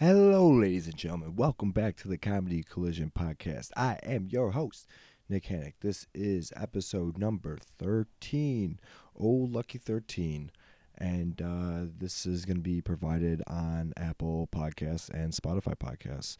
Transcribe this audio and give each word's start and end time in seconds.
Hello, 0.00 0.48
ladies 0.48 0.86
and 0.86 0.96
gentlemen. 0.96 1.34
Welcome 1.34 1.72
back 1.72 1.96
to 1.96 2.06
the 2.06 2.16
Comedy 2.16 2.62
Collision 2.62 3.10
Podcast. 3.10 3.72
I 3.76 3.98
am 4.04 4.28
your 4.30 4.52
host, 4.52 4.86
Nick 5.28 5.46
Hannick. 5.46 5.72
This 5.80 6.06
is 6.14 6.52
episode 6.54 7.18
number 7.18 7.58
13. 7.80 8.78
Oh, 9.18 9.26
lucky 9.26 9.76
13. 9.76 10.52
And 10.98 11.42
uh, 11.42 11.90
this 11.98 12.26
is 12.26 12.44
going 12.44 12.58
to 12.58 12.62
be 12.62 12.80
provided 12.80 13.42
on 13.48 13.92
Apple 13.96 14.48
Podcasts 14.52 15.10
and 15.10 15.32
Spotify 15.32 15.74
Podcasts. 15.74 16.36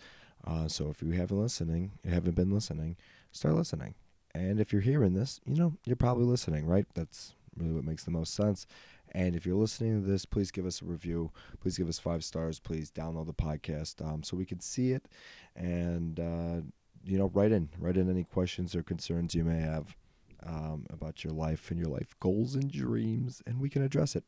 Uh, 0.46 0.68
so 0.68 0.88
if 0.88 1.02
you 1.02 1.10
haven't 1.10 1.42
listening, 1.42 1.90
you 2.04 2.12
haven't 2.12 2.36
been 2.36 2.52
listening, 2.52 2.96
start 3.32 3.56
listening. 3.56 3.96
And 4.36 4.60
if 4.60 4.72
you're 4.72 4.82
hearing 4.82 5.14
this, 5.14 5.40
you 5.44 5.56
know, 5.56 5.74
you're 5.84 5.96
probably 5.96 6.26
listening, 6.26 6.64
right? 6.64 6.86
That's 6.94 7.34
really 7.56 7.72
what 7.72 7.82
makes 7.82 8.04
the 8.04 8.12
most 8.12 8.34
sense. 8.34 8.68
And 9.12 9.34
if 9.34 9.46
you're 9.46 9.56
listening 9.56 10.02
to 10.02 10.06
this, 10.06 10.24
please 10.24 10.50
give 10.50 10.66
us 10.66 10.82
a 10.82 10.84
review. 10.84 11.30
Please 11.60 11.78
give 11.78 11.88
us 11.88 11.98
five 11.98 12.24
stars. 12.24 12.60
Please 12.60 12.90
download 12.90 13.26
the 13.26 13.34
podcast 13.34 14.04
um, 14.06 14.22
so 14.22 14.36
we 14.36 14.44
can 14.44 14.60
see 14.60 14.92
it. 14.92 15.06
And, 15.56 16.20
uh, 16.20 16.62
you 17.04 17.18
know, 17.18 17.30
write 17.32 17.52
in. 17.52 17.70
Write 17.78 17.96
in 17.96 18.10
any 18.10 18.24
questions 18.24 18.74
or 18.74 18.82
concerns 18.82 19.34
you 19.34 19.44
may 19.44 19.60
have 19.60 19.96
um, 20.44 20.86
about 20.90 21.24
your 21.24 21.32
life 21.32 21.70
and 21.70 21.78
your 21.78 21.88
life 21.88 22.14
goals 22.20 22.54
and 22.54 22.70
dreams, 22.70 23.42
and 23.46 23.60
we 23.60 23.68
can 23.68 23.82
address 23.82 24.14
it 24.14 24.24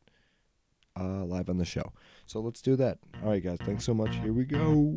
uh, 0.99 1.23
live 1.23 1.49
on 1.49 1.57
the 1.57 1.65
show. 1.65 1.93
So 2.25 2.39
let's 2.39 2.61
do 2.61 2.75
that. 2.77 2.99
All 3.23 3.29
right, 3.29 3.43
guys. 3.43 3.59
Thanks 3.63 3.85
so 3.85 3.93
much. 3.93 4.15
Here 4.15 4.33
we 4.33 4.45
go. 4.45 4.95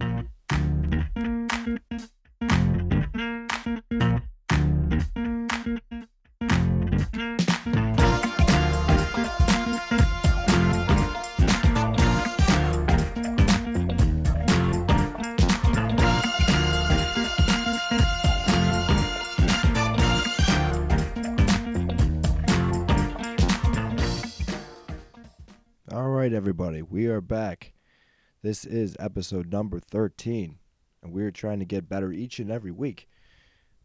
We 26.95 27.09
are 27.09 27.21
back. 27.21 27.73
This 28.41 28.65
is 28.65 28.97
episode 29.01 29.51
number 29.51 29.81
13, 29.81 30.59
and 31.03 31.13
we're 31.13 31.33
trying 31.33 31.59
to 31.59 31.65
get 31.65 31.89
better 31.89 32.13
each 32.13 32.39
and 32.39 32.53
every 32.53 32.71
week. 32.71 33.09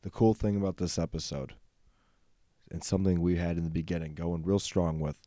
The 0.04 0.12
cool 0.12 0.36
thing 0.36 0.56
about 0.56 0.78
this 0.78 1.00
episode, 1.00 1.56
and 2.70 2.84
something 2.84 3.20
we 3.20 3.38
had 3.38 3.58
in 3.58 3.64
the 3.64 3.72
beginning, 3.72 4.14
going 4.14 4.44
real 4.44 4.60
strong 4.60 5.00
with, 5.00 5.24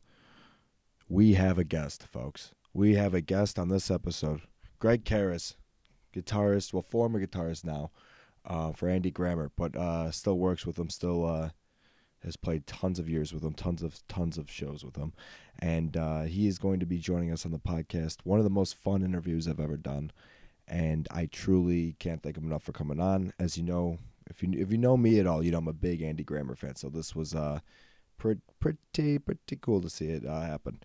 we 1.09 1.33
have 1.33 1.59
a 1.59 1.65
guest, 1.65 2.07
folks. 2.07 2.53
We 2.73 2.95
have 2.95 3.13
a 3.13 3.19
guest 3.19 3.59
on 3.59 3.67
this 3.67 3.91
episode, 3.91 4.43
Greg 4.79 5.03
Karas, 5.03 5.55
guitarist, 6.15 6.71
well, 6.71 6.83
former 6.83 7.19
guitarist 7.19 7.65
now 7.65 7.91
uh, 8.45 8.71
for 8.71 8.87
Andy 8.87 9.11
Grammer, 9.11 9.51
but 9.57 9.75
uh, 9.75 10.09
still 10.09 10.37
works 10.37 10.65
with 10.65 10.79
him, 10.79 10.89
still 10.89 11.25
uh, 11.25 11.49
has 12.23 12.35
played 12.37 12.65
tons 12.65 12.99
of 12.99 13.09
years 13.09 13.33
with 13.33 13.43
him, 13.43 13.53
tons 13.53 13.83
of 13.83 14.05
tons 14.07 14.37
of 14.37 14.49
shows 14.49 14.83
with 14.83 14.95
him, 14.95 15.13
and 15.59 15.97
uh, 15.97 16.21
he 16.23 16.47
is 16.47 16.57
going 16.57 16.79
to 16.79 16.85
be 16.85 16.97
joining 16.97 17.31
us 17.31 17.45
on 17.45 17.51
the 17.51 17.59
podcast. 17.59 18.17
One 18.23 18.39
of 18.39 18.43
the 18.45 18.49
most 18.49 18.75
fun 18.75 19.03
interviews 19.03 19.47
I've 19.47 19.59
ever 19.59 19.77
done, 19.77 20.11
and 20.67 21.07
I 21.11 21.25
truly 21.25 21.95
can't 21.99 22.23
thank 22.23 22.37
him 22.37 22.45
enough 22.45 22.63
for 22.63 22.71
coming 22.71 22.99
on. 22.99 23.33
As 23.39 23.57
you 23.57 23.63
know, 23.63 23.99
if 24.29 24.41
you 24.41 24.51
if 24.53 24.71
you 24.71 24.77
know 24.77 24.97
me 24.97 25.19
at 25.19 25.27
all, 25.27 25.43
you 25.43 25.51
know 25.51 25.57
I'm 25.59 25.67
a 25.67 25.73
big 25.73 26.01
Andy 26.01 26.23
Grammer 26.23 26.55
fan, 26.55 26.75
so 26.75 26.89
this 26.89 27.15
was 27.15 27.35
uh 27.35 27.59
pretty 28.17 28.41
pretty 28.59 29.19
pretty 29.19 29.57
cool 29.61 29.81
to 29.81 29.89
see 29.89 30.07
it 30.07 30.25
uh, 30.25 30.41
happen. 30.41 30.81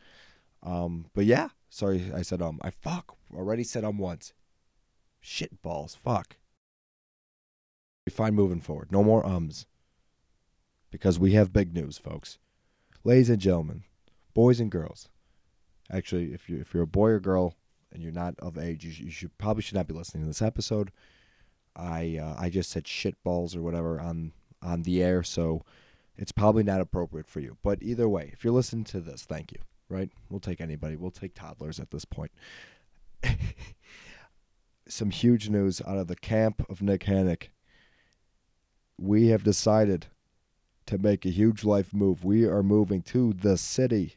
Um, 0.63 1.07
but 1.15 1.25
yeah, 1.25 1.49
sorry 1.71 2.11
I 2.15 2.23
said 2.23 2.43
um 2.43 2.59
I 2.63 2.71
fuck 2.71 3.17
already 3.33 3.65
said 3.65 3.85
um 3.85 3.99
once. 3.99 4.33
Shit 5.21 5.63
balls, 5.63 5.95
fuck. 5.95 6.37
Fine, 8.09 8.35
moving 8.35 8.61
forward. 8.61 8.91
No 8.91 9.05
more 9.05 9.25
ums 9.27 9.67
because 10.91 11.19
we 11.19 11.33
have 11.33 11.53
big 11.53 11.75
news, 11.75 11.99
folks. 11.99 12.39
Ladies 13.05 13.31
and 13.31 13.41
gentlemen, 13.41 13.85
boys 14.35 14.61
and 14.61 14.71
girls. 14.71 15.09
Actually, 15.91 16.33
if 16.33 16.49
you 16.49 16.59
if 16.59 16.75
you're 16.75 16.83
a 16.83 16.87
boy 16.87 17.09
or 17.09 17.21
girl 17.21 17.55
and 17.93 18.03
you're 18.03 18.13
not 18.13 18.35
of 18.41 18.59
age, 18.59 18.85
you, 18.85 19.07
you 19.07 19.11
should 19.11 19.37
probably 19.39 19.63
should 19.63 19.77
not 19.77 19.87
be 19.87 19.95
listening 19.95 20.23
to 20.23 20.29
this 20.29 20.43
episode. 20.43 20.93
I 21.75 22.19
uh, 22.21 22.35
I 22.39 22.51
just 22.51 22.71
said 22.71 22.87
shit 22.87 23.23
balls 23.23 23.57
or 23.57 23.63
whatever 23.63 24.01
on 24.01 24.33
on 24.63 24.83
the 24.83 25.03
air, 25.03 25.23
so 25.23 25.65
it's 26.17 26.33
probably 26.33 26.65
not 26.65 26.81
appropriate 26.81 27.29
for 27.29 27.41
you. 27.41 27.57
But 27.63 27.83
either 27.83 28.09
way, 28.09 28.31
if 28.33 28.45
you're 28.45 28.53
listening 28.53 28.85
to 28.85 29.01
this, 29.01 29.23
thank 29.23 29.53
you. 29.53 29.61
Right? 29.89 30.11
We'll 30.29 30.41
take 30.41 30.61
anybody. 30.61 30.97
We'll 30.97 31.11
take 31.11 31.35
toddlers 31.35 31.81
at 31.81 31.91
this 31.91 32.05
point. 32.05 32.33
Some 34.89 35.11
huge 35.11 35.49
news 35.49 35.81
out 35.87 35.97
of 35.97 36.09
the 36.09 36.17
camp 36.17 36.67
of 36.69 36.83
Nick 36.83 37.05
Hannick. 37.05 37.49
We 38.99 39.29
have 39.29 39.45
decided 39.45 40.09
to 40.89 40.97
make 40.97 41.27
a 41.27 41.31
huge 41.31 41.65
life 41.65 41.93
move. 41.93 42.25
We 42.25 42.47
are 42.47 42.63
moving 42.63 43.03
to 43.03 43.35
the 43.35 43.59
city. 43.59 44.17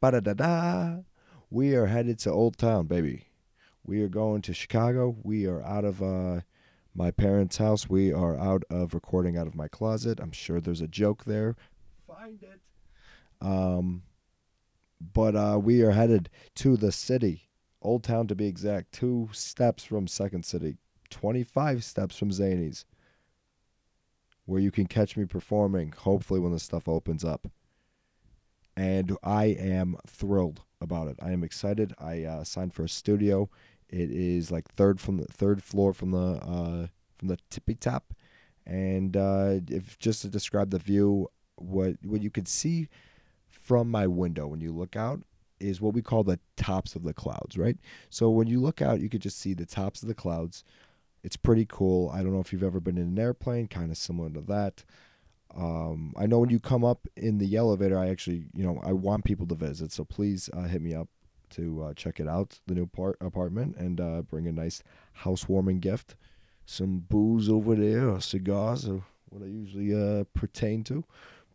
Ba 0.00 0.12
da 0.12 0.20
da 0.20 0.32
da. 0.32 0.96
We 1.50 1.74
are 1.74 1.86
headed 1.86 2.18
to 2.20 2.30
Old 2.30 2.56
Town, 2.56 2.86
baby. 2.86 3.26
We 3.84 4.00
are 4.00 4.08
going 4.08 4.40
to 4.42 4.54
Chicago. 4.54 5.16
We 5.22 5.46
are 5.46 5.62
out 5.62 5.84
of 5.84 6.02
uh, 6.02 6.40
my 6.94 7.10
parents' 7.10 7.58
house. 7.58 7.90
We 7.90 8.10
are 8.10 8.38
out 8.38 8.64
of 8.70 8.94
recording 8.94 9.36
out 9.36 9.46
of 9.46 9.54
my 9.54 9.68
closet. 9.68 10.18
I'm 10.18 10.32
sure 10.32 10.62
there's 10.62 10.80
a 10.80 10.88
joke 10.88 11.24
there. 11.24 11.56
Find 12.06 12.42
it. 12.42 12.60
Um, 13.46 14.02
but 15.12 15.36
uh, 15.36 15.60
we 15.62 15.82
are 15.82 15.90
headed 15.90 16.30
to 16.54 16.78
the 16.78 16.90
city, 16.90 17.50
Old 17.82 18.02
Town 18.02 18.26
to 18.28 18.34
be 18.34 18.46
exact. 18.46 18.92
Two 18.92 19.28
steps 19.32 19.84
from 19.84 20.06
Second 20.06 20.46
City, 20.46 20.78
25 21.10 21.84
steps 21.84 22.16
from 22.16 22.30
Zanies 22.30 22.86
where 24.46 24.60
you 24.60 24.70
can 24.70 24.86
catch 24.86 25.16
me 25.16 25.24
performing, 25.24 25.92
hopefully, 25.92 26.40
when 26.40 26.52
the 26.52 26.58
stuff 26.58 26.88
opens 26.88 27.24
up. 27.24 27.48
And 28.76 29.16
I 29.22 29.46
am 29.46 29.96
thrilled 30.06 30.62
about 30.80 31.08
it. 31.08 31.16
I 31.20 31.32
am 31.32 31.44
excited. 31.44 31.92
I 31.98 32.24
uh, 32.24 32.44
signed 32.44 32.74
for 32.74 32.84
a 32.84 32.88
studio. 32.88 33.50
It 33.88 34.10
is 34.10 34.50
like 34.50 34.68
third 34.68 35.00
from 35.00 35.18
the 35.18 35.26
third 35.26 35.62
floor 35.62 35.92
from 35.92 36.10
the 36.10 36.18
uh, 36.18 36.86
from 37.16 37.28
the 37.28 37.38
tippy 37.50 37.74
top, 37.74 38.12
and 38.66 39.16
uh, 39.16 39.60
if 39.68 39.96
just 39.98 40.22
to 40.22 40.28
describe 40.28 40.70
the 40.70 40.78
view, 40.78 41.28
what 41.54 41.94
what 42.04 42.22
you 42.22 42.30
could 42.30 42.48
see 42.48 42.88
from 43.48 43.90
my 43.90 44.06
window 44.06 44.46
when 44.46 44.60
you 44.60 44.72
look 44.72 44.96
out 44.96 45.22
is 45.58 45.80
what 45.80 45.94
we 45.94 46.02
call 46.02 46.22
the 46.22 46.38
tops 46.56 46.94
of 46.94 47.02
the 47.02 47.14
clouds, 47.14 47.56
right? 47.56 47.78
So 48.10 48.28
when 48.28 48.46
you 48.46 48.60
look 48.60 48.82
out, 48.82 49.00
you 49.00 49.08
could 49.08 49.22
just 49.22 49.38
see 49.38 49.54
the 49.54 49.64
tops 49.64 50.02
of 50.02 50.08
the 50.08 50.14
clouds. 50.14 50.64
It's 51.26 51.36
pretty 51.36 51.66
cool. 51.68 52.08
I 52.14 52.22
don't 52.22 52.32
know 52.32 52.38
if 52.38 52.52
you've 52.52 52.62
ever 52.62 52.78
been 52.78 52.96
in 52.96 53.08
an 53.08 53.18
airplane, 53.18 53.66
kind 53.66 53.90
of 53.90 53.96
similar 53.96 54.30
to 54.30 54.40
that. 54.42 54.84
Um, 55.56 56.14
I 56.16 56.26
know 56.26 56.38
when 56.38 56.50
you 56.50 56.60
come 56.60 56.84
up 56.84 57.08
in 57.16 57.38
the 57.38 57.56
elevator, 57.56 57.98
I 57.98 58.10
actually, 58.10 58.44
you 58.54 58.64
know, 58.64 58.80
I 58.84 58.92
want 58.92 59.24
people 59.24 59.44
to 59.48 59.56
visit. 59.56 59.90
So 59.90 60.04
please 60.04 60.48
uh, 60.52 60.68
hit 60.68 60.80
me 60.80 60.94
up 60.94 61.08
to 61.50 61.82
uh, 61.82 61.94
check 61.94 62.20
it 62.20 62.28
out, 62.28 62.60
the 62.68 62.74
new 62.74 62.86
part 62.86 63.16
apartment, 63.20 63.74
and 63.76 64.00
uh, 64.00 64.22
bring 64.22 64.46
a 64.46 64.52
nice 64.52 64.84
housewarming 65.14 65.80
gift. 65.80 66.14
Some 66.64 66.98
booze 67.08 67.48
over 67.48 67.74
there, 67.74 68.08
or 68.08 68.20
cigars, 68.20 68.88
or 68.88 69.02
what 69.30 69.42
I 69.42 69.46
usually 69.46 69.92
uh, 69.92 70.26
pertain 70.32 70.84
to. 70.84 71.02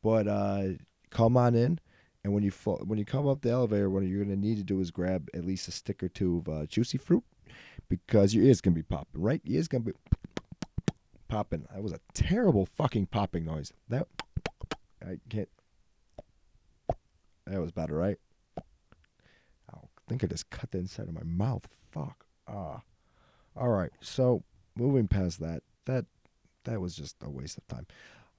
But 0.04 0.28
uh, 0.28 0.64
come 1.12 1.38
on 1.38 1.56
in, 1.56 1.80
and 2.26 2.34
when 2.34 2.44
you 2.44 2.52
when 2.84 3.00
you 3.00 3.06
come 3.06 3.26
up 3.26 3.42
the 3.42 3.52
elevator, 3.52 3.90
what 3.90 4.04
you're 4.04 4.26
gonna 4.26 4.36
need 4.36 4.58
to 4.58 4.66
do 4.66 4.82
is 4.82 4.92
grab 4.92 5.30
at 5.34 5.46
least 5.46 5.70
a 5.70 5.72
stick 5.72 6.04
or 6.04 6.10
two 6.10 6.44
of 6.46 6.50
uh, 6.50 6.66
juicy 6.66 6.98
fruit, 6.98 7.24
because 7.90 8.34
your 8.34 8.46
ears 8.46 8.62
gonna 8.62 8.76
be 8.76 8.84
popping, 8.84 9.22
right? 9.22 9.42
Your 9.44 9.58
ears 9.58 9.68
gonna 9.68 9.84
be 9.84 9.94
popping. 11.28 11.68
That 11.74 11.84
was 11.84 11.94
a 11.94 12.00
terrible 12.14 12.66
fucking 12.66 13.08
popping 13.08 13.46
noise. 13.46 13.74
That 13.90 14.08
I 15.06 15.18
can't. 15.30 15.50
That 17.48 17.60
was 17.60 17.72
better, 17.72 17.96
right? 17.96 18.18
I 20.08 20.14
think 20.14 20.24
I 20.24 20.28
just 20.28 20.50
cut 20.50 20.72
the 20.72 20.78
inside 20.78 21.08
of 21.08 21.14
my 21.14 21.24
mouth. 21.24 21.68
Fuck. 21.92 22.26
Ah. 22.48 22.82
All 23.56 23.70
right. 23.70 23.92
So 24.02 24.44
moving 24.76 25.08
past 25.08 25.40
that, 25.40 25.64
that 25.86 26.06
that 26.66 26.82
was 26.82 26.96
just 26.96 27.16
a 27.24 27.30
waste 27.30 27.58
of 27.58 27.68
time. 27.68 27.88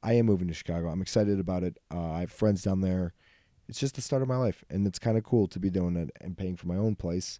I 0.03 0.15
am 0.15 0.27
moving 0.27 0.49
to 0.49 0.55
Chicago. 0.55 0.89
I'm 0.89 1.03
excited 1.03 1.39
about 1.39 1.63
it. 1.63 1.79
Uh, 1.93 2.13
I 2.13 2.21
have 2.21 2.33
friends 2.33 2.63
down 2.63 2.81
there. 2.81 3.15
It's 3.69 3.79
just 3.79 3.95
the 3.95 4.03
start 4.03 4.23
of 4.23 4.29
my 4.29 4.37
life, 4.37 4.65
and 4.69 4.87
it's 4.87 4.99
kind 4.99 5.17
of 5.17 5.25
cool 5.25 5.47
to 5.49 5.59
be 5.59 5.71
doing 5.71 5.97
it 5.97 6.11
and 6.21 6.37
paying 6.37 6.57
for 6.57 6.67
my 6.67 6.77
own 6.77 6.97
place. 6.97 7.39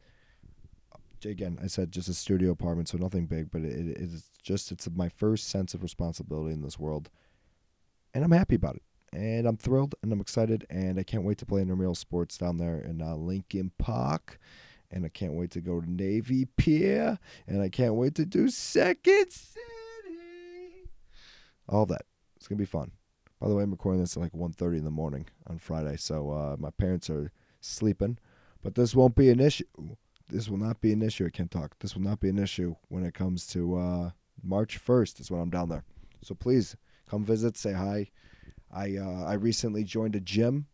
Again, 1.25 1.59
I 1.63 1.67
said 1.67 1.93
just 1.93 2.09
a 2.09 2.15
studio 2.15 2.51
apartment, 2.51 2.89
so 2.89 2.99
nothing 2.99 3.27
big, 3.27 3.51
but 3.51 3.63
it, 3.63 3.97
is 3.99 4.31
just 4.43 4.73
it's 4.73 4.89
my 4.95 5.09
first 5.09 5.49
sense 5.49 5.75
of 5.75 5.83
responsibility 5.83 6.53
in 6.53 6.63
this 6.63 6.79
world, 6.79 7.11
and 8.13 8.25
I'm 8.25 8.33
happy 8.33 8.57
about 8.57 8.77
it. 8.77 8.83
And 9.15 9.47
I'm 9.47 9.59
thrilled, 9.59 9.95
and 10.03 10.11
I'm 10.13 10.21
excited, 10.21 10.67
and 10.71 10.99
I 10.99 11.03
can't 11.03 11.25
wait 11.25 11.39
to 11.39 11.47
play 11.47 11.61
intramural 11.61 11.95
sports 11.95 12.39
down 12.39 12.57
there 12.57 12.79
in 12.79 13.03
uh, 13.03 13.15
Lincoln 13.15 13.71
Park, 13.79 14.39
and 14.91 15.05
I 15.05 15.09
can't 15.09 15.35
wait 15.35 15.51
to 15.53 15.61
go 15.61 15.81
to 15.81 15.91
Navy 15.91 16.47
Pier, 16.57 17.19
and 17.47 17.61
I 17.61 17.69
can't 17.69 17.95
wait 17.95 18.15
to 18.17 18.25
do 18.25 18.49
Second 18.49 19.31
City. 19.31 20.89
All 21.69 21.87
that. 21.87 22.03
It's 22.37 22.49
gonna 22.49 22.59
be 22.59 22.65
fun. 22.65 22.93
By 23.39 23.49
the 23.49 23.55
way, 23.55 23.63
I'm 23.65 23.71
recording 23.71 24.01
this 24.01 24.17
at 24.17 24.23
like 24.23 24.33
1.30 24.33 24.79
in 24.79 24.85
the 24.85 24.91
morning 24.91 25.27
on 25.47 25.59
Friday, 25.59 25.97
so 25.97 26.31
uh, 26.31 26.57
my 26.59 26.71
parents 26.71 27.11
are 27.11 27.33
sleeping, 27.61 28.19
but 28.63 28.75
this 28.75 28.95
won't 28.95 29.15
be 29.15 29.31
an 29.31 29.41
issue. 29.41 29.65
This 30.33 30.49
will 30.49 30.57
not 30.57 30.81
be 30.81 30.95
an 30.95 31.03
issue 31.03 31.27
at 31.27 31.51
Talk. 31.51 31.79
This 31.81 31.95
will 31.95 32.03
not 32.03 32.19
be 32.19 32.31
an 32.31 32.39
issue 32.39 32.77
when 32.89 33.05
it 33.05 33.13
comes 33.13 33.47
to 33.49 33.77
uh, 33.77 34.11
March 34.43 34.83
1st 34.83 35.21
is 35.21 35.31
when 35.31 35.43
I'm 35.43 35.51
down 35.51 35.69
there. 35.69 35.85
So 36.23 36.35
please 36.35 36.75
come 37.07 37.23
visit, 37.23 37.59
say 37.59 37.75
hi. 37.75 38.11
I 38.73 38.97
uh, 38.97 39.25
I 39.27 39.35
recently 39.35 39.85
joined 39.85 40.17
a 40.17 40.21
gym, 40.21 40.69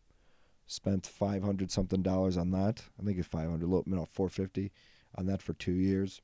spent 0.66 1.08
500 1.08 1.72
something 1.72 2.02
dollars 2.02 2.36
on 2.36 2.52
that. 2.52 2.84
I 3.00 3.04
think 3.04 3.18
it's 3.18 3.26
500, 3.26 3.68
little, 3.68 3.82
know, 3.86 4.04
450 4.04 4.70
on 5.16 5.26
that 5.26 5.42
for 5.42 5.54
two 5.54 5.72
years. 5.72 6.22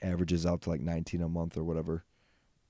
Averages 0.00 0.46
out 0.46 0.62
to 0.62 0.70
like 0.70 0.80
19 0.80 1.20
a 1.20 1.28
month 1.28 1.58
or 1.58 1.64
whatever. 1.64 2.04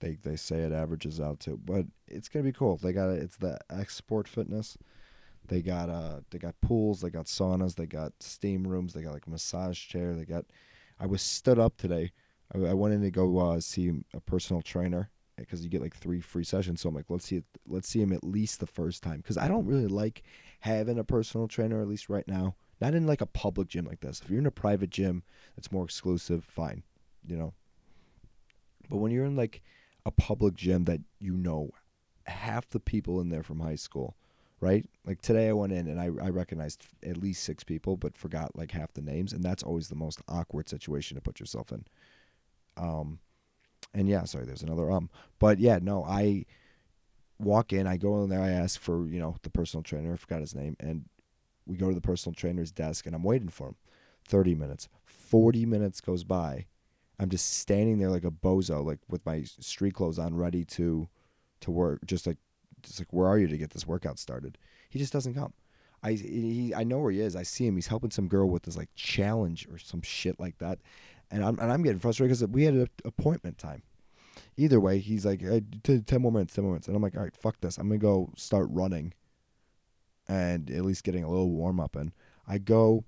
They 0.00 0.18
they 0.20 0.34
say 0.34 0.62
it 0.62 0.72
averages 0.72 1.20
out 1.20 1.38
to, 1.40 1.56
but 1.56 1.86
it's 2.08 2.28
gonna 2.28 2.42
be 2.42 2.52
cool. 2.52 2.78
They 2.78 2.92
got 2.92 3.10
it. 3.10 3.22
it's 3.22 3.36
the 3.36 3.60
XSport 3.70 4.26
Fitness. 4.26 4.76
They 5.48 5.62
got 5.62 5.88
uh 5.88 6.20
they 6.30 6.38
got 6.38 6.60
pools, 6.60 7.00
they 7.00 7.10
got 7.10 7.26
saunas, 7.26 7.74
they 7.74 7.86
got 7.86 8.12
steam 8.20 8.66
rooms, 8.66 8.94
they 8.94 9.02
got 9.02 9.12
like 9.12 9.28
massage 9.28 9.78
chair. 9.86 10.14
They 10.14 10.24
got. 10.24 10.44
I 11.00 11.06
was 11.06 11.22
stood 11.22 11.58
up 11.58 11.76
today. 11.76 12.12
I, 12.54 12.58
I 12.58 12.74
went 12.74 12.94
in 12.94 13.02
to 13.02 13.10
go 13.10 13.38
uh, 13.38 13.60
see 13.60 13.92
a 14.14 14.20
personal 14.20 14.62
trainer 14.62 15.10
because 15.36 15.62
you 15.64 15.70
get 15.70 15.82
like 15.82 15.96
three 15.96 16.20
free 16.20 16.44
sessions. 16.44 16.80
So 16.80 16.88
I'm 16.88 16.94
like, 16.94 17.06
let's 17.08 17.26
see 17.26 17.36
it. 17.36 17.44
Let's 17.66 17.88
see 17.88 18.00
him 18.00 18.12
at 18.12 18.24
least 18.24 18.60
the 18.60 18.66
first 18.66 19.02
time 19.02 19.18
because 19.18 19.38
I 19.38 19.48
don't 19.48 19.66
really 19.66 19.86
like 19.86 20.22
having 20.60 20.98
a 20.98 21.04
personal 21.04 21.48
trainer 21.48 21.80
at 21.80 21.88
least 21.88 22.08
right 22.08 22.26
now. 22.26 22.54
Not 22.80 22.94
in 22.94 23.06
like 23.06 23.20
a 23.20 23.26
public 23.26 23.68
gym 23.68 23.84
like 23.84 24.00
this. 24.00 24.20
If 24.22 24.30
you're 24.30 24.40
in 24.40 24.46
a 24.46 24.50
private 24.50 24.90
gym 24.90 25.22
that's 25.56 25.72
more 25.72 25.84
exclusive, 25.84 26.44
fine, 26.44 26.82
you 27.26 27.36
know. 27.36 27.54
But 28.90 28.98
when 28.98 29.12
you're 29.12 29.24
in 29.24 29.36
like 29.36 29.62
a 30.04 30.10
public 30.10 30.54
gym 30.54 30.84
that 30.84 31.00
you 31.20 31.36
know 31.36 31.70
half 32.26 32.68
the 32.68 32.80
people 32.80 33.20
in 33.20 33.28
there 33.28 33.42
from 33.42 33.60
high 33.60 33.76
school, 33.76 34.16
right? 34.62 34.86
Like 35.04 35.20
today 35.20 35.48
I 35.48 35.52
went 35.52 35.72
in 35.72 35.88
and 35.88 36.00
I, 36.00 36.04
I 36.04 36.30
recognized 36.30 36.86
at 37.02 37.16
least 37.16 37.42
six 37.42 37.64
people, 37.64 37.96
but 37.96 38.16
forgot 38.16 38.56
like 38.56 38.70
half 38.70 38.92
the 38.92 39.02
names, 39.02 39.32
and 39.32 39.42
that's 39.42 39.64
always 39.64 39.88
the 39.88 39.96
most 39.96 40.22
awkward 40.28 40.68
situation 40.68 41.16
to 41.16 41.20
put 41.20 41.40
yourself 41.40 41.72
in. 41.72 41.84
Um, 42.76 43.18
and 43.92 44.08
yeah, 44.08 44.22
sorry, 44.24 44.46
there's 44.46 44.62
another 44.62 44.90
um, 44.90 45.10
but 45.40 45.58
yeah, 45.58 45.80
no, 45.82 46.04
I 46.04 46.46
walk 47.40 47.72
in, 47.72 47.88
I 47.88 47.96
go 47.96 48.22
in 48.22 48.30
there, 48.30 48.40
I 48.40 48.50
ask 48.50 48.80
for 48.80 49.06
you 49.08 49.18
know 49.18 49.36
the 49.42 49.50
personal 49.50 49.82
trainer, 49.82 50.12
I 50.12 50.16
forgot 50.16 50.40
his 50.40 50.54
name, 50.54 50.76
and 50.78 51.06
we 51.66 51.76
go 51.76 51.88
to 51.88 51.94
the 51.94 52.00
personal 52.00 52.34
trainer's 52.34 52.70
desk, 52.70 53.04
and 53.04 53.14
I'm 53.16 53.24
waiting 53.24 53.48
for 53.48 53.66
him. 53.68 53.76
Thirty 54.24 54.54
minutes, 54.54 54.88
forty 55.04 55.66
minutes 55.66 56.00
goes 56.00 56.22
by. 56.22 56.66
I'm 57.18 57.30
just 57.30 57.58
standing 57.58 57.98
there 57.98 58.10
like 58.10 58.24
a 58.24 58.30
bozo, 58.30 58.84
like 58.84 59.00
with 59.08 59.26
my 59.26 59.42
street 59.42 59.94
clothes 59.94 60.20
on, 60.20 60.36
ready 60.36 60.64
to 60.66 61.08
to 61.62 61.70
work, 61.72 62.06
just 62.06 62.28
like 62.28 62.38
just 62.82 63.00
like 63.00 63.12
where 63.12 63.26
are 63.26 63.38
you 63.38 63.48
to 63.48 63.56
get 63.56 63.70
this 63.70 63.86
workout 63.86 64.18
started? 64.18 64.58
He 64.88 64.98
just 64.98 65.12
doesn't 65.12 65.34
come. 65.34 65.52
I 66.02 66.12
he, 66.12 66.74
I 66.74 66.84
know 66.84 66.98
where 66.98 67.12
he 67.12 67.20
is. 67.20 67.36
I 67.36 67.44
see 67.44 67.66
him. 67.66 67.76
He's 67.76 67.86
helping 67.86 68.10
some 68.10 68.28
girl 68.28 68.48
with 68.48 68.64
this 68.64 68.76
like 68.76 68.90
challenge 68.94 69.68
or 69.70 69.78
some 69.78 70.02
shit 70.02 70.40
like 70.40 70.58
that, 70.58 70.78
and 71.30 71.44
I'm 71.44 71.58
and 71.58 71.70
I'm 71.70 71.82
getting 71.82 72.00
frustrated 72.00 72.36
because 72.36 72.48
we 72.52 72.64
had 72.64 72.74
an 72.74 72.88
appointment 73.04 73.58
time. 73.58 73.82
Either 74.56 74.80
way, 74.80 74.98
he's 74.98 75.24
like, 75.24 75.40
hey, 75.40 75.62
ten 75.82 76.22
more 76.22 76.32
minutes, 76.32 76.54
ten 76.54 76.64
more 76.64 76.72
minutes, 76.72 76.88
and 76.88 76.96
I'm 76.96 77.02
like, 77.02 77.16
all 77.16 77.22
right, 77.22 77.36
fuck 77.36 77.60
this. 77.60 77.78
I'm 77.78 77.88
gonna 77.88 77.98
go 77.98 78.30
start 78.36 78.66
running, 78.70 79.14
and 80.28 80.70
at 80.70 80.84
least 80.84 81.04
getting 81.04 81.24
a 81.24 81.30
little 81.30 81.50
warm 81.50 81.80
up 81.80 81.96
And 81.96 82.12
I 82.46 82.58
go 82.58 83.04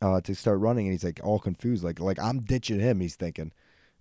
uh, 0.00 0.20
to 0.22 0.34
start 0.34 0.58
running, 0.58 0.86
and 0.86 0.92
he's 0.92 1.04
like 1.04 1.20
all 1.22 1.38
confused, 1.38 1.84
like 1.84 2.00
like 2.00 2.18
I'm 2.18 2.40
ditching 2.40 2.80
him. 2.80 3.00
He's 3.00 3.16
thinking. 3.16 3.52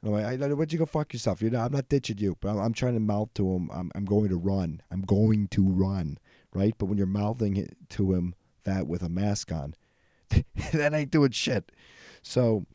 I'm 0.03 0.11
like, 0.11 0.39
why 0.39 0.47
don't 0.47 0.73
you 0.73 0.79
go 0.79 0.85
fuck 0.85 1.13
yourself? 1.13 1.41
You're 1.41 1.51
not, 1.51 1.65
I'm 1.65 1.71
not 1.73 1.89
ditching 1.89 2.17
you, 2.17 2.35
but 2.39 2.49
I'm, 2.49 2.57
I'm 2.57 2.73
trying 2.73 2.95
to 2.95 2.99
mouth 2.99 3.33
to 3.35 3.47
him. 3.53 3.69
I'm, 3.71 3.91
I'm 3.93 4.05
going 4.05 4.29
to 4.29 4.37
run. 4.37 4.81
I'm 4.91 5.01
going 5.01 5.47
to 5.49 5.63
run, 5.63 6.17
right? 6.53 6.73
But 6.77 6.87
when 6.87 6.97
you're 6.97 7.07
mouthing 7.07 7.55
it 7.55 7.77
to 7.89 8.13
him 8.13 8.33
that 8.63 8.87
with 8.87 9.03
a 9.03 9.09
mask 9.09 9.51
on, 9.51 9.75
that 10.73 10.93
ain't 10.93 11.11
doing 11.11 11.31
shit. 11.31 11.71
So 12.23 12.65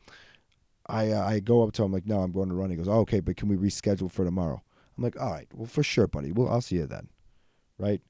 I 0.87 1.11
uh, 1.11 1.27
I 1.27 1.39
go 1.39 1.63
up 1.63 1.73
to 1.73 1.83
him 1.83 1.91
like, 1.91 2.05
no, 2.05 2.19
I'm 2.21 2.31
going 2.31 2.49
to 2.49 2.55
run. 2.55 2.69
He 2.69 2.77
goes, 2.77 2.87
oh, 2.87 2.99
okay, 2.99 3.19
but 3.19 3.35
can 3.35 3.49
we 3.49 3.57
reschedule 3.57 4.11
for 4.11 4.23
tomorrow? 4.23 4.61
I'm 4.97 5.03
like, 5.03 5.19
all 5.19 5.31
right, 5.31 5.47
well, 5.53 5.67
for 5.67 5.83
sure, 5.83 6.07
buddy. 6.07 6.31
Well, 6.31 6.47
I'll 6.47 6.61
see 6.61 6.77
you 6.77 6.87
then, 6.87 7.09
right? 7.77 8.01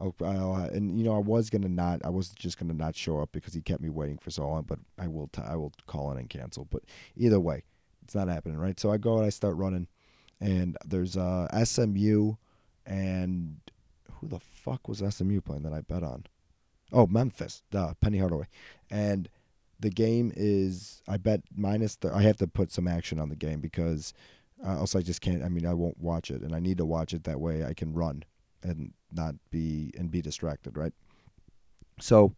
I'll, 0.00 0.14
I'll, 0.24 0.54
uh, 0.54 0.66
and 0.66 0.98
you 0.98 1.04
know, 1.04 1.14
I 1.14 1.20
was 1.20 1.50
gonna 1.50 1.68
not, 1.68 2.00
I 2.04 2.08
was 2.08 2.30
just 2.30 2.58
gonna 2.58 2.74
not 2.74 2.96
show 2.96 3.20
up 3.20 3.30
because 3.32 3.54
he 3.54 3.60
kept 3.60 3.82
me 3.82 3.90
waiting 3.90 4.18
for 4.18 4.30
so 4.30 4.48
long. 4.48 4.62
But 4.62 4.80
I 4.98 5.08
will, 5.08 5.28
t- 5.28 5.42
I 5.42 5.56
will 5.56 5.72
call 5.86 6.10
in 6.10 6.18
and 6.18 6.28
cancel. 6.28 6.64
But 6.64 6.82
either 7.16 7.38
way, 7.38 7.64
it's 8.12 8.14
not 8.14 8.28
happening, 8.28 8.58
right? 8.58 8.78
So 8.78 8.92
I 8.92 8.98
go 8.98 9.16
and 9.16 9.24
I 9.24 9.30
start 9.30 9.56
running, 9.56 9.88
and 10.38 10.76
there's 10.84 11.16
uh, 11.16 11.48
SMU, 11.64 12.34
and 12.84 13.56
who 14.12 14.28
the 14.28 14.38
fuck 14.38 14.86
was 14.86 14.98
SMU 14.98 15.40
playing 15.40 15.62
that 15.62 15.72
I 15.72 15.80
bet 15.80 16.02
on? 16.02 16.24
Oh, 16.92 17.06
Memphis, 17.06 17.62
duh, 17.70 17.94
Penny 18.02 18.18
Hardaway, 18.18 18.48
and 18.90 19.30
the 19.80 19.88
game 19.88 20.30
is 20.36 21.00
I 21.08 21.16
bet 21.16 21.40
minus. 21.56 21.96
The, 21.96 22.14
I 22.14 22.20
have 22.20 22.36
to 22.36 22.46
put 22.46 22.70
some 22.70 22.86
action 22.86 23.18
on 23.18 23.30
the 23.30 23.36
game 23.36 23.60
because 23.60 24.12
uh, 24.62 24.72
else 24.72 24.94
I 24.94 25.00
just 25.00 25.22
can't. 25.22 25.42
I 25.42 25.48
mean, 25.48 25.64
I 25.64 25.72
won't 25.72 25.98
watch 25.98 26.30
it, 26.30 26.42
and 26.42 26.54
I 26.54 26.60
need 26.60 26.76
to 26.78 26.84
watch 26.84 27.14
it 27.14 27.24
that 27.24 27.40
way 27.40 27.64
I 27.64 27.72
can 27.72 27.94
run 27.94 28.24
and 28.62 28.92
not 29.10 29.36
be 29.50 29.90
and 29.96 30.10
be 30.10 30.20
distracted, 30.20 30.76
right? 30.76 30.92
So 31.98 32.34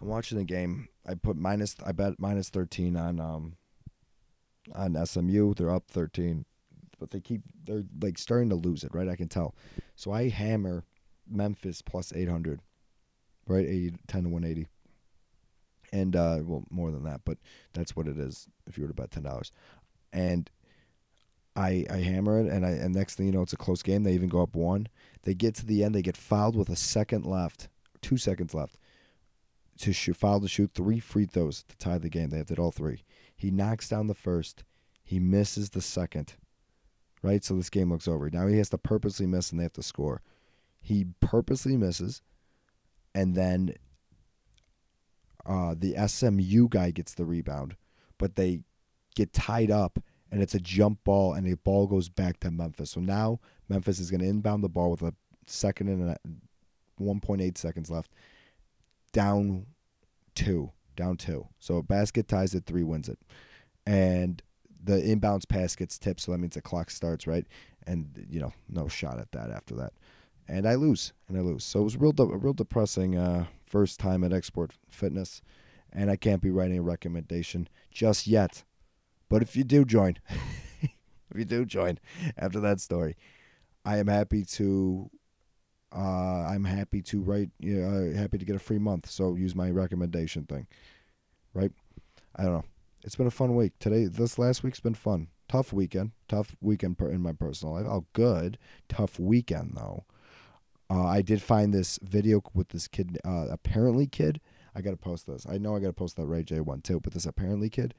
I'm 0.00 0.06
watching 0.06 0.38
the 0.38 0.44
game. 0.44 0.86
I 1.04 1.14
put 1.14 1.36
minus. 1.36 1.74
I 1.84 1.90
bet 1.90 2.20
minus 2.20 2.48
thirteen 2.48 2.96
on 2.96 3.18
um 3.18 3.56
on 4.74 5.06
SMU. 5.06 5.54
They're 5.54 5.70
up 5.70 5.84
thirteen, 5.88 6.44
but 6.98 7.10
they 7.10 7.20
keep 7.20 7.42
they're 7.64 7.84
like 8.00 8.18
starting 8.18 8.48
to 8.50 8.56
lose 8.56 8.84
it, 8.84 8.94
right? 8.94 9.08
I 9.08 9.16
can 9.16 9.28
tell. 9.28 9.54
So 9.94 10.12
I 10.12 10.28
hammer 10.28 10.84
Memphis 11.28 11.82
plus 11.82 12.12
eight 12.14 12.28
hundred, 12.28 12.60
right? 13.46 13.66
80, 13.66 13.94
10 14.06 14.22
to 14.24 14.28
one 14.28 14.44
eighty 14.44 14.68
and 15.92 16.16
uh, 16.16 16.40
well, 16.42 16.64
more 16.70 16.90
than 16.90 17.04
that, 17.04 17.22
but 17.24 17.38
that's 17.72 17.94
what 17.96 18.08
it 18.08 18.18
is 18.18 18.48
if 18.66 18.76
you 18.76 18.84
were 18.84 18.88
to 18.88 18.94
bet 18.94 19.10
ten 19.10 19.22
dollars. 19.22 19.52
And 20.12 20.50
I 21.54 21.86
I 21.90 21.98
hammer 21.98 22.40
it, 22.40 22.46
and 22.50 22.64
I 22.66 22.70
and 22.70 22.94
next 22.94 23.16
thing 23.16 23.26
you 23.26 23.32
know, 23.32 23.42
it's 23.42 23.52
a 23.52 23.58
close 23.58 23.82
game. 23.82 24.02
They 24.02 24.12
even 24.12 24.28
go 24.28 24.42
up 24.42 24.54
one. 24.54 24.88
They 25.22 25.34
get 25.34 25.54
to 25.56 25.66
the 25.66 25.82
end, 25.82 25.94
they 25.94 26.02
get 26.02 26.16
fouled 26.16 26.56
with 26.56 26.68
a 26.68 26.76
second 26.76 27.24
left, 27.24 27.68
two 28.00 28.16
seconds 28.16 28.54
left 28.54 28.78
to 29.80 29.92
shoot, 29.92 30.16
foul 30.16 30.40
to 30.40 30.48
shoot 30.48 30.70
three 30.74 31.00
free 31.00 31.26
throws 31.26 31.64
to 31.64 31.76
tie 31.76 31.98
the 31.98 32.08
game. 32.08 32.30
They 32.30 32.38
have 32.38 32.46
did 32.46 32.58
all 32.58 32.72
three. 32.72 33.04
He 33.36 33.50
knocks 33.50 33.88
down 33.88 34.06
the 34.06 34.14
first. 34.14 34.64
He 35.02 35.20
misses 35.20 35.70
the 35.70 35.82
second. 35.82 36.34
Right, 37.22 37.44
so 37.44 37.54
this 37.54 37.70
game 37.70 37.90
looks 37.90 38.08
over. 38.08 38.30
Now 38.30 38.46
he 38.46 38.58
has 38.58 38.68
to 38.70 38.78
purposely 38.78 39.26
miss, 39.26 39.50
and 39.50 39.58
they 39.58 39.64
have 39.64 39.72
to 39.74 39.82
score. 39.82 40.22
He 40.80 41.06
purposely 41.20 41.76
misses, 41.76 42.22
and 43.14 43.34
then 43.34 43.74
uh, 45.44 45.74
the 45.76 45.96
SMU 46.06 46.68
guy 46.68 46.90
gets 46.90 47.14
the 47.14 47.24
rebound, 47.24 47.76
but 48.18 48.36
they 48.36 48.60
get 49.14 49.32
tied 49.32 49.70
up 49.70 49.98
and 50.30 50.42
it's 50.42 50.54
a 50.54 50.60
jump 50.60 51.02
ball 51.04 51.32
and 51.32 51.46
the 51.46 51.54
ball 51.54 51.86
goes 51.86 52.08
back 52.08 52.40
to 52.40 52.50
Memphis. 52.50 52.90
So 52.90 53.00
now 53.00 53.40
Memphis 53.68 54.00
is 54.00 54.10
going 54.10 54.20
to 54.20 54.28
inbound 54.28 54.62
the 54.62 54.68
ball 54.68 54.90
with 54.90 55.02
a 55.02 55.14
second 55.46 55.88
and 55.88 56.10
a 56.10 56.18
1.8 57.00 57.56
seconds 57.56 57.90
left. 57.90 58.10
Down 59.12 59.66
two, 60.34 60.72
down 60.96 61.16
two. 61.16 61.46
So 61.58 61.76
a 61.76 61.82
basket 61.82 62.28
ties 62.28 62.54
it, 62.54 62.66
three 62.66 62.82
wins 62.82 63.08
it. 63.08 63.18
And 63.86 64.42
the 64.82 64.96
inbounds 64.96 65.48
pass 65.48 65.76
gets 65.76 65.98
tipped, 65.98 66.20
so 66.20 66.32
that 66.32 66.38
means 66.38 66.54
the 66.54 66.62
clock 66.62 66.90
starts, 66.90 67.26
right? 67.26 67.46
And, 67.86 68.26
you 68.28 68.40
know, 68.40 68.52
no 68.68 68.88
shot 68.88 69.18
at 69.18 69.32
that 69.32 69.50
after 69.50 69.74
that. 69.76 69.92
And 70.48 70.66
I 70.66 70.74
lose, 70.74 71.12
and 71.28 71.36
I 71.36 71.40
lose. 71.40 71.64
So 71.64 71.80
it 71.80 71.84
was 71.84 71.96
real, 71.96 72.12
de- 72.12 72.24
real 72.24 72.52
depressing 72.52 73.16
uh, 73.16 73.46
first 73.66 73.98
time 73.98 74.22
at 74.24 74.30
XSport 74.30 74.70
Fitness, 74.88 75.42
and 75.92 76.10
I 76.10 76.16
can't 76.16 76.40
be 76.40 76.50
writing 76.50 76.78
a 76.78 76.82
recommendation 76.82 77.68
just 77.90 78.26
yet. 78.26 78.64
But 79.28 79.42
if 79.42 79.56
you 79.56 79.64
do 79.64 79.84
join, 79.84 80.18
if 80.80 81.36
you 81.36 81.44
do 81.44 81.64
join 81.64 81.98
after 82.36 82.60
that 82.60 82.80
story, 82.80 83.16
I 83.84 83.98
am 83.98 84.06
happy 84.06 84.44
to. 84.44 85.10
Uh, 85.94 86.46
I'm 86.48 86.64
happy 86.64 87.02
to 87.02 87.20
write. 87.20 87.50
Know, 87.60 88.12
happy 88.16 88.38
to 88.38 88.44
get 88.44 88.56
a 88.56 88.60
free 88.60 88.78
month. 88.78 89.08
So 89.08 89.34
use 89.34 89.54
my 89.54 89.70
recommendation 89.70 90.44
thing, 90.44 90.66
right? 91.54 91.72
I 92.34 92.42
don't 92.42 92.52
know. 92.52 92.64
It's 93.02 93.16
been 93.16 93.26
a 93.26 93.30
fun 93.30 93.54
week. 93.54 93.72
Today, 93.78 94.06
this 94.06 94.38
last 94.38 94.62
week's 94.62 94.80
been 94.80 94.94
fun. 94.94 95.28
Tough 95.48 95.72
weekend. 95.72 96.10
Tough 96.28 96.56
weekend 96.60 97.00
in 97.00 97.22
my 97.22 97.32
personal 97.32 97.74
life. 97.74 97.86
Oh, 97.88 98.04
good. 98.12 98.58
Tough 98.88 99.18
weekend 99.18 99.74
though. 99.76 100.04
Uh, 100.90 101.04
I 101.06 101.22
did 101.22 101.42
find 101.42 101.72
this 101.72 101.98
video 102.02 102.42
with 102.54 102.68
this 102.68 102.88
kid, 102.88 103.18
uh, 103.24 103.46
apparently 103.50 104.06
kid. 104.06 104.40
I 104.74 104.82
gotta 104.82 104.96
post 104.96 105.26
this. 105.26 105.46
I 105.48 105.58
know 105.58 105.74
I 105.74 105.80
gotta 105.80 105.92
post 105.92 106.16
that 106.16 106.26
Ray 106.26 106.42
J 106.42 106.60
one 106.60 106.80
too. 106.82 107.00
But 107.00 107.14
this 107.14 107.26
apparently 107.26 107.70
kid, 107.70 107.94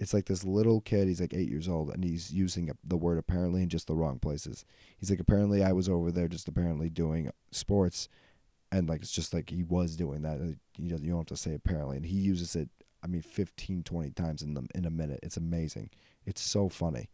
it's 0.00 0.14
like 0.14 0.24
this 0.24 0.44
little 0.44 0.80
kid. 0.80 1.08
He's 1.08 1.20
like 1.20 1.34
eight 1.34 1.50
years 1.50 1.68
old, 1.68 1.90
and 1.90 2.02
he's 2.02 2.32
using 2.32 2.70
the 2.82 2.96
word 2.96 3.18
apparently 3.18 3.62
in 3.62 3.68
just 3.68 3.86
the 3.86 3.94
wrong 3.94 4.18
places. 4.18 4.64
He's 4.96 5.10
like, 5.10 5.20
apparently 5.20 5.62
I 5.62 5.72
was 5.72 5.90
over 5.90 6.10
there 6.10 6.26
just 6.26 6.48
apparently 6.48 6.88
doing 6.88 7.30
sports, 7.52 8.08
and 8.72 8.88
like 8.88 9.02
it's 9.02 9.12
just 9.12 9.34
like 9.34 9.50
he 9.50 9.62
was 9.62 9.96
doing 9.96 10.22
that. 10.22 10.38
You 10.78 10.88
don't 10.96 11.16
have 11.18 11.26
to 11.26 11.36
say 11.36 11.54
apparently, 11.54 11.98
and 11.98 12.06
he 12.06 12.16
uses 12.16 12.56
it. 12.56 12.70
I 13.02 13.06
mean, 13.06 13.22
15, 13.22 13.82
20 13.82 14.10
times 14.10 14.42
in 14.42 14.54
the 14.54 14.66
in 14.74 14.86
a 14.86 14.90
minute. 14.90 15.20
It's 15.22 15.36
amazing. 15.36 15.90
It's 16.24 16.40
so 16.40 16.70
funny. 16.70 17.10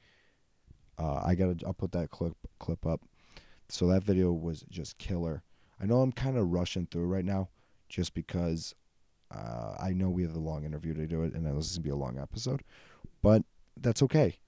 Uh, 0.97 1.23
I 1.25 1.35
gotta. 1.35 1.57
I'll 1.66 1.75
put 1.75 1.93
that 1.93 2.11
clip 2.11 2.37
clip 2.61 2.87
up. 2.87 3.02
So 3.69 3.88
that 3.88 4.05
video 4.05 4.33
was 4.33 4.64
just 4.71 4.97
killer. 4.99 5.43
I 5.81 5.87
know 5.87 6.02
I'm 6.02 6.12
kind 6.12 6.38
of 6.38 6.52
rushing 6.52 6.87
through 6.87 7.07
right 7.07 7.25
now 7.25 7.49
just 7.88 8.14
because 8.14 8.76
Uh, 9.30 9.75
I 9.78 9.92
know 9.92 10.09
we 10.09 10.23
have 10.23 10.35
a 10.35 10.40
long 10.40 10.64
interview 10.64 10.95
to 10.95 11.06
do 11.06 11.23
it, 11.23 11.35
and 11.35 11.47
this 11.47 11.71
is 11.71 11.78
gonna 11.78 11.85
be 11.85 11.90
a 11.90 11.97
long 11.97 12.18
episode, 12.18 12.62
but 13.23 13.42
that's 13.76 14.02
okay. 14.02 14.38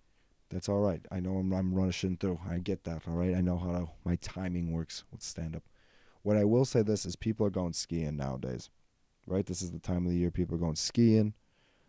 That's 0.51 0.69
all 0.69 0.81
right. 0.81 1.05
I 1.11 1.21
know 1.21 1.37
I'm, 1.37 1.53
I'm 1.53 1.75
rushing 1.75 2.17
through. 2.17 2.41
I 2.49 2.59
get 2.59 2.85
that. 2.85 3.03
All 3.07 3.15
right. 3.15 3.35
I 3.35 3.43
know 3.43 3.59
how 3.59 3.73
to, 3.73 3.89
my 4.05 4.17
timing 4.17 4.73
works 4.73 5.05
with 5.11 5.23
stand 5.23 5.55
up. 5.55 5.63
What 6.23 6.37
I 6.37 6.45
will 6.45 6.65
say 6.65 6.83
this 6.83 7.05
is 7.05 7.17
people 7.17 7.47
are 7.47 7.51
going 7.51 7.75
skiing 7.75 8.17
nowadays, 8.17 8.71
right? 9.27 9.45
This 9.45 9.61
is 9.61 9.73
the 9.73 9.79
time 9.79 10.07
of 10.07 10.11
the 10.11 10.19
year 10.19 10.31
people 10.31 10.57
are 10.57 10.61
going 10.61 10.77
skiing. 10.77 11.35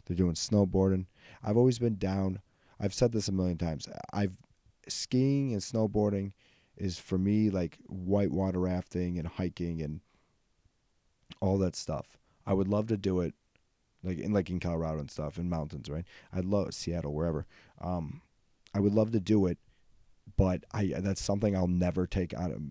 They're 0.05 0.17
doing 0.17 0.33
snowboarding. 0.33 1.05
I've 1.43 1.57
always 1.57 1.79
been 1.79 1.97
down. 1.97 2.41
I've 2.79 2.93
said 2.93 3.11
this 3.11 3.27
a 3.27 3.31
million 3.31 3.57
times. 3.57 3.87
I've 4.11 4.33
skiing 4.87 5.53
and 5.53 5.61
snowboarding 5.61 6.33
is 6.75 6.97
for 6.97 7.17
me 7.17 7.49
like 7.49 7.77
whitewater 7.87 8.59
rafting 8.59 9.17
and 9.17 9.27
hiking 9.27 9.81
and 9.81 10.01
all 11.41 11.57
that 11.59 11.75
stuff. 11.75 12.18
I 12.45 12.53
would 12.53 12.67
love 12.67 12.87
to 12.87 12.97
do 12.97 13.19
it 13.21 13.33
like 14.03 14.17
in 14.17 14.31
like 14.31 14.49
in 14.49 14.59
Colorado 14.59 14.99
and 14.99 15.11
stuff 15.11 15.37
in 15.37 15.49
mountains, 15.49 15.89
right? 15.89 16.05
I'd 16.33 16.45
love 16.45 16.73
Seattle, 16.73 17.13
wherever. 17.13 17.45
Um, 17.81 18.21
I 18.73 18.79
would 18.79 18.93
love 18.93 19.11
to 19.11 19.19
do 19.19 19.45
it, 19.47 19.57
but 20.37 20.63
I 20.73 20.93
that's 20.97 21.21
something 21.21 21.55
I'll 21.55 21.67
never 21.67 22.07
take 22.07 22.33
out 22.33 22.51
of 22.51 22.61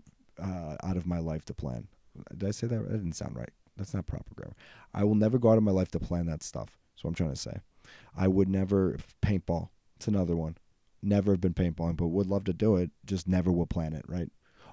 uh, 0.43 0.77
out 0.83 0.97
of 0.97 1.07
my 1.07 1.19
life 1.19 1.45
to 1.47 1.55
plan. 1.55 1.89
Did 2.37 2.49
I 2.49 2.53
say 2.53 2.67
that? 2.67 2.83
That 2.83 2.97
didn't 2.97 3.13
sound 3.13 3.37
right. 3.37 3.51
That's 3.77 3.95
not 3.95 4.07
proper 4.07 4.35
grammar. 4.35 4.57
I 4.93 5.05
will 5.05 5.15
never 5.15 5.39
go 5.39 5.51
out 5.51 5.59
of 5.59 5.65
my 5.65 5.71
life 5.71 5.91
to 5.93 6.01
plan 6.01 6.27
that 6.27 6.43
stuff. 6.43 6.79
That's 6.95 7.05
what 7.05 7.11
I'm 7.11 7.15
trying 7.15 7.31
to 7.31 7.37
say. 7.37 7.59
I 8.17 8.27
would 8.27 8.49
never 8.49 8.99
paintball. 9.23 9.69
It's 9.97 10.09
another 10.09 10.37
one. 10.37 10.57
Never 11.01 11.33
have 11.33 11.41
been 11.41 11.55
paintballing, 11.55 11.97
but 11.97 12.09
would 12.09 12.27
love 12.27 12.45
to 12.45 12.53
do 12.53 12.77
it. 12.77 12.91
Just 13.07 13.29
never 13.29 13.53
will 13.53 13.67
plan 13.67 13.93
it. 13.93 14.05
Right. 14.09 14.31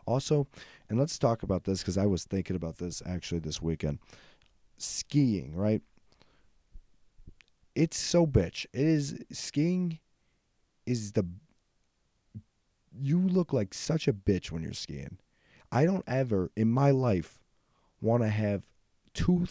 Also, 0.08 0.48
and 0.90 1.00
let's 1.00 1.20
talk 1.20 1.44
about 1.44 1.64
this 1.66 1.80
because 1.80 1.98
I 1.98 2.06
was 2.06 2.24
thinking 2.24 2.56
about 2.56 2.78
this 2.78 3.02
actually 3.06 3.40
this 3.40 3.62
weekend. 3.62 4.00
Skiing, 4.77 5.55
right? 5.55 5.82
It's 7.75 7.98
so 7.98 8.25
bitch. 8.25 8.65
It 8.74 8.86
is 8.86 9.20
skiing 9.32 10.00
is 10.86 11.13
the 11.13 11.25
you 12.98 13.20
look 13.20 13.51
like 13.51 13.74
such 13.74 14.08
a 14.08 14.13
bitch 14.13 14.51
when 14.51 14.63
you're 14.63 14.74
skiing. 14.74 15.17
I 15.72 15.86
don't 15.86 16.05
ever 16.08 16.51
in 16.55 16.72
my 16.72 16.91
life 16.91 17.41
want 18.00 18.24
to 18.24 18.29
have 18.29 18.63
two 19.13 19.48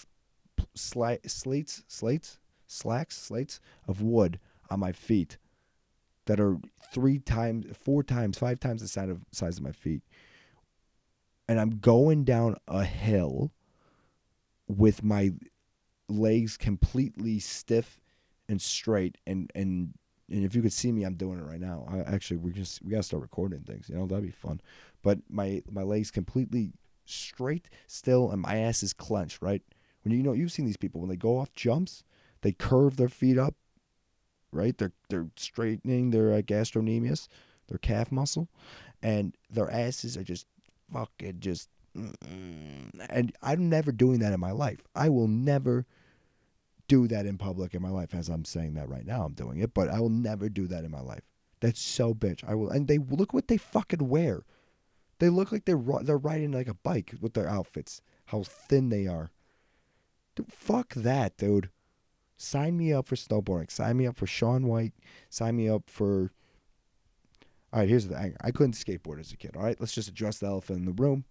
sla- 0.76 1.28
slates, 1.28 1.82
slates, 1.86 2.38
slacks, 2.66 3.18
slates 3.18 3.60
of 3.86 4.00
wood 4.00 4.40
on 4.70 4.80
my 4.80 4.92
feet 4.92 5.36
that 6.26 6.40
are 6.40 6.58
three 6.92 7.18
times, 7.18 7.66
four 7.76 8.02
times, 8.02 8.38
five 8.38 8.60
times 8.60 8.80
the 8.80 8.88
size 8.88 9.10
of 9.10 9.24
size 9.30 9.58
of 9.58 9.64
my 9.64 9.72
feet, 9.72 10.02
and 11.48 11.60
I'm 11.60 11.78
going 11.78 12.24
down 12.24 12.56
a 12.66 12.84
hill 12.84 13.52
with 14.68 15.02
my 15.02 15.32
legs 16.08 16.56
completely 16.56 17.38
stiff 17.38 18.00
and 18.48 18.60
straight 18.60 19.18
and 19.26 19.50
and 19.54 19.94
and 20.30 20.44
if 20.44 20.54
you 20.54 20.62
could 20.62 20.72
see 20.72 20.90
me, 20.90 21.04
I'm 21.04 21.14
doing 21.14 21.38
it 21.38 21.44
right 21.44 21.60
now. 21.60 21.86
I 21.88 21.98
actually 21.98 22.38
we 22.38 22.52
just 22.52 22.82
we 22.82 22.90
gotta 22.90 23.02
start 23.02 23.22
recording 23.22 23.60
things. 23.60 23.88
You 23.88 23.96
know 23.96 24.06
that'd 24.06 24.24
be 24.24 24.30
fun. 24.30 24.60
But 25.02 25.18
my 25.28 25.62
my 25.70 25.82
legs 25.82 26.10
completely 26.10 26.72
straight 27.04 27.68
still, 27.86 28.30
and 28.30 28.40
my 28.40 28.56
ass 28.56 28.82
is 28.82 28.92
clenched. 28.92 29.42
Right 29.42 29.62
when 30.02 30.14
you 30.14 30.22
know 30.22 30.32
you've 30.32 30.52
seen 30.52 30.66
these 30.66 30.76
people 30.76 31.00
when 31.00 31.10
they 31.10 31.16
go 31.16 31.38
off 31.38 31.52
jumps, 31.52 32.04
they 32.42 32.52
curve 32.52 32.96
their 32.96 33.08
feet 33.08 33.38
up. 33.38 33.54
Right, 34.50 34.76
they're 34.78 34.92
they're 35.08 35.28
straightening 35.36 36.10
their 36.10 36.32
uh, 36.32 36.40
gastrocnemius, 36.40 37.26
their 37.66 37.78
calf 37.78 38.12
muscle, 38.12 38.48
and 39.02 39.36
their 39.50 39.68
asses 39.70 40.16
are 40.16 40.22
just 40.22 40.46
fucking 40.92 41.40
just. 41.40 41.68
And 41.94 43.36
I'm 43.42 43.68
never 43.68 43.92
doing 43.92 44.18
that 44.20 44.32
in 44.32 44.40
my 44.40 44.50
life. 44.50 44.80
I 44.94 45.08
will 45.08 45.28
never 45.28 45.86
do 46.88 47.06
that 47.08 47.26
in 47.26 47.38
public 47.38 47.74
in 47.74 47.82
my 47.82 47.90
life 47.90 48.14
as 48.14 48.28
I'm 48.28 48.44
saying 48.44 48.74
that 48.74 48.88
right 48.88 49.06
now. 49.06 49.24
I'm 49.24 49.32
doing 49.32 49.58
it, 49.60 49.72
but 49.74 49.88
I 49.88 50.00
will 50.00 50.10
never 50.10 50.48
do 50.48 50.66
that 50.66 50.84
in 50.84 50.90
my 50.90 51.00
life. 51.00 51.22
That's 51.60 51.80
so 51.80 52.14
bitch. 52.14 52.42
I 52.46 52.54
will, 52.54 52.68
and 52.68 52.88
they 52.88 52.98
look 52.98 53.32
what 53.32 53.48
they 53.48 53.56
fucking 53.56 54.08
wear. 54.08 54.44
They 55.18 55.28
look 55.28 55.52
like 55.52 55.64
they're 55.64 55.80
they're 56.02 56.18
riding 56.18 56.52
like 56.52 56.68
a 56.68 56.74
bike 56.74 57.14
with 57.20 57.34
their 57.34 57.48
outfits. 57.48 58.02
How 58.26 58.42
thin 58.42 58.88
they 58.88 59.06
are. 59.06 59.30
Dude, 60.34 60.52
fuck 60.52 60.94
that, 60.94 61.36
dude. 61.36 61.70
Sign 62.36 62.76
me 62.76 62.92
up 62.92 63.06
for 63.06 63.14
snowboarding. 63.14 63.70
Sign 63.70 63.96
me 63.96 64.06
up 64.06 64.16
for 64.16 64.26
Shaun 64.26 64.66
White. 64.66 64.92
Sign 65.30 65.56
me 65.56 65.68
up 65.68 65.84
for. 65.86 66.32
All 67.72 67.80
right, 67.80 67.88
here's 67.88 68.06
the 68.06 68.14
thing. 68.16 68.36
I 68.40 68.50
couldn't 68.50 68.74
skateboard 68.74 69.20
as 69.20 69.32
a 69.32 69.36
kid. 69.36 69.56
All 69.56 69.62
right, 69.62 69.80
let's 69.80 69.94
just 69.94 70.08
address 70.08 70.38
the 70.38 70.46
elephant 70.46 70.80
in 70.80 70.84
the 70.84 71.02
room. 71.02 71.24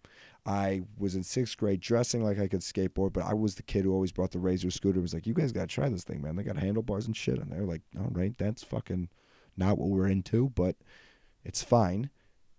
I 0.46 0.82
was 0.98 1.16
in 1.16 1.24
sixth 1.24 1.58
grade 1.58 1.80
dressing 1.80 2.24
like 2.24 2.40
I 2.40 2.48
could 2.48 2.60
skateboard, 2.60 3.14
but 3.14 3.24
I 3.24 3.34
was 3.34 3.56
the 3.56 3.64
kid 3.64 3.86
who 3.86 3.94
always 3.94 4.12
brought 4.12 4.32
the 4.32 4.40
Razor 4.40 4.72
scooter. 4.72 5.00
Was 5.00 5.14
like, 5.14 5.26
you 5.26 5.34
guys 5.34 5.52
gotta 5.52 5.68
try 5.68 5.88
this 5.88 6.04
thing, 6.04 6.22
man. 6.22 6.36
They 6.36 6.44
got 6.44 6.58
handlebars 6.58 7.08
and 7.08 7.16
shit, 7.16 7.40
and 7.40 7.52
they're 7.52 7.66
like, 7.66 7.82
all 7.98 8.10
right, 8.12 8.38
that's 8.38 8.64
fucking 8.64 9.10
not 9.56 9.78
what 9.78 9.90
we're 9.90 10.08
into, 10.08 10.50
but 10.50 10.76
it's 11.46 11.64
fine, 11.64 12.10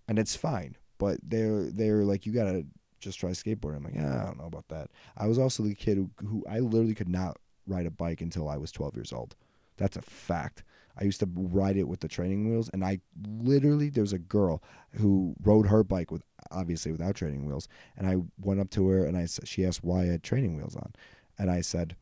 and 0.09 0.19
it's 0.19 0.37
fine. 0.37 0.77
But 0.97 1.19
they're 1.23 1.65
they're 1.65 2.05
like, 2.05 2.25
you 2.25 2.33
gotta 2.33 2.65
just 3.01 3.21
try 3.21 3.31
skateboarding. 3.31 3.77
I'm 3.77 3.85
like, 3.85 3.95
yeah, 3.95 4.23
I 4.23 4.25
don't 4.25 4.39
know 4.39 4.47
about 4.47 4.69
that. 4.69 4.91
I 5.17 5.27
was 5.27 5.39
also 5.39 5.63
the 5.63 5.75
kid 5.75 5.99
who 5.99 6.11
who 6.27 6.45
I 6.49 6.61
literally 6.61 6.95
could 6.95 7.09
not 7.09 7.39
ride 7.67 7.87
a 7.87 7.91
bike 7.91 8.23
until 8.23 8.49
I 8.49 8.57
was 8.57 8.73
12 8.73 8.97
years 8.97 9.13
old. 9.13 9.37
That's 9.77 9.97
a 9.97 10.03
fact. 10.03 10.65
I 10.99 11.05
used 11.05 11.21
to 11.21 11.29
ride 11.35 11.77
it 11.77 11.89
with 11.89 12.01
the 12.01 12.09
training 12.09 12.49
wheels, 12.49 12.71
and 12.73 12.85
I 12.85 13.01
literally 13.27 13.91
there 13.91 14.03
was 14.03 14.13
a 14.13 14.19
girl 14.19 14.63
who 14.93 15.35
rode 15.43 15.67
her 15.67 15.83
bike 15.83 16.11
with 16.11 16.23
obviously 16.51 16.93
without 16.93 17.15
training 17.15 17.47
wheels, 17.47 17.69
and 17.97 18.07
I 18.07 18.17
went 18.41 18.61
up 18.61 18.71
to 18.71 18.89
her 18.89 19.05
and 19.05 19.17
I 19.17 19.27
she 19.45 19.65
asked 19.65 19.85
why 19.85 20.03
I 20.03 20.07
had 20.07 20.23
training 20.23 20.57
wheels 20.57 20.77
on, 20.77 20.93
and 21.39 21.51
I 21.51 21.61
said 21.61 21.97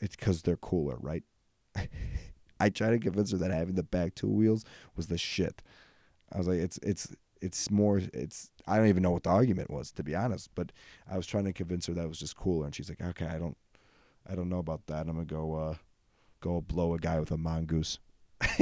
it's 0.00 0.16
because 0.16 0.42
they're 0.42 0.56
cooler, 0.56 0.96
right? 1.00 1.24
I 2.60 2.70
tried 2.70 2.90
to 2.90 2.98
convince 2.98 3.32
her 3.32 3.38
that 3.38 3.50
having 3.50 3.74
the 3.74 3.82
back 3.82 4.14
two 4.14 4.28
wheels 4.28 4.64
was 4.96 5.08
the 5.08 5.18
shit. 5.18 5.62
I 6.32 6.38
was 6.38 6.48
like, 6.48 6.58
it's 6.58 6.78
it's 6.82 7.14
it's 7.40 7.70
more 7.70 8.00
it's 8.12 8.50
I 8.66 8.78
don't 8.78 8.88
even 8.88 9.02
know 9.02 9.10
what 9.10 9.24
the 9.24 9.30
argument 9.30 9.70
was 9.70 9.92
to 9.92 10.02
be 10.02 10.14
honest, 10.14 10.50
but 10.54 10.72
I 11.10 11.16
was 11.16 11.26
trying 11.26 11.44
to 11.44 11.52
convince 11.52 11.86
her 11.86 11.94
that 11.94 12.04
it 12.04 12.08
was 12.08 12.18
just 12.18 12.36
cooler, 12.36 12.66
and 12.66 12.74
she's 12.74 12.88
like, 12.88 13.00
okay, 13.00 13.26
I 13.26 13.38
don't 13.38 13.56
I 14.28 14.34
don't 14.34 14.48
know 14.48 14.58
about 14.58 14.86
that. 14.86 15.06
I'm 15.06 15.14
gonna 15.14 15.24
go 15.24 15.54
uh, 15.54 15.74
go 16.40 16.60
blow 16.60 16.94
a 16.94 16.98
guy 16.98 17.20
with 17.20 17.30
a 17.30 17.36
mongoose. 17.36 17.98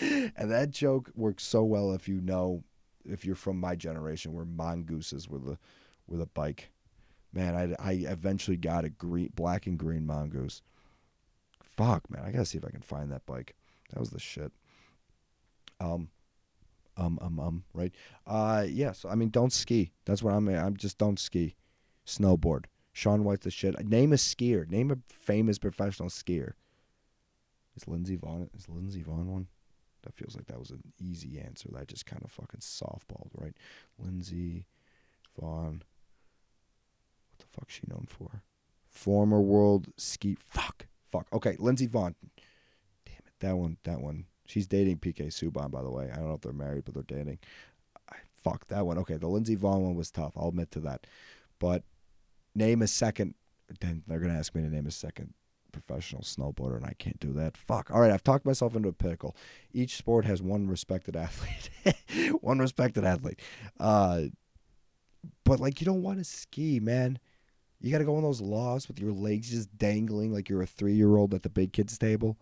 and 0.00 0.50
that 0.50 0.70
joke 0.70 1.10
works 1.14 1.44
so 1.44 1.62
well 1.62 1.92
if 1.92 2.08
you 2.08 2.20
know 2.20 2.64
if 3.04 3.24
you're 3.24 3.34
from 3.34 3.58
my 3.58 3.74
generation 3.74 4.32
where 4.32 4.44
mongooses 4.44 5.28
were 5.28 5.38
the 5.38 5.58
were 6.06 6.18
the 6.18 6.26
bike. 6.26 6.70
Man, 7.32 7.54
I, 7.54 7.90
I 7.90 7.92
eventually 8.10 8.58
got 8.58 8.84
a 8.84 8.90
green 8.90 9.30
black 9.34 9.66
and 9.66 9.78
green 9.78 10.06
mongoose. 10.06 10.60
Fuck, 11.62 12.10
man, 12.10 12.22
I 12.24 12.30
gotta 12.30 12.44
see 12.44 12.58
if 12.58 12.64
I 12.64 12.70
can 12.70 12.82
find 12.82 13.10
that 13.10 13.24
bike. 13.24 13.54
That 13.90 14.00
was 14.00 14.10
the 14.10 14.18
shit. 14.18 14.52
Um, 15.80 16.08
um, 16.96 17.18
um, 17.22 17.40
um, 17.40 17.64
right? 17.72 17.94
Uh. 18.26 18.66
Yeah, 18.68 18.92
so, 18.92 19.08
I 19.08 19.14
mean, 19.14 19.30
don't 19.30 19.52
ski. 19.52 19.92
That's 20.04 20.22
what 20.22 20.34
I'm. 20.34 20.48
I'm 20.48 20.76
just 20.76 20.98
don't 20.98 21.18
ski. 21.18 21.56
Snowboard. 22.06 22.64
Shaun 22.92 23.24
White's 23.24 23.44
the 23.44 23.50
shit. 23.50 23.78
Name 23.86 24.12
a 24.12 24.16
skier. 24.16 24.68
Name 24.68 24.90
a 24.90 24.98
famous 25.08 25.58
professional 25.58 26.08
skier. 26.08 26.52
Is 27.74 27.88
Lindsey 27.88 28.18
Vonn 28.18 28.48
is 28.54 28.68
Lindsey 28.68 29.02
Vonn 29.02 29.26
one? 29.26 29.46
That 30.02 30.14
feels 30.14 30.36
like 30.36 30.46
that 30.46 30.58
was 30.58 30.70
an 30.70 30.82
easy 31.00 31.40
answer. 31.40 31.68
That 31.72 31.88
just 31.88 32.06
kind 32.06 32.22
of 32.24 32.30
fucking 32.30 32.60
softballed, 32.60 33.30
right? 33.34 33.56
Lindsey 33.98 34.66
Vonn. 35.40 35.82
What 37.30 37.38
the 37.38 37.46
fuck's 37.52 37.74
she 37.74 37.82
known 37.86 38.06
for? 38.08 38.42
Former 38.88 39.40
world 39.40 39.88
ski. 39.96 40.36
Fuck. 40.38 40.86
Fuck. 41.10 41.26
Okay, 41.32 41.56
Lindsey 41.58 41.86
Vonn. 41.86 42.14
Damn 43.06 43.16
it. 43.26 43.34
That 43.40 43.56
one. 43.56 43.76
That 43.84 44.00
one. 44.00 44.26
She's 44.46 44.66
dating 44.66 44.98
PK 44.98 45.28
Subban, 45.28 45.70
by 45.70 45.82
the 45.82 45.90
way. 45.90 46.10
I 46.12 46.16
don't 46.16 46.28
know 46.28 46.34
if 46.34 46.40
they're 46.40 46.52
married, 46.52 46.84
but 46.84 46.94
they're 46.94 47.18
dating. 47.18 47.38
I, 48.10 48.16
fuck 48.34 48.66
that 48.68 48.84
one. 48.84 48.98
Okay, 48.98 49.16
the 49.16 49.28
Lindsey 49.28 49.56
Vonn 49.56 49.80
one 49.80 49.94
was 49.94 50.10
tough. 50.10 50.32
I'll 50.36 50.48
admit 50.48 50.70
to 50.72 50.80
that. 50.80 51.06
But 51.58 51.84
name 52.54 52.82
a 52.82 52.86
second. 52.86 53.34
Then 53.80 54.02
they're 54.06 54.18
gonna 54.18 54.38
ask 54.38 54.54
me 54.54 54.62
to 54.62 54.68
name 54.68 54.86
a 54.86 54.90
second 54.90 55.32
professional 55.72 56.22
snowboarder, 56.22 56.76
and 56.76 56.86
I 56.86 56.94
can't 56.98 57.18
do 57.18 57.32
that. 57.34 57.56
Fuck. 57.56 57.90
All 57.90 58.00
right, 58.00 58.10
I've 58.10 58.22
talked 58.22 58.46
myself 58.46 58.76
into 58.76 58.88
a 58.88 58.92
pickle. 58.92 59.36
Each 59.72 59.96
sport 59.96 60.24
has 60.24 60.42
one 60.42 60.68
respected 60.68 61.16
athlete. 61.16 61.70
one 62.40 62.58
respected 62.58 63.04
athlete. 63.04 63.40
Uh, 63.80 64.24
but 65.44 65.60
like, 65.60 65.80
you 65.80 65.84
don't 65.84 66.02
want 66.02 66.18
to 66.18 66.24
ski, 66.24 66.80
man. 66.80 67.18
You 67.80 67.90
got 67.90 67.98
to 67.98 68.04
go 68.04 68.16
on 68.16 68.22
those 68.22 68.40
lofts 68.40 68.86
with 68.86 69.00
your 69.00 69.12
legs 69.12 69.50
just 69.50 69.76
dangling 69.76 70.32
like 70.32 70.48
you're 70.48 70.62
a 70.62 70.66
three 70.66 70.94
year 70.94 71.16
old 71.16 71.34
at 71.34 71.42
the 71.42 71.48
big 71.48 71.72
kids 71.72 71.98
table 71.98 72.38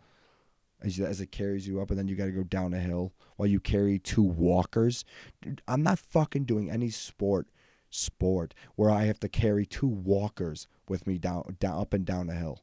as, 0.83 0.99
as 1.01 1.21
it 1.21 1.33
carries 1.33 1.67
you 1.67 1.81
up, 1.81 1.91
and 1.91 1.99
then 1.99 2.09
you 2.09 2.17
got 2.17 2.27
to 2.27 2.31
go 2.33 2.43
down 2.43 2.75
a 2.75 2.79
hill 2.79 3.13
while 3.37 3.49
you 3.49 3.61
carry 3.61 3.99
two 3.99 4.23
walkers. 4.23 5.05
Dude, 5.41 5.63
I'm 5.67 5.83
not 5.83 5.99
fucking 5.99 6.45
doing 6.45 6.71
any 6.71 6.91
sport 6.91 7.49
sport 7.91 8.55
where 8.77 8.91
I 8.91 9.05
have 9.05 9.19
to 9.21 9.29
carry 9.29 9.67
two 9.67 9.89
walkers 9.89 10.69
with 10.89 11.07
me 11.07 11.19
down, 11.19 11.57
down 11.59 11.81
up 11.81 11.93
and 11.93 12.05
down 12.05 12.31
a 12.31 12.35
hill. 12.35 12.63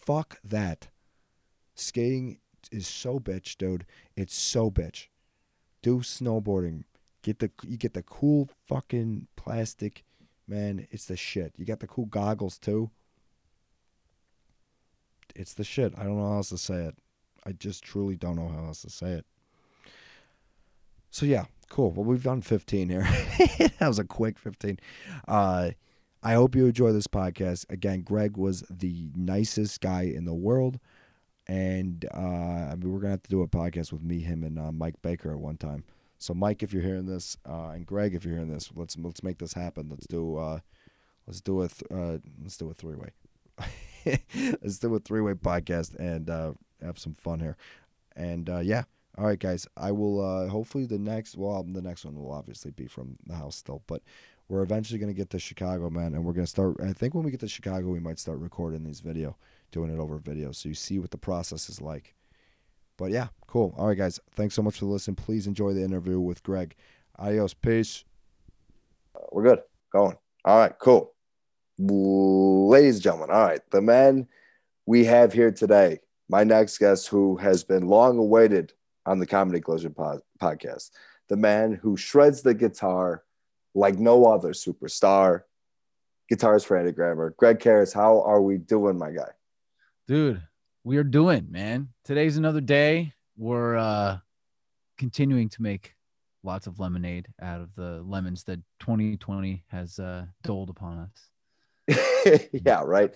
Fuck 0.00 0.38
that. 0.42 0.88
Skating 1.74 2.38
is 2.72 2.86
so 2.86 3.20
bitch, 3.20 3.56
dude. 3.56 3.84
It's 4.16 4.34
so 4.34 4.70
bitch. 4.70 5.08
Do 5.82 5.98
snowboarding. 5.98 6.84
Get 7.22 7.38
the 7.38 7.50
you 7.62 7.76
get 7.76 7.94
the 7.94 8.02
cool 8.02 8.48
fucking 8.66 9.26
plastic, 9.36 10.04
man. 10.48 10.86
It's 10.90 11.04
the 11.04 11.16
shit. 11.16 11.52
You 11.56 11.66
got 11.66 11.80
the 11.80 11.86
cool 11.86 12.06
goggles 12.06 12.58
too. 12.58 12.90
it's 15.34 15.54
the 15.54 15.64
shit. 15.64 15.92
I 15.96 16.04
don't 16.04 16.16
know 16.16 16.28
how 16.28 16.36
else 16.36 16.48
to 16.48 16.58
say 16.58 16.86
it. 16.86 16.96
I 17.44 17.52
just 17.52 17.84
truly 17.84 18.16
don't 18.16 18.36
know 18.36 18.48
how 18.48 18.66
else 18.66 18.82
to 18.82 18.90
say 18.90 19.12
it. 19.12 19.26
So 21.10 21.26
yeah, 21.26 21.44
cool. 21.68 21.90
Well, 21.90 22.04
we've 22.04 22.22
done 22.22 22.40
15 22.40 22.88
here. 22.88 23.02
that 23.58 23.88
was 23.88 23.98
a 23.98 24.04
quick 24.04 24.38
15. 24.38 24.78
Uh, 25.28 25.70
I 26.22 26.34
hope 26.34 26.54
you 26.54 26.66
enjoy 26.66 26.92
this 26.92 27.06
podcast. 27.06 27.70
Again, 27.70 28.02
Greg 28.02 28.36
was 28.36 28.62
the 28.70 29.10
nicest 29.14 29.80
guy 29.80 30.02
in 30.02 30.26
the 30.26 30.34
world, 30.34 30.78
and 31.46 32.04
uh, 32.14 32.18
I 32.70 32.74
mean, 32.76 32.92
we're 32.92 33.00
gonna 33.00 33.12
have 33.12 33.22
to 33.22 33.30
do 33.30 33.42
a 33.42 33.48
podcast 33.48 33.92
with 33.92 34.02
me, 34.02 34.20
him, 34.20 34.44
and 34.44 34.58
uh, 34.58 34.72
Mike 34.72 35.00
Baker 35.02 35.30
at 35.32 35.38
one 35.38 35.56
time. 35.56 35.84
So, 36.18 36.34
Mike, 36.34 36.62
if 36.62 36.72
you're 36.74 36.82
hearing 36.82 37.06
this, 37.06 37.38
uh, 37.48 37.70
and 37.70 37.86
Greg, 37.86 38.14
if 38.14 38.24
you're 38.24 38.34
hearing 38.34 38.52
this, 38.52 38.70
let's 38.74 38.98
let's 38.98 39.22
make 39.22 39.38
this 39.38 39.54
happen. 39.54 39.88
Let's 39.88 40.06
do 40.06 40.36
uh, 40.36 40.60
let's 41.26 41.40
do 41.40 41.62
a 41.62 41.68
th- 41.68 41.90
uh, 41.90 42.18
let's 42.42 42.58
do 42.58 42.70
a 42.70 42.74
three 42.74 42.96
way. 42.96 43.12
let's 44.62 44.78
do 44.78 44.94
a 44.94 44.98
three 44.98 45.22
way 45.22 45.32
podcast 45.32 45.94
and 45.98 46.28
uh, 46.28 46.52
have 46.82 46.98
some 46.98 47.14
fun 47.14 47.40
here. 47.40 47.56
And 48.14 48.50
yeah, 48.62 48.84
all 49.16 49.24
right, 49.24 49.38
guys. 49.38 49.66
I 49.76 49.92
will 49.92 50.48
hopefully 50.50 50.84
the 50.84 50.98
next 50.98 51.36
well 51.38 51.62
the 51.62 51.80
next 51.80 52.04
one 52.04 52.16
will 52.16 52.32
obviously 52.32 52.72
be 52.72 52.86
from 52.86 53.16
the 53.26 53.36
house 53.36 53.56
still, 53.56 53.82
but 53.86 54.02
we're 54.50 54.62
eventually 54.62 54.98
gonna 54.98 55.12
get 55.12 55.30
to 55.30 55.38
Chicago, 55.38 55.88
man, 55.90 56.12
and 56.12 56.24
we're 56.24 56.32
gonna 56.32 56.46
start. 56.46 56.76
I 56.82 56.92
think 56.92 57.14
when 57.14 57.22
we 57.22 57.30
get 57.30 57.38
to 57.40 57.48
Chicago, 57.48 57.86
we 57.88 58.00
might 58.00 58.18
start 58.18 58.40
recording 58.40 58.82
these 58.82 58.98
video, 58.98 59.36
doing 59.70 59.94
it 59.94 60.00
over 60.00 60.18
video, 60.18 60.50
so 60.50 60.68
you 60.68 60.74
see 60.74 60.98
what 60.98 61.12
the 61.12 61.18
process 61.18 61.68
is 61.68 61.80
like. 61.80 62.16
But 62.96 63.12
yeah, 63.12 63.28
cool. 63.46 63.72
All 63.78 63.86
right, 63.86 63.96
guys. 63.96 64.18
Thanks 64.34 64.56
so 64.56 64.62
much 64.62 64.80
for 64.80 64.86
listening. 64.86 65.14
Please 65.14 65.46
enjoy 65.46 65.72
the 65.72 65.84
interview 65.84 66.18
with 66.18 66.42
Greg. 66.42 66.74
Adios. 67.16 67.54
Peace. 67.54 68.04
We're 69.30 69.44
good. 69.44 69.60
Going. 69.92 70.16
All 70.44 70.58
right, 70.58 70.76
cool. 70.80 71.14
Ladies 71.78 72.96
and 72.96 73.04
gentlemen, 73.04 73.30
all 73.30 73.46
right, 73.46 73.60
the 73.70 73.80
man 73.80 74.26
we 74.84 75.04
have 75.04 75.32
here 75.32 75.52
today, 75.52 76.00
my 76.28 76.42
next 76.42 76.78
guest, 76.78 77.06
who 77.06 77.36
has 77.36 77.62
been 77.62 77.86
long 77.86 78.18
awaited 78.18 78.72
on 79.06 79.20
the 79.20 79.26
Comedy 79.26 79.60
Collision 79.60 79.94
pod- 79.94 80.22
podcast, 80.42 80.90
the 81.28 81.36
man 81.36 81.72
who 81.72 81.96
shreds 81.96 82.42
the 82.42 82.52
guitar 82.52 83.22
like 83.74 83.98
no 83.98 84.26
other 84.26 84.50
superstar, 84.50 85.42
guitars 86.28 86.64
for 86.64 86.76
Andy 86.76 86.92
Grammer. 86.92 87.34
Greg 87.36 87.58
Karas, 87.58 87.92
how 87.92 88.22
are 88.22 88.40
we 88.40 88.58
doing, 88.58 88.98
my 88.98 89.10
guy? 89.10 89.30
Dude, 90.06 90.42
we 90.84 90.96
are 90.96 91.04
doing, 91.04 91.46
man. 91.50 91.88
Today's 92.04 92.36
another 92.36 92.60
day. 92.60 93.12
We're 93.36 93.76
uh 93.76 94.18
continuing 94.98 95.48
to 95.50 95.62
make 95.62 95.94
lots 96.42 96.66
of 96.66 96.78
lemonade 96.78 97.28
out 97.40 97.60
of 97.60 97.74
the 97.74 98.02
lemons 98.06 98.44
that 98.44 98.60
2020 98.80 99.64
has 99.68 99.98
uh 99.98 100.26
doled 100.42 100.70
upon 100.70 100.98
us. 100.98 102.48
yeah, 102.52 102.82
right. 102.84 103.12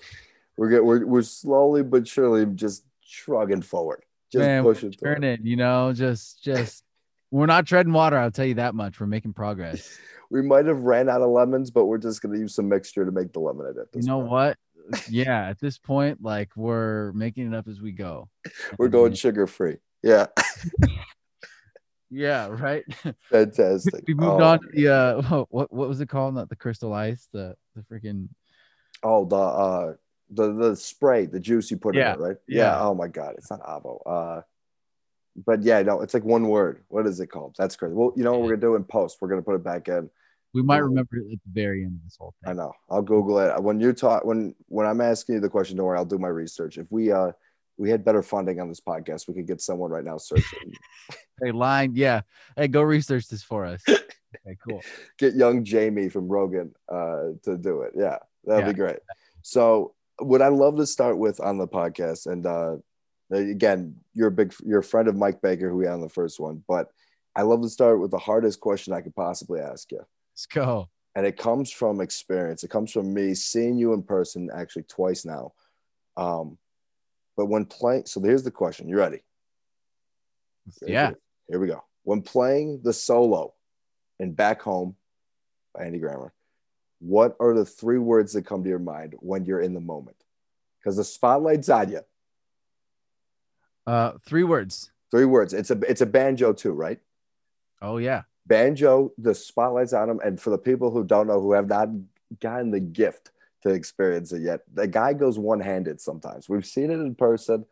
We're 0.56 0.70
get, 0.70 0.84
we're 0.84 1.04
we're 1.04 1.22
slowly 1.22 1.82
but 1.82 2.06
surely 2.06 2.46
just 2.46 2.84
shrugging 3.00 3.62
forward, 3.62 4.04
just 4.30 4.40
Man, 4.40 4.62
pushing 4.62 4.92
Turn 4.92 5.20
through. 5.20 5.28
it, 5.30 5.40
you 5.42 5.56
know, 5.56 5.92
just 5.92 6.42
just 6.42 6.84
we're 7.34 7.46
not 7.46 7.66
treading 7.66 7.92
water, 7.92 8.16
I'll 8.16 8.30
tell 8.30 8.44
you 8.46 8.54
that 8.54 8.76
much. 8.76 9.00
We're 9.00 9.06
making 9.06 9.34
progress. 9.34 9.98
We 10.30 10.40
might 10.40 10.64
have 10.66 10.82
ran 10.82 11.08
out 11.08 11.20
of 11.20 11.28
lemons, 11.28 11.70
but 11.70 11.84
we're 11.84 11.98
just 11.98 12.22
gonna 12.22 12.38
use 12.38 12.54
some 12.54 12.68
mixture 12.68 13.04
to 13.04 13.12
make 13.12 13.32
the 13.34 13.40
lemonade. 13.40 13.76
At 13.76 13.88
You 13.94 14.02
know 14.02 14.18
point. 14.20 14.30
what? 14.30 14.58
Yeah, 15.08 15.48
at 15.48 15.60
this 15.60 15.78
point, 15.78 16.22
like 16.22 16.50
we're 16.56 17.12
making 17.12 17.52
it 17.52 17.54
up 17.54 17.68
as 17.68 17.80
we 17.80 17.92
go. 17.92 18.30
We're 18.78 18.88
going 18.88 19.12
sugar 19.14 19.46
free. 19.46 19.76
Yeah, 20.02 20.26
Yeah, 22.10 22.48
right. 22.48 22.84
fantastic. 23.30 24.02
we 24.08 24.14
moved 24.14 24.40
oh, 24.40 24.44
on 24.44 24.60
to 24.60 24.68
the 24.72 24.88
uh 24.88 25.44
what 25.50 25.72
what 25.72 25.88
was 25.88 26.00
it 26.00 26.08
called? 26.08 26.34
Not 26.34 26.48
the 26.48 26.56
crystal 26.56 26.92
ice, 26.92 27.28
the 27.32 27.54
the 27.76 27.82
freaking 27.82 28.28
Oh, 29.02 29.24
the 29.26 29.36
uh, 29.36 29.92
the 30.30 30.52
the 30.52 30.74
spray, 30.74 31.26
the 31.26 31.38
juice 31.38 31.70
you 31.70 31.76
put 31.76 31.94
Yeah, 31.94 32.14
in 32.14 32.20
it, 32.20 32.22
right? 32.22 32.36
yeah. 32.48 32.80
Oh 32.80 32.94
my 32.94 33.08
god, 33.08 33.34
it's 33.36 33.50
not 33.50 33.60
avo. 33.62 34.00
Uh, 34.06 34.40
but 35.46 35.62
yeah, 35.62 35.82
no, 35.82 36.00
it's 36.00 36.14
like 36.14 36.24
one 36.24 36.48
word. 36.48 36.82
What 36.88 37.06
is 37.06 37.20
it 37.20 37.28
called? 37.28 37.54
That's 37.58 37.76
crazy. 37.76 37.94
Well, 37.94 38.12
you 38.16 38.24
know 38.24 38.32
what 38.32 38.42
we're 38.42 38.56
gonna 38.56 38.60
do 38.60 38.74
in 38.76 38.84
post? 38.84 39.18
We're 39.20 39.28
gonna 39.28 39.42
put 39.42 39.54
it 39.56 39.64
back 39.64 39.88
in. 39.88 40.08
we 40.52 40.62
might 40.62 40.78
remember 40.78 41.16
it 41.16 41.32
at 41.32 41.38
the 41.44 41.52
very 41.52 41.82
end 41.84 41.96
of 41.96 42.04
this 42.04 42.16
whole 42.18 42.34
thing. 42.44 42.50
I 42.50 42.54
know. 42.54 42.72
I'll 42.90 43.02
Google 43.02 43.38
it 43.40 43.62
when 43.62 43.80
you're 43.80 43.92
taught. 43.92 44.24
When 44.26 44.54
when 44.68 44.86
I'm 44.86 45.00
asking 45.00 45.36
you 45.36 45.40
the 45.40 45.48
question, 45.48 45.76
don't 45.76 45.86
worry. 45.86 45.98
I'll 45.98 46.04
do 46.04 46.18
my 46.18 46.28
research. 46.28 46.78
If 46.78 46.90
we 46.92 47.10
uh 47.12 47.32
we 47.76 47.90
had 47.90 48.04
better 48.04 48.22
funding 48.22 48.60
on 48.60 48.68
this 48.68 48.80
podcast, 48.80 49.26
we 49.26 49.34
could 49.34 49.48
get 49.48 49.60
someone 49.60 49.90
right 49.90 50.04
now 50.04 50.16
searching. 50.18 50.72
Hey, 51.42 51.50
line, 51.50 51.94
yeah. 51.96 52.20
Hey, 52.56 52.68
go 52.68 52.80
research 52.82 53.26
this 53.28 53.42
for 53.42 53.64
us. 53.64 53.82
Okay, 54.46 54.56
cool. 54.68 54.80
get 55.18 55.34
young 55.34 55.64
Jamie 55.64 56.08
from 56.08 56.26
Rogan 56.28 56.74
uh, 56.88 57.30
to 57.44 57.56
do 57.56 57.82
it. 57.82 57.92
Yeah, 57.96 58.18
that'd 58.44 58.66
Yeah. 58.66 58.72
be 58.72 58.76
great. 58.76 58.98
So, 59.42 59.94
what 60.18 60.42
I 60.42 60.48
love 60.48 60.76
to 60.76 60.86
start 60.86 61.18
with 61.18 61.38
on 61.40 61.56
the 61.58 61.68
podcast, 61.68 62.26
and 62.26 62.44
uh, 62.44 62.76
again, 63.30 63.96
you're 64.12 64.28
a 64.28 64.32
big, 64.32 64.54
you're 64.64 64.80
a 64.80 64.84
friend 64.84 65.08
of 65.08 65.16
Mike 65.16 65.40
Baker, 65.42 65.68
who 65.70 65.76
we 65.76 65.84
had 65.86 65.94
on 65.94 66.00
the 66.00 66.08
first 66.08 66.38
one, 66.40 66.62
but 66.68 66.88
I 67.36 67.42
love 67.42 67.62
to 67.62 67.68
start 67.68 68.00
with 68.00 68.10
the 68.10 68.18
hardest 68.18 68.60
question 68.60 68.92
I 68.92 69.00
could 69.00 69.14
possibly 69.16 69.60
ask 69.60 69.90
you, 69.90 70.00
Let's 70.32 70.46
go. 70.46 70.88
and 71.16 71.26
it 71.26 71.36
comes 71.36 71.70
from 71.70 72.00
experience. 72.00 72.62
It 72.64 72.70
comes 72.70 72.92
from 72.92 73.12
me 73.12 73.34
seeing 73.34 73.76
you 73.76 73.92
in 73.92 74.02
person 74.02 74.50
actually 74.54 74.84
twice 74.84 75.24
now. 75.24 75.52
Um, 76.16 76.58
but 77.36 77.46
when 77.46 77.64
playing, 77.64 78.06
so 78.06 78.20
here's 78.20 78.44
the 78.44 78.50
question. 78.52 78.88
You 78.88 78.96
ready? 78.98 79.22
Ready 80.82 80.92
Yeah. 80.92 81.10
this? 81.10 81.18
Here 81.48 81.58
we 81.60 81.66
go. 81.66 81.82
When 82.04 82.22
playing 82.22 82.82
the 82.84 82.92
solo 82.92 83.54
in 84.20 84.32
Back 84.32 84.62
Home 84.62 84.94
by 85.74 85.84
Andy 85.86 85.98
Grammer, 85.98 86.32
what 87.00 87.34
are 87.40 87.52
the 87.54 87.64
three 87.64 87.98
words 87.98 88.32
that 88.34 88.46
come 88.46 88.62
to 88.62 88.68
your 88.70 88.78
mind 88.78 89.14
when 89.18 89.44
you're 89.44 89.60
in 89.60 89.74
the 89.74 89.80
moment? 89.80 90.16
Because 90.78 90.96
the 90.96 91.04
spotlight's 91.04 91.68
on 91.68 91.90
you. 91.90 92.00
Uh, 93.86 94.12
three 94.24 94.44
words. 94.44 94.90
Three 95.10 95.24
words. 95.24 95.52
It's 95.52 95.70
a 95.70 95.78
it's 95.88 96.00
a 96.00 96.06
banjo 96.06 96.52
too, 96.52 96.72
right? 96.72 96.98
Oh 97.82 97.98
yeah. 97.98 98.22
Banjo. 98.46 99.12
The 99.18 99.34
spotlight's 99.34 99.92
on 99.92 100.10
him, 100.10 100.20
and 100.24 100.40
for 100.40 100.50
the 100.50 100.58
people 100.58 100.90
who 100.90 101.04
don't 101.04 101.26
know, 101.26 101.40
who 101.40 101.52
have 101.52 101.68
not 101.68 101.88
gotten 102.40 102.70
the 102.70 102.80
gift 102.80 103.30
to 103.62 103.70
experience 103.70 104.32
it 104.32 104.42
yet, 104.42 104.60
the 104.72 104.86
guy 104.86 105.12
goes 105.12 105.38
one 105.38 105.60
handed 105.60 106.00
sometimes. 106.00 106.48
We've 106.48 106.66
seen 106.66 106.90
it 106.90 106.94
in 107.00 107.14
person. 107.14 107.64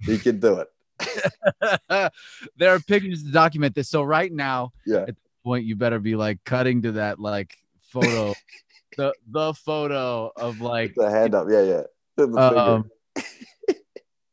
He 0.00 0.18
can 0.18 0.38
do 0.40 0.60
it. 0.60 0.68
there 2.56 2.74
are 2.74 2.80
pictures 2.80 3.22
to 3.24 3.30
document 3.30 3.74
this. 3.74 3.88
So 3.88 4.02
right 4.02 4.32
now, 4.32 4.72
Yeah. 4.86 5.02
at 5.02 5.06
this 5.08 5.16
point, 5.44 5.64
you 5.64 5.76
better 5.76 5.98
be 5.98 6.16
like 6.16 6.42
cutting 6.44 6.82
to 6.82 6.92
that 6.92 7.18
like 7.18 7.56
photo, 7.92 8.34
the 8.96 9.14
the 9.30 9.54
photo 9.54 10.32
of 10.36 10.60
like. 10.60 10.94
The 10.96 11.10
hand 11.10 11.34
up. 11.34 11.46
Yeah, 11.50 11.62
yeah. 11.62 11.82
Um, 12.18 12.90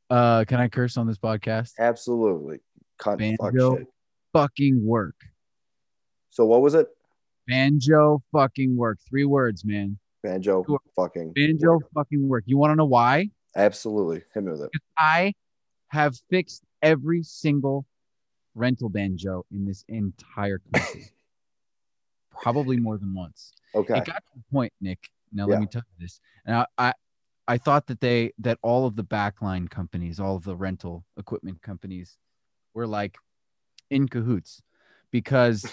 uh, 0.10 0.46
can 0.48 0.60
I 0.60 0.68
curse 0.68 0.98
on 0.98 1.08
this 1.08 1.18
podcast? 1.18 1.72
Absolutely. 1.80 2.60
Cunt 3.00 3.36
fuck 3.38 3.52
Banjo 3.54 3.78
shit. 3.78 3.88
fucking 4.34 4.86
work. 4.86 5.16
So 6.30 6.46
what 6.46 6.62
was 6.62 6.74
it? 6.76 6.88
Banjo 7.48 8.24
fucking 8.32 8.76
work. 8.76 9.00
Three 9.08 9.26
words, 9.26 9.64
man. 9.66 9.98
Banjo 10.24 10.66
fucking. 10.96 11.34
Banjo 11.36 11.80
fucking 11.94 12.28
work. 12.28 12.44
You 12.48 12.58
want 12.58 12.72
to 12.72 12.76
know 12.76 12.86
why? 12.86 13.30
Absolutely. 13.56 14.24
Hit 14.34 14.44
me 14.44 14.52
with 14.52 14.62
it. 14.64 14.72
I 14.98 15.34
have 15.90 16.16
fixed 16.30 16.64
every 16.82 17.24
single 17.24 17.86
rental 18.56 18.90
banjo 18.90 19.46
in 19.52 19.66
this 19.66 19.84
entire 19.88 20.60
country. 20.74 21.06
Probably 22.42 22.78
more 22.78 22.98
than 22.98 23.14
once. 23.14 23.54
Okay. 23.74 23.98
It 23.98 24.06
got 24.06 24.16
to 24.16 24.22
the 24.36 24.44
point, 24.52 24.74
Nick. 24.82 25.00
Now 25.32 25.46
Yeah. 25.48 25.54
let 25.54 25.62
me 25.62 25.68
tell 25.68 25.84
you 25.98 26.06
this. 26.06 26.20
And 26.46 26.66
I, 26.78 26.94
I 27.48 27.58
thought 27.58 27.88
that 27.88 28.02
they 28.02 28.34
that 28.40 28.58
all 28.62 28.86
of 28.86 28.96
the 28.96 29.04
backline 29.04 29.70
companies, 29.70 30.20
all 30.20 30.36
of 30.36 30.44
the 30.44 30.56
rental 30.56 31.06
equipment 31.18 31.62
companies 31.62 32.18
were 32.74 32.88
like 32.88 33.18
in 33.90 34.08
cahoots 34.08 34.62
because 35.12 35.66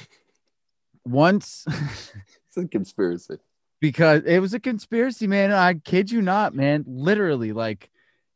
once 1.04 1.64
It's 2.54 2.56
a 2.56 2.68
conspiracy. 2.68 3.36
because 3.80 4.22
it 4.26 4.38
was 4.40 4.52
a 4.52 4.60
conspiracy, 4.60 5.26
man. 5.26 5.50
I 5.50 5.74
kid 5.74 6.10
you 6.10 6.20
not, 6.20 6.54
man. 6.54 6.84
Literally, 6.86 7.52
like 7.52 7.90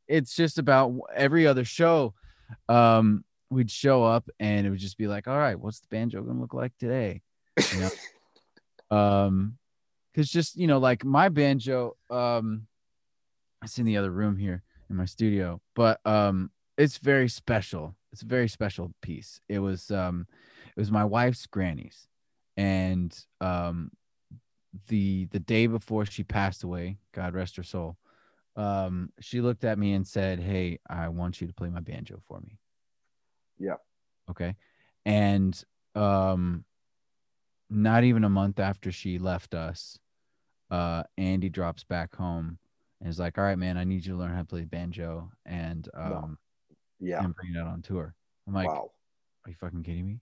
it's 0.09 0.35
just 0.35 0.59
about 0.59 0.95
every 1.15 1.47
other 1.47 1.65
show. 1.65 2.15
Um, 2.69 3.25
we'd 3.51 3.71
show 3.71 4.05
up 4.05 4.29
and 4.41 4.67
it 4.67 4.71
would 4.71 4.79
just 4.79 4.99
be 4.99 5.07
like, 5.07 5.29
all 5.29 5.39
right, 5.39 5.59
what's 5.59 5.81
the 5.81 5.89
banjo 5.91 6.23
gonna 6.23 6.41
look 6.41 6.55
like 6.55 6.73
today? 6.79 7.21
You 7.73 7.81
know? 8.91 8.97
um, 8.97 9.59
because 10.13 10.31
just 10.31 10.57
you 10.57 10.67
know, 10.67 10.79
like 10.79 11.05
my 11.05 11.29
banjo, 11.29 11.97
um, 12.09 12.67
it's 13.63 13.79
in 13.79 13.87
the 13.87 13.97
other 13.97 14.11
room 14.11 14.37
here 14.37 14.63
in 14.89 14.97
my 14.97 15.05
studio, 15.05 15.61
but 15.75 16.01
um, 16.07 16.51
it's 16.77 16.99
very 16.99 17.29
special. 17.29 17.97
It's 18.13 18.23
a 18.23 18.27
very 18.27 18.49
special 18.49 18.93
piece. 19.03 19.41
It 19.49 19.59
was 19.59 19.91
um, 19.91 20.27
it 20.77 20.81
was 20.81 20.91
my 20.91 21.05
wife's 21.05 21.47
granny's, 21.47 22.07
and 22.57 23.17
um, 23.41 23.91
the 24.89 25.27
the 25.27 25.41
day 25.41 25.67
before 25.67 26.07
she 26.07 26.23
passed 26.23 26.63
away, 26.63 26.99
God 27.13 27.35
rest 27.35 27.57
her 27.57 27.63
soul, 27.63 27.97
um, 28.57 29.11
she 29.21 29.41
looked 29.41 29.65
at 29.65 29.79
me 29.79 29.93
and 29.95 30.07
said, 30.07 30.39
"Hey, 30.41 30.79
I 30.89 31.09
want 31.09 31.41
you 31.41 31.47
to 31.47 31.55
play 31.55 31.69
my 31.69 31.81
banjo 31.81 32.21
for 32.27 32.41
me." 32.41 32.59
Yeah. 33.59 33.77
Okay. 34.31 34.55
And 35.05 35.61
um, 35.95 36.65
not 37.71 38.05
even 38.05 38.25
a 38.25 38.29
month 38.29 38.59
after 38.59 38.93
she 38.93 39.19
left 39.19 39.55
us, 39.55 39.99
uh, 40.71 41.05
Andy 41.17 41.49
drops 41.49 41.85
back 41.85 42.17
home 42.17 42.59
and 43.07 43.13
he's 43.13 43.21
like, 43.21 43.39
"All 43.39 43.45
right, 43.45 43.57
man, 43.57 43.77
I 43.77 43.85
need 43.85 44.05
you 44.05 44.15
to 44.15 44.19
learn 44.19 44.33
how 44.33 44.41
to 44.41 44.45
play 44.45 44.65
banjo 44.65 45.31
and 45.45 45.89
um 45.95 46.11
Wow. 46.11 46.31
Yeah. 46.99 47.21
and 47.21 47.35
bring 47.37 47.55
it 47.55 47.59
out 47.59 47.69
on 47.69 47.81
tour." 47.81 48.13
I'm 48.49 48.53
like, 48.55 48.69
wow. 48.69 48.91
"Are 49.45 49.49
you 49.51 49.55
fucking 49.55 49.85
kidding 49.85 50.05
me?" 50.05 50.21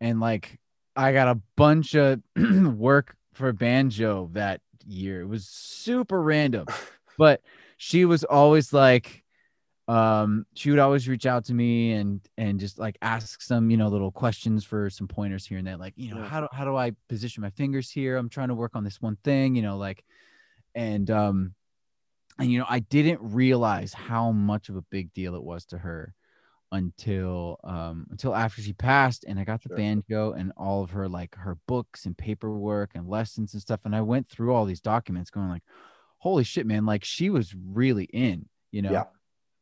And 0.00 0.18
like, 0.18 0.58
I 0.96 1.12
got 1.12 1.28
a 1.28 1.40
bunch 1.56 1.94
of 1.94 2.20
work 2.36 3.16
for 3.32 3.52
banjo 3.52 4.28
that 4.32 4.60
year. 4.84 5.20
It 5.20 5.26
was 5.26 5.46
super 5.46 6.20
random, 6.20 6.66
but 7.16 7.42
she 7.76 8.04
was 8.04 8.24
always 8.24 8.72
like, 8.72 9.22
um, 9.88 10.46
she 10.54 10.70
would 10.70 10.78
always 10.80 11.08
reach 11.08 11.26
out 11.26 11.44
to 11.44 11.54
me 11.54 11.92
and 11.92 12.20
and 12.36 12.58
just 12.58 12.78
like 12.78 12.98
ask 13.02 13.40
some 13.42 13.70
you 13.70 13.76
know 13.76 13.88
little 13.88 14.10
questions 14.12 14.64
for 14.64 14.90
some 14.90 15.06
pointers 15.06 15.46
here 15.46 15.58
and 15.58 15.66
there, 15.66 15.76
like 15.76 15.94
you 15.96 16.12
know 16.12 16.22
Yeah. 16.22 16.28
how 16.28 16.40
do 16.40 16.48
how 16.52 16.64
do 16.64 16.74
I 16.76 16.92
position 17.08 17.40
my 17.42 17.50
fingers 17.50 17.88
here? 17.90 18.16
I'm 18.16 18.28
trying 18.28 18.48
to 18.48 18.54
work 18.56 18.72
on 18.74 18.82
this 18.82 19.00
one 19.00 19.16
thing, 19.22 19.54
you 19.54 19.62
know, 19.62 19.76
like, 19.76 20.04
and 20.74 21.10
um, 21.10 21.54
and 22.38 22.50
you 22.50 22.58
know 22.58 22.66
I 22.68 22.80
didn't 22.80 23.20
realize 23.22 23.92
how 23.92 24.32
much 24.32 24.68
of 24.68 24.76
a 24.76 24.82
big 24.82 25.12
deal 25.12 25.34
it 25.34 25.42
was 25.42 25.64
to 25.66 25.78
her 25.78 26.14
until 26.70 27.60
um 27.64 28.06
until 28.10 28.34
after 28.34 28.62
she 28.62 28.72
passed 28.72 29.24
and 29.24 29.38
I 29.38 29.44
got 29.44 29.62
the 29.62 29.68
Sure. 29.68 29.76
banjo 29.76 30.32
and 30.32 30.52
all 30.56 30.82
of 30.82 30.90
her 30.92 31.06
like 31.06 31.34
her 31.34 31.58
books 31.68 32.06
and 32.06 32.16
paperwork 32.16 32.92
and 32.94 33.06
lessons 33.06 33.52
and 33.52 33.60
stuff 33.60 33.82
and 33.84 33.94
I 33.94 34.00
went 34.00 34.28
through 34.30 34.54
all 34.54 34.64
these 34.64 34.80
documents 34.80 35.30
going 35.30 35.50
like 35.50 35.62
holy 36.18 36.44
shit 36.44 36.66
man 36.66 36.86
like 36.86 37.04
she 37.04 37.28
was 37.28 37.54
really 37.54 38.04
in 38.04 38.48
you 38.70 38.80
know 38.80 39.04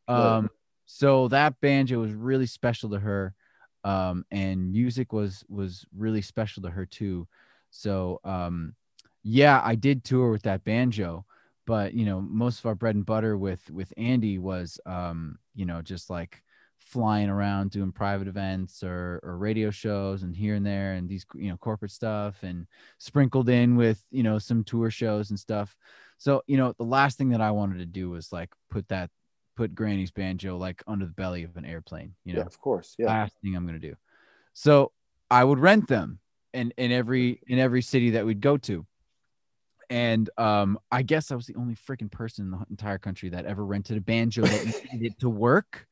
Yeah. 0.09 0.37
Um 0.37 0.51
so 0.87 1.27
that 1.29 1.61
banjo 1.61 1.99
was 1.99 2.13
really 2.13 2.47
special 2.47 2.91
to 2.91 3.01
her 3.01 3.35
um 3.83 4.25
and 4.31 4.71
music 4.71 5.13
was 5.13 5.45
was 5.49 5.85
really 5.97 6.23
special 6.23 6.63
to 6.63 6.71
her 6.71 6.87
too 6.87 7.27
so 7.71 8.21
um 8.23 8.77
yeah 9.23 9.61
I 9.63 9.75
did 9.75 10.05
tour 10.05 10.31
with 10.31 10.43
that 10.43 10.65
banjo 10.65 11.25
but 11.67 11.95
you 11.95 12.05
know 12.05 12.21
most 12.21 12.59
of 12.59 12.67
our 12.67 12.75
bread 12.75 12.95
and 12.95 13.07
butter 13.07 13.37
with 13.37 13.71
with 13.71 13.93
Andy 13.97 14.39
was 14.39 14.81
um 14.87 15.39
you 15.55 15.67
know 15.67 15.83
just 15.83 16.11
like 16.11 16.43
flying 16.79 17.29
around 17.29 17.71
doing 17.71 17.93
private 17.93 18.27
events 18.27 18.83
or 18.83 19.21
or 19.23 19.37
radio 19.37 19.71
shows 19.71 20.23
and 20.23 20.35
here 20.35 20.55
and 20.55 20.67
there 20.67 20.95
and 20.95 21.09
these 21.09 21.25
you 21.35 21.51
know 21.51 21.57
corporate 21.59 21.91
stuff 21.91 22.43
and 22.43 22.67
sprinkled 22.99 23.49
in 23.49 23.77
with 23.77 24.03
you 24.11 24.23
know 24.23 24.39
some 24.39 24.65
tour 24.65 24.91
shows 24.91 25.31
and 25.31 25.39
stuff 25.39 25.77
so 26.19 26.43
you 26.47 26.57
know 26.57 26.73
the 26.79 26.85
last 26.85 27.19
thing 27.19 27.29
that 27.29 27.41
I 27.41 27.51
wanted 27.51 27.79
to 27.79 27.87
do 27.87 28.11
was 28.11 28.33
like 28.33 28.51
put 28.71 28.89
that 28.89 29.11
put 29.57 29.75
Granny's 29.75 30.11
banjo 30.11 30.57
like 30.57 30.83
under 30.87 31.05
the 31.05 31.13
belly 31.13 31.45
of 31.45 31.57
an 31.57 31.67
airplane 31.67 32.15
you 32.25 32.33
know 32.33 32.41
Yeah. 32.41 32.47
Of 32.47 32.59
course. 32.59 32.97
Yeah. 32.99 33.07
last 33.07 33.35
thing 33.43 33.55
I'm 33.55 33.67
gonna 33.67 33.79
do. 33.79 33.95
So 34.55 34.93
I 35.31 35.45
would 35.45 35.59
rent 35.59 35.87
them 35.87 36.19
in 36.53 36.73
in 36.77 36.91
every 36.91 37.41
in 37.47 37.59
every 37.59 37.83
city 37.83 38.11
that 38.11 38.27
we'd 38.27 38.41
go 38.41 38.57
to. 38.57 38.87
And 39.91 40.31
um, 40.39 40.79
I 40.93 41.03
guess 41.03 41.33
I 41.33 41.35
was 41.35 41.47
the 41.47 41.57
only 41.57 41.75
freaking 41.75 42.11
person 42.11 42.47
in 42.47 42.51
the 42.53 42.65
entire 42.71 42.99
country 42.99 43.29
that 43.31 43.45
ever 43.45 43.67
rented 43.67 43.97
a 43.97 44.01
banjo 44.01 44.43
that 44.43 44.85
needed 44.93 45.19
to 45.19 45.29
work, 45.29 45.87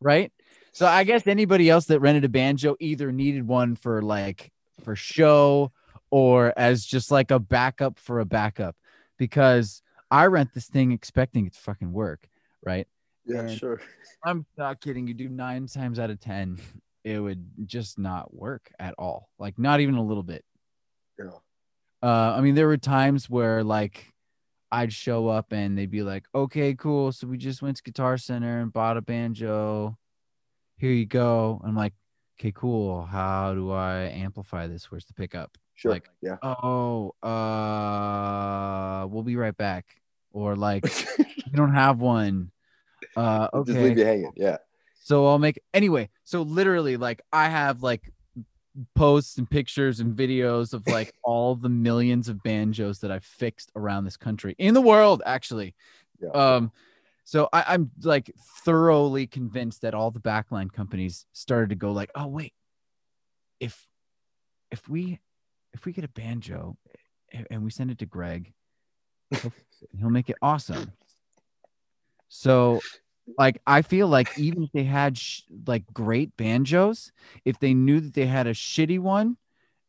right? 0.00 0.30
So 0.72 0.86
I 0.86 1.04
guess 1.04 1.26
anybody 1.26 1.70
else 1.70 1.86
that 1.86 2.00
rented 2.00 2.24
a 2.24 2.28
banjo 2.28 2.76
either 2.78 3.10
needed 3.10 3.46
one 3.46 3.74
for 3.74 4.02
like 4.02 4.52
for 4.84 4.94
show 4.94 5.72
or 6.10 6.52
as 6.56 6.84
just 6.84 7.10
like 7.10 7.30
a 7.30 7.38
backup 7.38 7.98
for 7.98 8.20
a 8.20 8.26
backup, 8.26 8.76
because 9.18 9.82
I 10.10 10.26
rent 10.26 10.52
this 10.52 10.66
thing 10.66 10.92
expecting 10.92 11.46
it 11.46 11.54
to 11.54 11.58
fucking 11.60 11.92
work, 11.92 12.28
right? 12.62 12.86
yeah. 13.24 13.40
and- 13.40 13.58
Sure. 13.58 13.80
I'm 14.24 14.46
not 14.56 14.80
kidding 14.80 15.08
you, 15.08 15.14
do 15.14 15.28
Nine 15.28 15.66
times 15.66 15.98
out 15.98 16.10
of 16.10 16.20
ten, 16.20 16.58
it 17.02 17.18
would 17.18 17.44
just 17.66 17.98
not 17.98 18.32
work 18.34 18.70
at 18.78 18.94
all. 18.98 19.28
Like 19.38 19.58
not 19.58 19.80
even 19.80 19.94
a 19.96 20.02
little 20.02 20.22
bit. 20.22 20.44
Yeah. 21.18 21.30
Uh, 22.02 22.34
I 22.36 22.40
mean, 22.40 22.54
there 22.54 22.66
were 22.66 22.76
times 22.76 23.30
where 23.30 23.62
like 23.62 24.12
I'd 24.72 24.92
show 24.92 25.28
up 25.28 25.52
and 25.52 25.76
they'd 25.78 25.90
be 25.90 26.02
like, 26.02 26.24
"Okay, 26.34 26.74
cool. 26.74 27.12
So 27.12 27.26
we 27.26 27.36
just 27.38 27.62
went 27.62 27.76
to 27.76 27.82
Guitar 27.82 28.18
Center 28.18 28.60
and 28.60 28.72
bought 28.72 28.96
a 28.96 29.02
banjo. 29.02 29.96
Here 30.78 30.90
you 30.90 31.06
go." 31.06 31.60
I'm 31.64 31.76
like, 31.76 31.92
"Okay, 32.40 32.52
cool. 32.54 33.02
How 33.04 33.54
do 33.54 33.70
I 33.70 34.04
amplify 34.04 34.66
this? 34.66 34.90
Where's 34.90 35.04
the 35.04 35.14
pickup?" 35.14 35.56
Sure. 35.74 35.92
Like- 35.92 36.08
yeah. 36.20 36.36
Oh, 36.42 37.14
uh, 37.22 39.06
we'll 39.06 39.22
be 39.22 39.36
right 39.36 39.56
back. 39.56 39.86
Or 40.32 40.56
like, 40.56 40.84
we 41.18 41.52
don't 41.54 41.74
have 41.74 41.98
one. 42.00 42.50
Uh, 43.16 43.48
okay. 43.52 43.72
Just 43.72 43.84
leave 43.84 43.98
you 43.98 44.04
hanging. 44.04 44.32
Yeah. 44.36 44.56
So 45.04 45.26
I'll 45.26 45.38
make 45.38 45.60
anyway. 45.74 46.08
So 46.24 46.42
literally, 46.42 46.96
like 46.96 47.20
I 47.32 47.48
have 47.48 47.82
like 47.82 48.10
posts 48.94 49.38
and 49.38 49.48
pictures 49.48 50.00
and 50.00 50.16
videos 50.16 50.72
of 50.72 50.86
like 50.86 51.12
all 51.24 51.54
the 51.54 51.68
millions 51.68 52.28
of 52.28 52.42
banjos 52.42 53.00
that 53.00 53.10
I've 53.10 53.24
fixed 53.24 53.70
around 53.76 54.04
this 54.04 54.16
country 54.16 54.54
in 54.58 54.74
the 54.74 54.80
world, 54.80 55.22
actually. 55.26 55.74
Yeah. 56.20 56.30
Um, 56.30 56.72
so 57.24 57.48
I, 57.52 57.64
I'm 57.68 57.90
like 58.02 58.32
thoroughly 58.64 59.26
convinced 59.26 59.82
that 59.82 59.94
all 59.94 60.10
the 60.10 60.20
backline 60.20 60.72
companies 60.72 61.26
started 61.32 61.70
to 61.70 61.76
go 61.76 61.92
like, 61.92 62.10
oh 62.14 62.26
wait, 62.26 62.54
if 63.60 63.86
if 64.70 64.88
we 64.88 65.20
if 65.72 65.84
we 65.84 65.92
get 65.92 66.04
a 66.04 66.08
banjo 66.08 66.76
and 67.50 67.62
we 67.62 67.70
send 67.70 67.90
it 67.90 67.98
to 67.98 68.06
Greg, 68.06 68.52
he'll, 69.30 69.52
he'll 69.98 70.10
make 70.10 70.30
it 70.30 70.36
awesome. 70.42 70.92
So 72.28 72.80
like 73.38 73.60
I 73.66 73.82
feel 73.82 74.08
like 74.08 74.38
even 74.38 74.62
if 74.62 74.72
they 74.72 74.84
had 74.84 75.18
sh- 75.18 75.42
like 75.66 75.84
great 75.92 76.36
banjos, 76.36 77.12
if 77.44 77.58
they 77.58 77.74
knew 77.74 78.00
that 78.00 78.14
they 78.14 78.26
had 78.26 78.46
a 78.46 78.54
shitty 78.54 78.98
one 78.98 79.36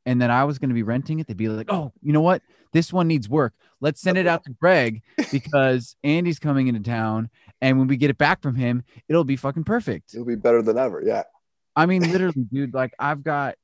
and 0.06 0.22
that 0.22 0.30
I 0.30 0.44
was 0.44 0.60
going 0.60 0.70
to 0.70 0.76
be 0.76 0.84
renting 0.84 1.20
it, 1.20 1.28
they'd 1.28 1.38
be 1.38 1.50
like, 1.50 1.72
"Oh, 1.72 1.94
you 2.02 2.14
know 2.14 2.22
what? 2.22 2.42
This 2.72 2.92
one 2.92 3.08
needs 3.08 3.30
work. 3.30 3.54
Let's 3.82 4.02
send 4.02 4.18
it 4.18 4.28
out 4.28 4.44
to 4.46 4.52
Greg 4.52 5.02
because 5.32 5.96
Andy's 6.04 6.40
coming 6.40 6.68
into 6.68 6.82
town, 6.82 7.30
and 7.62 7.78
when 7.78 7.88
we 7.88 7.98
get 7.98 8.10
it 8.10 8.18
back 8.18 8.42
from 8.42 8.56
him, 8.56 8.84
it'll 9.08 9.24
be 9.24 9.36
fucking 9.36 9.64
perfect." 9.64 10.14
It'll 10.14 10.26
be 10.26 10.36
better 10.36 10.62
than 10.62 10.78
ever. 10.78 11.02
Yeah. 11.06 11.24
I 11.76 11.86
mean, 11.86 12.02
literally, 12.12 12.46
dude. 12.52 12.74
Like 12.74 12.94
I've 13.00 13.24
got 13.24 13.56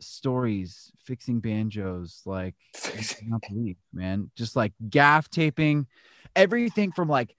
stories 0.00 0.92
fixing 1.04 1.40
banjos, 1.40 2.22
like 2.24 2.54
I 2.84 3.02
cannot 3.02 3.42
believe, 3.48 3.76
man. 3.92 4.30
Just 4.36 4.56
like 4.56 4.72
gaff 4.88 5.30
taping, 5.30 5.86
everything 6.36 6.92
from 6.92 7.08
like, 7.08 7.34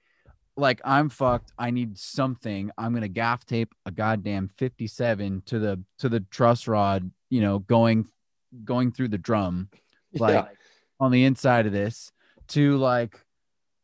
like 0.56 0.82
I'm 0.84 1.10
fucked. 1.10 1.52
I 1.58 1.72
need 1.72 1.98
something. 1.98 2.72
I'm 2.78 2.94
gonna 2.94 3.08
gaff 3.08 3.46
tape 3.46 3.74
a 3.86 3.92
goddamn 3.92 4.50
57 4.58 5.44
to 5.48 5.60
the 5.60 5.84
to 6.00 6.10
the 6.10 6.22
truss 6.22 6.68
rod. 6.68 7.12
You 7.30 7.42
know, 7.42 7.60
going 7.60 8.08
going 8.64 8.92
through 8.92 9.10
the 9.10 9.18
drum, 9.18 9.70
like 10.14 10.34
yeah. 10.34 10.48
on 11.00 11.12
the 11.12 11.26
inside 11.26 11.66
of 11.66 11.72
this, 11.72 12.12
to 12.50 12.78
like, 12.78 13.20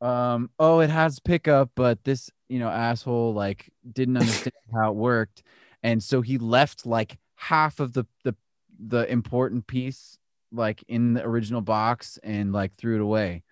um, 0.02 0.50
oh, 0.60 0.80
it 0.80 0.90
has 0.90 1.20
pickup, 1.20 1.72
but 1.76 2.04
this 2.04 2.30
you 2.48 2.60
know 2.60 2.70
asshole 2.70 3.34
like 3.34 3.70
didn't 3.92 4.18
understand 4.18 4.54
how 4.74 4.92
it 4.92 4.96
worked, 4.96 5.44
and 5.84 6.04
so 6.04 6.22
he 6.22 6.38
left 6.38 6.86
like 6.86 7.18
half 7.36 7.80
of 7.80 7.94
the 7.94 8.06
the 8.24 8.36
the 8.80 9.12
important 9.12 9.68
piece 9.68 10.18
like 10.52 10.84
in 10.88 11.14
the 11.14 11.24
original 11.24 11.62
box 11.62 12.18
and 12.24 12.54
like 12.54 12.76
threw 12.76 12.96
it 12.96 13.02
away 13.02 13.44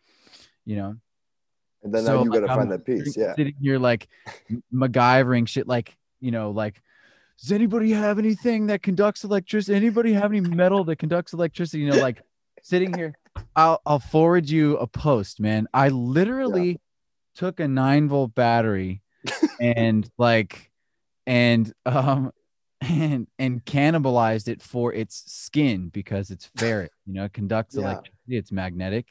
you 0.66 0.76
know 0.76 0.96
And 1.88 1.96
then 1.96 2.04
So, 2.04 2.18
now 2.18 2.24
you 2.26 2.30
like, 2.30 2.42
got 2.42 2.48
to 2.48 2.52
I'm 2.52 2.60
find 2.60 2.72
that 2.72 2.86
piece. 2.86 3.06
sitting- 3.14 3.24
Yeah. 3.24 3.36
sitting 3.36 3.56
here 3.62 3.80
like 3.80 4.08
MacGyvering 4.74 5.48
shit 5.48 5.68
like 5.68 5.96
you 6.20 6.32
know 6.32 6.52
like 6.52 6.82
does 7.40 7.52
anybody 7.52 7.92
have 7.92 8.20
anything 8.20 8.68
that 8.68 8.82
conducts 8.84 9.24
electricity 9.24 9.76
anybody 9.76 10.12
have 10.14 10.32
any 10.32 10.42
metal 10.42 10.84
that 10.86 10.98
conducts 10.98 11.34
electricity 11.34 11.84
you 11.84 11.90
know 11.92 11.98
like 12.02 12.22
sitting 12.62 12.94
here 12.94 13.14
I'll 13.56 13.82
I'll 13.86 14.00
forward 14.00 14.50
you 14.50 14.76
a 14.78 14.88
post 14.88 15.40
man 15.40 15.68
I 15.74 15.90
literally 15.90 16.82
took 17.36 17.60
a 17.60 17.68
9 17.68 18.10
volt 18.10 18.36
battery 18.36 19.02
and 19.62 20.10
like 20.18 20.72
and 21.26 21.72
um 21.86 22.32
and 22.82 23.28
and 23.40 23.64
cannibalized 23.64 24.48
it 24.48 24.62
for 24.62 24.94
its 24.94 25.24
skin 25.32 25.90
because 25.90 26.32
it's 26.32 26.50
ferrite 26.58 26.90
you 27.06 27.14
know 27.14 27.26
it 27.26 27.34
conducts 27.34 27.76
Yeah. 27.76 27.84
electricity 27.84 28.38
it's 28.38 28.52
magnetic 28.52 29.06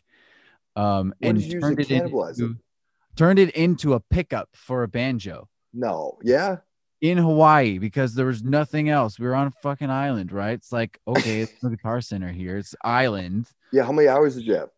um 0.74 1.14
What 1.20 1.28
and 1.30 1.50
turned 1.60 1.80
it 1.80 1.90
into, 1.90 2.22
it? 2.26 2.56
Turned 3.16 3.38
it 3.38 3.50
into 3.50 3.94
a 3.94 4.00
pickup 4.00 4.48
for 4.54 4.82
a 4.82 4.88
banjo 4.88 5.48
No. 5.72 6.18
Yeah. 6.22 6.56
in 7.00 7.18
Hawaii 7.18 7.78
because 7.78 8.14
there 8.14 8.26
was 8.26 8.42
nothing 8.42 8.88
else. 8.88 9.18
We 9.18 9.26
were 9.26 9.34
on 9.34 9.48
a 9.48 9.52
fucking 9.62 9.90
island, 9.90 10.32
right? 10.32 10.52
It's 10.54 10.72
like, 10.72 10.98
okay, 11.06 11.40
it's 11.42 11.60
the 11.62 11.70
guitar 11.70 12.00
center 12.00 12.30
here. 12.32 12.56
It's 12.58 12.74
island. 12.84 13.46
Yeah. 13.72 13.82
How 13.84 13.92
many 13.92 14.08
hours 14.08 14.36
did 14.36 14.44
you 14.46 14.54
have? 14.54 14.68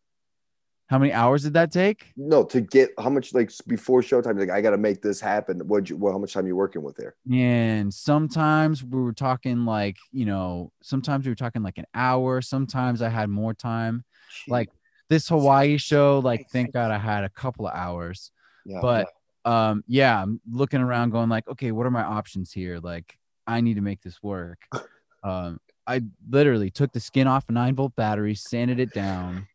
How 0.88 0.98
many 0.98 1.12
hours 1.12 1.42
did 1.42 1.52
that 1.52 1.70
take? 1.70 2.06
No, 2.16 2.42
to 2.44 2.62
get 2.62 2.88
how 2.98 3.10
much 3.10 3.34
like 3.34 3.52
before 3.66 4.00
showtime? 4.00 4.38
Like 4.38 4.48
I 4.48 4.62
got 4.62 4.70
to 4.70 4.78
make 4.78 5.02
this 5.02 5.20
happen. 5.20 5.60
What 5.68 5.90
you? 5.90 5.98
Well, 5.98 6.14
how 6.14 6.18
much 6.18 6.32
time 6.32 6.46
you 6.46 6.56
working 6.56 6.82
with 6.82 6.96
there? 6.96 7.14
And 7.30 7.92
sometimes 7.92 8.82
we 8.82 8.98
were 9.02 9.12
talking 9.12 9.66
like, 9.66 9.98
you 10.12 10.24
know, 10.24 10.72
sometimes 10.82 11.26
we 11.26 11.30
were 11.30 11.36
talking 11.36 11.62
like 11.62 11.76
an 11.76 11.84
hour. 11.92 12.40
Sometimes 12.40 13.02
I 13.02 13.10
had 13.10 13.28
more 13.28 13.52
time. 13.52 14.02
Like 14.48 14.70
this 15.08 15.28
Hawaii 15.28 15.78
show, 15.78 16.18
like 16.20 16.48
thank 16.50 16.72
God 16.72 16.90
I 16.90 16.98
had 16.98 17.24
a 17.24 17.28
couple 17.28 17.66
of 17.66 17.74
hours. 17.74 18.30
yeah, 18.64 18.80
But 18.80 19.08
um 19.44 19.84
yeah, 19.86 20.22
I'm 20.22 20.40
looking 20.50 20.80
around 20.80 21.10
going 21.10 21.28
like, 21.28 21.48
okay, 21.48 21.72
what 21.72 21.86
are 21.86 21.90
my 21.90 22.02
options 22.04 22.52
here? 22.52 22.78
Like 22.78 23.18
I 23.46 23.60
need 23.60 23.74
to 23.74 23.82
make 23.82 24.02
this 24.02 24.22
work. 24.22 24.60
Um 25.24 25.58
I 25.84 26.02
literally 26.30 26.70
took 26.70 26.92
the 26.92 27.00
skin 27.00 27.26
off 27.26 27.46
a 27.48 27.52
9 27.52 27.74
volt 27.74 27.96
battery, 27.96 28.34
sanded 28.36 28.78
it 28.78 28.92
down, 28.92 29.48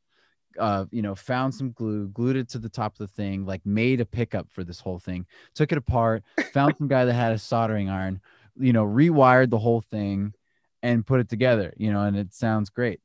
uh, 0.59 0.85
you 0.91 1.01
know, 1.01 1.15
found 1.15 1.53
some 1.53 1.71
glue, 1.71 2.07
glued 2.09 2.35
it 2.35 2.49
to 2.49 2.59
the 2.59 2.69
top 2.69 2.93
of 2.93 2.97
the 2.97 3.07
thing, 3.07 3.45
like 3.45 3.65
made 3.65 4.01
a 4.01 4.05
pickup 4.05 4.49
for 4.51 4.63
this 4.63 4.79
whole 4.79 4.99
thing, 4.99 5.25
took 5.55 5.71
it 5.71 5.77
apart, 5.77 6.23
found 6.53 6.75
some 6.77 6.87
guy 6.87 7.05
that 7.05 7.13
had 7.13 7.33
a 7.33 7.37
soldering 7.37 7.89
iron, 7.89 8.19
you 8.59 8.73
know, 8.73 8.85
rewired 8.85 9.49
the 9.51 9.59
whole 9.59 9.81
thing 9.81 10.33
and 10.81 11.05
put 11.05 11.19
it 11.19 11.29
together, 11.29 11.73
you 11.77 11.91
know, 11.91 12.01
and 12.01 12.17
it 12.17 12.33
sounds 12.33 12.69
great. 12.69 12.99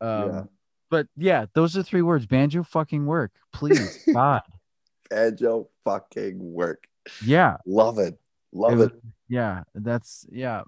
Um, 0.00 0.28
Yeah. 0.32 0.42
But 0.90 1.08
yeah, 1.16 1.46
those 1.54 1.76
are 1.76 1.82
three 1.82 2.02
words 2.02 2.26
banjo 2.26 2.62
fucking 2.62 3.06
work. 3.06 3.32
Please, 3.52 4.04
God. 4.12 4.42
Banjo 5.10 5.68
fucking 5.84 6.38
work. 6.52 6.84
Yeah. 7.24 7.56
Love 7.66 7.98
it. 7.98 8.18
Love 8.52 8.80
It 8.80 8.92
it. 8.92 9.02
Yeah. 9.28 9.64
That's, 9.74 10.26
yeah. 10.30 10.62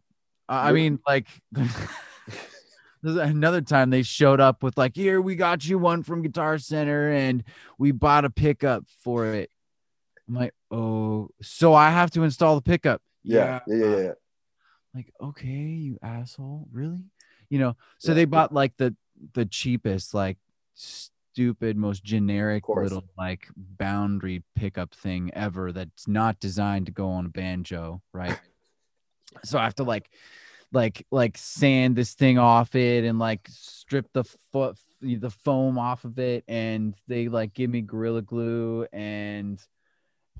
I 0.49 0.71
I 0.71 0.73
mean, 0.73 0.99
like, 1.07 1.27
another 3.03 3.61
time 3.61 3.91
they 3.91 4.03
showed 4.03 4.41
up 4.41 4.63
with, 4.63 4.77
like, 4.77 4.97
here, 4.97 5.21
we 5.21 5.37
got 5.37 5.67
you 5.67 5.79
one 5.79 6.03
from 6.03 6.23
Guitar 6.23 6.59
Center 6.59 7.11
and 7.11 7.45
we 7.79 7.93
bought 7.93 8.25
a 8.25 8.31
pickup 8.31 8.85
for 9.03 9.27
it. 9.27 9.51
I'm 10.29 10.35
like, 10.35 10.55
oh, 10.71 11.31
so 11.43 11.75
I 11.75 11.91
have 11.91 12.11
to 12.13 12.23
install 12.25 12.55
the 12.57 12.63
pickup. 12.63 13.03
Yeah. 13.23 13.61
Yeah. 13.67 13.77
Yeah. 13.77 13.97
yeah. 13.97 14.13
like 14.95 15.13
okay 15.21 15.47
you 15.47 15.99
asshole 16.03 16.67
really 16.73 17.01
you 17.51 17.59
know 17.59 17.77
so 17.99 18.13
Yeah. 18.13 18.15
they 18.17 18.25
bought 18.25 18.55
like 18.55 18.75
the 18.79 18.97
the 19.35 19.47
cheapest 19.47 20.15
like 20.15 20.39
stupid 20.75 21.77
most 21.77 22.03
generic 22.05 22.65
little 22.69 23.05
like 23.17 23.49
boundary 23.57 24.43
pickup 24.57 24.95
thing 24.95 25.31
ever 25.35 25.73
that's 25.73 26.09
not 26.09 26.41
designed 26.41 26.87
to 26.87 26.93
go 26.93 27.09
on 27.11 27.27
a 27.27 27.29
banjo 27.29 28.01
right 28.13 28.39
so 29.45 29.59
i 29.59 29.65
have 29.65 29.75
to 29.75 29.85
like 29.85 30.11
like 30.73 31.07
like 31.11 31.39
sand 31.39 31.97
this 31.97 32.15
thing 32.15 32.39
off 32.39 32.75
it 32.75 33.05
and 33.05 33.19
like 33.19 33.47
strip 33.49 34.07
the 34.13 34.25
foot 34.53 34.77
the 35.01 35.31
foam 35.31 35.79
off 35.79 36.05
of 36.05 36.19
it 36.19 36.45
and 36.49 36.95
they 37.07 37.29
like 37.29 37.55
give 37.55 37.71
me 37.71 37.81
gorilla 37.81 38.23
glue 38.23 38.87
and 38.93 39.61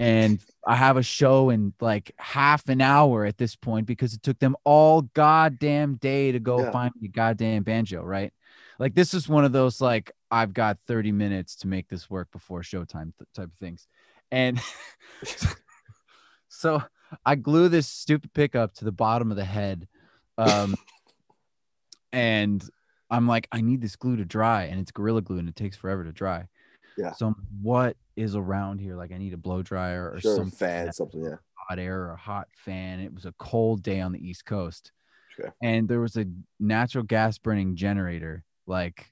and 0.01 0.41
I 0.65 0.77
have 0.77 0.97
a 0.97 1.03
show 1.03 1.51
in 1.51 1.73
like 1.81 2.13
half 2.19 2.69
an 2.69 2.81
hour 2.81 3.25
at 3.25 3.37
this 3.37 3.57
point 3.57 3.87
because 3.87 4.15
it 4.15 4.23
took 4.23 4.39
them 4.39 4.55
all 4.63 5.03
goddamn 5.03 5.97
day 5.97 6.31
to 6.31 6.39
go 6.39 6.63
Yeah. 6.63 6.71
find 6.71 6.93
me 7.01 7.09
a 7.09 7.11
goddamn 7.11 7.65
banjo, 7.65 8.05
right? 8.05 8.33
Like 8.79 8.95
this 8.95 9.15
is 9.15 9.29
one 9.29 9.45
of 9.45 9.53
those 9.53 9.81
like 9.81 10.13
I've 10.31 10.53
got 10.55 10.79
30 10.87 11.13
minutes 11.13 11.57
to 11.57 11.67
make 11.69 11.89
this 11.89 12.09
work 12.09 12.31
before 12.31 12.63
showtime 12.63 13.13
th- 13.19 13.29
type 13.35 13.47
of 13.53 13.59
things. 13.61 13.87
And 14.31 14.61
so 16.49 16.83
I 17.25 17.35
glue 17.35 17.69
this 17.69 17.89
stupid 17.89 18.33
pickup 18.35 18.75
to 18.75 18.85
the 18.85 18.93
bottom 18.93 19.31
of 19.31 19.37
the 19.37 19.45
head. 19.45 19.89
Um 20.37 20.77
and 22.13 22.63
I'm 23.11 23.27
like, 23.27 23.49
I 23.51 23.63
need 23.63 23.81
this 23.81 23.97
glue 23.97 24.17
to 24.17 24.25
dry, 24.27 24.65
and 24.65 24.79
it's 24.81 24.91
gorilla 24.91 25.23
glue 25.23 25.39
and 25.39 25.49
it 25.49 25.57
takes 25.57 25.77
forever 25.79 26.05
to 26.05 26.13
dry. 26.13 26.47
Yeah. 26.99 27.13
So 27.13 27.29
I'm, 27.29 27.37
what 27.63 27.97
is 28.17 28.35
around 28.37 28.81
here? 28.81 28.97
Like 28.97 29.13
I 29.13 29.19
need 29.19 29.33
a 29.33 29.39
blow 29.39 29.63
dryer 29.63 30.11
or 30.13 30.21
Sure. 30.21 30.37
some 30.37 30.51
Fan, 30.51 30.93
something. 30.93 31.23
Yeah. 31.25 31.37
hot 31.55 31.79
air 31.79 32.03
or 32.03 32.11
a 32.13 32.17
hot 32.17 32.49
fan. 32.55 33.01
It 33.01 33.15
was 33.15 33.25
a 33.25 33.33
cold 33.39 33.83
day 33.83 34.01
on 34.01 34.13
the 34.13 34.19
East 34.27 34.45
Coast. 34.45 34.93
Okay. 35.41 35.49
And 35.63 35.89
there 35.89 36.01
was 36.01 36.17
a 36.17 36.27
natural 36.61 37.05
gas 37.05 37.39
burning 37.39 37.77
generator, 37.77 38.45
like 38.69 39.11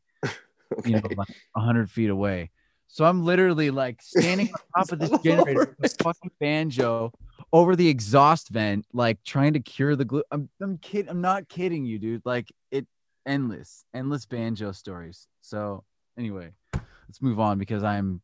Okay. 0.73 0.91
you 0.91 0.97
know, 0.97 1.09
like 1.17 1.29
hundred 1.57 1.91
feet 1.91 2.11
away. 2.11 2.51
So 2.89 3.05
I'm 3.05 3.25
literally 3.25 3.71
like 3.71 4.01
standing 4.01 4.49
on 4.49 4.85
top 4.85 4.93
of 4.93 4.99
this 5.01 5.11
Son 5.11 5.15
of 5.15 5.21
a 5.21 5.29
generator 5.29 5.77
with 5.79 5.93
a 6.01 6.03
fucking 6.03 6.31
banjo 6.41 7.13
over 7.53 7.77
the 7.77 7.89
exhaust 7.89 8.49
vent, 8.49 8.87
like 8.93 9.23
trying 9.25 9.53
to 9.55 9.61
cure 9.61 9.97
the 9.97 10.05
glue. 10.05 10.23
I'm 10.31 10.49
I'm 10.61 10.79
kid 10.79 11.09
I'm 11.09 11.21
not 11.21 11.49
kidding 11.49 11.85
you, 11.85 11.99
dude. 11.99 12.23
Like 12.25 12.49
it 12.71 12.87
endless, 13.27 13.85
endless 13.95 14.27
banjo 14.27 14.73
stories. 14.73 15.27
So 15.43 15.85
anyway, 16.17 16.53
let's 16.73 17.21
move 17.21 17.41
on 17.41 17.59
because 17.59 17.83
I'm 17.83 18.23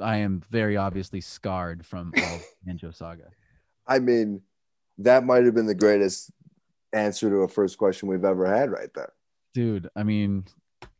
I 0.00 0.18
am 0.18 0.42
very 0.50 0.76
obviously 0.76 1.20
scarred 1.20 1.84
from 1.84 2.12
all 2.16 2.40
banjo 2.64 2.90
saga. 2.92 3.30
I 3.86 3.98
mean, 3.98 4.42
that 4.98 5.24
might 5.24 5.44
have 5.44 5.54
been 5.54 5.66
the 5.66 5.74
greatest 5.74 6.30
answer 6.92 7.28
to 7.28 7.36
a 7.38 7.48
first 7.48 7.76
question 7.76 8.08
we've 8.08 8.24
ever 8.24 8.46
had 8.46 8.70
right 8.70 8.88
there. 8.94 9.12
Dude, 9.54 9.88
I 9.96 10.02
mean, 10.02 10.44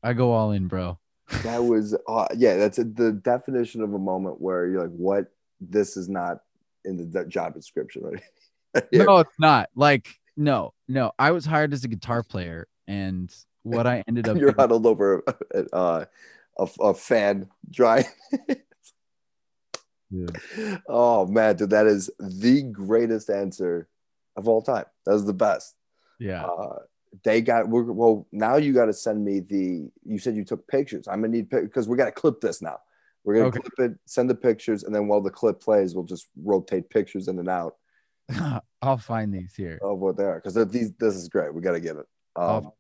I 0.03 0.13
go 0.15 0.33
all 0.33 0.53
in, 0.53 0.69
bro. 0.69 0.99
That 1.43 1.65
was, 1.65 1.97
uh, 2.09 2.27
yeah, 2.37 2.57
that's 2.57 2.79
a, 2.79 2.85
the 2.85 3.13
definition 3.13 3.83
of 3.83 3.93
a 3.95 3.99
moment 3.99 4.41
where 4.41 4.67
you're 4.67 4.83
like, 4.83 4.97
what? 4.97 5.27
This 5.61 5.97
is 5.97 6.09
not 6.09 6.39
in 6.85 7.11
the 7.11 7.25
job 7.25 7.55
description, 7.55 8.03
right? 8.05 8.23
Yeah. 8.93 9.05
No, 9.05 9.19
it's 9.19 9.39
not. 9.39 9.71
Like, 9.75 10.09
no, 10.37 10.73
no. 10.89 11.13
I 11.19 11.31
was 11.31 11.47
hired 11.47 11.73
as 11.73 11.85
a 11.85 11.89
guitar 11.89 12.23
player, 12.23 12.67
and 12.87 13.33
what 13.63 13.87
I 13.87 14.03
ended 14.09 14.29
up 14.29 14.37
You're 14.39 14.47
doing- 14.51 14.57
huddled 14.59 14.87
over 14.87 15.23
uh, 15.73 16.05
a, 16.59 16.69
a 16.81 16.95
fan 16.95 17.49
dry. 17.71 18.05
Dude, 20.13 20.37
oh 20.89 21.27
man, 21.27 21.57
dude, 21.57 21.71
that 21.71 21.87
is 21.87 22.11
the 22.21 22.63
greatest 22.63 23.31
answer 23.31 23.89
of 24.37 24.47
all 24.49 24.63
time. 24.63 24.85
That 25.07 25.13
was 25.13 25.25
the 25.25 25.33
best. 25.33 25.75
yeah. 26.21 26.45
Uh, 26.45 26.79
they 27.23 27.41
got 27.41 27.69
we're, 27.69 27.83
well. 27.85 28.27
Now 28.33 28.57
you 28.57 28.73
got 28.73 28.87
to 28.87 28.93
send 28.93 29.25
me 29.25 29.41
the. 29.41 29.89
You 30.05 30.19
said 30.19 30.37
you 30.37 30.45
took 30.45 30.67
pictures. 30.69 31.07
I'm 31.07 31.21
gonna 31.21 31.29
need 31.33 31.49
because 31.51 31.89
we 31.89 31.97
got 31.97 32.07
to 32.07 32.13
clip 32.13 32.41
this 32.41 32.61
now. 32.61 32.79
We're 33.25 33.35
gonna 33.35 33.47
Okay. 33.49 33.61
clip 33.61 33.93
it, 33.93 33.99
send 34.07 34.29
the 34.29 34.35
pictures, 34.35 34.85
and 34.85 34.95
then 34.95 35.07
while 35.09 35.21
the 35.21 35.31
clip 35.31 35.61
plays, 35.61 35.95
we'll 35.95 36.05
just 36.05 36.29
rotate 36.43 36.91
pictures 36.91 37.29
in 37.29 37.39
and 37.39 37.49
out 37.49 37.77
I'll 38.83 38.99
find 38.99 39.33
these 39.33 39.55
here. 39.55 39.79
of 39.83 39.99
what 39.99 40.17
they 40.17 40.25
are. 40.25 40.41
Because 40.43 40.55
these, 40.71 40.93
this 40.99 41.15
is 41.15 41.29
great. 41.29 41.55
We 41.55 41.61
got 41.61 41.73
to 41.73 41.81
get 41.81 41.97
it. 41.97 42.07
Um. 42.37 42.73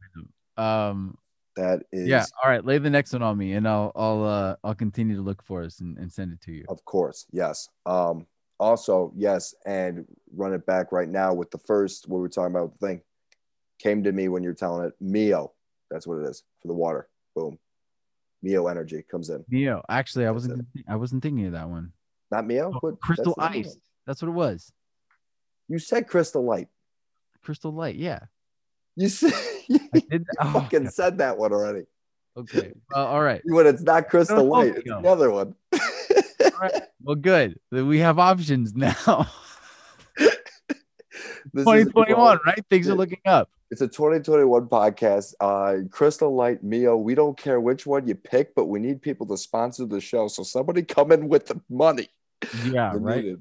Um, 0.56 1.18
that 1.56 1.82
is, 1.92 2.08
yeah. 2.08 2.24
All 2.42 2.50
right, 2.50 2.64
lay 2.64 2.78
the 2.78 2.90
next 2.90 3.12
one 3.12 3.22
on 3.22 3.38
me, 3.38 3.52
and 3.52 3.66
I'll 3.66 3.92
I'll 3.94 4.24
uh 4.24 4.56
I'll 4.64 4.74
continue 4.74 5.16
to 5.16 5.22
look 5.22 5.42
for 5.42 5.62
us 5.62 5.80
and, 5.80 5.96
and 5.98 6.12
send 6.12 6.32
it 6.32 6.40
to 6.42 6.52
you. 6.52 6.64
of 6.68 6.84
course, 6.84 7.26
yes. 7.30 7.68
Um, 7.86 8.26
also, 8.58 9.12
yes, 9.16 9.54
and 9.66 10.04
run 10.34 10.52
it 10.52 10.64
back 10.66 10.92
right 10.92 11.08
now 11.08 11.32
with 11.32 11.50
the 11.50 11.58
first 11.58 12.08
what 12.08 12.20
we're 12.20 12.28
talking 12.28 12.54
about 12.54 12.78
the 12.78 12.86
thing 12.86 13.02
came 13.78 14.04
to 14.04 14.12
me 14.12 14.28
when 14.28 14.42
you're 14.42 14.54
telling 14.54 14.86
it 14.86 14.94
Mio. 15.00 15.52
That's 15.90 16.06
what 16.06 16.18
it 16.18 16.26
is 16.26 16.42
for 16.60 16.68
the 16.68 16.74
water. 16.74 17.08
Boom. 17.34 17.58
Mio 18.42 18.66
energy 18.66 19.02
comes 19.10 19.30
in. 19.30 19.44
Neo. 19.48 19.82
Actually, 19.88 20.24
I 20.26 20.28
That's 20.32 20.46
wasn't 20.46 20.66
I 20.88 20.96
wasn't 20.96 21.22
thinking 21.22 21.46
of 21.46 21.52
that 21.52 21.68
one. 21.68 21.92
Not 22.30 22.46
Mio, 22.46 22.72
Oh, 22.74 22.78
but 22.82 23.00
Crystal 23.00 23.34
that's 23.38 23.56
Ice. 23.56 23.76
That's 24.06 24.22
what 24.22 24.28
it 24.28 24.32
was. 24.32 24.72
You 25.68 25.78
said 25.78 26.08
Crystal 26.08 26.44
Light. 26.44 26.68
Crystal 27.42 27.72
Light. 27.72 27.96
Yeah. 27.96 28.20
You 28.96 29.08
said 29.08 29.32
you. 29.68 29.80
Oh, 30.40 30.52
fucking 30.52 30.84
God. 30.84 30.92
said 30.92 31.18
that 31.18 31.38
one 31.38 31.52
already. 31.52 31.84
Okay. 32.36 32.72
Well, 32.92 33.06
all 33.06 33.22
right. 33.22 33.40
When 33.44 33.66
it's 33.66 33.82
not 33.82 34.08
Crystal 34.08 34.38
No, 34.38 34.44
Light, 34.44 34.74
it's 34.76 34.84
the 34.84 34.96
other 35.08 35.30
one. 35.30 35.54
All 35.72 36.60
right. 36.60 36.82
Well, 37.02 37.14
good. 37.16 37.58
We 37.70 37.98
have 38.00 38.18
options 38.18 38.74
now. 38.74 38.92
2021, 41.56 42.38
right? 42.44 42.64
Things 42.70 42.88
are 42.88 42.94
looking 42.94 43.20
up. 43.24 43.50
It's 43.74 43.80
a 43.80 43.88
2021 43.88 44.68
podcast. 44.68 45.34
Uh, 45.40 45.88
Crystal 45.90 46.32
Light, 46.32 46.62
Mio. 46.62 46.96
We 46.96 47.16
don't 47.16 47.36
care 47.36 47.58
which 47.58 47.86
one 47.86 48.06
you 48.06 48.14
pick, 48.14 48.54
but 48.54 48.66
we 48.66 48.78
need 48.78 49.02
people 49.02 49.26
to 49.26 49.36
sponsor 49.36 49.84
the 49.84 50.00
show. 50.00 50.28
So 50.28 50.44
somebody 50.44 50.84
come 50.84 51.10
in 51.10 51.28
with 51.28 51.46
the 51.46 51.60
money. 51.68 52.06
Yeah. 52.64 52.92
Right. 52.94 53.34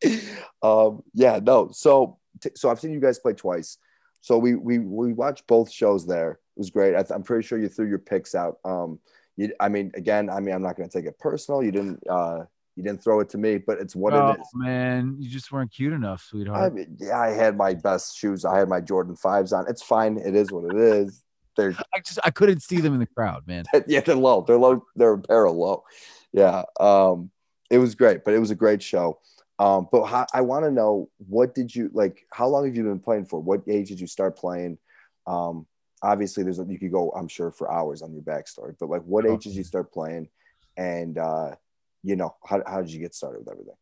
um, 0.62 1.02
yeah, 1.12 1.38
no. 1.42 1.68
So, 1.70 2.16
t- 2.40 2.52
so 2.54 2.70
I've 2.70 2.80
seen 2.80 2.92
you 2.92 2.98
guys 2.98 3.18
play 3.18 3.34
twice. 3.34 3.76
So 4.22 4.38
we 4.38 4.54
we 4.54 4.78
we 4.78 5.12
watched 5.12 5.46
both 5.46 5.70
shows 5.70 6.06
there. 6.06 6.30
It 6.30 6.60
was 6.60 6.70
great. 6.70 6.94
I 6.94 7.02
th- 7.02 7.10
I'm 7.10 7.24
pretty 7.24 7.46
sure 7.46 7.58
you 7.58 7.68
threw 7.68 7.90
your 7.90 7.98
picks 7.98 8.34
out. 8.34 8.56
Um, 8.64 9.00
you, 9.36 9.52
I 9.60 9.68
mean, 9.68 9.92
again, 9.96 10.30
I 10.30 10.40
mean, 10.40 10.54
I'm 10.54 10.62
not 10.62 10.78
going 10.78 10.88
to 10.88 10.98
take 10.98 11.06
it 11.06 11.18
personal. 11.18 11.62
You 11.62 11.72
didn't, 11.72 12.02
uh, 12.08 12.44
you 12.76 12.82
didn't 12.82 13.02
throw 13.04 13.20
it 13.20 13.28
to 13.30 13.38
me, 13.38 13.58
but 13.58 13.78
it's 13.78 13.94
what 13.94 14.14
oh 14.14 14.30
it 14.30 14.40
is. 14.40 14.46
man, 14.54 15.16
you 15.18 15.28
just 15.28 15.52
weren't 15.52 15.72
cute 15.72 15.92
enough, 15.92 16.24
I 16.28 16.30
sweetheart. 16.30 16.74
mean, 16.74 16.96
yeah, 17.00 17.18
I 17.18 17.30
had 17.30 17.56
my 17.56 17.74
best 17.74 18.16
shoes. 18.16 18.44
I 18.44 18.58
had 18.58 18.68
my 18.68 18.80
Jordan 18.80 19.14
fives 19.16 19.52
on. 19.52 19.66
It's 19.68 19.82
fine. 19.82 20.18
It 20.18 20.34
is 20.34 20.50
what 20.50 20.64
it 20.74 20.78
is. 20.80 21.22
They're 21.56 21.74
I, 21.94 22.00
just 22.00 22.18
I 22.24 22.30
couldn't 22.30 22.60
see 22.60 22.80
them 22.80 22.94
in 22.94 23.00
the 23.00 23.06
crowd, 23.06 23.42
man. 23.46 23.64
yeah, 23.86 24.00
they're 24.00 24.14
low. 24.14 24.40
They're 24.42 24.56
low. 24.58 24.84
They're 24.96 25.12
apparel 25.14 25.54
low. 25.58 25.84
Yeah. 26.32 26.62
Um, 26.80 27.30
it 27.70 27.76
was 27.78 27.94
great, 27.94 28.24
but 28.24 28.32
it 28.32 28.38
was 28.38 28.50
a 28.50 28.54
great 28.54 28.82
show. 28.82 29.18
Um, 29.58 29.86
but 29.92 30.04
how, 30.06 30.26
I 30.32 30.40
want 30.40 30.64
to 30.64 30.70
know 30.70 31.10
what 31.28 31.54
did 31.54 31.74
you 31.74 31.90
like? 31.92 32.26
How 32.32 32.48
long 32.48 32.64
have 32.64 32.74
you 32.74 32.84
been 32.84 32.98
playing 33.00 33.26
for? 33.26 33.38
What 33.38 33.60
age 33.68 33.88
did 33.88 34.00
you 34.00 34.06
start 34.06 34.36
playing? 34.36 34.78
Um, 35.26 35.66
obviously, 36.02 36.42
there's 36.42 36.58
a, 36.58 36.64
you 36.64 36.78
could 36.78 36.90
go, 36.90 37.10
I'm 37.10 37.28
sure, 37.28 37.50
for 37.52 37.70
hours 37.70 38.00
on 38.00 38.12
your 38.14 38.22
backstory. 38.22 38.74
But 38.80 38.88
like, 38.88 39.02
what 39.02 39.26
Oh. 39.26 39.34
age 39.34 39.44
did 39.44 39.52
you 39.54 39.62
start 39.62 39.92
playing? 39.92 40.30
And 40.78 41.18
uh, 41.18 41.56
you 42.02 42.16
know, 42.16 42.34
how 42.44 42.62
how 42.66 42.80
did 42.80 42.90
you 42.90 43.00
get 43.00 43.14
started 43.14 43.40
with 43.40 43.50
everything? 43.50 43.74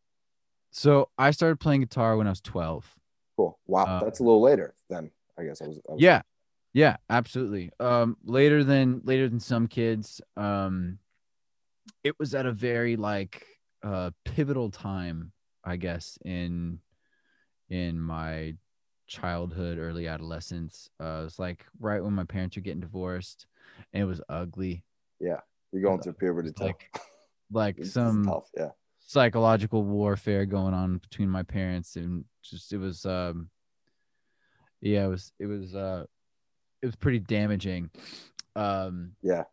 So 0.71 1.09
I 1.19 1.31
started 1.33 1.59
playing 1.59 1.81
guitar 1.81 2.17
when 2.17 2.27
I 2.27 2.31
was 2.31 2.41
12. 2.41 2.95
Cool. 3.37 3.59
Wow, 3.67 3.85
Uh, 3.85 4.05
that's 4.05 4.21
a 4.21 4.23
little 4.23 4.43
later 4.43 4.75
then. 4.89 5.11
I 5.39 5.45
guess 5.45 5.63
I 5.63 5.67
was. 5.67 5.81
I 5.89 5.93
was 5.93 6.03
Yeah. 6.03 6.23
Yeah, 6.73 6.97
absolutely. 7.09 7.71
Um 7.81 8.17
later 8.23 8.63
than 8.63 9.01
later 9.05 9.29
than 9.29 9.41
some 9.41 9.67
kids. 9.67 10.21
Um 10.37 10.99
it 12.05 12.19
was 12.19 12.35
at 12.35 12.47
a 12.47 12.53
very 12.53 12.97
like 12.97 13.45
uh 13.83 14.11
pivotal 14.25 14.71
time, 14.71 15.33
I 15.65 15.77
guess, 15.77 16.19
in 16.25 16.81
in 17.69 17.99
my 18.01 18.55
childhood, 19.09 19.79
early 19.79 20.07
adolescence. 20.07 20.89
Uh 21.01 21.21
it 21.23 21.25
was 21.25 21.39
like 21.39 21.67
right 21.81 22.03
when 22.05 22.13
my 22.13 22.25
parents 22.25 22.57
were 22.57 22.63
getting 22.63 22.81
divorced 22.81 23.47
and 23.93 24.03
it 24.03 24.07
was 24.07 24.21
ugly. 24.29 24.85
Yeah, 25.19 25.41
you're 25.73 25.83
going 25.83 26.01
through 26.01 26.13
puberty 26.15 26.53
like 26.61 26.89
like 27.53 27.79
It's 27.79 27.93
some 27.93 28.25
tough. 28.25 28.49
Yeah. 28.57 28.71
psychological 29.01 29.83
warfare 29.83 30.47
going 30.47 30.75
on 30.75 30.99
between 30.99 31.29
my 31.29 31.43
parents 31.43 31.97
and 31.97 32.25
just 32.43 32.73
it 32.73 32.79
was 32.79 33.05
um 33.05 33.51
yeah 34.81 35.05
it 35.05 35.09
was 35.09 35.33
it 35.39 35.47
was 35.47 35.75
uh 35.75 36.05
it 36.83 36.87
was 36.87 36.97
pretty 36.97 37.19
damaging 37.19 37.91
um 38.57 39.13
Yeah. 39.23 39.45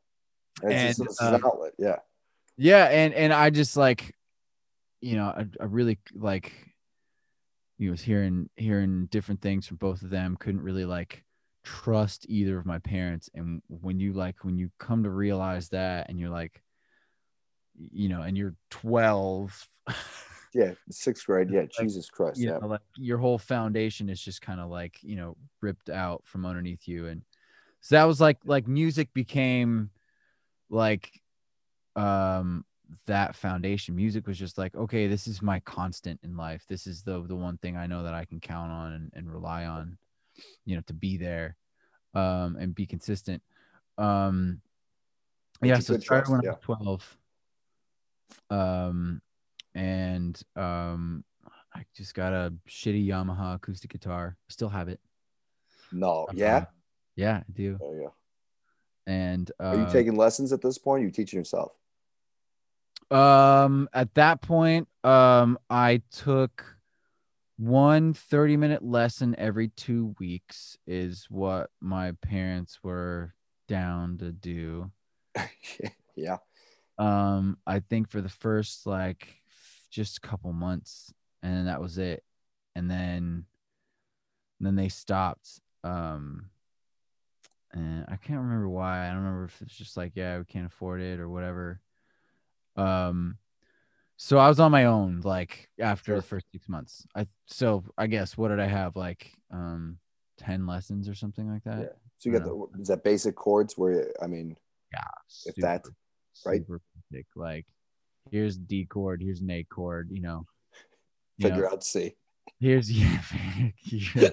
And 0.64 0.72
it's 0.74 1.00
And, 1.00 1.08
just, 1.08 1.22
an 1.22 1.36
uh, 1.36 1.40
outlet. 1.48 1.74
Yeah. 1.78 1.98
yeah 2.58 2.86
and 2.86 3.14
and 3.14 3.32
i 3.34 3.50
just 3.50 3.76
like 3.78 4.16
you 5.02 5.16
know 5.16 5.26
i, 5.28 5.46
I 5.60 5.66
really 5.66 6.00
like 6.16 6.52
you 7.78 7.88
know 7.88 7.92
was 7.92 8.02
hearing 8.02 8.50
hearing 8.56 9.06
different 9.08 9.42
things 9.42 9.68
from 9.68 9.78
both 9.78 10.02
of 10.02 10.10
them 10.10 10.36
couldn't 10.40 10.62
really 10.62 10.86
like 10.86 11.24
trust 11.64 12.26
either 12.30 12.58
of 12.58 12.66
my 12.66 12.80
parents 12.80 13.30
and 13.36 13.62
when 13.68 14.00
you 14.00 14.14
like 14.14 14.44
when 14.44 14.58
you 14.58 14.72
come 14.80 15.04
to 15.04 15.10
realize 15.10 15.70
that 15.70 16.10
and 16.10 16.18
you're 16.18 16.30
like 16.30 16.64
you 17.78 18.10
know 18.10 18.22
and 18.22 18.38
you're 18.38 18.56
12 18.70 19.68
Yeah. 20.54 20.74
Sixth 20.90 21.26
grade. 21.26 21.50
Yeah. 21.52 21.62
Like, 21.62 21.72
Jesus 21.80 22.10
Christ. 22.10 22.40
you 22.40 22.48
Yeah. 22.48 22.58
know, 22.58 22.68
like 22.68 22.82
your 22.96 23.18
whole 23.18 23.38
foundation 23.38 24.10
is 24.10 24.20
just 24.22 24.42
kind 24.42 24.60
of 24.60 24.70
like 24.70 24.98
you 25.04 25.16
know 25.16 25.38
ripped 25.62 25.90
out 25.90 26.24
from 26.26 26.46
underneath 26.46 26.88
you 26.88 27.08
and 27.08 27.22
so 27.82 27.96
that 27.96 28.06
was 28.06 28.20
like 28.20 28.38
like 28.44 28.68
music 28.68 29.14
became 29.14 29.92
like 30.70 31.22
um 31.96 32.66
that 33.06 33.36
foundation 33.36 33.96
music 33.96 34.26
was 34.26 34.40
just 34.40 34.58
like 34.58 34.74
okay 34.76 35.08
this 35.08 35.28
is 35.28 35.42
my 35.42 35.60
constant 35.62 36.20
in 36.24 36.38
life 36.38 36.64
this 36.68 36.88
is 36.88 37.04
the 37.04 37.22
the 37.28 37.36
one 37.36 37.58
thing 37.58 37.76
i 37.76 37.86
know 37.86 38.04
that 38.04 38.14
i 38.14 38.26
can 38.26 38.40
count 38.40 38.72
on 38.72 38.94
and, 38.94 39.12
and 39.14 39.32
rely 39.32 39.66
on 39.66 39.98
you 40.66 40.76
know 40.76 40.82
to 40.88 40.94
be 40.94 41.18
there 41.18 41.56
um 42.14 42.56
and 42.60 42.74
be 42.74 42.86
consistent 42.86 43.44
um 43.98 44.62
yeah 45.62 45.80
so 45.80 45.98
started 45.98 46.32
when 46.32 46.42
yeah. 46.44 46.52
i 46.52 46.54
was 46.54 46.62
12 46.62 47.18
um 48.50 49.22
and 49.76 50.42
um 50.56 51.24
i 51.76 51.84
just 51.96 52.14
got 52.16 52.34
a 52.34 52.54
shitty 52.70 53.06
yamaha 53.08 53.56
acoustic 53.56 53.92
guitar 53.92 54.36
still 54.50 54.70
have 54.70 54.88
it 54.90 55.00
No. 55.92 56.26
Uh, 56.30 56.34
Yeah. 56.34 56.66
yeah 57.16 57.38
i 57.48 57.52
do 57.52 57.78
There 57.80 57.94
you 57.96 58.02
go. 58.04 58.14
and 59.06 59.52
uh, 59.60 59.64
Are 59.68 59.76
you 59.78 59.92
taking 59.92 60.16
lessons 60.16 60.52
at 60.54 60.62
this 60.62 60.78
point? 60.78 61.02
Are 61.04 61.06
you 61.06 61.12
teaching 61.12 61.38
yourself? 61.40 61.72
Um, 63.10 63.88
at 63.94 64.14
that 64.16 64.42
point, 64.42 64.90
um, 65.06 65.58
I 65.70 66.02
took 66.12 66.76
one 67.58 68.14
30 68.14 68.58
minute 68.58 68.84
lesson 68.84 69.34
every 69.38 69.70
two 69.70 70.14
weeks, 70.20 70.78
is 70.86 71.26
what 71.30 71.70
my 71.80 72.12
parents 72.22 72.80
were 72.84 73.34
down 73.70 74.18
to 74.18 74.32
do. 74.34 74.92
yeah. 76.16 76.38
Um, 76.98 77.58
I 77.66 77.80
think 77.80 78.10
for 78.10 78.22
the 78.22 78.30
first 78.30 78.86
like 78.88 79.28
just 79.92 80.18
a 80.18 80.22
couple 80.22 80.52
months, 80.54 81.14
and 81.44 81.56
then 81.56 81.66
that 81.66 81.82
was 81.82 81.98
it. 81.98 82.24
And 82.76 82.90
then, 82.90 83.46
then 84.60 84.76
they 84.76 84.90
stopped. 84.90 85.60
Um, 85.84 86.50
and 87.72 88.06
I 88.08 88.16
can't 88.18 88.40
remember 88.42 88.70
why. 88.70 89.06
I 89.06 89.08
don't 89.08 89.18
remember 89.18 89.46
if 89.46 89.62
it's 89.62 89.76
just 89.76 89.98
like, 89.98 90.14
yeah, 90.16 90.38
we 90.38 90.46
can't 90.46 90.66
afford 90.66 91.02
it 91.02 91.20
or 91.20 91.30
whatever. 91.30 91.82
Um, 92.76 93.38
so 94.18 94.38
I 94.40 94.48
was 94.48 94.60
on 94.60 94.72
my 94.72 94.86
own 94.86 95.22
like 95.24 95.70
after 95.80 96.12
Sure. 96.12 96.16
the 96.18 96.22
first 96.24 96.48
six 96.52 96.68
months. 96.68 97.06
I 97.16 97.28
so 97.46 97.84
I 97.98 98.08
guess 98.08 98.36
what 98.36 98.50
did 98.50 98.60
I 98.60 98.66
have 98.66 98.96
like 98.96 99.32
um 99.52 100.00
ten 100.38 100.66
lessons 100.66 101.08
or 101.08 101.14
something 101.14 101.48
like 101.52 101.64
that? 101.66 101.80
Yeah. 101.80 101.88
So 102.18 102.30
you 102.30 102.40
got 102.40 102.46
the 102.46 102.82
is 102.82 102.88
that 102.88 103.04
basic 103.04 103.36
chords 103.36 103.78
where 103.78 104.12
I 104.22 104.28
mean 104.28 104.58
Yeah, 104.92 105.04
If 105.46 105.56
that, 105.58 105.86
right? 106.46 106.62
super 106.62 106.82
basic. 107.12 107.26
Like 107.36 107.66
here's 108.32 108.58
D 108.58 108.86
chord, 108.86 109.22
here's 109.22 109.42
an 109.42 109.50
A 109.52 109.64
chord, 109.64 110.10
you 110.12 110.22
know. 110.22 110.46
You 111.38 111.50
figure 111.50 111.64
know, 111.64 111.70
out 111.70 111.84
C. 111.84 112.16
here's 112.60 112.92
yeah, 112.92 113.22
yeah. 114.16 114.30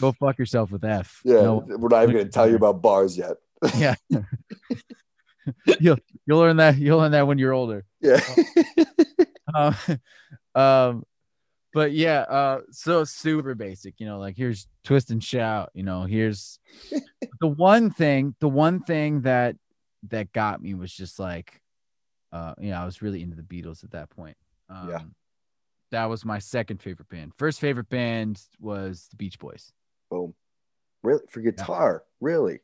Go 0.00 0.12
fuck 0.12 0.38
yourself 0.38 0.70
with 0.70 0.84
F. 0.84 1.20
Yeah. 1.24 1.42
No, 1.42 1.64
we're 1.66 1.88
not 1.88 2.02
even 2.04 2.16
gonna 2.16 2.28
tell 2.28 2.48
you 2.48 2.56
about 2.56 2.82
bars 2.82 3.16
yet. 3.16 3.36
yeah. 3.76 3.94
you'll 5.80 5.98
you'll 6.26 6.38
learn 6.38 6.58
that 6.58 6.76
you'll 6.78 6.98
learn 6.98 7.12
that 7.12 7.26
when 7.26 7.38
you're 7.38 7.54
older. 7.54 7.84
Yeah. 8.00 8.20
um, 9.54 9.74
um 10.54 11.04
but 11.72 11.92
yeah 11.92 12.20
uh 12.22 12.60
so 12.70 13.04
super 13.04 13.54
basic 13.54 13.94
you 13.98 14.06
know 14.06 14.18
like 14.18 14.36
here's 14.36 14.66
twist 14.84 15.10
and 15.10 15.22
shout 15.22 15.70
you 15.74 15.82
know 15.82 16.04
here's 16.04 16.58
the 17.40 17.46
one 17.46 17.90
thing 17.90 18.34
the 18.40 18.48
one 18.48 18.80
thing 18.80 19.20
that 19.22 19.54
that 20.08 20.32
got 20.32 20.62
me 20.62 20.74
was 20.74 20.92
just 20.92 21.18
like 21.18 21.60
uh 22.32 22.54
you 22.58 22.70
know 22.70 22.76
i 22.76 22.84
was 22.84 23.02
really 23.02 23.22
into 23.22 23.36
the 23.36 23.42
beatles 23.42 23.82
at 23.84 23.90
that 23.90 24.08
point 24.10 24.36
um 24.70 24.88
Yeah. 24.90 25.00
that 25.90 26.04
was 26.06 26.24
my 26.24 26.38
second 26.38 26.80
favorite 26.82 27.08
band 27.08 27.32
first 27.34 27.60
favorite 27.60 27.88
band 27.88 28.40
was 28.60 29.08
the 29.10 29.16
beach 29.16 29.38
boys 29.38 29.72
Boom. 30.10 30.34
Really 31.02 31.22
for 31.28 31.40
guitar? 31.40 32.04
Really? 32.20 32.60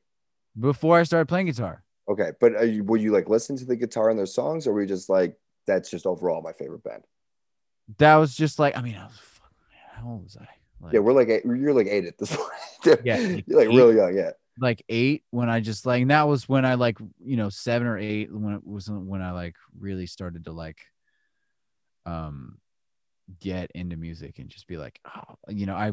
before 0.59 0.99
i 0.99 1.03
started 1.03 1.27
playing 1.29 1.47
guitar 1.47 1.83
Okay, 2.07 2.33
but 2.39 2.55
are 2.55 2.67
you, 2.67 2.85
will 2.85 3.01
you 3.01 3.13
like 3.13 3.31
listening 3.31 3.59
to 3.61 3.65
the 3.65 3.77
guitar 3.77 4.11
and 4.11 4.19
their 4.19 4.27
songs, 4.27 4.67
or 4.67 4.75
were 4.75 4.83
you 4.83 4.87
just 4.89 5.09
like 5.09 5.39
that's 5.67 5.89
just 5.91 6.05
overall 6.05 6.43
my 6.43 6.53
favorite 6.53 6.85
band? 6.85 7.03
that 7.99 8.17
was 8.17 8.35
just 8.35 8.59
like 8.59 8.77
i 8.77 8.83
mean 8.83 8.95
i 8.97 9.05
was 9.07 9.17
fucking 9.19 9.57
how 9.95 10.09
old 10.11 10.23
was 10.25 10.37
i 10.37 10.47
like, 10.81 10.93
Yeah, 10.93 11.01
we're 11.01 11.13
like 11.15 11.29
eight, 11.31 11.45
you're 11.47 11.73
like 11.73 11.87
eight 11.87 12.05
at 12.05 12.19
this 12.19 12.35
point. 12.85 13.01
Yeah, 13.05 13.17
you're 13.19 13.59
like 13.59 13.69
eight. 13.71 13.77
real 13.77 13.95
young. 13.95 14.15
Yeah, 14.15 14.31
like 14.59 14.85
eight 14.89 15.25
when 15.31 15.49
I 15.49 15.61
just 15.61 15.87
like 15.87 16.03
and 16.03 16.11
that 16.11 16.29
was 16.29 16.49
when 16.49 16.65
I 16.65 16.75
like 16.75 16.99
you 17.25 17.37
know 17.37 17.49
seven 17.49 17.87
or 17.87 17.99
eight 17.99 18.33
when 18.33 18.55
it 18.55 18.67
was 18.67 18.89
when 18.89 19.23
I 19.23 19.33
like 19.33 19.57
really 19.79 20.07
started 20.07 20.45
to 20.45 20.53
like 20.53 20.79
um 22.07 22.59
get 23.41 23.71
into 23.75 23.97
music 23.97 24.39
and 24.39 24.49
just 24.49 24.67
be 24.67 24.77
like 24.77 25.01
oh 25.07 25.35
you 25.49 25.67
know 25.67 25.75
I 25.75 25.93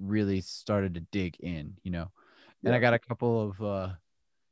really 0.00 0.40
started 0.40 0.94
to 0.94 1.00
dig 1.00 1.36
in 1.40 1.74
you 1.82 1.90
know 1.90 2.10
and 2.64 2.74
I 2.74 2.78
got 2.78 2.94
a 2.94 2.98
couple 2.98 3.42
of 3.42 3.62
uh 3.62 3.88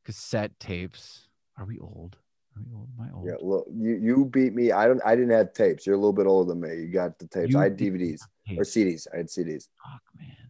cassette 0.05 0.59
tapes 0.59 1.29
are 1.57 1.65
we 1.65 1.79
old 1.79 2.17
are 2.57 2.63
we 2.67 2.75
old 2.75 2.89
am 2.99 3.07
I 3.07 3.17
old 3.17 3.27
yeah. 3.27 3.35
Look, 3.41 3.67
you 3.73 3.95
you 3.95 4.25
beat 4.27 4.55
me. 4.55 4.73
I 4.73 4.87
don't. 4.87 5.01
I 5.07 5.17
didn't 5.17 5.31
have 5.31 5.55
tapes. 5.55 5.87
You're 5.87 5.95
a 5.95 5.99
little 5.99 6.13
bit 6.13 6.27
older 6.27 6.51
than 6.51 6.61
me. 6.61 6.83
You 6.83 6.89
got 6.89 7.19
the 7.19 7.27
tapes. 7.27 7.51
You 7.51 7.59
I 7.59 7.65
had 7.65 7.79
DVDs 7.79 8.21
or 8.59 8.65
CDs. 8.65 9.07
I 9.11 9.19
had 9.19 9.29
CDs. 9.29 9.69
Fuck, 9.83 10.03
man 10.19 10.42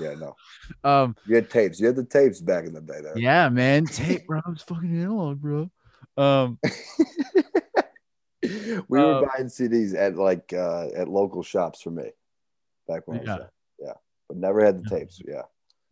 Yeah, 0.00 0.14
no. 0.14 0.36
um 0.84 1.16
You 1.26 1.36
had 1.36 1.50
tapes. 1.50 1.80
You 1.80 1.86
had 1.86 1.96
the 1.96 2.04
tapes 2.04 2.40
back 2.40 2.64
in 2.64 2.72
the 2.72 2.80
day. 2.80 3.00
There. 3.02 3.18
yeah 3.18 3.48
man 3.48 3.84
tape 3.88 4.26
bro 4.26 4.40
I 4.44 4.50
was 4.50 4.62
fucking 4.62 5.00
analog 5.00 5.40
bro 5.40 5.70
um 6.16 6.58
we 8.42 8.82
were 8.88 9.14
Uh, 9.14 9.26
buying 9.26 9.48
CDs 9.48 9.94
at 9.94 10.16
like 10.16 10.52
uh, 10.52 10.88
at 10.96 11.08
local 11.08 11.42
shops 11.42 11.82
for 11.82 11.90
me 11.90 12.10
back 12.86 13.06
when 13.06 13.18
I 13.18 13.20
was 13.20 13.28
Yeah. 13.28 13.46
Yeah, 13.80 13.92
but 14.28 14.36
never 14.36 14.64
had 14.64 14.78
the 14.78 14.88
Yeah. 14.90 14.98
tapes. 14.98 15.20
Yeah, 15.26 15.42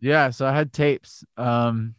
yeah 0.00 0.30
so 0.30 0.46
i 0.46 0.52
had 0.52 0.72
tapes 0.72 1.24
um 1.36 1.94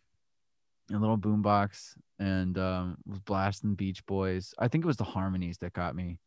a 0.94 0.98
little 0.98 1.18
boombox 1.18 1.96
and 2.20 2.58
um 2.58 2.98
was 3.06 3.20
blasting 3.20 3.74
beach 3.76 4.06
boys 4.06 4.54
i 4.60 4.68
think 4.68 4.84
it 4.84 4.88
was 4.88 4.98
the 4.98 5.04
harmonies 5.04 5.58
that 5.60 5.74
got 5.74 5.96
me 5.96 6.20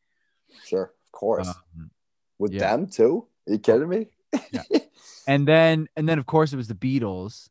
sure, 0.64 0.92
of 1.06 1.12
course. 1.12 1.48
um, 1.48 1.90
With 2.38 2.52
yeah. 2.52 2.70
them 2.76 2.86
too? 2.88 3.26
Are 3.48 3.52
you 3.52 3.58
kidding 3.58 3.88
me? 3.88 4.08
Yeah. 4.50 4.62
and 5.26 5.46
then 5.46 5.88
and 5.96 6.08
then 6.08 6.18
of 6.18 6.26
course 6.26 6.52
it 6.52 6.56
was 6.56 6.68
the 6.68 6.74
beatles. 6.74 7.48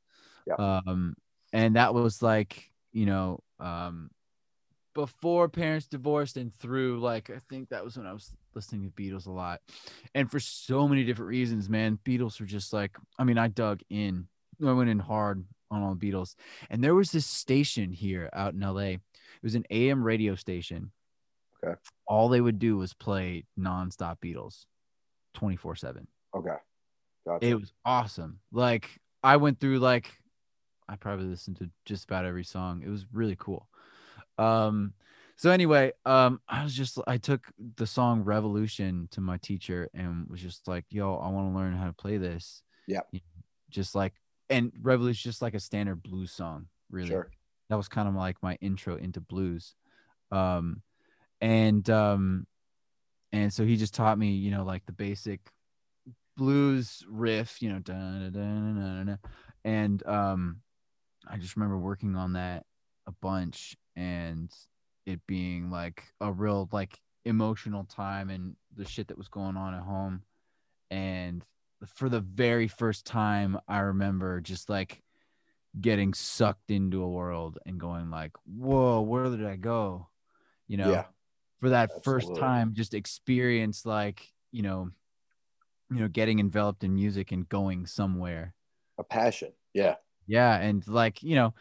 Yeah. 0.48 0.56
um 0.56 1.15
and 1.54 1.76
that 1.76 1.94
was 1.94 2.22
like 2.22 2.72
you 2.92 3.06
know 3.06 3.39
um 3.60 4.10
before 4.96 5.48
parents 5.48 5.88
divorced 5.88 6.38
and 6.38 6.54
through 6.56 7.00
like 7.00 7.30
i 7.30 7.39
think 7.50 7.70
that 7.70 7.84
was 7.84 7.96
when 7.96 8.08
i 8.08 8.13
was 8.13 8.34
listening 8.56 8.89
to 8.89 9.02
beatles 9.02 9.28
a 9.28 9.32
lot. 9.32 9.62
And 10.15 10.30
for 10.30 10.39
so 10.39 10.88
many 10.88 11.04
different 11.04 11.30
reasons 11.30 11.70
man 11.70 12.00
beatles 12.04 12.39
were 12.39 12.46
just 12.46 12.74
like 12.74 12.98
i 13.18 13.24
mean 13.24 13.38
i 13.38 13.48
dug 13.48 13.82
in. 13.89 14.28
I 14.65 14.74
went 14.74 14.89
in 14.89 15.00
hard 15.00 15.46
on 15.72 15.84
all 15.84 15.96
the 15.96 16.12
beatles. 16.12 16.36
And 16.70 16.84
there 16.84 16.96
was 16.96 17.12
this 17.12 17.26
station 17.26 17.92
here 17.92 18.30
out 18.34 18.54
in 18.54 18.60
la 18.60 18.75
it 18.77 19.00
was 19.44 19.56
an 19.56 19.65
am 19.69 20.04
radio 20.04 20.36
station. 20.36 20.92
Okay. 21.63 21.75
all 22.08 22.30
they 22.30 22.40
would 22.42 22.58
do 22.58 22.77
was 22.77 22.94
play 22.94 23.44
nonstop 23.60 24.17
beatles 24.23 24.65
24 25.34 25.75
7 25.75 26.08
okay, 26.36 26.56
gotcha. 27.30 27.48
it 27.48 27.60
was 27.60 27.71
awesome. 27.86 28.40
Like 28.52 29.00
I 29.23 29.38
went 29.38 29.60
through 29.60 29.80
like 29.80 30.12
I 30.88 30.96
probably 30.96 31.25
listened 31.25 31.58
to 31.58 31.69
just 31.86 32.06
about 32.06 32.25
every 32.25 32.44
song. 32.44 32.82
It 32.84 32.90
was 32.90 33.06
really 33.12 33.36
cool. 33.38 33.67
Um 34.38 34.94
so 35.36 35.52
anyway, 35.52 35.92
um 36.06 36.42
I 36.48 36.63
was 36.63 36.73
just 36.73 36.98
I 37.08 37.17
took 37.17 37.48
the 37.75 37.88
song 37.88 38.23
Revolution 38.23 39.08
to 39.12 39.21
my 39.21 39.38
teacher 39.38 39.90
and 39.94 40.27
was 40.30 40.42
just 40.42 40.67
like, 40.67 40.86
"Yo, 40.90 41.15
I 41.15 41.30
want 41.30 41.54
to 41.54 41.58
learn 41.58 41.73
how 41.75 41.86
to 41.88 41.94
play 41.94 42.17
this." 42.17 42.63
Yeah. 42.88 43.02
Just 43.69 43.96
like 43.96 44.13
and 44.50 44.71
Revolution 44.82 45.30
just 45.30 45.42
like 45.42 45.54
a 45.54 45.60
standard 45.60 46.02
blues 46.02 46.32
song, 46.32 46.67
really 46.90 47.10
Sure. 47.10 47.30
that 47.69 47.75
was 47.75 47.88
kind 47.88 48.08
of 48.08 48.15
like 48.15 48.38
my 48.42 48.58
intro 48.62 48.96
into 48.96 49.21
blues 49.21 49.75
um 50.32 50.82
and 51.42 51.90
um 51.90 52.46
and 53.32 53.54
so 53.54 53.63
he 53.63 53.77
just 53.77 53.94
taught 53.94 54.17
me 54.17 54.32
you 54.32 54.52
know 54.52 54.63
like 54.63 54.86
the 54.86 54.92
basic 54.92 55.40
blues 56.40 57.04
riff 57.10 57.62
you 57.62 57.69
know 57.69 59.17
and 59.65 60.08
um 60.08 60.62
i 61.27 61.37
just 61.37 61.56
remember 61.58 61.77
working 61.77 62.15
on 62.15 62.33
that 62.33 62.65
a 63.08 63.12
bunch 63.21 63.75
and 63.98 64.52
it 65.06 65.19
being 65.27 65.69
like 65.69 66.04
a 66.21 66.31
real 66.31 66.69
like 66.71 67.00
emotional 67.25 67.83
time 67.83 68.29
and 68.29 68.56
the 68.75 68.85
shit 68.85 69.08
that 69.10 69.17
was 69.17 69.27
going 69.27 69.58
on 69.58 69.73
at 69.73 69.81
home. 69.81 70.21
And 70.92 71.44
for 71.85 72.10
the 72.10 72.19
very 72.21 72.67
first 72.67 73.06
time 73.06 73.58
i 73.67 73.79
remember 73.79 74.42
just 74.42 74.69
like 74.69 75.02
getting 75.79 76.13
sucked 76.13 76.71
into 76.71 77.04
a 77.04 77.10
world 77.10 77.58
and 77.65 77.79
going 77.79 78.10
like 78.10 78.31
whoa 78.46 79.02
where 79.02 79.29
did 79.29 79.46
i 79.46 79.56
go? 79.56 80.08
You 80.67 80.77
know 80.77 80.92
Yeah. 80.92 81.04
for 81.60 81.69
that 81.69 82.04
first 82.04 82.35
time 82.35 82.73
just 82.73 82.94
experience 82.94 83.85
like 83.85 84.31
you 84.52 84.62
know 84.62 84.92
you 85.92 85.98
know 86.00 86.08
getting 86.08 86.40
enveloped 86.40 86.83
in 86.83 86.94
music 86.94 87.31
and 87.31 87.48
going 87.50 87.85
somewhere 87.85 88.54
A 88.98 89.04
passion. 89.04 89.52
Yeah. 89.73 89.96
yeah 90.27 90.58
and 90.58 90.87
like 90.87 91.21
you 91.23 91.35
know 91.35 91.54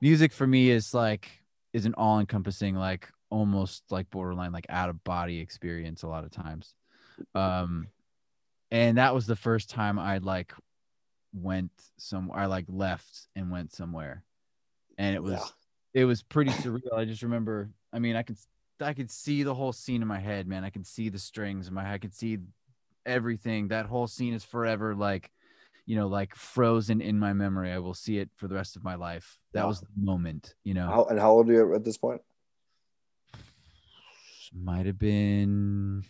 music 0.00 0.32
for 0.32 0.46
me 0.46 0.70
is 0.70 0.94
like 0.94 1.28
is 1.72 1.86
an 1.86 1.94
all-encompassing 1.94 2.74
like 2.74 3.08
almost 3.30 3.82
like 3.90 4.08
borderline 4.10 4.52
like 4.52 4.66
out 4.68 4.88
of 4.88 5.02
body 5.04 5.38
experience 5.40 6.02
a 6.02 6.08
lot 6.08 6.24
of 6.24 6.30
times 6.30 6.74
um 7.34 7.86
and 8.70 8.96
that 8.98 9.14
was 9.14 9.26
the 9.26 9.36
first 9.36 9.68
time 9.70 9.98
i 9.98 10.18
like 10.18 10.52
went 11.34 11.70
somewhere 11.98 12.38
i 12.38 12.46
like 12.46 12.64
left 12.68 13.28
and 13.36 13.50
went 13.50 13.72
somewhere 13.72 14.22
and 14.96 15.14
it 15.14 15.22
was 15.22 15.32
Yeah. 15.94 16.02
it 16.02 16.04
was 16.06 16.22
pretty 16.22 16.50
surreal 16.52 16.94
i 16.96 17.04
just 17.04 17.22
remember 17.22 17.70
i 17.92 17.98
mean 17.98 18.16
i 18.16 18.22
could 18.22 18.38
i 18.80 18.94
could 18.94 19.10
see 19.10 19.42
the 19.42 19.54
whole 19.54 19.72
scene 19.72 20.00
in 20.00 20.08
my 20.08 20.18
head 20.20 20.46
man 20.46 20.64
i 20.64 20.70
could 20.70 20.86
see 20.86 21.08
the 21.10 21.18
strings 21.18 21.68
in 21.68 21.74
my 21.74 21.92
i 21.92 21.98
could 21.98 22.14
see 22.14 22.38
everything 23.08 23.68
that 23.68 23.86
whole 23.86 24.06
scene 24.06 24.34
is 24.34 24.44
forever 24.44 24.94
like 24.94 25.30
you 25.86 25.96
know 25.96 26.06
like 26.06 26.34
frozen 26.34 27.00
in 27.00 27.18
my 27.18 27.32
memory 27.32 27.72
i 27.72 27.78
will 27.78 27.94
see 27.94 28.18
it 28.18 28.28
for 28.36 28.46
the 28.46 28.54
rest 28.54 28.76
of 28.76 28.84
my 28.84 28.94
life 28.94 29.38
that 29.54 29.62
Wow. 29.62 29.68
was 29.68 29.80
the 29.80 29.86
moment 29.96 30.54
you 30.64 30.74
know 30.74 30.86
How, 30.86 31.04
and 31.06 31.18
how 31.18 31.30
old 31.32 31.48
are 31.48 31.52
you 31.52 31.74
at 31.74 31.84
this 31.84 31.96
point? 31.96 32.20
might 34.54 34.86
have 34.86 34.98
been 34.98 36.04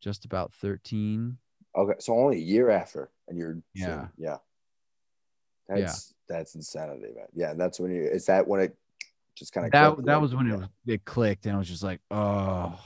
just 0.00 0.24
about 0.24 0.52
13 0.54 1.38
Okay, 1.76 1.94
so 1.98 2.14
only 2.14 2.36
a 2.36 2.40
year 2.40 2.70
after, 2.70 3.10
and 3.28 3.36
you're 3.36 3.58
Yeah. 3.74 4.06
yeah. 4.16 4.38
That's 5.68 6.14
that's 6.28 6.54
insanity, 6.54 7.08
man. 7.14 7.26
Yeah, 7.34 7.54
that's 7.54 7.78
when 7.80 7.90
you. 7.90 8.02
Is 8.02 8.26
that 8.26 8.46
when 8.46 8.60
it 8.60 8.76
just 9.36 9.52
kind 9.52 9.66
of 9.66 9.72
that 9.72 10.04
that 10.06 10.20
was 10.20 10.34
when 10.34 10.50
it 10.50 10.60
it 10.86 11.04
clicked 11.04 11.44
and 11.44 11.54
i 11.54 11.58
was 11.58 11.68
just 11.68 11.82
like 11.82 12.00
oh 12.10 12.80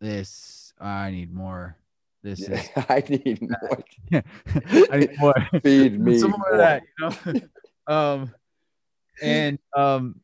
this 0.00 0.72
i 0.80 1.10
need 1.12 1.32
more 1.32 1.76
this 2.22 2.48
Yeah, 2.48 2.62
I 2.88 3.02
need 3.08 3.40
more. 3.42 3.78
is 4.10 4.22
i 4.90 4.98
need 4.98 5.10
more 5.18 5.34
Feed 5.62 6.00
me 6.00 6.18
some 6.18 6.30
more 6.30 6.50
of 6.52 6.58
that 6.58 6.82
you 6.98 7.08
know 7.08 7.94
um 7.94 8.34
and 9.22 9.58
um 9.76 10.20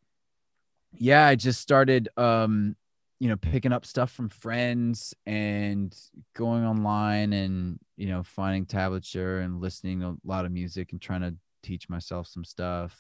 yeah 0.94 1.26
i 1.26 1.34
just 1.34 1.60
started 1.60 2.08
um 2.16 2.76
you 3.20 3.28
know 3.28 3.36
picking 3.36 3.72
up 3.72 3.84
stuff 3.84 4.10
from 4.12 4.28
friends 4.28 5.12
and 5.26 5.94
going 6.36 6.64
online 6.64 7.32
and 7.32 7.78
you 7.96 8.08
know 8.08 8.22
finding 8.22 8.64
tablature 8.64 9.42
and 9.44 9.60
listening 9.60 10.00
to 10.00 10.06
a 10.08 10.16
lot 10.24 10.44
of 10.44 10.52
music 10.52 10.92
and 10.92 11.00
trying 11.00 11.20
to 11.20 11.34
teach 11.62 11.88
myself 11.88 12.26
some 12.26 12.44
stuff 12.44 12.96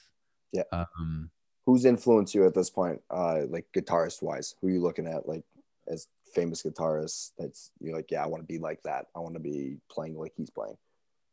Yeah. 0.52 0.64
um 0.72 1.30
Who's 1.66 1.84
influenced 1.84 2.34
you 2.34 2.46
at 2.46 2.54
this 2.54 2.70
point? 2.70 3.02
Uh, 3.10 3.40
like 3.50 3.66
guitarist 3.76 4.22
wise, 4.22 4.54
who 4.58 4.68
are 4.68 4.70
you 4.70 4.80
looking 4.80 5.06
at? 5.06 5.28
Like 5.28 5.44
as 5.86 6.08
famous 6.34 6.62
guitarists 6.62 7.30
that's 7.38 7.70
you're 7.80 7.96
like, 7.96 8.10
yeah, 8.10 8.22
I 8.22 8.26
want 8.26 8.42
to 8.42 8.46
be 8.46 8.58
like 8.58 8.80
that. 8.84 9.06
I 9.16 9.20
want 9.20 9.34
to 9.34 9.40
be 9.40 9.78
playing 9.90 10.16
like 10.16 10.32
he's 10.36 10.50
playing. 10.50 10.76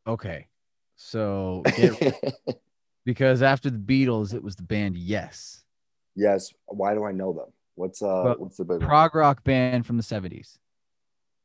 okay 0.07 0.47
so 0.97 1.61
get, 1.75 1.93
because 3.05 3.41
after 3.41 3.69
the 3.69 3.77
beatles 3.77 4.33
it 4.33 4.41
was 4.43 4.55
the 4.55 4.63
band 4.63 4.95
yes 4.97 5.63
yes. 6.15 6.53
Why 6.67 6.93
do 6.93 7.03
I 7.03 7.11
know 7.11 7.33
them? 7.33 7.51
What's 7.75 8.01
uh 8.01 8.21
Well, 8.23 8.35
what's 8.39 8.57
the 8.57 8.63
big 8.63 8.79
one? 8.79 8.87
prog 8.87 9.15
rock 9.15 9.43
band 9.43 9.85
from 9.85 9.97
the 9.97 10.03
70s 10.03 10.57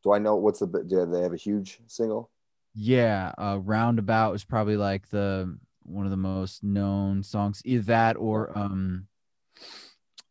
Do 0.05 0.13
I 0.13 0.19
know 0.19 0.37
what's 0.37 0.61
the 0.61 0.67
do 0.67 1.05
they 1.07 1.23
have 1.23 1.33
a 1.33 1.37
huge 1.37 1.81
single? 1.87 2.31
Yeah, 2.75 3.33
uh, 3.37 3.59
Roundabout 3.61 4.31
was 4.31 4.45
probably 4.45 4.77
like 4.77 5.09
the 5.11 5.59
one 5.83 6.05
of 6.05 6.13
the 6.13 6.17
most 6.17 6.63
known 6.63 7.25
songs. 7.25 7.63
Either 7.65 7.83
that 7.83 8.17
or 8.17 8.57
um 8.57 9.09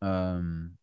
um 0.01 0.77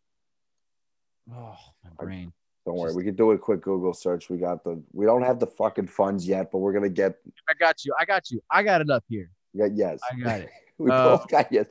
oh 1.32 1.56
my 1.84 1.90
brain. 1.98 2.32
Don't 2.64 2.76
worry, 2.76 2.88
Just- 2.88 2.96
we 2.96 3.04
can 3.04 3.14
do 3.14 3.30
a 3.30 3.38
quick 3.38 3.60
Google 3.62 3.94
search. 3.94 4.28
We 4.28 4.38
got 4.38 4.64
the 4.64 4.82
we 4.92 5.06
don't 5.06 5.22
have 5.22 5.38
the 5.38 5.46
fucking 5.46 5.86
funds 5.86 6.26
yet, 6.26 6.50
but 6.50 6.58
we're 6.58 6.72
gonna 6.72 6.88
get 6.88 7.16
I 7.48 7.54
got 7.54 7.84
you. 7.84 7.94
I 7.98 8.04
got 8.04 8.30
you. 8.30 8.40
I 8.50 8.62
got 8.62 8.80
it 8.80 8.90
up 8.90 9.04
here. 9.08 9.30
yeah, 9.54 9.68
yes. 9.72 10.00
I 10.10 10.18
got 10.18 10.40
it. 10.40 10.48
we 10.78 10.90
Uh, 10.90 11.16
both 11.16 11.28
got 11.28 11.52
yes. 11.52 11.66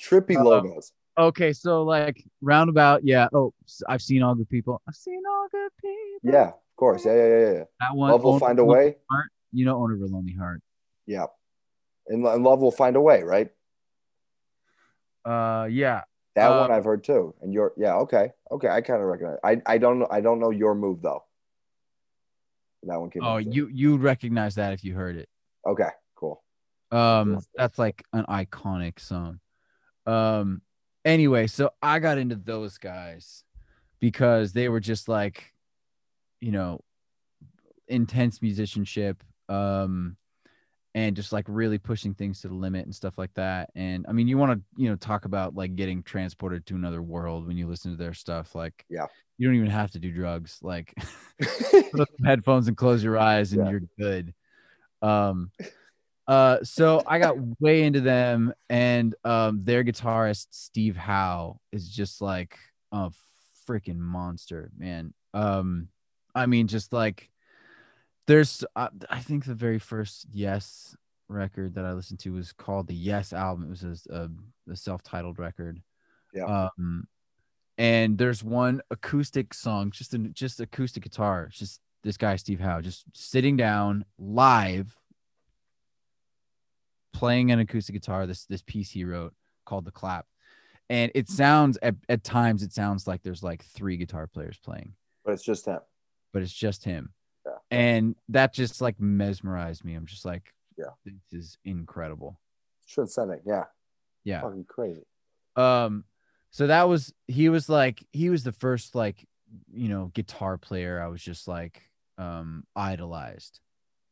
Trippy 0.00 0.36
uh, 0.36 0.42
logos. 0.44 0.92
Okay, 1.18 1.52
so 1.52 1.82
like 1.82 2.24
Roundabout, 2.40 3.04
yeah. 3.04 3.28
Oh, 3.34 3.52
I've 3.86 4.00
seen 4.00 4.22
all 4.22 4.34
good 4.34 4.48
people. 4.48 4.80
I've 4.88 4.94
seen 4.94 5.20
all 5.30 5.46
good 5.50 5.70
people. 5.82 6.32
Yeah, 6.32 6.48
of 6.48 6.76
course. 6.76 7.04
Yeah, 7.04 7.14
yeah, 7.16 7.28
yeah, 7.28 7.52
yeah. 7.52 7.64
That 7.80 7.94
one. 7.94 8.10
Love 8.10 8.24
will 8.24 8.38
find 8.38 8.58
a 8.58 8.64
way. 8.64 8.96
Heart, 9.10 9.26
you 9.52 9.66
know, 9.66 9.76
owner 9.82 9.94
of 9.96 10.00
a 10.00 10.06
lonely 10.06 10.34
heart. 10.34 10.62
Yeah. 11.06 11.26
And, 12.06 12.24
and 12.26 12.42
love 12.42 12.60
will 12.60 12.70
find 12.72 12.96
a 12.96 13.00
way, 13.00 13.22
right? 13.22 13.50
Uh, 15.24 15.68
yeah. 15.70 16.02
That 16.36 16.48
Uh, 16.48 16.60
one 16.60 16.70
I've 16.70 16.84
heard 16.84 17.04
too. 17.04 17.34
And 17.40 17.52
your 17.52 17.72
yeah, 17.76 17.96
okay. 17.96 18.32
Okay, 18.50 18.68
I 18.68 18.80
kind 18.80 19.02
of 19.02 19.08
recognize. 19.08 19.38
I 19.44 19.60
I 19.66 19.78
don't 19.78 19.98
know 19.98 20.08
I 20.10 20.20
don't 20.20 20.38
know 20.40 20.50
your 20.50 20.74
move 20.74 21.02
though. 21.02 21.24
That 22.84 23.00
one 23.00 23.10
came 23.10 23.22
Oh, 23.24 23.36
you 23.36 23.68
you 23.68 23.96
recognize 23.96 24.54
that 24.54 24.72
if 24.72 24.84
you 24.84 24.94
heard 24.94 25.16
it. 25.16 25.28
Okay, 25.66 25.88
cool. 26.14 26.42
Um, 26.90 27.40
that's 27.54 27.78
like 27.78 28.02
an 28.12 28.24
iconic 28.26 28.98
song. 28.98 29.40
Um, 30.06 30.62
anyway, 31.04 31.46
so 31.46 31.70
I 31.82 31.98
got 31.98 32.18
into 32.18 32.36
those 32.36 32.78
guys 32.78 33.44
because 34.00 34.52
they 34.52 34.68
were 34.68 34.80
just 34.80 35.08
like, 35.08 35.52
you 36.40 36.52
know, 36.52 36.80
intense 37.86 38.40
musicianship, 38.40 39.22
um, 39.48 40.16
and 40.94 41.14
just 41.14 41.32
like 41.32 41.44
really 41.48 41.78
pushing 41.78 42.14
things 42.14 42.40
to 42.40 42.48
the 42.48 42.54
limit 42.54 42.84
and 42.84 42.94
stuff 42.94 43.16
like 43.16 43.32
that. 43.34 43.70
And 43.74 44.04
I 44.08 44.12
mean, 44.12 44.26
you 44.28 44.36
want 44.36 44.52
to, 44.58 44.82
you 44.82 44.88
know, 44.88 44.96
talk 44.96 45.24
about 45.24 45.54
like 45.54 45.76
getting 45.76 46.02
transported 46.02 46.66
to 46.66 46.74
another 46.74 47.00
world 47.02 47.46
when 47.46 47.56
you 47.56 47.68
listen 47.68 47.92
to 47.92 47.96
their 47.96 48.14
stuff. 48.14 48.54
Like, 48.54 48.84
Yeah. 48.88 49.06
you 49.38 49.46
don't 49.46 49.56
even 49.56 49.70
have 49.70 49.92
to 49.92 49.98
do 50.00 50.10
drugs. 50.10 50.58
Like, 50.62 50.92
put 51.92 52.08
headphones 52.24 52.68
and 52.68 52.76
close 52.76 53.02
your 53.04 53.18
eyes 53.18 53.52
and 53.52 53.64
Yeah. 53.64 53.70
you're 53.70 53.82
good. 53.98 54.34
Um 55.02 55.50
uh 56.26 56.58
so 56.62 57.02
I 57.06 57.18
got 57.18 57.36
way 57.60 57.82
into 57.82 58.00
them 58.00 58.52
and 58.68 59.14
um 59.24 59.64
their 59.64 59.82
guitarist 59.82 60.48
Steve 60.50 60.96
Howe 60.96 61.58
is 61.72 61.88
just 61.88 62.20
like 62.20 62.58
a 62.92 63.10
freaking 63.68 63.98
monster, 63.98 64.70
man. 64.76 65.14
Um 65.32 65.88
I 66.34 66.46
mean 66.46 66.66
just 66.66 66.92
like 66.92 67.30
there's 68.30 68.64
uh, 68.76 68.88
I 69.10 69.18
think 69.18 69.44
the 69.44 69.54
very 69.54 69.80
first 69.80 70.26
Yes 70.30 70.94
record 71.28 71.74
that 71.74 71.84
I 71.84 71.92
listened 71.92 72.20
to 72.20 72.32
was 72.32 72.52
called 72.52 72.86
the 72.86 72.94
Yes 72.94 73.32
album. 73.32 73.64
It 73.64 73.70
was 73.70 74.06
a, 74.08 74.14
a, 74.14 74.28
a 74.72 74.76
self-titled 74.76 75.40
record. 75.40 75.82
Yeah. 76.32 76.68
Um 76.78 77.08
and 77.76 78.16
there's 78.18 78.44
one 78.44 78.82
acoustic 78.90 79.52
song, 79.52 79.90
just 79.90 80.14
an 80.14 80.30
just 80.32 80.60
acoustic 80.60 81.02
guitar. 81.02 81.46
It's 81.48 81.58
just 81.58 81.80
this 82.04 82.16
guy 82.16 82.36
Steve 82.36 82.60
Howe 82.60 82.80
just 82.80 83.04
sitting 83.14 83.56
down 83.56 84.04
live, 84.16 84.96
playing 87.12 87.50
an 87.50 87.58
acoustic 87.58 87.94
guitar. 87.94 88.28
This 88.28 88.44
this 88.44 88.62
piece 88.62 88.90
he 88.92 89.04
wrote 89.04 89.34
called 89.64 89.86
the 89.86 89.90
Clap, 89.90 90.26
and 90.88 91.10
it 91.16 91.28
sounds 91.28 91.78
at, 91.82 91.96
at 92.08 92.22
times 92.22 92.62
it 92.62 92.72
sounds 92.72 93.08
like 93.08 93.22
there's 93.22 93.42
like 93.42 93.64
three 93.64 93.96
guitar 93.96 94.28
players 94.28 94.58
playing, 94.58 94.94
but 95.24 95.32
it's 95.32 95.42
just 95.42 95.66
him. 95.66 95.80
but 96.32 96.42
it's 96.42 96.52
just 96.52 96.84
him. 96.84 97.12
And 97.70 98.16
that 98.28 98.52
just 98.54 98.80
like 98.80 99.00
mesmerized 99.00 99.84
me. 99.84 99.94
I'm 99.94 100.06
just 100.06 100.24
like, 100.24 100.52
Yeah. 100.76 100.86
this 101.04 101.14
is 101.32 101.58
incredible. 101.64 102.40
Transcending. 102.88 103.40
Yeah. 103.46 103.64
Yeah. 104.24 104.42
Fucking 104.42 104.64
crazy. 104.68 105.04
um 105.56 106.04
so 106.52 106.66
that 106.66 106.88
was 106.88 107.12
he 107.28 107.48
was 107.48 107.68
like 107.68 108.04
he 108.12 108.28
was 108.30 108.42
the 108.44 108.52
first 108.52 108.94
like 108.94 109.24
you 109.72 109.88
know 109.88 110.10
guitar 110.14 110.58
player 110.58 111.00
i 111.00 111.08
was 111.08 111.20
just 111.22 111.46
like 111.48 111.82
um 112.18 112.64
idolized 112.76 113.60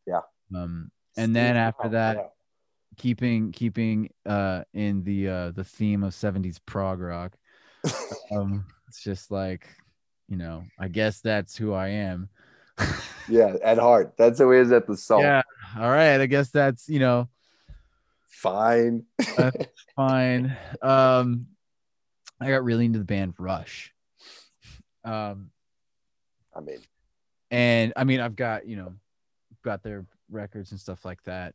Yeah. 0.06 0.22
um 0.54 0.90
and 1.16 1.34
then 1.34 1.56
after 1.56 1.90
that 1.90 2.16
yeah. 2.16 2.22
keeping 2.96 3.52
keeping 3.52 4.11
uh 4.26 4.64
in 4.72 5.04
the 5.04 5.28
uh 5.28 5.50
the 5.52 5.64
theme 5.64 6.02
of 6.04 6.12
70s 6.12 6.59
prog 6.66 7.00
rock 7.00 7.36
um 8.32 8.64
it's 8.88 9.02
just 9.02 9.30
like 9.30 9.66
you 10.28 10.36
know 10.36 10.64
i 10.78 10.88
guess 10.88 11.20
that's 11.20 11.56
who 11.56 11.72
i 11.72 11.88
am 11.88 12.28
Yeah, 13.28 13.56
at 13.62 13.78
heart. 13.78 14.14
That's 14.16 14.38
who 14.38 14.50
he 14.52 14.58
is 14.58 14.72
at 14.72 14.86
the 14.86 14.96
soul. 14.96 15.20
yeah 15.20 15.42
all 15.78 15.90
right 15.90 16.18
i 16.20 16.26
guess 16.26 16.48
that's 16.50 16.88
you 16.88 16.98
know 16.98 17.28
Fine. 18.28 19.04
fine 19.96 20.56
um 20.80 21.46
i 22.40 22.48
got 22.48 22.64
really 22.64 22.86
into 22.86 22.98
the 22.98 23.04
band 23.04 23.34
rush 23.38 23.92
um 25.04 25.50
I 26.58 26.60
mean, 26.60 26.78
and 27.50 27.92
I 27.96 28.04
mean, 28.04 28.20
I've 28.20 28.34
got 28.36 28.66
you 28.66 28.76
know, 28.76 28.94
got 29.62 29.82
their 29.82 30.04
records 30.30 30.72
and 30.72 30.80
stuff 30.80 31.04
like 31.04 31.22
that 31.24 31.54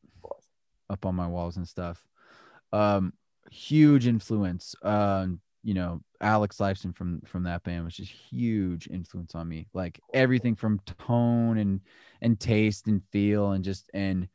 up 0.90 1.06
on 1.06 1.16
my 1.16 1.28
walls 1.28 1.58
and 1.58 1.68
stuff. 1.68 2.04
Um, 2.72 3.14
huge 3.52 4.08
influence. 4.08 4.76
Um, 4.82 5.42
you 5.64 5.74
know, 5.74 6.02
Alex 6.24 6.58
Lifeson 6.58 6.96
from 6.96 7.22
from 7.22 7.44
that 7.44 7.64
band 7.64 7.84
was 7.84 7.96
just 7.96 8.12
huge 8.12 8.88
influence 8.88 9.36
on 9.36 9.48
me. 9.48 9.68
Like 9.74 10.00
everything 10.14 10.56
from 10.56 10.80
tone 10.80 11.58
and 11.58 11.82
and 12.22 12.40
taste 12.40 12.88
and 12.88 13.02
feel 13.12 13.52
and 13.52 13.64
just 13.64 13.90
and 13.94 14.28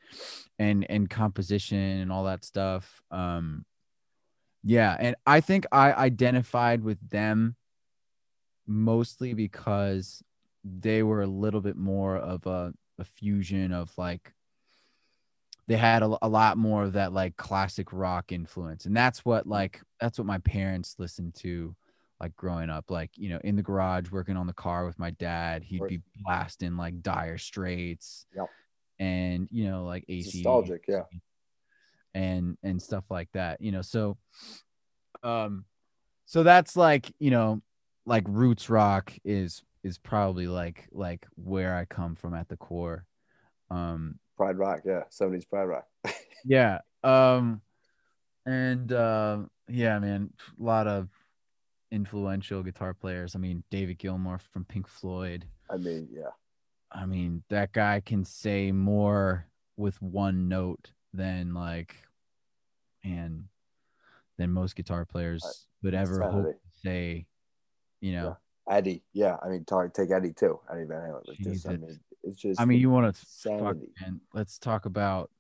and 0.58 0.86
and 0.88 1.08
composition 1.08 1.78
and 1.78 2.12
all 2.12 2.24
that 2.24 2.44
stuff. 2.44 3.00
Um 3.10 3.64
yeah, 4.62 4.96
and 4.98 5.16
I 5.26 5.40
think 5.40 5.66
I 5.72 5.92
identified 5.92 6.82
with 6.82 6.98
them 7.08 7.56
mostly 8.66 9.32
because 9.32 10.22
they 10.62 11.02
were 11.02 11.22
a 11.22 11.26
little 11.26 11.60
bit 11.60 11.76
more 11.76 12.16
of 12.16 12.46
a, 12.46 12.74
a 12.98 13.04
fusion 13.04 13.72
of 13.72 13.90
like 13.96 14.32
they 15.68 15.76
had 15.76 16.02
a, 16.02 16.18
a 16.22 16.28
lot 16.28 16.56
more 16.56 16.82
of 16.84 16.94
that 16.94 17.12
like 17.12 17.36
classic 17.36 17.92
rock 17.92 18.32
influence 18.32 18.86
and 18.86 18.96
that's 18.96 19.24
what 19.24 19.46
like 19.46 19.80
that's 20.00 20.18
what 20.18 20.26
my 20.26 20.38
parents 20.38 20.96
listened 20.98 21.34
to 21.34 21.76
like 22.20 22.34
growing 22.34 22.70
up 22.70 22.90
like 22.90 23.10
you 23.14 23.28
know 23.28 23.38
in 23.44 23.54
the 23.54 23.62
garage 23.62 24.10
working 24.10 24.36
on 24.36 24.46
the 24.46 24.52
car 24.52 24.86
with 24.86 24.98
my 24.98 25.10
dad 25.12 25.62
he'd 25.62 25.86
be 25.86 26.00
blasting 26.24 26.76
like 26.76 27.00
dire 27.02 27.38
straits 27.38 28.26
Yep. 28.34 28.48
and 28.98 29.48
you 29.52 29.70
know 29.70 29.84
like 29.84 30.04
AC 30.08 30.38
nostalgic, 30.38 30.84
yeah. 30.88 31.02
and 32.14 32.56
and 32.64 32.82
stuff 32.82 33.04
like 33.10 33.28
that 33.34 33.60
you 33.60 33.70
know 33.70 33.82
so 33.82 34.16
um 35.22 35.64
so 36.26 36.42
that's 36.42 36.76
like 36.76 37.12
you 37.20 37.30
know 37.30 37.60
like 38.06 38.24
roots 38.26 38.68
rock 38.70 39.12
is 39.24 39.62
is 39.84 39.98
probably 39.98 40.48
like 40.48 40.88
like 40.90 41.26
where 41.36 41.76
i 41.76 41.84
come 41.84 42.16
from 42.16 42.34
at 42.34 42.48
the 42.48 42.56
core 42.56 43.04
um 43.70 44.18
Pride 44.38 44.56
Rock, 44.56 44.80
yeah. 44.86 45.02
70s 45.10 45.46
Pride 45.46 45.64
Rock. 45.64 45.84
yeah 46.44 46.78
um 47.04 47.60
and 48.46 48.92
uh 48.92 49.38
yeah 49.68 49.98
man 49.98 50.30
a 50.58 50.62
lot 50.62 50.86
of 50.86 51.08
influential 51.90 52.62
guitar 52.62 52.94
players 52.94 53.34
i 53.34 53.38
mean 53.38 53.62
david 53.70 53.98
gilmour 53.98 54.38
from 54.38 54.64
pink 54.64 54.86
floyd 54.86 55.46
I 55.70 55.76
mean, 55.76 56.08
yeah. 56.10 56.30
i 56.90 57.06
mean 57.06 57.42
that 57.50 57.72
guy 57.72 58.00
can 58.04 58.24
say 58.24 58.72
more 58.72 59.46
with 59.76 60.00
one 60.00 60.48
note 60.48 60.92
than 61.12 61.54
like 61.54 61.94
and 63.04 63.44
than 64.38 64.50
most 64.50 64.76
guitar 64.76 65.04
players 65.04 65.66
would 65.82 65.94
ever 65.94 66.22
hope 66.22 66.46
to 66.46 66.80
say 66.82 67.26
you 68.00 68.12
know 68.12 68.36
Eddie, 68.70 69.02
yeah. 69.14 69.38
I 69.42 69.48
mean, 69.48 69.64
talk, 69.64 69.94
take 69.94 70.10
Eddie 70.10 70.34
too. 70.34 70.60
Eddie 70.70 70.84
Van 70.84 71.00
Halen. 71.00 71.26
Like 71.26 71.38
just, 71.38 71.66
I 71.66 71.78
mean, 71.78 71.98
it's 72.28 72.36
just. 72.40 72.60
i 72.60 72.64
mean 72.64 72.78
you 72.80 72.90
want 72.90 73.14
to 73.14 73.20
fuck 73.20 73.52
insanity. 73.74 73.92
man 74.00 74.20
let's 74.34 74.58
talk 74.58 74.86
about 74.86 75.30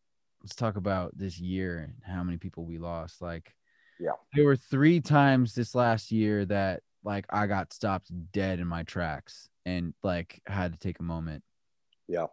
let's 0.42 0.54
talk 0.54 0.76
about 0.76 1.16
this 1.16 1.38
year 1.38 1.78
and 1.78 1.94
how 2.02 2.22
many 2.22 2.38
people 2.38 2.64
we 2.64 2.78
lost 2.78 3.20
like 3.22 3.54
Yeah. 4.00 4.12
there 4.34 4.44
were 4.44 4.56
three 4.56 5.00
times 5.00 5.54
this 5.54 5.74
last 5.74 6.10
year 6.10 6.44
that 6.46 6.82
like 7.04 7.26
i 7.30 7.46
got 7.46 7.72
stopped 7.72 8.10
dead 8.32 8.58
in 8.60 8.66
my 8.66 8.82
tracks 8.82 9.48
and 9.66 9.94
like 10.02 10.40
had 10.46 10.72
to 10.72 10.78
take 10.78 10.98
a 10.98 11.02
moment 11.04 11.42
Yeah, 12.08 12.26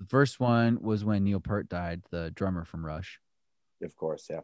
the 0.00 0.06
first 0.06 0.40
one 0.40 0.78
was 0.80 1.04
when 1.04 1.24
neil 1.24 1.40
peart 1.40 1.68
died 1.68 2.02
the 2.10 2.30
drummer 2.30 2.64
from 2.64 2.84
rush 2.84 3.20
of 3.82 3.94
course, 3.94 4.28
yeah. 4.30 4.40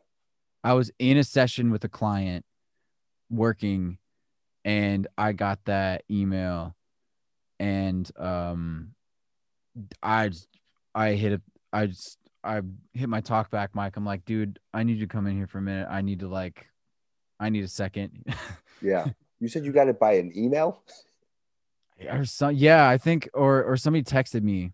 I 0.62 0.74
was 0.74 0.90
in 0.98 1.16
a 1.16 1.24
session 1.24 1.70
with 1.70 1.82
a 1.84 1.88
client 1.88 2.44
working 3.30 3.96
and 4.62 5.06
I 5.16 5.32
got 5.32 5.64
that 5.64 6.04
email 6.10 6.76
and 7.58 8.10
um 8.18 8.94
I 10.02 10.28
just 10.28 10.48
I 10.94 11.12
hit 11.12 11.32
a 11.34 11.40
I 11.72 11.86
just 11.86 12.18
I 12.44 12.60
hit 12.92 13.08
my 13.08 13.20
talk 13.20 13.50
back 13.50 13.74
mic. 13.74 13.96
I'm 13.96 14.04
like, 14.04 14.24
dude, 14.24 14.58
I 14.74 14.82
need 14.82 14.98
you 14.98 15.06
to 15.06 15.12
come 15.12 15.26
in 15.26 15.36
here 15.36 15.46
for 15.46 15.58
a 15.58 15.62
minute. 15.62 15.88
I 15.90 16.02
need 16.02 16.20
to 16.20 16.28
like 16.28 16.66
I 17.40 17.48
need 17.50 17.64
a 17.64 17.68
second. 17.68 18.24
Yeah. 18.84 19.06
you 19.38 19.46
said 19.46 19.64
you 19.64 19.70
got 19.70 19.86
it 19.86 20.00
by 20.00 20.14
an 20.14 20.32
email? 20.36 20.82
or 22.10 22.24
some 22.24 22.56
yeah, 22.56 22.88
I 22.88 22.98
think 22.98 23.28
or 23.32 23.62
or 23.62 23.76
somebody 23.76 24.02
texted 24.02 24.42
me. 24.42 24.72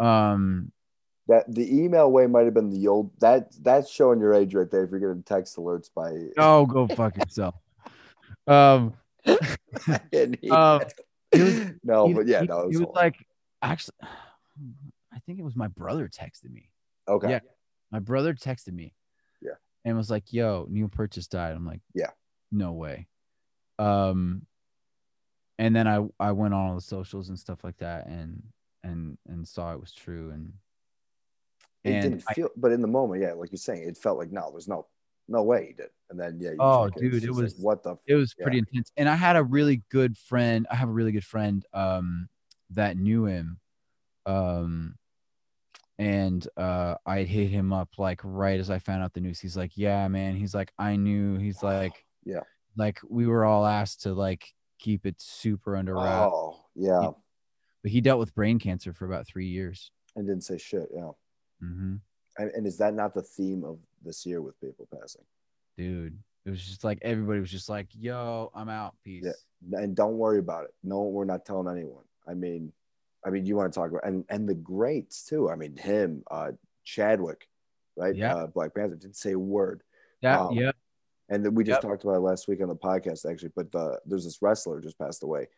Um 0.00 0.72
That 1.28 1.44
the 1.54 1.72
email 1.72 2.10
way 2.10 2.26
might 2.26 2.44
have 2.46 2.54
been 2.54 2.70
the 2.70 2.88
old 2.88 3.12
that 3.20 3.52
that's 3.62 3.88
showing 3.88 4.18
your 4.18 4.34
age 4.34 4.52
right 4.54 4.68
there 4.68 4.82
if 4.82 4.90
you're 4.90 4.98
getting 4.98 5.22
text 5.22 5.56
alerts 5.56 5.88
by 5.94 6.10
oh 6.38 6.66
go 6.66 6.88
fuck 6.88 7.16
yourself. 7.16 7.54
Um 8.48 8.94
Um, 10.50 10.80
it 11.30 11.42
was- 11.42 11.70
no, 11.84 12.08
he- 12.08 12.14
but 12.14 12.26
yeah, 12.26 12.40
no, 12.42 12.62
it 12.62 12.64
it 12.64 12.68
was, 12.68 12.78
was 12.80 12.88
like 12.94 13.14
actually 13.62 13.96
I 15.12 15.18
think 15.26 15.38
it 15.38 15.44
was 15.44 15.56
my 15.56 15.68
brother 15.68 16.08
texted 16.08 16.50
me. 16.50 16.70
okay. 17.08 17.30
yeah. 17.30 17.40
My 17.90 17.98
brother 18.00 18.34
texted 18.34 18.74
me. 18.74 18.94
Yeah. 19.40 19.52
And 19.84 19.96
was 19.96 20.10
like, 20.10 20.32
"Yo, 20.32 20.66
Neil 20.68 20.88
Purchase 20.88 21.26
died." 21.26 21.54
I'm 21.56 21.64
like, 21.66 21.80
Yeah. 21.94 22.10
no 22.52 22.72
way." 22.72 23.06
Um, 23.78 24.44
and 25.58 25.74
then 25.74 25.88
I 25.88 26.06
I 26.20 26.32
went 26.32 26.52
on 26.54 26.68
all 26.68 26.74
the 26.74 26.80
socials 26.82 27.28
and 27.30 27.38
stuff 27.38 27.64
like 27.64 27.78
that, 27.78 28.06
and 28.06 28.42
and 28.82 29.16
and 29.28 29.46
saw 29.48 29.72
it 29.72 29.80
was 29.80 29.92
true, 29.92 30.30
and 30.30 30.52
It 31.84 31.92
and 31.92 32.02
didn't 32.02 32.24
I- 32.28 32.34
feel 32.34 32.50
but 32.56 32.72
in 32.72 32.82
the 32.82 32.88
moment, 32.88 33.22
yeah, 33.22 33.32
like 33.32 33.50
you're 33.52 33.56
saying, 33.58 33.88
it 33.88 33.96
felt 33.96 34.18
like 34.18 34.30
no, 34.30 34.50
there's 34.50 34.68
no 34.68 34.86
no 35.28 35.42
way 35.42 35.68
he 35.68 35.72
did. 35.72 35.90
And 36.10 36.18
then 36.20 36.38
yeah, 36.40 36.50
you 36.50 36.56
Oh, 36.60 36.88
dude, 36.90 37.22
it 37.24 37.30
like, 37.30 37.42
was- 37.42 37.56
what 37.58 37.82
the 37.82 37.96
it 38.06 38.14
was 38.16 38.34
Yeah. 38.38 38.44
pretty 38.44 38.58
intense. 38.58 38.92
And 38.96 39.08
I 39.08 39.14
had 39.14 39.36
a 39.36 39.42
really 39.42 39.82
good 39.88 40.16
friend. 40.18 40.66
I 40.70 40.74
have 40.76 40.88
a 40.90 40.92
really 40.92 41.12
good 41.12 41.24
friend 41.24 41.64
um 41.72 42.28
that 42.70 42.96
knew 42.96 43.24
him. 43.24 43.58
Um 44.26 44.96
and 45.98 46.46
uh 46.56 46.94
I 47.06 47.22
hit 47.22 47.48
him 47.50 47.72
up 47.72 47.90
like 47.98 48.20
right 48.22 48.60
as 48.60 48.70
I 48.70 48.78
found 48.78 49.02
out 49.02 49.12
the 49.14 49.20
news. 49.20 49.40
He's 49.40 49.56
like, 49.56 49.72
Yeah, 49.76 50.06
man. 50.08 50.36
He's 50.36 50.54
like, 50.54 50.72
I 50.78 50.96
knew 50.96 51.36
he's 51.38 51.62
like 51.62 52.04
Yeah. 52.24 52.42
like 52.76 53.00
we 53.08 53.26
were 53.26 53.44
all 53.44 53.66
asked 53.66 54.02
to 54.02 54.14
like 54.14 54.52
keep 54.78 55.06
it 55.06 55.16
super 55.18 55.76
under 55.76 55.94
wraps. 55.94 56.32
Oh, 56.34 56.64
yeah. 56.74 57.10
But 57.82 57.92
he 57.92 58.00
dealt 58.00 58.18
with 58.20 58.34
brain 58.34 58.58
cancer 58.58 58.92
for 58.92 59.06
about 59.06 59.26
three 59.26 59.46
years. 59.46 59.90
And 60.16 60.26
didn't 60.26 60.44
say 60.44 60.58
shit, 60.58 60.88
yeah. 60.94 61.10
mm-hmm. 61.62 61.96
And, 62.38 62.50
and 62.52 62.66
is 62.66 62.78
that 62.78 62.94
not 62.94 63.14
the 63.14 63.22
theme 63.22 63.64
of 63.64 63.78
this 64.04 64.24
year 64.24 64.40
with 64.42 64.60
people 64.60 64.88
passing? 64.92 65.24
Dude. 65.76 66.18
It 66.46 66.50
was 66.50 66.64
just 66.64 66.82
like 66.82 66.98
everybody 67.02 67.40
was 67.40 67.50
just 67.50 67.68
like, 67.68 67.88
yo, 67.92 68.50
I'm 68.54 68.68
out. 68.68 68.94
Peace. 69.04 69.26
Yeah. 69.26 69.80
And 69.80 69.94
don't 69.94 70.16
worry 70.16 70.38
about 70.38 70.64
it. 70.64 70.70
No, 70.82 71.02
we're 71.02 71.24
not 71.24 71.44
telling 71.44 71.68
anyone. 71.68 72.04
I 72.28 72.34
mean, 72.34 72.72
I 73.24 73.30
mean, 73.30 73.46
you 73.46 73.56
want 73.56 73.72
to 73.72 73.78
talk 73.78 73.90
about 73.90 74.04
and 74.06 74.24
and 74.28 74.48
the 74.48 74.54
greats 74.54 75.24
too. 75.24 75.50
I 75.50 75.56
mean, 75.56 75.76
him, 75.76 76.22
uh, 76.30 76.52
Chadwick, 76.84 77.48
right? 77.96 78.14
Yeah. 78.14 78.34
Uh, 78.34 78.46
Black 78.46 78.74
Panther 78.74 78.96
didn't 78.96 79.16
say 79.16 79.32
a 79.32 79.38
word. 79.38 79.82
That 80.22 80.40
Um, 80.40 80.56
yeah. 80.56 80.72
And 81.30 81.44
then 81.44 81.54
we 81.54 81.62
just 81.64 81.82
Yep. 81.82 81.90
talked 81.90 82.04
about 82.04 82.16
it 82.16 82.20
last 82.20 82.48
week 82.48 82.62
on 82.62 82.68
the 82.68 82.76
podcast, 82.76 83.30
actually. 83.30 83.52
But 83.54 83.70
the, 83.70 84.00
there's 84.06 84.24
this 84.24 84.40
wrestler 84.40 84.80
just 84.80 84.98
passed 84.98 85.22
away, 85.22 85.48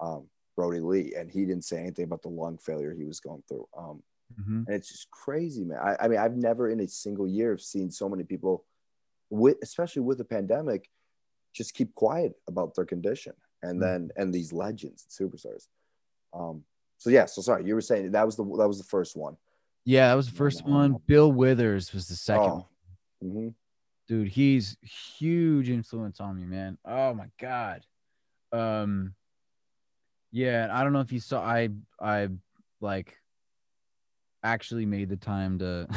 um, 0.00 0.28
Brodie 0.54 0.80
Lee, 0.80 1.14
and 1.16 1.30
he 1.30 1.46
didn't 1.46 1.64
say 1.64 1.78
anything 1.80 2.04
about 2.04 2.20
the 2.22 2.28
lung 2.28 2.58
failure 2.58 2.92
he 2.92 3.04
was 3.04 3.20
going 3.20 3.42
through. 3.48 3.66
Um, 3.76 4.02
hmm 4.36 4.62
and 4.66 4.74
it's 4.76 4.88
just 4.88 5.10
crazy, 5.10 5.64
man. 5.64 5.78
I, 5.78 5.96
I 6.00 6.08
mean, 6.08 6.18
I've 6.18 6.36
never 6.36 6.68
in 6.70 6.80
a 6.80 6.88
single 6.88 7.28
year 7.28 7.56
seen 7.58 7.90
so 7.90 8.08
many 8.08 8.24
people, 8.24 8.64
with 9.30 9.56
especially 9.62 10.02
with 10.02 10.18
the 10.18 10.24
pandemic, 10.24 10.90
just 11.54 11.74
keep 11.74 11.94
quiet 11.94 12.34
about 12.48 12.74
their 12.74 12.84
condition, 12.84 13.32
and 13.62 13.78
Mhm. 13.78 13.82
then 13.82 14.10
and 14.16 14.34
these 14.34 14.52
legends, 14.52 15.06
superstars. 15.08 15.68
Um, 16.34 16.64
so 16.98 17.10
yeah, 17.10 17.26
so 17.26 17.42
sorry, 17.42 17.64
you 17.64 17.74
were 17.74 17.80
saying 17.80 18.10
that 18.12 18.26
was 18.26 18.36
the 18.36 18.44
that 18.44 18.68
was 18.68 18.78
the 18.78 18.84
first 18.84 19.16
one. 19.16 19.36
Yeah, 19.84 20.08
that 20.08 20.14
was 20.14 20.30
the 20.30 20.36
first 20.36 20.66
one. 20.66 20.96
Bill 21.06 21.30
Withers 21.30 21.92
was 21.92 22.08
the 22.08 22.16
second. 22.16 22.50
Oh, 22.50 22.66
hmm 23.22 23.48
dude 24.06 24.28
he's 24.28 24.76
huge 24.82 25.70
influence 25.70 26.20
on 26.20 26.36
me 26.36 26.44
man 26.44 26.76
oh 26.84 27.14
my 27.14 27.26
god 27.40 27.84
um 28.52 29.14
yeah 30.30 30.68
i 30.72 30.82
don't 30.82 30.92
know 30.92 31.00
if 31.00 31.12
you 31.12 31.20
saw 31.20 31.42
i 31.42 31.68
i 32.00 32.28
like 32.80 33.16
actually 34.42 34.84
made 34.84 35.08
the 35.08 35.16
time 35.16 35.58
to 35.58 35.88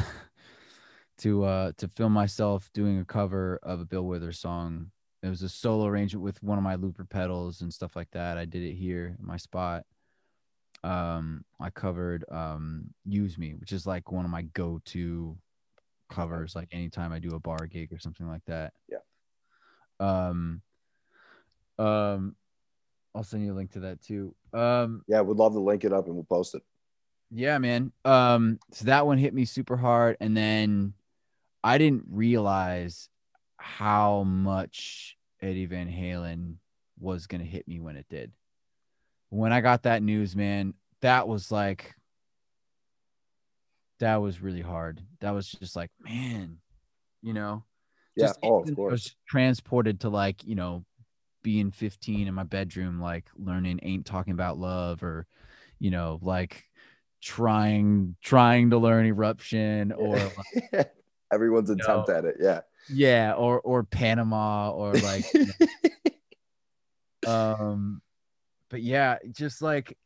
to 1.18 1.44
uh 1.44 1.72
to 1.76 1.88
film 1.88 2.12
myself 2.12 2.70
doing 2.72 2.98
a 2.98 3.04
cover 3.04 3.58
of 3.62 3.80
a 3.80 3.84
bill 3.84 4.06
withers 4.06 4.38
song 4.38 4.90
it 5.22 5.28
was 5.28 5.42
a 5.42 5.48
solo 5.48 5.86
arrangement 5.86 6.22
with 6.22 6.42
one 6.42 6.56
of 6.56 6.64
my 6.64 6.76
looper 6.76 7.04
pedals 7.04 7.60
and 7.60 7.72
stuff 7.72 7.94
like 7.94 8.10
that 8.12 8.38
i 8.38 8.44
did 8.44 8.62
it 8.62 8.74
here 8.74 9.16
in 9.18 9.26
my 9.26 9.36
spot 9.36 9.84
um 10.84 11.44
i 11.60 11.70
covered 11.70 12.24
um 12.30 12.84
use 13.04 13.36
me 13.36 13.54
which 13.54 13.72
is 13.72 13.86
like 13.86 14.12
one 14.12 14.24
of 14.24 14.30
my 14.30 14.42
go-to 14.42 15.36
covers 16.08 16.54
like 16.56 16.68
anytime 16.72 17.12
I 17.12 17.18
do 17.18 17.34
a 17.34 17.40
bar 17.40 17.66
gig 17.66 17.92
or 17.92 17.98
something 17.98 18.26
like 18.26 18.44
that. 18.46 18.72
Yeah. 18.88 18.98
Um 20.00 20.62
um 21.78 22.36
I'll 23.14 23.24
send 23.24 23.44
you 23.44 23.52
a 23.52 23.54
link 23.56 23.72
to 23.72 23.80
that 23.80 24.02
too. 24.02 24.34
Um 24.52 25.02
Yeah, 25.06 25.20
we'd 25.20 25.36
love 25.36 25.52
to 25.52 25.60
link 25.60 25.84
it 25.84 25.92
up 25.92 26.06
and 26.06 26.14
we'll 26.14 26.24
post 26.24 26.54
it. 26.54 26.62
yeah, 27.30 27.58
man. 27.58 27.92
Um 28.04 28.58
so 28.72 28.86
that 28.86 29.06
one 29.06 29.18
hit 29.18 29.34
me 29.34 29.44
super 29.44 29.76
hard 29.76 30.16
and 30.20 30.36
then 30.36 30.94
I 31.62 31.78
didn't 31.78 32.04
realize 32.10 33.08
how 33.56 34.22
much 34.22 35.16
Eddie 35.42 35.66
Van 35.66 35.88
Halen 35.88 36.54
was 36.98 37.26
going 37.26 37.40
to 37.40 37.46
hit 37.46 37.66
me 37.66 37.80
when 37.80 37.96
it 37.96 38.06
did. 38.08 38.32
When 39.30 39.52
I 39.52 39.60
got 39.60 39.82
that 39.82 40.02
news, 40.02 40.34
man, 40.34 40.74
that 41.00 41.28
was 41.28 41.52
like 41.52 41.94
that 44.00 44.16
was 44.16 44.40
really 44.40 44.62
hard. 44.62 45.02
That 45.20 45.32
was 45.32 45.50
just 45.50 45.76
like, 45.76 45.90
man, 46.00 46.58
you 47.22 47.34
know. 47.34 47.64
Yeah. 48.16 48.26
Just 48.26 48.38
Oh, 48.42 48.60
of 48.60 48.68
even 48.68 48.84
I 48.84 48.90
was 48.90 49.14
transported 49.28 50.00
to 50.00 50.08
like 50.08 50.44
you 50.44 50.54
know 50.54 50.84
being 51.42 51.70
15 51.70 52.26
in 52.26 52.34
my 52.34 52.42
bedroom 52.42 53.00
like 53.00 53.26
learning 53.36 53.78
ain't 53.82 54.04
talking 54.04 54.32
about 54.32 54.58
love 54.58 55.04
or 55.04 55.26
you 55.78 55.90
know 55.90 56.18
like 56.20 56.64
trying 57.22 58.16
trying 58.22 58.70
to 58.70 58.78
learn 58.78 59.06
eruption 59.06 59.92
or 59.92 60.16
like, 60.72 60.92
Everyone's 61.32 61.70
know, 61.70 61.76
attempt 61.76 62.08
at 62.08 62.24
it. 62.24 62.36
Yeah. 62.40 62.60
yeah 62.90 63.34
or 63.34 63.60
or 63.60 63.84
panama 63.84 64.70
or 64.70 64.94
like 64.94 65.24
know, 65.34 67.30
um 67.30 68.02
but 68.70 68.82
yeah 68.82 69.16
just 69.32 69.62
like 69.62 69.96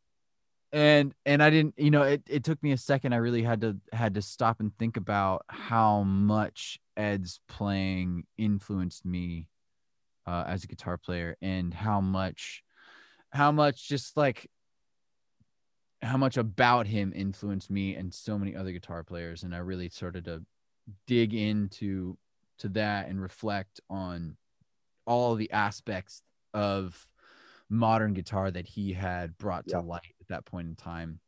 and 0.73 1.15
and 1.27 1.43
i 1.43 1.51
didn't 1.51 1.75
you 1.77 1.91
know 1.91 2.03
it, 2.03 2.23
it 2.29 2.45
took 2.45 2.63
me 2.63 2.73
a 2.73 2.77
second. 2.77 3.13
I 3.13 3.17
really 3.17 3.43
had 3.43 3.61
to 3.61 3.77
had 3.93 4.15
to 4.15 4.23
stop 4.23 4.61
and 4.61 4.77
think 4.79 4.97
about 4.97 5.45
how 5.49 6.03
much 6.03 6.79
ed's 6.97 7.41
playing 7.49 8.25
influenced 8.39 9.05
me 9.05 9.49
uh, 10.27 10.45
as 10.47 10.65
a 10.65 10.67
guitar 10.67 10.97
player 10.97 11.37
and 11.43 11.75
how 11.75 12.01
much 12.01 12.63
how 13.31 13.53
much 13.53 13.89
just 13.89 14.17
like 14.17 14.49
how 16.01 16.17
much 16.17 16.37
about 16.37 16.87
him 16.87 17.13
influenced 17.15 17.71
me 17.71 17.95
and 17.95 18.13
so 18.13 18.39
many 18.39 18.57
other 18.57 18.73
guitar 18.73 19.05
players. 19.05 19.43
And 19.43 19.55
i 19.55 19.59
really 19.59 19.89
started 19.89 20.25
to 20.25 20.43
dig 21.07 21.35
into 21.35 22.17
to 22.59 22.69
that 22.71 23.09
and 23.09 23.21
reflect 23.21 23.81
on 23.89 24.37
all 25.07 25.35
the 25.35 25.51
aspects 25.53 26.23
of 26.55 27.09
modern 27.73 28.13
guitar 28.13 28.51
that 28.51 28.67
he 28.67 28.93
had 28.93 29.37
brought 29.39 29.67
to 29.69 29.77
Yeah. 29.77 29.83
light 29.83 30.15
at 30.21 30.29
that 30.29 30.45
point 30.45 30.69
in 30.69 30.77
time 30.77 31.21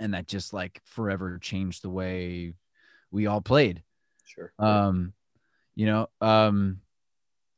and 0.00 0.12
that 0.14 0.26
just 0.26 0.52
like 0.52 0.80
forever 0.84 1.38
changed 1.38 1.82
the 1.82 1.90
way 1.90 2.54
we 3.10 3.26
all 3.26 3.40
played 3.40 3.82
Sure. 4.24 4.52
um 4.58 5.12
you 5.76 5.86
know 5.86 6.08
um 6.20 6.80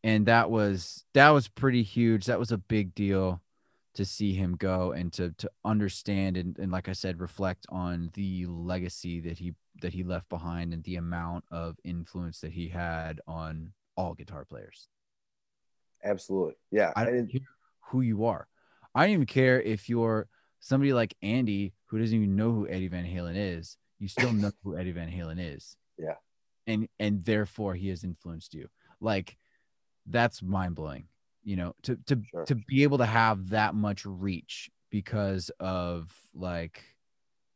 and 0.02 0.26
that 0.26 0.50
was 0.50 1.04
that 1.14 1.30
was 1.30 1.48
pretty 1.48 1.82
huge 1.82 2.26
that 2.26 2.38
was 2.38 2.52
a 2.52 2.58
big 2.58 2.94
deal 2.94 3.40
to 3.94 4.04
see 4.04 4.34
him 4.34 4.56
go 4.56 4.92
and 4.92 5.12
to 5.14 5.30
to 5.38 5.48
understand 5.64 6.36
and, 6.36 6.58
and 6.58 6.70
like 6.70 6.88
i 6.88 6.92
said 6.92 7.20
reflect 7.20 7.64
on 7.70 8.10
the 8.14 8.44
legacy 8.46 9.20
that 9.20 9.38
he 9.38 9.54
that 9.80 9.94
he 9.94 10.02
left 10.04 10.28
behind 10.28 10.74
and 10.74 10.84
the 10.84 10.96
amount 10.96 11.44
of 11.50 11.78
influence 11.84 12.40
that 12.40 12.52
he 12.52 12.68
had 12.68 13.20
on 13.26 13.72
all 13.96 14.12
guitar 14.14 14.44
players 14.44 14.88
Absolutely. 16.04 16.54
Yeah. 16.70 16.92
i 16.96 17.04
don't 17.04 17.16
and 17.16 17.30
it- 17.30 17.32
care 17.38 17.48
who 17.94 18.00
you 18.00 18.24
are. 18.24 18.48
I 18.92 19.02
don't 19.04 19.14
even 19.14 19.26
care 19.26 19.62
if 19.62 19.88
you're 19.88 20.26
somebody 20.58 20.92
like 20.92 21.14
andy 21.22 21.72
who 21.86 21.98
doesn't 21.98 22.16
even 22.16 22.34
know 22.34 22.50
who 22.50 22.68
eddie 22.68 22.88
van 22.88 23.04
halen 23.04 23.34
is. 23.36 23.76
You 24.00 24.08
still 24.08 24.32
know 24.32 24.50
who 24.64 24.76
eddie 24.76 24.90
van 24.90 25.08
halen 25.08 25.36
is. 25.38 25.76
Yeah. 25.96 26.16
and 26.66 26.88
and 26.98 27.24
therefore 27.24 27.74
he 27.76 27.88
has 27.90 28.02
influenced 28.02 28.52
you. 28.52 28.68
Like 29.00 29.36
that's 30.06 30.42
mind-blowing 30.42 31.06
you 31.44 31.56
know 31.56 31.74
to 31.82 31.96
to 32.06 32.20
Sure. 32.30 32.44
to 32.46 32.54
be 32.56 32.82
able 32.82 32.98
to 32.98 33.06
have 33.06 33.50
that 33.50 33.74
much 33.74 34.04
reach 34.04 34.70
because 34.90 35.50
of 35.60 36.12
like 36.34 36.82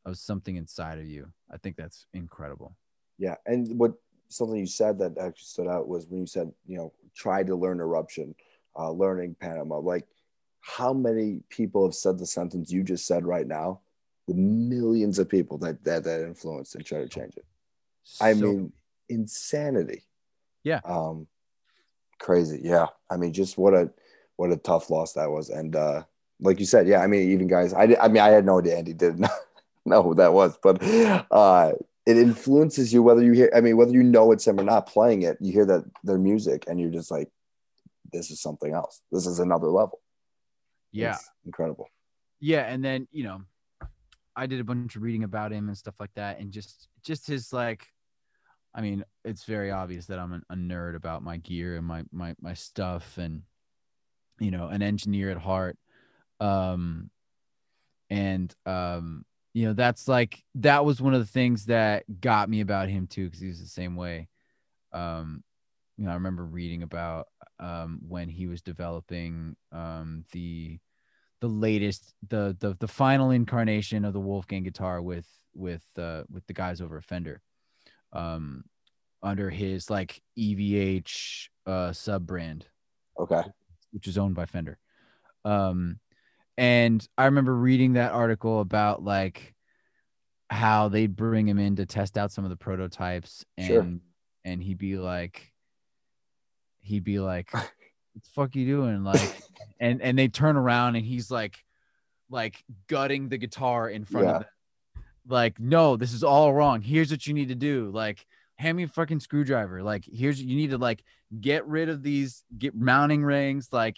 of 0.05 0.17
something 0.19 0.55
inside 0.57 0.99
of 0.99 1.07
you. 1.07 1.27
I 1.51 1.57
think 1.57 1.77
that's 1.77 2.07
incredible. 2.15 2.77
Yeah, 3.19 3.35
and 3.47 3.77
what 3.77 3.95
something 4.29 4.57
you 4.57 4.67
said 4.67 4.99
that 5.01 5.19
actually 5.19 5.51
stood 5.55 5.67
out 5.67 5.89
was 5.89 6.07
when 6.07 6.21
you 6.21 6.27
said, 6.27 6.53
you 6.67 6.77
know, 6.77 6.93
try 7.15 7.43
to 7.43 7.57
learn 7.57 7.81
eruption, 7.81 8.35
uh, 8.79 8.91
learning 8.91 9.35
Panama. 9.41 9.79
Like, 9.79 10.07
how 10.69 10.93
many 10.93 11.41
people 11.49 11.87
have 11.87 11.95
said 11.95 12.19
the 12.19 12.27
sentence 12.27 12.71
you 12.71 12.83
just 12.83 13.07
said 13.07 13.25
right 13.25 13.47
now? 13.47 13.81
The 14.27 14.35
millions 14.35 15.19
of 15.19 15.29
people 15.29 15.57
that 15.59 15.83
that 15.85 16.05
that 16.05 16.21
influenced 16.21 16.75
and 16.75 16.85
try 16.85 16.99
to 16.99 17.09
change 17.09 17.35
it. 17.37 17.47
I 18.21 18.35
mean, 18.35 18.73
insanity. 19.09 20.03
Yeah. 20.65 20.81
Um, 20.85 21.27
crazy. 22.19 22.61
Yeah. 22.63 22.89
I 23.09 23.17
mean, 23.17 23.33
just 23.33 23.57
what 23.57 23.73
a 23.73 23.91
what 24.37 24.53
a 24.53 24.59
tough 24.59 24.91
loss 24.91 25.15
that 25.15 25.31
was. 25.31 25.49
And 25.49 25.75
uh, 25.75 26.03
like 26.39 26.61
you 26.61 26.67
said, 26.67 26.87
yeah. 26.87 27.01
I 27.01 27.07
mean, 27.07 27.31
even 27.31 27.47
guys, 27.47 27.73
I 27.73 27.97
I 27.99 28.09
mean, 28.09 28.23
I 28.23 28.29
had 28.29 28.45
no 28.45 28.59
idea 28.59 28.77
Andy 28.77 28.93
did 28.93 29.19
not 29.19 29.31
know 29.87 30.03
who 30.03 30.15
that 30.17 30.35
was, 30.35 30.59
but 30.63 30.83
uh, 31.31 31.73
it 32.05 32.19
influences 32.19 32.93
you 32.93 33.03
whether 33.03 33.23
you 33.23 33.33
hear. 33.33 33.51
I 33.57 33.63
mean, 33.63 33.79
whether 33.79 33.93
you 33.93 34.03
know 34.03 34.33
it's 34.33 34.47
him 34.47 34.61
or 34.61 34.65
not 34.65 34.87
playing 34.87 35.23
it, 35.23 35.39
you 35.41 35.51
hear 35.51 35.67
that 35.67 35.85
their 36.05 36.19
music, 36.19 36.65
and 36.69 36.79
you're 36.79 36.91
just 36.91 37.11
like, 37.11 37.31
this 38.13 38.31
is 38.31 38.43
something 38.43 38.75
else. 38.75 39.01
This 39.11 39.27
is 39.27 39.39
another 39.39 39.69
level. 39.69 40.01
Yeah. 40.93 41.13
It's 41.13 41.31
incredible. 41.45 41.89
yeah 42.41 42.63
and 42.63 42.85
then 42.85 43.07
you 43.11 43.25
know 43.25 43.41
i 44.37 44.47
did 44.47 44.61
a 44.61 44.65
bunch 44.65 44.97
of 44.97 45.03
reading 45.03 45.25
about 45.25 45.53
him 45.53 45.69
and 45.69 45.77
stuff 45.77 45.95
like 45.99 46.15
that 46.15 46.39
and 46.41 46.53
just 46.53 46.89
just 47.03 47.27
his 47.27 47.53
like 47.53 47.87
i 48.75 48.81
mean 48.81 49.05
it's 49.25 49.45
very 49.45 49.71
obvious 49.71 50.07
that 50.07 50.19
i'm 50.19 50.33
an, 50.33 50.43
a 50.51 50.55
nerd 50.55 50.95
about 50.95 51.23
my 51.23 51.37
gear 51.39 51.77
and 51.77 51.87
my 51.87 52.05
my 52.13 52.35
my 52.41 52.55
stuff 52.55 53.19
and 53.19 53.43
you 54.41 54.51
know 54.51 54.69
an 54.69 54.83
engineer 54.83 55.31
at 55.31 55.37
heart. 55.39 55.77
Um 56.41 57.11
and 58.11 58.55
um 58.65 59.25
you 59.53 59.67
know 59.67 59.73
that's 59.73 60.07
like 60.07 60.45
that 60.55 60.85
was 60.85 61.03
one 61.03 61.15
of 61.15 61.21
the 61.21 61.27
things 61.27 61.67
that 61.67 62.05
got 62.21 62.49
me 62.49 62.61
about 62.61 62.89
him 62.89 63.07
too 63.09 63.25
because 63.25 63.41
he 63.41 63.49
was 63.49 63.61
the 63.61 63.67
same 63.67 63.97
way. 63.97 64.29
Um 64.93 65.43
you 65.97 66.05
know 66.05 66.13
i 66.13 66.15
remember 66.15 66.45
reading 66.45 66.85
about 66.85 67.27
um 67.61 68.01
when 68.07 68.29
he 68.29 68.47
was 68.47 68.63
developing 68.63 69.57
um 69.73 70.25
the 70.33 70.79
the 71.41 71.49
latest 71.49 72.15
the 72.29 72.57
the 72.61 72.77
the 72.81 72.89
final 72.89 73.31
incarnation 73.31 74.05
of 74.05 74.13
the 74.13 74.21
Wolfgang 74.21 74.63
guitar 74.65 75.01
with 75.03 75.27
with 75.55 75.85
uh 75.97 76.23
with 76.31 76.47
the 76.47 76.53
guys 76.53 76.81
over 76.81 77.01
Fender 77.01 77.41
um 78.13 78.65
under 79.23 79.51
his 79.51 79.91
like 79.91 80.23
EVH 80.39 81.49
uh 81.67 81.93
sub 81.93 82.27
brand 82.27 82.67
Okay. 83.19 83.43
which 83.93 84.07
is 84.07 84.17
owned 84.19 84.35
by 84.35 84.47
Fender 84.47 84.79
um 85.45 85.99
and 86.57 87.07
I 87.17 87.27
remember 87.27 87.55
reading 87.55 87.93
that 87.95 88.13
article 88.13 88.61
about 88.61 89.03
like 89.05 89.55
how 90.51 90.89
they'd 90.89 91.15
bring 91.15 91.47
him 91.47 91.59
in 91.59 91.77
to 91.77 91.87
test 91.87 92.17
out 92.17 92.33
some 92.33 92.45
of 92.45 92.51
the 92.51 92.57
prototypes 92.57 93.45
and 93.57 93.67
Sure. 93.67 94.01
and 94.45 94.63
he'd 94.63 94.79
be 94.79 94.97
like 94.97 95.53
he'd 96.89 97.05
be 97.05 97.19
like 97.21 97.53
what 97.53 97.71
the 98.15 98.31
fuck 98.35 98.55
you 98.57 98.67
doing? 98.67 99.05
Like 99.05 99.21
and 99.81 100.03
and 100.03 100.19
they 100.19 100.29
turn 100.29 100.57
around 100.57 100.97
and 100.97 101.05
he's 101.05 101.31
like 101.31 101.65
like 102.31 102.65
gutting 102.89 103.29
the 103.29 103.39
guitar 103.39 103.89
in 103.89 104.05
front 104.05 104.27
Yeah. 104.27 104.33
of 104.37 104.41
them. 104.43 104.51
Like 105.29 105.61
no 105.61 105.97
this 105.97 106.13
is 106.13 106.25
all 106.25 106.53
wrong. 106.53 106.81
Here's 106.83 107.11
what 107.11 107.27
you 107.27 107.35
need 107.35 107.49
to 107.49 107.55
do. 107.55 107.91
Like 107.93 108.27
hand 108.57 108.77
me 108.77 108.83
a 108.85 108.89
fucking 108.89 109.21
screwdriver. 109.21 109.83
Like 109.83 110.05
here's 110.11 110.43
you 110.43 110.57
need 110.57 110.71
to 110.71 110.79
like 110.79 111.05
get 111.41 111.67
rid 111.67 111.89
of 111.89 112.03
these 112.03 112.45
get 112.59 112.75
mounting 112.75 113.23
rings. 113.23 113.69
Like 113.73 113.97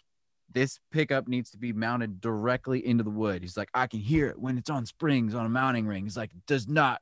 this 0.53 0.80
pickup 0.91 1.28
needs 1.28 1.51
to 1.53 1.59
be 1.59 1.72
mounted 1.72 2.20
directly 2.20 2.84
into 2.84 3.05
the 3.05 3.11
wood. 3.11 3.43
He's 3.43 3.57
like 3.57 3.70
i 3.72 3.86
can 3.86 4.01
hear 4.01 4.26
it 4.26 4.38
when 4.38 4.59
it's 4.59 4.68
on 4.68 4.84
springs 4.84 5.34
on 5.34 5.47
a 5.47 5.49
mounting 5.49 5.86
ring. 5.86 6.05
He's 6.05 6.16
like 6.16 6.32
does 6.47 6.66
not 6.68 7.01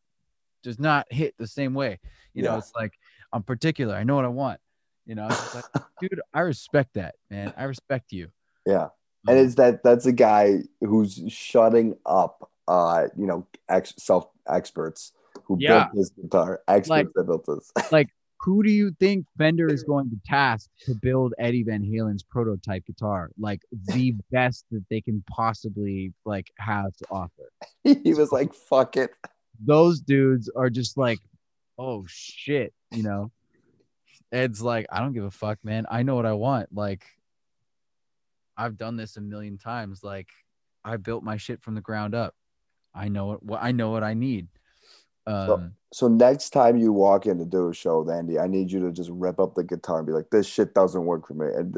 does 0.63 0.79
not 0.79 1.07
hit 1.11 1.35
the 1.39 1.47
same 1.47 1.73
way. 1.75 1.99
You 2.35 2.43
know 2.43 2.57
it's 2.59 2.73
like 2.77 2.93
i'm 3.33 3.43
particular. 3.43 3.95
I 3.95 4.05
know 4.05 4.17
what 4.17 4.25
i 4.25 4.29
want 4.29 4.61
you 5.09 5.15
know 5.17 5.27
like 5.55 5.65
dude 6.01 6.21
i 6.33 6.41
respect 6.41 6.95
that 6.95 7.15
man 7.31 7.53
i 7.57 7.65
respect 7.65 8.13
you 8.13 8.29
Yeah. 8.67 8.89
and 9.27 9.39
Um, 9.39 9.45
it's 9.45 9.55
that 9.57 9.83
that's 9.83 10.07
a 10.07 10.13
guy 10.13 10.59
who's 10.81 11.21
shutting 11.29 11.97
up 12.07 12.49
uh 12.69 13.09
you 13.17 13.27
know 13.27 13.47
ex- 13.69 13.95
self 13.99 14.29
experts 14.47 15.13
who 15.45 15.57
Yeah. 15.59 15.85
built 15.87 15.89
this 15.97 16.11
guitar 16.11 16.61
experts 16.69 16.89
Like- 16.91 17.09
that 17.15 17.25
built 17.25 17.47
this 17.47 17.73
like, 17.93 18.09
who 18.43 18.63
do 18.63 18.71
you 18.71 18.93
think 19.01 19.27
Fender 19.37 19.67
is 19.67 19.83
going 19.83 20.11
to 20.11 20.17
task 20.25 20.71
to 20.87 20.95
build 20.95 21.35
Eddie 21.41 21.65
Van 21.65 21.83
Halen's 21.83 22.23
prototype 22.23 22.85
guitar? 22.87 23.31
Like 23.37 23.63
the 23.73 24.15
best 24.31 24.65
that 24.71 24.85
they 24.91 25.01
can 25.01 25.25
possibly 25.29 26.13
like 26.25 26.47
have 26.59 26.95
to 26.99 27.05
offer. 27.11 27.51
he 27.83 28.15
was 28.15 28.31
like 28.31 28.55
fuck 28.55 28.97
it 28.97 29.11
Those 29.61 30.01
dudes 30.01 30.49
are 30.55 30.71
just 30.71 30.97
like, 30.97 31.19
oh 31.79 32.05
shit, 32.07 32.73
you 32.93 33.03
know. 33.03 33.33
Ed's 34.33 34.61
like, 34.61 34.87
I 34.91 35.01
don't 35.01 35.13
give 35.13 35.25
a 35.25 35.31
fuck, 35.31 35.59
man. 35.65 35.87
I 35.91 36.03
know 36.03 36.15
what 36.15 36.27
I 36.27 36.35
want. 36.35 36.75
Like, 36.75 37.05
I've 38.57 38.77
done 38.77 38.97
this 38.97 39.17
a 39.17 39.21
million 39.21 39.59
times. 39.59 40.03
Like, 40.05 40.29
I 40.85 40.97
built 40.97 41.25
my 41.25 41.37
shit 41.37 41.63
from 41.63 41.75
the 41.75 41.81
ground 41.81 42.15
up. 42.15 42.35
I 42.95 43.09
know 43.09 43.27
what, 43.27 43.43
what 43.43 43.63
I 43.63 43.73
know 43.73 43.91
what 43.91 44.05
I 44.05 44.15
need. 44.15 44.49
Um, 45.27 45.75
so 45.93 46.09
next 46.09 46.51
time 46.51 46.77
you 46.77 46.93
walk 46.93 47.27
in 47.27 47.39
to 47.39 47.45
do 47.45 47.69
a 47.69 47.75
show 47.75 48.01
with 48.01 48.15
andy 48.15 48.39
i 48.39 48.47
need 48.47 48.71
you 48.71 48.81
to 48.81 48.93
just 48.93 49.11
rip 49.11 49.39
up 49.41 49.55
the 49.55 49.65
guitar 49.65 49.99
and 49.99 50.07
be 50.07 50.13
like 50.13 50.29
this 50.31 50.47
shit 50.47 50.75
doesn't 50.75 51.05
work 51.05 51.27
for 51.27 51.35
me 51.35 51.47
and 51.47 51.77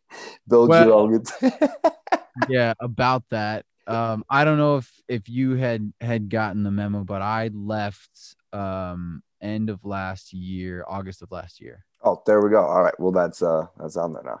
build 0.48 0.70
your 0.70 0.86
Well- 0.86 0.92
own 0.92 1.18
guitar 1.18 1.70
yeah 2.48 2.74
about 2.80 3.22
that 3.30 3.64
um 3.86 4.24
i 4.28 4.44
don't 4.44 4.58
know 4.58 4.76
if 4.76 5.02
if 5.08 5.28
you 5.28 5.54
had 5.54 5.92
had 6.00 6.28
gotten 6.28 6.64
the 6.64 6.70
memo 6.70 7.02
but 7.02 7.22
i 7.22 7.50
left 7.54 8.10
um 8.52 9.22
end 9.40 9.70
of 9.70 9.84
last 9.84 10.34
year 10.34 10.84
august 10.86 11.22
of 11.22 11.30
last 11.30 11.60
year 11.60 11.85
oh 12.04 12.22
there 12.26 12.40
we 12.40 12.50
go 12.50 12.64
all 12.64 12.82
right 12.82 12.98
well 12.98 13.12
that's 13.12 13.42
uh 13.42 13.66
that's 13.78 13.96
on 13.96 14.12
there 14.12 14.22
now 14.24 14.40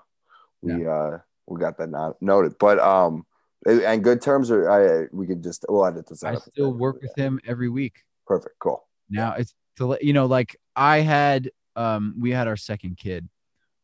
we 0.62 0.86
uh 0.86 1.18
we 1.46 1.60
got 1.60 1.76
that 1.78 1.90
not 1.90 2.20
noted 2.20 2.54
but 2.58 2.78
um 2.78 3.24
and 3.64 4.04
good 4.04 4.20
terms 4.20 4.50
are 4.50 4.70
i 4.70 5.06
we 5.12 5.26
could 5.26 5.42
just 5.42 5.64
we'll 5.68 5.84
edit 5.84 6.06
this 6.08 6.22
i 6.22 6.34
still 6.36 6.72
work 6.72 7.00
with 7.02 7.16
him 7.16 7.40
every 7.46 7.68
week 7.68 8.04
perfect 8.26 8.58
cool 8.58 8.86
now 9.08 9.32
it's 9.32 9.54
to 9.76 9.86
let 9.86 10.02
you 10.02 10.12
know 10.12 10.26
like 10.26 10.56
i 10.74 11.00
had 11.00 11.50
um, 11.76 12.14
we 12.18 12.30
had 12.30 12.48
our 12.48 12.56
second 12.56 12.96
kid. 12.96 13.28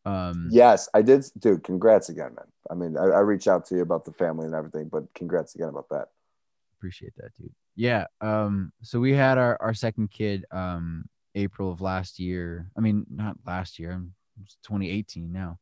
Um, 0.04 0.48
Yes, 0.50 0.88
I 0.94 1.02
did, 1.02 1.24
dude. 1.38 1.62
Congrats 1.62 2.08
again, 2.08 2.34
man. 2.34 2.46
I 2.70 2.74
mean, 2.74 2.96
I, 2.96 3.04
I 3.04 3.20
reached 3.20 3.46
out 3.46 3.66
to 3.66 3.76
you 3.76 3.82
about 3.82 4.04
the 4.04 4.12
family 4.12 4.46
and 4.46 4.54
everything, 4.54 4.88
but 4.90 5.04
congrats 5.14 5.54
again 5.54 5.68
about 5.68 5.88
that. 5.90 6.08
appreciate 6.78 7.14
that, 7.18 7.34
dude. 7.38 7.52
Yeah. 7.76 8.06
Um, 8.20 8.72
so 8.82 8.98
we 8.98 9.12
had 9.12 9.38
our, 9.38 9.56
our 9.60 9.74
second 9.74 10.10
kid, 10.10 10.44
um, 10.50 11.04
April 11.34 11.70
of 11.70 11.80
last 11.80 12.18
year. 12.18 12.70
I 12.76 12.80
mean, 12.80 13.06
not 13.10 13.36
last 13.46 13.78
year, 13.78 14.02
it's 14.42 14.56
2018 14.62 15.32
now. 15.32 15.58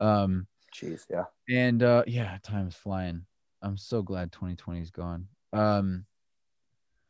Um, 0.00 0.46
Jeez, 0.74 1.06
yeah. 1.10 1.24
and 1.48 1.82
uh, 1.82 2.04
yeah, 2.06 2.38
time 2.42 2.68
is 2.68 2.74
flying. 2.74 3.24
I'm 3.62 3.76
so 3.76 4.02
glad 4.02 4.32
2020 4.32 4.80
is 4.80 4.90
gone. 4.90 5.26
Um, 5.52 6.04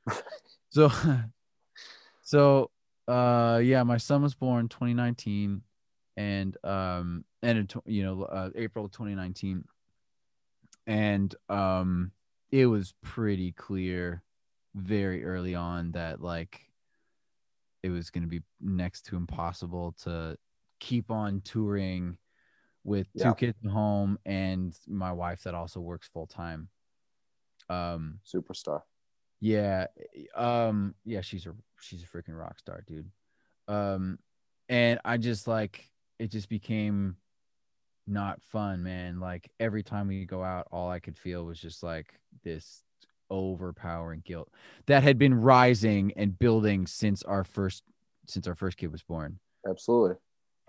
so, 0.70 0.90
so, 2.22 2.70
uh, 3.06 3.61
yeah, 3.62 3.82
my 3.82 3.98
son 3.98 4.22
was 4.22 4.34
born 4.34 4.68
2019, 4.68 5.62
and 6.16 6.56
um, 6.64 7.24
and 7.42 7.72
you 7.84 8.02
know, 8.02 8.22
uh, 8.22 8.50
April 8.54 8.88
2019, 8.88 9.64
and 10.86 11.34
um, 11.48 12.12
it 12.50 12.66
was 12.66 12.94
pretty 13.02 13.52
clear 13.52 14.22
very 14.74 15.24
early 15.24 15.54
on 15.54 15.92
that 15.92 16.20
like 16.20 16.67
it 17.82 17.90
was 17.90 18.10
going 18.10 18.22
to 18.22 18.28
be 18.28 18.42
next 18.60 19.02
to 19.06 19.16
impossible 19.16 19.94
to 20.04 20.36
keep 20.80 21.10
on 21.10 21.40
touring 21.42 22.18
with 22.84 23.06
two 23.12 23.20
Yeah. 23.20 23.32
kids 23.34 23.58
at 23.64 23.70
home 23.70 24.18
and 24.24 24.76
my 24.86 25.12
wife 25.12 25.42
that 25.44 25.54
also 25.54 25.80
works 25.80 26.08
full 26.08 26.26
time. 26.26 26.68
Um, 27.68 28.20
Superstar. 28.24 28.82
yeah, 29.40 29.86
um, 30.34 30.94
yeah, 31.04 31.20
she's 31.20 31.46
a 31.46 31.54
she's 31.80 32.02
a 32.02 32.06
freaking 32.06 32.38
rock 32.38 32.58
star, 32.58 32.82
dude. 32.86 33.10
Um, 33.66 34.18
and 34.68 35.00
I 35.04 35.18
just 35.18 35.46
like 35.46 35.84
it 36.18 36.30
just 36.30 36.48
became 36.48 37.16
not 38.06 38.42
fun, 38.42 38.82
man. 38.82 39.20
Like 39.20 39.50
every 39.60 39.82
time 39.82 40.08
we 40.08 40.24
go 40.24 40.42
out, 40.42 40.68
all 40.72 40.88
I 40.90 40.98
could 40.98 41.18
feel 41.18 41.44
was 41.44 41.60
just 41.60 41.82
like 41.82 42.18
this 42.42 42.82
overpowering 43.30 44.22
guilt 44.24 44.50
that 44.86 45.02
had 45.02 45.18
been 45.18 45.34
rising 45.34 46.12
and 46.16 46.38
building 46.38 46.86
since 46.86 47.22
our 47.24 47.44
first 47.44 47.82
since 48.26 48.46
our 48.46 48.54
first 48.54 48.76
kid 48.76 48.92
was 48.92 49.02
born. 49.02 49.38
Absolutely. 49.68 50.16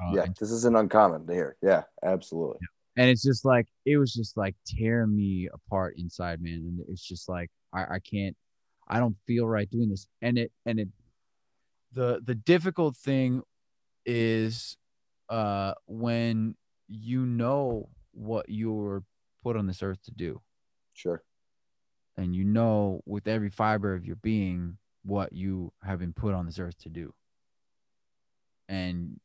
Uh, 0.02 0.14
yeah, 0.16 0.24
and 0.24 0.36
this 0.40 0.52
isn't 0.52 0.78
uncommon 0.78 1.28
to 1.28 1.34
hear. 1.34 1.58
Yeah, 1.62 1.84
absolutely. 2.04 2.60
and 2.98 3.10
it's 3.10 3.24
just 3.24 3.46
like 3.46 3.68
it 3.86 3.98
was 3.98 4.14
just 4.14 4.38
like 4.38 4.56
tearing 4.66 5.16
me 5.16 5.48
apart 5.54 5.96
inside 5.98 6.42
man 6.42 6.54
and 6.54 6.80
it's 6.90 7.06
just 7.06 7.30
like 7.30 7.50
I, 7.74 7.82
I 7.82 8.00
can't 8.00 8.36
i 8.88 9.00
don't 9.00 9.16
feel 9.28 9.48
right 9.48 9.70
doing 9.70 9.90
this 9.90 10.08
and 10.22 10.38
it 10.38 10.52
and 10.66 10.80
it 10.80 10.88
the 11.94 12.22
the 12.24 12.36
difficult 12.36 12.98
thing 12.98 13.44
is 14.06 14.78
uh 15.30 15.74
when 15.86 16.56
you 16.88 17.26
know 17.26 17.90
what 18.14 18.48
you're 18.50 19.04
put 19.44 19.56
on 19.56 19.68
this 19.68 19.84
earth 19.84 20.02
to 20.04 20.12
do 20.12 20.42
Sure. 20.94 21.24
And 22.20 22.36
you 22.36 22.44
know 22.44 23.02
with 23.06 23.28
every 23.28 23.50
fiber 23.50 23.94
of 23.94 24.06
your 24.06 24.18
being 24.18 24.78
what 25.04 25.32
you 25.32 25.72
have 25.84 26.00
been 26.00 26.12
put 26.12 26.34
on 26.34 26.46
this 26.46 26.60
earth 26.60 26.78
to 26.80 26.90
do. 26.90 27.14
And 28.68 29.20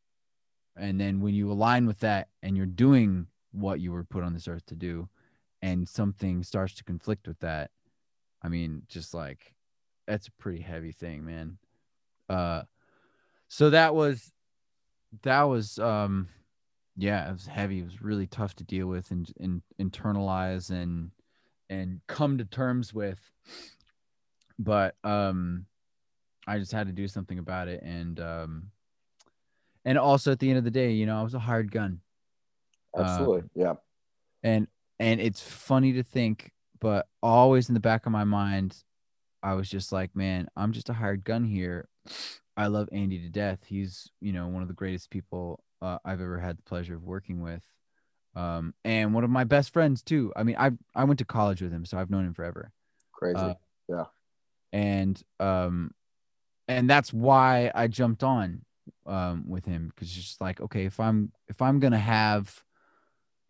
and 0.77 1.01
then 1.01 1.21
when 1.21 1.35
you 1.35 1.51
align 1.51 1.87
with 1.87 2.01
that 2.01 2.29
and 2.43 2.57
you're 2.57 2.67
doing 2.67 3.27
what 3.53 3.81
you 3.81 3.93
were 3.93 4.05
put 4.05 4.25
on 4.25 4.33
this 4.33 4.49
earth 4.49 4.65
to 4.67 4.75
do 4.75 5.09
and 5.61 5.89
something 5.89 6.43
starts 6.43 6.75
to 6.75 6.83
conflict 6.83 7.29
with 7.29 7.39
that 7.39 7.71
i 8.43 8.49
mean 8.49 8.83
just 8.89 9.15
like 9.15 9.55
that's 10.09 10.27
a 10.27 10.33
pretty 10.33 10.61
heavy 10.61 10.91
thing 10.91 11.25
man. 11.25 11.59
Uh 12.29 12.63
so 13.49 13.71
that 13.71 13.95
was 13.95 14.33
that 15.23 15.43
was 15.45 15.79
um 15.79 16.29
yeah 16.97 17.29
it 17.29 17.33
was 17.33 17.47
heavy. 17.47 17.81
It 17.81 17.85
was 17.85 18.03
really 18.03 18.27
tough 18.27 18.55
to 18.57 18.65
deal 18.65 18.87
with 18.87 19.11
and, 19.11 19.33
and 19.39 19.63
internalize 19.81 20.71
and 20.71 21.13
and 21.71 22.01
come 22.07 22.39
to 22.39 22.45
terms 22.45 22.93
with 22.93 23.19
but 24.59 24.95
um 25.05 25.67
i 26.47 26.59
just 26.59 26.73
had 26.73 26.87
to 26.87 26.93
do 26.93 27.09
something 27.09 27.39
about 27.39 27.69
it. 27.69 27.83
And 27.83 28.21
um 28.21 28.71
and 29.85 29.99
also 29.99 30.33
at 30.33 30.39
the 30.39 30.49
end 30.49 30.59
of 30.59 30.65
the 30.65 30.71
day 30.71 30.93
you 30.93 31.07
know 31.07 31.19
i 31.19 31.23
was 31.23 31.35
a 31.35 31.39
hired 31.39 31.71
gun. 31.73 32.01
Uh, 32.97 33.03
Absolutely. 33.03 33.43
yeah. 33.55 33.75
and 34.43 34.69
and 35.01 35.21
it's 35.21 35.41
funny 35.41 35.93
to 35.95 36.03
think 36.03 36.53
but 36.81 37.07
always 37.23 37.69
in 37.69 37.75
the 37.75 37.81
back 37.81 38.07
of 38.07 38.13
my 38.13 38.25
mind 38.25 38.77
i 39.43 39.55
was 39.55 39.69
just 39.69 39.91
like 39.91 40.15
man 40.15 40.47
i'm 40.57 40.73
just 40.73 40.89
a 40.91 40.93
hired 40.95 41.25
gun 41.25 41.45
here. 41.45 41.89
I 42.57 42.69
love 42.69 42.89
andy 42.93 43.19
to 43.19 43.29
death. 43.29 43.65
He's 43.67 44.09
you 44.21 44.33
know 44.33 44.47
one 44.47 44.63
of 44.63 44.69
the 44.69 44.75
greatest 44.75 45.11
people 45.11 45.65
uh, 45.83 45.99
i've 46.05 46.21
ever 46.21 46.39
had 46.39 46.57
the 46.59 46.63
pleasure 46.63 46.95
of 46.95 47.03
working 47.03 47.41
with 47.43 47.65
um 48.37 48.75
and 48.85 49.15
one 49.15 49.25
of 49.25 49.31
my 49.31 49.45
best 49.45 49.73
friends 49.73 50.03
too. 50.03 50.33
I 50.37 50.43
mean 50.43 50.57
i 50.59 50.71
i 50.95 51.05
went 51.05 51.19
to 51.19 51.25
college 51.25 51.63
with 51.63 51.73
him 51.73 51.85
so 51.85 51.99
i've 51.99 52.11
known 52.11 52.27
him 52.27 52.35
forever. 52.35 52.73
Crazy. 53.13 53.37
Uh, 53.37 53.55
yeah. 53.89 54.05
and 54.73 55.23
um 55.41 55.91
and 56.69 56.89
that's 56.89 57.13
why 57.13 57.71
i 57.75 57.87
jumped 57.87 58.23
on 58.23 58.63
um 59.07 59.45
with 59.49 59.65
him 59.67 59.93
because 59.95 60.09
it's 60.09 60.27
just 60.27 60.41
like 60.41 60.61
okay 60.61 60.85
if 60.85 60.99
i'm 60.99 61.33
if 61.49 61.61
i'm 61.61 61.79
gonna 61.81 61.99
have 61.99 62.63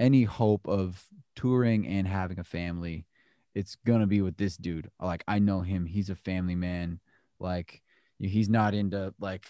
any 0.01 0.24
hope 0.24 0.66
of 0.66 1.07
touring 1.37 1.87
and 1.87 2.09
having 2.09 2.39
a 2.39 2.45
family 2.45 3.07
it's 3.55 3.76
gonna 3.87 4.07
be 4.07 4.20
with 4.20 4.37
this 4.37 4.57
dude. 4.57 4.91
Like 5.01 5.22
i 5.28 5.39
know 5.39 5.61
him. 5.61 5.87
He's 5.87 6.11
a 6.11 6.16
family 6.16 6.57
man. 6.57 7.01
Like 7.39 7.82
he's 8.18 8.49
not 8.49 8.74
into 8.74 9.14
like 9.20 9.47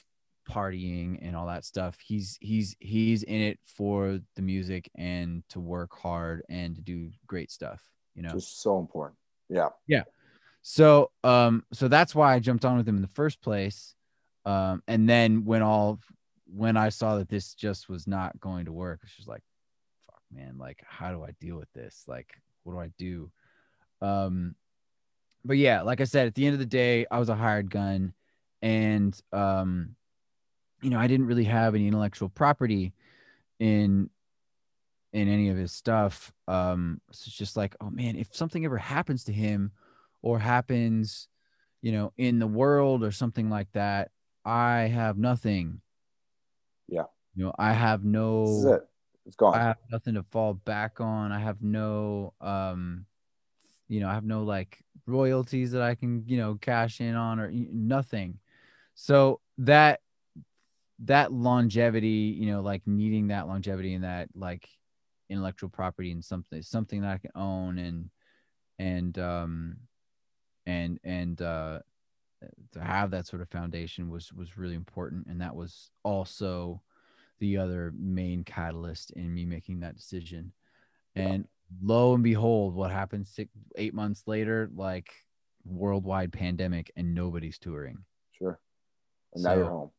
partying 0.49 1.19
and 1.23 1.35
all 1.35 1.47
that 1.47 1.65
stuff 1.65 1.97
he's 2.05 2.39
he's 2.41 2.77
he's 2.81 3.23
in 3.23 3.41
it 3.41 3.59
for 3.65 4.21
the 4.37 4.43
music 4.43 4.91
and 4.95 5.43
to 5.49 5.59
work 5.61 5.97
hard 5.97 6.43
and 6.49 6.77
to 6.77 6.83
do 6.83 7.11
great 7.27 7.51
stuff 7.51 7.83
you 8.15 8.23
know 8.23 8.31
Just 8.31 8.63
so 8.63 8.79
important. 8.79 9.19
Yeah. 9.49 9.71
Yeah. 9.87 10.05
So 10.63 11.11
um 11.23 11.65
so 11.73 11.89
that's 11.89 12.15
why 12.15 12.35
I 12.35 12.39
jumped 12.39 12.65
on 12.65 12.77
with 12.77 12.89
him 12.89 12.97
in 12.97 13.03
the 13.03 13.09
first 13.09 13.43
place. 13.43 13.95
Um 14.45 14.83
and 14.87 15.09
then 15.09 15.45
when 15.45 15.63
all 15.63 16.01
when 16.47 16.77
I 16.77 16.91
saw 16.91 17.17
that 17.19 17.29
this 17.29 17.55
just 17.55 17.89
was 17.89 18.07
not 18.07 18.39
going 18.41 18.67
to 18.67 18.73
work, 18.73 19.01
it's 19.03 19.17
just 19.17 19.29
like 19.29 19.43
fuck 20.07 20.23
man, 20.33 20.57
like 20.59 20.83
how 20.87 21.11
do 21.11 21.23
I 21.25 21.31
deal 21.41 21.57
with 21.57 21.73
this? 21.73 22.05
Like 22.07 22.33
what 22.63 22.75
do 22.75 22.81
I 22.81 22.91
do? 22.99 23.31
Um 24.01 24.55
but 25.45 25.59
yeah, 25.59 25.83
like 25.83 26.01
I 26.01 26.05
said, 26.05 26.27
at 26.27 26.35
the 26.35 26.47
end 26.47 26.55
of 26.55 26.61
the 26.61 26.67
day, 26.67 27.05
I 27.11 27.19
was 27.19 27.29
a 27.29 27.35
hired 27.35 27.71
gun 27.71 28.15
and 28.63 29.19
um 29.33 29.97
you 30.85 30.91
know, 30.91 30.99
I 30.99 31.07
didn't 31.07 31.27
really 31.27 31.45
have 31.45 31.75
any 31.75 31.89
intellectual 31.89 32.29
property 32.29 32.93
in 33.59 34.11
in 35.13 35.29
any 35.29 35.49
of 35.49 35.57
his 35.57 35.73
stuff. 35.73 36.33
Um 36.47 37.01
so 37.11 37.25
it's 37.29 37.37
just 37.37 37.57
like, 37.57 37.75
oh 37.81 37.91
man, 37.91 38.17
if 38.17 38.35
something 38.37 38.65
ever 38.65 38.77
happens 38.77 39.25
to 39.25 39.33
him 39.33 39.73
or 40.21 40.39
happens, 40.39 41.29
you 41.81 41.93
know, 41.93 42.13
in 42.19 42.39
the 42.39 42.47
world 42.47 43.03
or 43.03 43.11
something 43.11 43.49
like 43.49 43.73
that, 43.73 44.11
I 44.45 44.91
have 44.93 45.17
nothing. 45.17 45.81
Yeah. 46.89 47.05
You 47.35 47.47
know, 47.47 47.55
I 47.59 47.73
have 47.73 48.03
This 48.03 48.09
is 48.09 48.65
no 48.65 48.73
it. 48.75 48.83
It's 49.27 49.37
gone. 49.37 49.55
I 49.55 49.63
have 49.63 49.79
nothing 49.91 50.15
to 50.15 50.23
fall 50.25 50.53
back 50.53 51.01
on. 51.01 51.33
I 51.33 51.39
have 51.39 51.63
no 51.63 52.35
um 52.43 53.07
you 53.89 54.01
know, 54.01 54.09
I 54.09 54.15
have 54.15 54.25
no 54.25 54.43
like 54.43 54.83
royalties 55.07 55.73
that 55.73 55.83
I 55.83 55.95
can, 55.95 56.25
you 56.27 56.37
know, 56.37 56.57
cash 56.61 57.01
in 57.01 57.15
on 57.15 57.41
or 57.41 57.51
nothing. 57.53 58.39
So 58.95 59.41
that 59.59 60.01
that 61.05 61.33
longevity, 61.33 62.35
you 62.39 62.47
know, 62.47 62.61
like 62.63 62.83
needing 62.87 63.29
that 63.29 63.47
longevity 63.47 63.95
and 63.95 64.05
that 64.05 64.29
like 64.35 64.69
intellectual 65.29 65.71
property 65.71 66.13
and 66.13 66.25
something 66.25 66.63
something 66.63 67.03
that 67.03 67.13
I 67.13 67.19
can 67.19 67.31
own 67.35 67.79
and 67.79 68.11
and 68.79 69.19
um 69.19 69.77
and 70.67 70.99
and 71.05 71.41
uh 71.41 71.79
to 72.73 72.81
have 72.81 73.11
that 73.13 73.27
sort 73.27 73.41
of 73.43 73.49
foundation 73.49 74.11
was 74.11 74.33
was 74.33 74.59
really 74.59 74.75
important 74.75 75.27
and 75.27 75.41
that 75.41 75.55
was 75.57 75.91
also 76.03 76.83
the 77.39 77.57
other 77.57 77.93
main 77.99 78.45
catalyst 78.45 79.13
in 79.13 79.33
me 79.33 79.45
making 79.47 79.81
that 79.81 79.97
decision 79.97 80.53
Yeah. 81.15 81.23
and 81.23 81.49
lo 81.83 82.15
and 82.15 82.23
behold 82.23 82.75
what 82.75 82.91
happened 82.91 83.27
six 83.27 83.51
eight 83.77 83.95
months 83.95 84.25
later 84.27 84.69
like 84.75 85.11
worldwide 85.65 86.33
pandemic 86.33 86.91
and 86.97 87.15
nobody's 87.15 87.59
touring 87.59 88.05
Sure. 88.37 88.61
And 89.33 89.43
now 89.43 89.55
you're 89.55 89.69
home. 89.71 89.91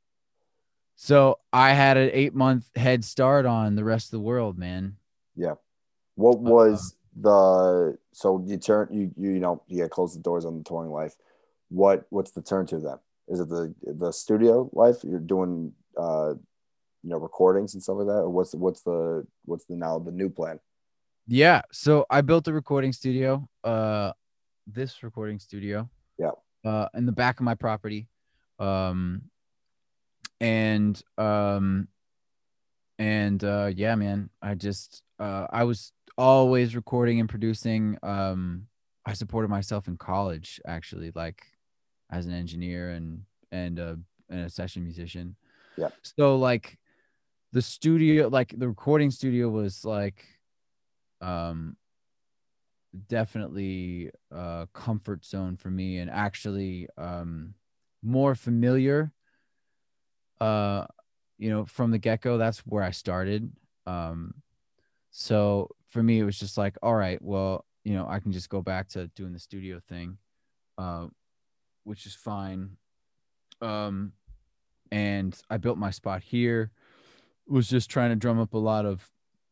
So 0.95 1.39
i 1.53 1.71
had 1.73 1.97
an 1.97 2.09
eight 2.13 2.33
month 2.33 2.69
head 2.75 3.03
start 3.03 3.45
on 3.45 3.75
the 3.75 3.83
rest 3.83 4.07
of 4.07 4.11
the 4.11 4.19
world 4.19 4.57
man 4.57 4.95
Yeah. 5.35 5.55
What 6.15 6.37
Uh, 6.37 6.51
was 6.55 6.95
the 7.17 7.97
so 8.11 8.43
you 8.45 8.57
turn 8.57 8.87
you 8.91 9.11
you 9.17 9.31
you 9.31 9.39
know 9.39 9.61
you 9.67 9.81
got 9.81 9.89
close 9.89 10.13
the 10.13 10.21
doors 10.21 10.45
on 10.45 10.57
the 10.57 10.63
touring 10.63 10.91
life. 10.91 11.15
What 11.69 12.05
what's 12.09 12.31
the 12.31 12.41
turn 12.41 12.65
to 12.67 12.79
then? 12.79 12.99
Is 13.27 13.39
it 13.39 13.49
the 13.49 13.73
the 13.83 14.11
studio 14.11 14.69
life? 14.73 15.03
You're 15.03 15.19
doing 15.19 15.73
uh 15.97 16.33
you 17.03 17.09
know 17.09 17.17
recordings 17.17 17.73
and 17.73 17.83
stuff 17.83 17.97
like 17.97 18.07
that, 18.07 18.23
or 18.23 18.29
what's 18.29 18.53
what's 18.55 18.81
the 18.81 19.25
what's 19.45 19.65
the 19.65 19.75
now 19.75 19.99
the 19.99 20.11
new 20.11 20.29
plan? 20.29 20.59
Yeah. 21.27 21.61
So 21.71 22.05
I 22.09 22.21
built 22.21 22.47
a 22.47 22.53
recording 22.53 22.93
studio, 22.93 23.47
uh, 23.63 24.11
this 24.67 25.03
recording 25.03 25.39
studio. 25.39 25.89
Yeah. 26.17 26.31
Uh, 26.63 26.87
in 26.93 27.05
the 27.05 27.11
back 27.11 27.39
of 27.39 27.43
my 27.43 27.55
property. 27.55 28.07
Um, 28.59 29.23
and 30.39 31.01
um 31.17 31.87
and 32.99 33.43
uh 33.43 33.71
yeah 33.75 33.95
man 33.95 34.29
i 34.41 34.53
just 34.53 35.01
uh 35.19 35.47
i 35.49 35.63
was 35.63 35.91
always 36.17 36.75
recording 36.75 37.19
and 37.19 37.29
producing 37.29 37.97
um 38.03 38.67
i 39.05 39.13
supported 39.13 39.49
myself 39.49 39.87
in 39.87 39.97
college 39.97 40.61
actually 40.65 41.11
like 41.15 41.43
as 42.11 42.25
an 42.25 42.33
engineer 42.33 42.91
and 42.91 43.23
and 43.51 43.79
uh 43.79 43.95
and 44.29 44.41
a 44.41 44.49
session 44.49 44.83
musician 44.83 45.35
Yeah. 45.77 45.89
so 46.01 46.37
like 46.37 46.77
the 47.51 47.61
studio 47.61 48.27
like 48.27 48.53
the 48.57 48.67
recording 48.67 49.11
studio 49.11 49.49
was 49.49 49.83
like 49.83 50.25
um 51.21 51.75
definitely 53.07 54.09
a 54.31 54.67
comfort 54.73 55.25
zone 55.25 55.57
for 55.57 55.69
me 55.69 55.97
and 55.97 56.09
actually 56.09 56.87
um 56.97 57.53
more 58.01 58.35
familiar 58.35 59.11
uh 60.41 60.85
you 61.37 61.49
know 61.49 61.65
from 61.65 61.91
the 61.91 61.97
get-go 61.97 62.37
that's 62.37 62.59
where 62.59 62.83
i 62.83 62.91
started. 62.91 63.51
Um 63.85 64.35
so 65.11 65.69
for 65.87 66.03
me 66.03 66.19
it 66.19 66.23
was 66.23 66.37
just 66.37 66.57
like 66.57 66.77
all 66.81 66.95
right 66.95 67.21
well 67.21 67.65
you 67.83 67.93
know 67.93 68.05
i 68.09 68.19
can 68.19 68.31
just 68.31 68.49
go 68.49 68.61
back 68.61 68.89
to 68.89 69.07
doing 69.15 69.31
the 69.31 69.39
studio 69.39 69.79
thing 69.87 70.17
uh 70.77 71.07
which 71.83 72.05
is 72.05 72.15
fine. 72.15 72.77
Um 73.61 74.13
and 74.91 75.39
i 75.49 75.57
built 75.57 75.77
my 75.77 75.91
spot 75.91 76.21
here. 76.23 76.71
Was 77.47 77.69
just 77.69 77.89
trying 77.89 78.09
to 78.09 78.15
drum 78.15 78.39
up 78.39 78.53
a 78.53 78.57
lot 78.57 78.85
of 78.85 79.09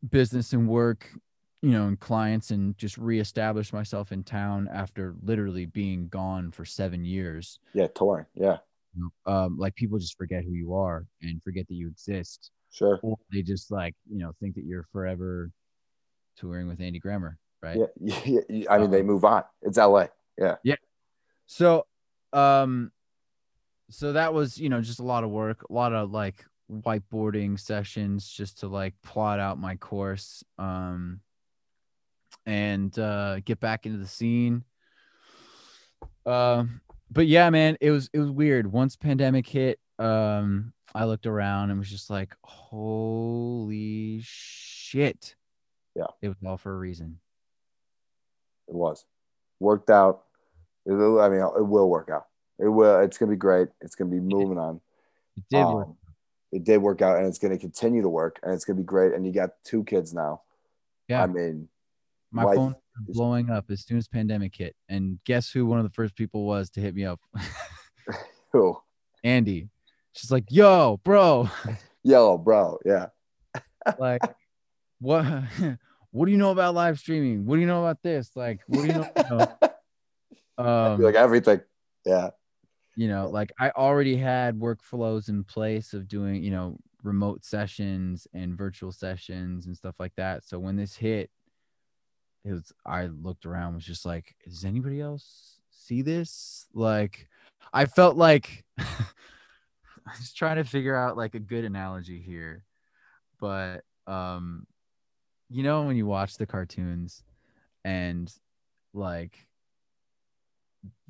business 0.10 0.52
and 0.52 0.68
work 0.68 1.10
you 1.64 1.72
know 1.72 1.88
and 1.88 1.98
clients 2.00 2.52
and 2.52 2.78
just 2.78 2.98
reestablish 2.98 3.72
myself 3.72 4.12
in 4.12 4.22
town 4.22 4.70
after 4.72 5.16
literally 5.24 5.66
being 5.66 6.10
gone 6.10 6.52
for 6.52 6.66
seven 6.66 7.06
years. 7.06 7.58
Yeah, 7.74 7.88
touring. 7.88 8.26
Yeah, 8.36 8.58
you 8.96 9.12
know, 9.26 9.34
um, 9.34 9.58
like 9.58 9.76
people 9.76 9.98
just 10.00 10.18
forget 10.18 10.44
who 10.44 10.52
you 10.52 10.74
are 10.74 11.06
and 11.22 11.42
forget 11.44 11.68
that 11.68 11.76
you 11.76 11.88
exist, 11.88 12.52
sure. 12.72 13.00
or 13.02 13.18
they 13.32 13.42
just 13.42 13.72
like 13.72 13.96
you 14.10 14.20
know 14.20 14.34
think 14.40 14.56
that 14.56 14.66
you're 14.66 14.86
forever 14.92 15.52
touring 16.38 16.68
with 16.68 16.82
Andy 16.82 17.00
Grammer, 17.00 17.38
right? 17.62 17.78
Yeah, 18.00 18.18
yeah, 18.26 18.42
yeah, 18.50 18.72
I 18.72 18.78
mean, 18.78 18.92
they 18.92 19.02
move 19.02 19.26
on. 19.26 19.44
It's 19.62 19.78
LA. 19.78 20.08
Yeah, 20.38 20.56
Yeah. 20.64 20.76
So, 21.46 21.86
um, 22.32 22.92
so 23.90 24.14
that 24.14 24.34
was 24.34 24.58
you 24.58 24.70
know 24.70 24.82
just 24.82 25.00
a 25.00 25.04
lot 25.04 25.24
of 25.24 25.30
work, 25.30 25.66
a 25.70 25.74
lot 25.74 25.94
of 25.94 26.12
like 26.12 26.46
whiteboarding 26.72 27.60
sessions 27.60 28.28
just 28.28 28.60
to 28.60 28.68
like 28.68 28.94
plot 29.04 29.40
out 29.40 29.60
my 29.60 29.76
course, 29.76 30.44
um, 30.58 31.20
and 32.46 32.98
uh, 32.98 33.40
get 33.42 33.60
back 33.60 33.86
into 33.86 33.98
the 33.98 34.08
scene. 34.08 34.64
Um, 36.26 36.82
but 37.14 37.28
yeah, 37.28 37.50
man, 37.50 37.78
it 37.80 37.92
was 37.92 38.10
it 38.14 38.20
was 38.20 38.32
weird. 38.32 38.72
Once 38.72 38.96
pandemic 38.96 39.48
hit, 39.48 39.80
um, 40.00 40.74
I 40.96 41.06
looked 41.06 41.26
around 41.26 41.70
and 41.70 41.80
was 41.80 41.90
just 41.90 42.10
like, 42.10 42.36
holy 42.44 44.22
shit. 44.24 45.36
Yeah. 45.96 46.06
It 46.22 46.30
was 46.30 46.38
all 46.46 46.58
for 46.58 46.74
a 46.74 46.78
reason. 46.78 47.20
it 48.68 48.74
was 48.74 49.06
worked 49.60 49.90
out. 49.90 50.24
It, 50.86 50.94
I 50.94 51.30
mean, 51.30 51.40
it 51.40 51.68
will 51.68 51.90
work 51.90 52.10
out. 52.12 52.26
It 52.60 52.68
will. 52.68 53.00
It's 53.00 53.18
gonna 53.18 53.32
be 53.32 53.38
great. 53.38 53.70
It's 53.82 53.96
gonna 53.96 54.12
be 54.12 54.20
moving 54.20 54.58
on. 54.58 54.82
It 55.38 55.44
did 55.50 55.66
work. 55.66 55.88
Um, 55.88 55.98
it 56.52 56.64
did 56.64 56.78
work 56.80 57.02
out, 57.02 57.18
and 57.18 57.28
it's 57.28 57.40
gonna 57.40 57.58
continue 57.58 58.02
to 58.02 58.10
work, 58.10 58.40
and 58.44 58.54
it's 58.54 58.66
gonna 58.66 58.78
be 58.78 58.84
great. 58.84 59.14
And 59.14 59.26
you 59.26 59.32
got 59.32 59.52
two 59.64 59.84
kids 59.84 60.14
now. 60.14 60.42
Yeah. 61.08 61.24
I 61.24 61.28
mean, 61.28 61.70
My 62.34 62.44
life 62.44 62.56
phone 62.56 62.76
is- 63.10 63.16
blowing 63.16 63.50
up 63.50 63.70
as 63.70 63.86
soon 63.86 63.98
as 63.98 64.08
pandemic 64.08 64.56
hit. 64.56 64.76
And 64.90 65.20
guess 65.26 65.50
who 65.52 65.66
one 65.66 65.80
of 65.80 65.86
the 65.86 65.92
first 65.92 66.16
people 66.16 66.46
was 66.46 66.70
to 66.72 66.82
hit 66.82 66.96
me 66.96 67.06
up? 67.06 67.20
who? 68.52 68.78
Andy. 69.24 69.70
She's 70.14 70.32
like, 70.32 70.46
yo, 70.50 71.00
bro, 71.04 71.50
Yo, 72.04 72.38
bro. 72.38 72.78
Yeah. 72.86 73.08
like 74.00 74.22
what 75.00 75.26
what 76.12 76.26
do 76.26 76.32
you 76.32 76.38
know 76.38 76.52
about 76.52 76.76
live 76.76 77.00
streaming? 77.00 77.46
What 77.46 77.56
do 77.56 77.62
you 77.62 77.68
know 77.68 77.82
about 77.82 78.02
this? 78.04 78.32
Like, 78.36 78.60
what 78.68 78.82
do 78.82 78.88
you 78.88 78.94
know? 78.94 79.10
you 79.18 79.38
know? 80.58 80.64
Um, 80.66 81.02
like 81.02 81.16
everything. 81.16 81.62
Yeah. 82.06 82.30
you 82.96 83.08
know, 83.08 83.30
like 83.30 83.52
I 83.60 83.72
already 83.72 84.16
had 84.18 84.60
workflows 84.60 85.30
in 85.30 85.44
place 85.44 85.94
of 85.94 86.08
doing, 86.08 86.44
you 86.44 86.52
know, 86.52 86.78
remote 87.04 87.44
sessions 87.44 88.28
and 88.34 88.58
virtual 88.58 88.92
sessions 88.92 89.66
and 89.66 89.76
stuff 89.76 89.96
like 90.00 90.14
that. 90.18 90.44
So 90.46 90.60
when 90.60 90.76
this 90.76 90.96
hit, 90.96 91.32
it 92.46 92.52
was 92.52 92.74
I 92.86 93.06
looked 93.06 93.46
around, 93.46 93.76
was 93.76 93.86
just 93.86 94.06
like, 94.06 94.36
does 94.46 94.66
anybody 94.66 95.02
else 95.02 95.60
see 95.72 96.02
this? 96.02 96.68
Like 96.74 97.28
I 97.72 97.86
felt 97.86 98.18
like 98.18 98.66
I 98.78 100.16
was 100.20 100.34
trying 100.34 100.58
to 100.58 100.64
figure 100.64 100.96
out 100.96 101.18
like 101.18 101.36
a 101.36 101.40
good 101.40 101.64
analogy 101.64 102.20
here. 102.20 102.66
But 103.40 103.84
um 104.08 104.68
you 105.50 105.64
know 105.64 105.84
when 105.84 105.96
you 105.96 106.06
watch 106.06 106.38
the 106.38 106.46
cartoons 106.46 107.24
and 107.86 108.34
like 108.94 109.48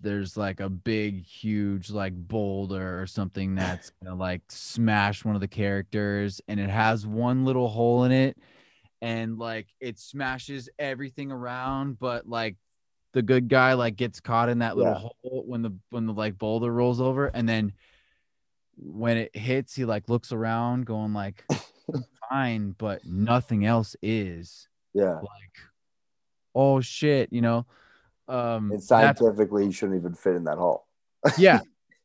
there's 0.01 0.35
like 0.35 0.59
a 0.59 0.69
big 0.69 1.23
huge 1.25 1.89
like 1.89 2.13
boulder 2.13 3.01
or 3.01 3.07
something 3.07 3.55
that's 3.55 3.91
gonna 4.03 4.15
like 4.15 4.41
smash 4.49 5.23
one 5.23 5.35
of 5.35 5.41
the 5.41 5.47
characters 5.47 6.41
and 6.47 6.59
it 6.59 6.69
has 6.69 7.07
one 7.07 7.45
little 7.45 7.69
hole 7.69 8.03
in 8.03 8.11
it 8.11 8.37
and 9.03 9.37
like 9.37 9.67
it 9.81 9.99
smashes 9.99 10.69
everything 10.79 11.29
around 11.29 11.99
but 11.99 12.25
like 12.25 12.55
the 13.11 13.21
good 13.21 13.49
guy 13.49 13.73
like 13.73 13.97
gets 13.97 14.21
caught 14.21 14.47
in 14.47 14.59
that 14.59 14.77
little 14.77 14.93
Yeah. 14.93 14.99
hole 14.99 15.43
when 15.45 15.61
the 15.61 15.71
when 15.89 16.05
the 16.07 16.13
like 16.13 16.37
boulder 16.37 16.71
rolls 16.71 17.01
over 17.01 17.27
and 17.27 17.47
then 17.47 17.73
when 18.77 19.17
it 19.17 19.35
hits 19.35 19.75
he 19.75 19.83
like 19.83 20.07
looks 20.07 20.31
around 20.31 20.85
going 20.85 21.11
like 21.13 21.43
fine 22.29 22.73
but 22.77 23.01
nothing 23.05 23.65
else 23.65 23.93
is 24.01 24.69
Yeah. 24.93 25.15
like 25.21 25.57
oh 26.55 26.79
shit 26.79 27.27
you 27.33 27.41
know 27.41 27.65
um 28.29 28.71
And 28.71 28.81
scientifically, 28.81 29.65
you 29.65 29.71
shouldn't 29.73 29.99
even 29.99 30.13
fit 30.13 30.35
in 30.37 30.45
that 30.45 30.57
hole. 30.57 30.87
yeah 31.37 31.59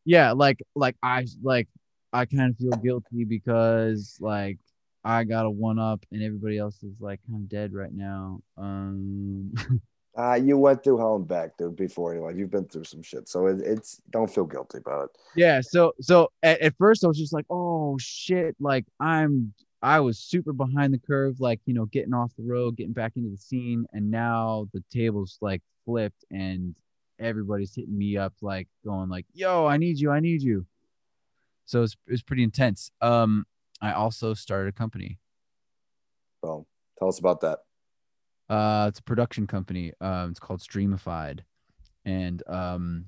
yeah 0.05 0.32
like 0.32 0.59
like 0.74 0.96
i 1.03 1.24
like 1.42 1.68
i 2.12 2.24
kind 2.24 2.51
of 2.51 2.57
feel 2.57 2.72
guilty 2.72 3.24
because 3.24 4.16
like 4.20 4.59
i 5.09 5.24
got 5.24 5.46
a 5.46 5.50
one 5.50 5.78
up 5.78 6.04
and 6.12 6.22
everybody 6.22 6.59
else 6.59 6.82
is 6.82 6.94
like 7.00 7.20
kind 7.26 7.40
of 7.42 7.48
dead 7.48 7.72
right 7.72 7.92
now 7.94 8.40
um 8.59 9.52
Uh, 10.16 10.34
you 10.42 10.59
went 10.59 10.82
through 10.82 10.98
hell 10.98 11.16
and 11.16 11.28
back, 11.28 11.56
dude, 11.56 11.76
before 11.76 12.14
like 12.16 12.36
you've 12.36 12.50
been 12.50 12.66
through 12.66 12.84
some 12.84 13.02
shit. 13.02 13.28
So 13.28 13.46
it, 13.46 13.61
it's 13.61 14.00
don't 14.11 14.28
feel 14.32 14.44
guilty 14.44 14.78
about 14.78 15.04
it. 15.11 15.11
yeah 15.36 15.61
so 15.62 15.92
so 16.00 16.30
at, 16.42 16.61
at 16.61 16.74
first 16.76 17.04
i 17.04 17.09
was 17.09 17.18
just 17.18 17.32
like 17.32 17.46
oh 17.50 17.96
shit 18.00 18.56
like 18.61 18.84
i'm 19.00 19.52
i 19.80 20.00
was 20.00 20.18
super 20.18 20.52
behind 20.52 20.92
the 20.92 20.98
curve 20.98 21.38
like 21.40 21.61
you 21.66 21.74
know 21.74 21.84
getting 21.86 22.12
off 22.14 22.32
the 22.36 22.42
road 22.44 22.76
getting 22.76 22.92
back 22.92 23.12
into 23.16 23.30
the 23.30 23.36
scene 23.36 23.86
and 23.92 24.11
now 24.11 24.66
the 24.74 24.82
tables 24.90 25.38
like 25.40 25.62
flipped 25.84 26.24
and 26.32 26.74
everybody's 27.20 27.74
hitting 27.74 27.96
me 27.96 28.16
up 28.16 28.34
like 28.42 28.66
going 28.84 29.09
like 29.09 29.26
yo 29.34 29.66
i 29.66 29.76
need 29.76 29.98
you 29.98 30.11
i 30.11 30.20
need 30.20 30.42
you 30.42 30.66
so 31.64 31.82
it's, 31.84 31.96
it's 32.09 32.22
pretty 32.22 32.42
intense 32.42 32.90
um 33.00 33.44
i 33.81 33.93
also 33.93 34.35
started 34.35 34.68
a 34.68 34.72
company. 34.72 35.18
Well, 36.43 36.66
tell 36.99 37.09
us 37.09 37.18
about 37.18 37.41
that. 37.41 37.59
uh 38.49 38.87
it's 38.89 39.01
a 39.01 39.03
production 39.03 39.47
company. 39.47 39.93
Um 40.01 40.31
it's 40.31 40.41
called 40.41 40.61
streamified. 40.61 41.41
And 42.05 42.43
um 42.47 43.07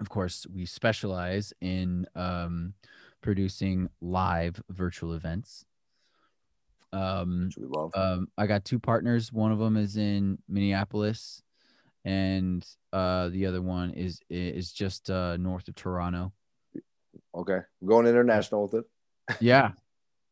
of 0.00 0.08
course 0.08 0.46
we 0.52 0.66
specialize 0.66 1.52
in 1.60 2.06
um 2.14 2.74
producing 3.22 3.88
live 4.00 4.60
virtual 4.68 5.14
events. 5.14 5.64
Um 6.92 7.46
Which 7.46 7.56
we 7.58 7.66
love. 7.66 7.90
um 7.94 8.28
i 8.38 8.46
got 8.46 8.64
two 8.64 8.78
partners. 8.78 9.32
One 9.32 9.52
of 9.52 9.58
them 9.58 9.76
is 9.76 9.96
in 9.96 10.38
minneapolis 10.48 11.42
and 12.04 12.66
uh 12.92 13.30
the 13.30 13.46
other 13.46 13.62
one 13.62 13.90
is 13.92 14.20
is 14.28 14.72
just 14.72 15.10
uh 15.10 15.36
north 15.38 15.68
of 15.68 15.74
toronto. 15.74 16.32
Okay, 17.34 17.60
we're 17.80 17.88
going 17.88 18.06
international 18.06 18.62
with 18.64 18.74
it. 18.74 18.84
Yeah 19.40 19.70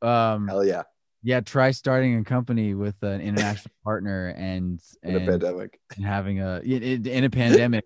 um 0.02 0.48
Hell 0.48 0.64
yeah, 0.64 0.82
yeah 1.22 1.40
try 1.40 1.70
starting 1.70 2.16
a 2.18 2.24
company 2.24 2.74
with 2.74 3.02
an 3.02 3.20
international 3.20 3.74
partner 3.84 4.28
and 4.36 4.80
in 5.02 5.16
a 5.16 5.20
pandemic. 5.20 5.80
and 5.96 6.04
having 6.04 6.40
a 6.40 6.60
in, 6.60 7.24
a 7.24 7.30
pandemic 7.42 7.84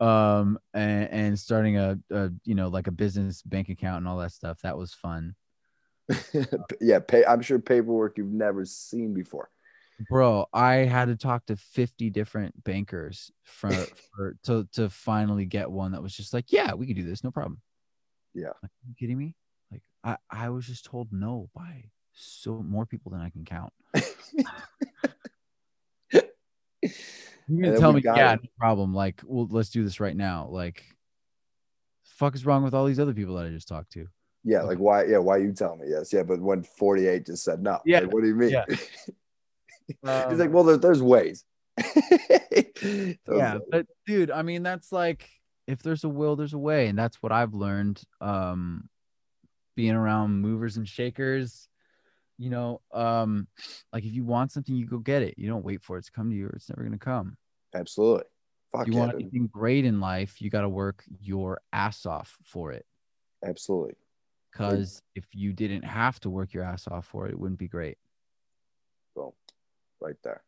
um 0.00 0.58
and, 0.74 1.08
and 1.10 1.38
starting 1.38 1.76
a, 1.76 1.98
a 2.10 2.30
you 2.44 2.54
know 2.54 2.68
like 2.68 2.86
a 2.86 2.92
business 2.92 3.42
bank 3.42 3.68
account 3.68 3.98
and 3.98 4.08
all 4.08 4.18
that 4.18 4.32
stuff 4.32 4.60
that 4.62 4.76
was 4.78 4.94
fun 4.94 5.34
yeah, 6.80 7.00
pay, 7.00 7.22
I'm 7.26 7.42
sure 7.42 7.58
paperwork 7.58 8.16
you've 8.16 8.32
never 8.32 8.64
seen 8.64 9.12
before. 9.12 9.50
bro 10.08 10.46
i 10.54 10.76
had 10.76 11.06
to 11.08 11.16
talk 11.16 11.44
to 11.46 11.56
50 11.56 12.08
different 12.10 12.62
bankers 12.64 13.30
for, 13.42 13.68
for 14.14 14.36
to 14.44 14.66
to 14.72 14.88
finally 14.88 15.44
get 15.44 15.70
one 15.70 15.92
that 15.92 16.02
was 16.02 16.14
just 16.14 16.32
like 16.32 16.52
yeah 16.52 16.72
we 16.74 16.86
can 16.86 16.94
do 16.96 17.02
this 17.02 17.22
no 17.24 17.30
problem 17.32 17.60
Yeah. 18.34 18.48
are 18.62 18.70
you 18.88 18.94
kidding 18.98 19.18
me 19.18 19.34
i 20.08 20.16
i 20.30 20.48
was 20.48 20.66
just 20.66 20.84
told 20.84 21.08
no 21.12 21.48
by 21.54 21.84
so 22.12 22.62
more 22.62 22.86
people 22.86 23.12
than 23.12 23.20
i 23.20 23.30
can 23.30 23.44
count 23.44 23.72
you're 27.48 27.62
gonna 27.62 27.78
tell 27.78 27.92
me 27.92 28.02
yeah 28.04 28.34
it. 28.34 28.40
no 28.42 28.48
problem 28.58 28.94
like 28.94 29.20
well 29.24 29.46
let's 29.50 29.70
do 29.70 29.84
this 29.84 30.00
right 30.00 30.16
now 30.16 30.48
like 30.50 30.84
fuck 32.04 32.34
is 32.34 32.44
wrong 32.46 32.62
with 32.64 32.74
all 32.74 32.86
these 32.86 33.00
other 33.00 33.14
people 33.14 33.36
that 33.36 33.46
i 33.46 33.50
just 33.50 33.68
talked 33.68 33.92
to 33.92 34.06
Yeah, 34.44 34.62
like 34.62 34.78
why? 34.78 35.04
Yeah, 35.04 35.18
why 35.18 35.38
you 35.38 35.52
tell 35.52 35.76
me? 35.76 35.86
Yes, 35.88 36.12
yeah, 36.12 36.22
but 36.22 36.40
when 36.40 36.62
48 36.62 37.26
just 37.26 37.44
said 37.44 37.60
no. 37.60 37.80
Yeah, 37.84 38.00
Like, 38.00 38.12
what 38.14 38.22
do 38.22 38.28
you 38.28 38.34
mean? 38.36 38.50
yeah. 38.50 38.64
He's 40.28 40.38
like, 40.38 40.48
Um, 40.48 40.52
well, 40.52 40.64
there, 40.64 40.76
there's 40.78 41.02
ways. 41.02 41.44
yeah, 42.82 43.58
but 43.70 43.86
dude, 44.06 44.30
I 44.30 44.42
mean, 44.42 44.62
that's 44.62 44.90
like 44.92 45.28
if 45.66 45.82
there's 45.82 46.04
a 46.04 46.08
will, 46.08 46.36
there's 46.36 46.54
a 46.54 46.58
way, 46.58 46.86
and 46.88 46.98
that's 46.98 47.20
what 47.22 47.32
I've 47.32 47.52
learned. 47.52 48.00
Um, 48.20 48.88
being 49.78 49.94
around 49.94 50.40
movers 50.40 50.76
and 50.76 50.88
shakers, 50.88 51.68
you 52.36 52.50
know, 52.50 52.80
um, 52.92 53.46
like 53.92 54.04
if 54.04 54.12
you 54.12 54.24
want 54.24 54.50
something, 54.50 54.74
you 54.74 54.84
go 54.84 54.98
get 54.98 55.22
it. 55.22 55.34
You 55.38 55.48
don't 55.48 55.64
wait 55.64 55.84
for 55.84 55.96
it 55.98 56.04
to 56.04 56.10
come 56.10 56.30
to 56.30 56.36
you, 56.36 56.46
or 56.46 56.50
it's 56.50 56.68
never 56.68 56.82
gonna 56.82 56.98
come. 56.98 57.36
absolutely. 57.76 58.24
Fuck 58.72 58.88
If 58.88 58.92
you 58.92 58.98
want 58.98 59.14
anything 59.14 59.46
great 59.46 59.84
in 59.84 60.00
life, 60.00 60.42
you 60.42 60.50
got 60.50 60.62
to 60.62 60.68
work 60.68 61.04
your 61.20 61.60
ass 61.72 62.06
off 62.06 62.36
for 62.42 62.72
it. 62.72 62.86
absolutely. 63.46 63.94
Because 64.50 65.00
if 65.14 65.26
you 65.32 65.52
didn't 65.52 65.84
have 65.84 66.18
to 66.20 66.30
work 66.30 66.52
your 66.52 66.64
ass 66.64 66.88
off 66.88 67.06
for 67.06 67.28
it, 67.28 67.30
it 67.30 67.38
wouldn't 67.38 67.60
be 67.60 67.68
great. 67.68 67.98
Boom, 69.14 69.30
right 70.00 70.16
there. 70.24 70.42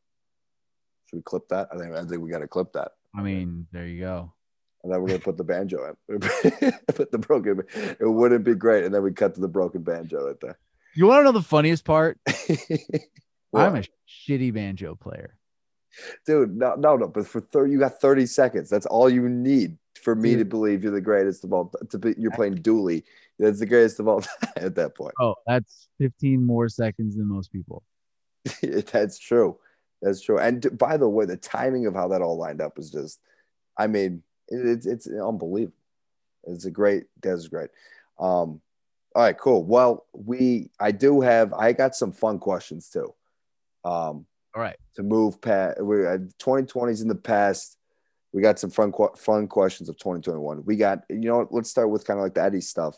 Should 1.07 1.19
we 1.19 1.23
clip 1.23 1.49
that? 1.51 1.69
I 1.73 1.79
think 1.79 1.95
I 1.95 2.05
think 2.05 2.21
we 2.21 2.31
got 2.31 2.41
to 2.41 2.49
clip 2.49 2.73
that. 2.73 2.93
I 3.15 3.23
mean, 3.23 3.69
there 3.71 3.87
you 3.87 4.01
go. 4.01 4.33
And 4.83 4.93
then 4.93 5.01
we're 5.01 5.09
gonna 5.09 5.21
put 5.21 5.37
the 5.37 5.45
banjo 5.45 5.95
in. 6.09 6.21
put 6.95 7.13
the 7.13 7.19
broken. 7.19 7.63
It 7.75 7.97
wouldn't 8.01 8.45
be 8.45 8.55
great, 8.55 8.85
and 8.85 8.95
then 8.95 9.03
we 9.03 9.13
cut 9.13 9.35
to 9.35 9.41
the 9.41 9.49
broken 9.49 9.83
banjo 9.83 10.27
right 10.27 10.41
there. 10.41 10.59
You 10.95 11.07
want 11.07 11.21
to 11.21 11.25
know 11.25 11.33
the 11.33 11.43
funniest 11.43 11.85
part? 11.85 12.19
I'm 13.55 13.77
a 13.77 13.85
shitty 14.09 14.55
banjo 14.55 14.95
player. 14.95 15.37
dude. 16.27 16.57
No, 16.57 16.75
no, 16.77 16.97
no. 16.97 17.09
But 17.09 17.27
for 17.27 17.41
thirty, 17.41 17.73
you 17.73 17.79
got 17.79 18.01
thirty 18.01 18.27
seconds. 18.27 18.71
That's 18.71 18.87
all 18.87 19.11
you 19.11 19.29
need 19.29 19.77
for 20.03 20.15
me 20.15 20.37
to 20.37 20.45
believe 20.45 20.83
you're 20.83 20.93
the 20.93 21.01
greatest 21.01 21.45
of 21.45 21.53
all. 21.53 21.73
To 21.91 21.99
be, 21.99 22.15
you're 22.17 22.31
playing 22.33 22.57
Dooley. 22.57 23.05
That's 23.39 23.59
the 23.59 23.67
greatest 23.67 24.01
of 24.01 24.09
all 24.09 24.23
at 24.57 24.75
that 24.75 24.95
point. 24.95 25.15
Oh, 25.21 25.35
that's 25.47 25.89
15 25.99 26.45
more 26.45 26.69
seconds 26.69 27.17
than 27.17 27.27
most 27.27 27.51
people. 27.51 27.83
That's 28.63 29.19
true. 29.19 29.59
That's 30.03 30.21
true. 30.21 30.39
And 30.39 30.79
by 30.79 30.97
the 30.97 31.09
way, 31.09 31.25
the 31.25 31.37
timing 31.37 31.87
of 31.87 31.95
how 31.95 32.09
that 32.09 32.23
all 32.23 32.39
lined 32.39 32.61
up 32.61 32.79
is 32.79 32.91
just, 32.91 33.21
I 33.79 33.87
mean, 33.87 34.23
it's 34.51 34.87
it's 34.87 35.07
unbelievable. 35.07 35.77
It's 36.45 36.65
a 36.65 36.71
great. 36.71 37.05
That's 37.23 37.49
great. 37.49 37.71
Um, 38.19 38.61
all 39.15 39.23
right, 39.23 39.37
cool. 39.37 39.65
Well, 39.65 40.07
we 40.13 40.71
I 40.79 40.93
do 40.93 41.21
have 41.21 41.53
I 41.53 41.73
got 41.73 41.95
some 41.95 42.13
fun 42.13 42.39
questions 42.39 42.89
too. 42.89 43.15
Um, 43.85 44.27
All 44.55 44.63
right. 44.63 44.77
to 44.97 45.03
move 45.03 45.41
past. 45.41 45.81
We 45.83 46.07
uh, 46.07 46.19
2020s 46.39 47.03
in 47.03 47.09
the 47.09 47.15
past. 47.15 47.77
We 48.33 48.43
got 48.43 48.59
some 48.59 48.71
fun 48.71 48.93
fun 49.17 49.49
questions 49.49 49.89
of 49.89 49.97
2021. 49.97 50.65
We 50.65 50.77
got 50.77 51.05
you 51.09 51.19
know 51.21 51.49
let's 51.51 51.71
start 51.71 51.91
with 51.91 52.07
kind 52.07 52.19
of 52.19 52.23
like 52.23 52.35
the 52.35 52.43
Eddie 52.43 52.61
stuff. 52.61 52.97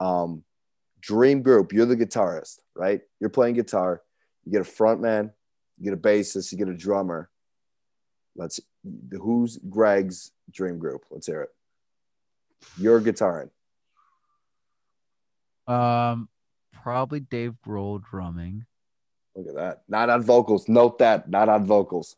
Um, 0.00 0.42
dream 1.00 1.42
group. 1.42 1.72
You're 1.72 1.86
the 1.86 1.96
guitarist, 1.96 2.58
right? 2.74 3.02
You're 3.20 3.30
playing 3.30 3.54
guitar. 3.54 4.02
You 4.44 4.52
get 4.52 4.62
a 4.62 4.64
front 4.64 5.00
man. 5.00 5.30
You 5.78 5.84
get 5.84 5.94
a 5.94 5.96
bassist. 5.96 6.50
You 6.50 6.58
get 6.58 6.68
a 6.68 6.74
drummer. 6.74 7.30
Let's. 8.36 8.60
Who's 9.10 9.58
Greg's 9.68 10.32
dream 10.50 10.78
group? 10.78 11.04
Let's 11.10 11.26
hear 11.26 11.42
it. 11.42 11.50
You're 12.78 13.00
guitaring. 13.00 13.50
Um, 15.66 16.28
probably 16.72 17.20
Dave 17.20 17.54
Grohl 17.66 18.02
drumming. 18.02 18.66
Look 19.34 19.48
at 19.48 19.54
that. 19.54 19.82
Not 19.88 20.10
on 20.10 20.22
vocals. 20.22 20.68
Note 20.68 20.98
that. 20.98 21.28
Not 21.28 21.48
on 21.48 21.64
vocals. 21.64 22.16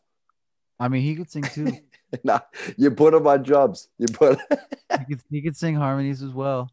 I 0.79 0.89
mean, 0.89 1.01
he 1.01 1.15
could 1.15 1.31
sing 1.31 1.43
too. 1.43 1.71
Not, 2.23 2.47
you 2.77 2.91
put 2.91 3.13
him 3.13 3.27
on 3.27 3.43
drums. 3.43 3.89
You 3.97 4.07
put. 4.07 4.39
he 4.99 5.05
could 5.05 5.21
he 5.29 5.41
could 5.41 5.57
sing 5.57 5.75
harmonies 5.75 6.21
as 6.21 6.31
well. 6.31 6.71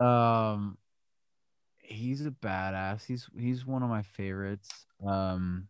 Um, 0.00 0.76
he's 1.78 2.24
a 2.26 2.30
badass. 2.30 3.04
He's 3.04 3.28
he's 3.38 3.66
one 3.66 3.82
of 3.82 3.88
my 3.88 4.02
favorites. 4.02 4.68
Um, 5.04 5.68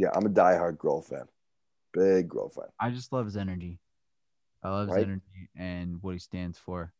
yeah, 0.00 0.08
I'm 0.14 0.24
a 0.24 0.30
diehard 0.30 0.78
Grohl 0.78 1.04
fan. 1.04 1.26
Big 1.92 2.28
Grohl 2.28 2.52
fan. 2.54 2.64
I 2.80 2.90
just 2.90 3.12
love 3.12 3.26
his 3.26 3.36
energy. 3.36 3.78
I 4.62 4.70
love 4.70 4.88
his 4.88 4.96
Right. 4.96 5.04
energy 5.06 5.50
and 5.56 6.02
what 6.02 6.12
he 6.14 6.18
stands 6.18 6.58
for. 6.58 6.92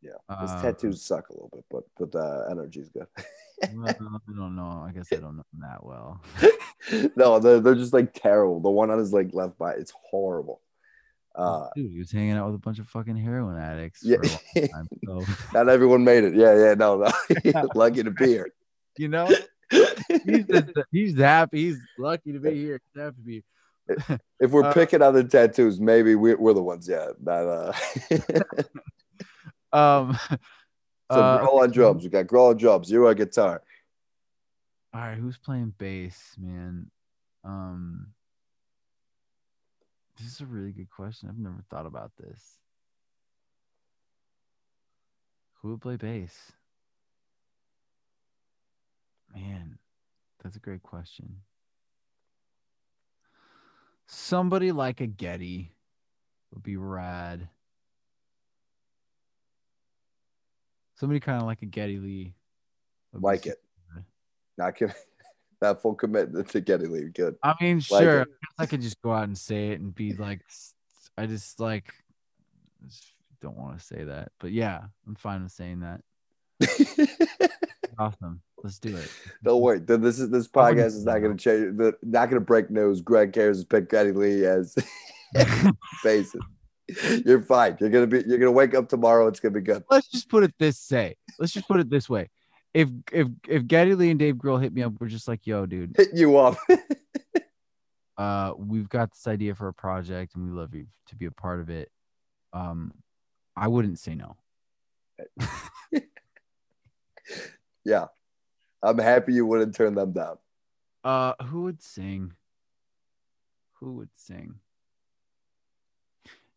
Yeah, 0.00 0.12
His 0.40 0.50
Uh, 0.52 0.62
tattoos 0.62 1.02
suck 1.04 1.28
a 1.28 1.32
little 1.32 1.50
bit, 1.52 1.64
but 1.70 1.84
but 1.98 2.12
the 2.12 2.46
energy's 2.50 2.88
good. 2.88 3.06
well, 3.74 3.88
I 4.28 4.32
don't 4.34 4.54
know. 4.56 4.84
I 4.86 4.92
guess 4.92 5.12
I 5.12 5.16
don't 5.16 5.36
know 5.36 5.44
him 5.52 5.60
that 5.60 5.84
well. 5.84 6.22
no, 7.16 7.38
they're, 7.40 7.60
they're 7.60 7.74
just 7.74 7.92
like 7.92 8.14
terrible. 8.14 8.60
The 8.60 8.70
one 8.70 8.90
on 8.90 8.98
his 8.98 9.12
like 9.12 9.34
left 9.34 9.58
by 9.58 9.72
it's 9.72 9.90
horrible. 10.10 10.62
Uh, 11.34 11.68
Dude, 11.74 11.90
he 11.92 11.98
was 11.98 12.10
hanging 12.12 12.32
out 12.32 12.46
with 12.46 12.54
a 12.56 12.58
bunch 12.58 12.78
of 12.78 12.88
fucking 12.88 13.16
heroin 13.16 13.58
addicts 13.58 14.02
yeah, 14.02 14.16
for 14.16 14.22
a 14.24 14.60
long 14.60 14.68
time. 14.70 14.88
So, 15.04 15.26
not 15.52 15.68
everyone 15.68 16.02
made 16.04 16.24
it. 16.24 16.34
Yeah, 16.34 16.54
yeah, 16.56 16.74
no, 16.74 16.96
no. 16.98 17.68
Lucky 17.74 18.02
to 18.02 18.10
be 18.10 18.26
here. 18.26 18.48
you 18.96 19.08
know, 19.08 19.28
he's 20.24 20.44
just, 20.50 20.66
he's 20.90 21.16
happy. 21.18 21.64
He's 21.68 21.80
lucky 21.98 22.32
to 22.32 22.38
be 22.40 22.54
here. 22.54 22.80
He's 22.94 23.02
happy 23.02 23.16
to 23.16 23.22
be. 23.22 23.44
if 24.40 24.50
we're 24.50 24.64
Uh, 24.64 24.72
picking 24.72 25.00
on 25.02 25.14
the 25.14 25.24
tattoos, 25.24 25.80
maybe 25.80 26.14
we're, 26.14 26.36
we're 26.36 26.52
the 26.52 26.62
ones. 26.62 26.88
Yeah, 26.88 27.08
not 27.20 27.46
uh. 27.46 27.72
Um, 29.70 30.18
so 31.12 31.20
uh, 31.20 31.46
Grohl 31.46 31.62
on 31.62 31.70
drums. 31.70 32.02
We 32.04 32.08
got 32.08 32.26
Grohl 32.26 32.50
on 32.50 32.56
drums. 32.56 32.90
You're 32.90 33.06
on 33.06 33.14
guitar. 33.16 33.62
all 34.94 35.00
right, 35.02 35.18
who's 35.18 35.36
playing 35.36 35.74
bass, 35.76 36.34
man? 36.38 36.90
Um, 37.44 38.08
this 40.16 40.26
is 40.26 40.40
a 40.40 40.46
really 40.46 40.72
good 40.72 40.88
question. 40.88 41.28
I've 41.28 41.38
never 41.38 41.62
thought 41.70 41.84
about 41.84 42.12
this. 42.18 42.42
Who 45.60 45.72
would 45.72 45.82
play 45.82 45.96
bass? 45.96 46.34
Man, 49.34 49.78
that's 50.48 50.56
a 50.56 50.60
great 50.60 50.82
question. 50.82 51.42
Somebody 54.06 54.72
like 54.72 55.02
a 55.02 55.06
Geddy 55.06 55.74
would 56.54 56.62
be 56.62 56.78
rad. 56.78 57.50
Somebody 60.94 61.20
kind 61.20 61.38
of 61.38 61.46
like 61.46 61.60
a 61.60 61.66
Geddy 61.66 61.98
Lee. 61.98 62.34
Like 63.12 63.44
it. 63.44 63.58
rad. 63.94 64.04
Not 64.56 64.78
com- 64.78 64.92
that 65.60 65.82
full 65.82 65.94
commitment 65.94 66.48
to 66.48 66.62
Geddy 66.62 66.86
Lee. 66.86 67.10
Good. 67.14 67.36
I 67.42 67.52
mean, 67.60 67.82
Like 67.90 68.02
sure. 68.02 68.20
it. 68.22 68.28
I 68.28 68.30
guess 68.30 68.54
I 68.58 68.64
could 68.66 68.80
just 68.80 69.02
go 69.02 69.12
out 69.12 69.24
and 69.24 69.36
say 69.36 69.68
it 69.72 69.80
and 69.80 69.94
be 69.94 70.14
like, 70.14 70.40
I 71.18 71.26
just 71.26 71.60
like, 71.60 71.92
just 72.86 73.12
don't 73.42 73.58
want 73.58 73.78
to 73.78 73.84
say 73.84 74.04
that. 74.04 74.32
But 74.40 74.52
yeah, 74.52 74.84
I'm 75.06 75.14
fine 75.14 75.42
with 75.42 75.52
saying 75.52 75.80
that. 75.80 76.00
Awesome. 77.98 78.40
Let's 78.62 78.78
do 78.78 78.96
it. 78.96 79.10
Don't 79.44 79.60
worry. 79.60 79.78
This 79.78 80.18
is 80.18 80.30
this 80.30 80.48
podcast 80.48 80.86
is 80.86 81.04
not 81.04 81.18
going 81.18 81.36
to 81.36 81.42
change. 81.42 81.76
The, 81.76 81.94
not 82.02 82.28
going 82.30 82.40
to 82.40 82.44
break 82.44 82.70
news. 82.70 83.00
Greg 83.00 83.32
Karas 83.32 83.60
to 83.60 83.66
pick 83.66 83.88
Geddy 83.88 84.12
Lee 84.12 84.44
as 84.44 84.76
basis. 86.04 86.40
You're 87.24 87.42
fine. 87.42 87.76
You're 87.80 87.90
gonna 87.90 88.06
be. 88.06 88.24
You're 88.26 88.38
gonna 88.38 88.50
wake 88.50 88.74
up 88.74 88.88
tomorrow. 88.88 89.26
It's 89.26 89.40
gonna 89.40 89.52
be 89.52 89.60
good. 89.60 89.84
Let's 89.90 90.08
just 90.08 90.30
put 90.30 90.42
it 90.42 90.54
this 90.58 90.78
say. 90.78 91.16
Let's 91.38 91.52
just 91.52 91.68
put 91.68 91.80
it 91.80 91.90
this 91.90 92.08
way. 92.08 92.30
If 92.72 92.88
if 93.12 93.28
if 93.46 93.66
Geddy 93.66 93.94
Lee 93.94 94.10
and 94.10 94.18
Dave 94.18 94.36
Grohl 94.36 94.60
hit 94.60 94.72
me 94.72 94.82
up, 94.82 94.94
we're 94.98 95.08
just 95.08 95.28
like, 95.28 95.46
yo, 95.46 95.66
dude, 95.66 95.94
Hit 95.96 96.08
you 96.14 96.38
up. 96.38 96.56
uh, 98.16 98.54
we've 98.56 98.88
got 98.88 99.12
this 99.12 99.26
idea 99.26 99.54
for 99.54 99.68
a 99.68 99.74
project 99.74 100.34
and 100.34 100.46
we 100.46 100.50
love 100.58 100.74
you 100.74 100.86
to 101.08 101.16
be 101.16 101.26
a 101.26 101.30
part 101.30 101.60
of 101.60 101.68
it. 101.68 101.90
Um, 102.54 102.94
I 103.54 103.68
wouldn't 103.68 103.98
say 103.98 104.14
no. 104.14 104.36
yeah, 107.84 108.06
I'm 108.82 108.98
happy 108.98 109.34
you 109.34 109.46
wouldn't 109.46 109.74
turn 109.74 109.94
them 109.94 110.12
down. 110.12 110.38
Uh, 111.04 111.32
who 111.44 111.62
would 111.62 111.82
sing? 111.82 112.32
Who 113.74 113.94
would 113.94 114.10
sing? 114.14 114.56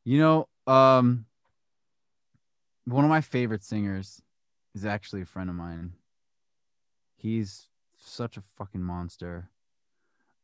You 0.03 0.17
know, 0.19 0.47
um, 0.67 1.25
one 2.85 3.03
of 3.03 3.09
my 3.09 3.21
favorite 3.21 3.63
singers 3.63 4.21
is 4.73 4.85
actually 4.85 5.21
a 5.21 5.25
friend 5.25 5.49
of 5.49 5.55
mine. 5.55 5.93
He's 7.15 7.67
such 7.97 8.37
a 8.37 8.41
fucking 8.57 8.81
monster. 8.81 9.49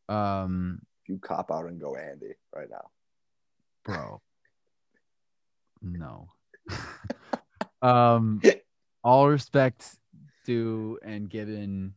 Um, 0.08 0.82
If 1.04 1.10
you 1.10 1.18
cop 1.18 1.52
out 1.52 1.66
and 1.66 1.80
go 1.82 1.96
Andy 1.96 2.34
right 2.56 2.70
now, 2.70 2.90
bro. 3.84 4.22
No. 5.82 6.30
um, 7.82 8.42
all 9.04 9.28
respect 9.28 9.97
due 10.48 10.98
and 11.04 11.30
given, 11.30 11.94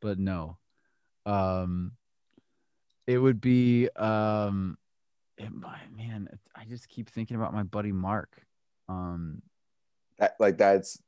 but 0.00 0.18
no. 0.18 0.56
Um, 1.26 1.92
it 3.06 3.18
would 3.18 3.40
be 3.40 3.88
um, 3.90 4.76
it 5.36 5.52
man. 5.94 6.28
I 6.56 6.64
just 6.64 6.88
keep 6.88 7.10
thinking 7.10 7.36
about 7.36 7.54
my 7.54 7.62
buddy 7.62 7.92
Mark. 7.92 8.42
Um, 8.88 9.42
that, 10.18 10.34
like 10.40 10.58
that's 10.58 10.98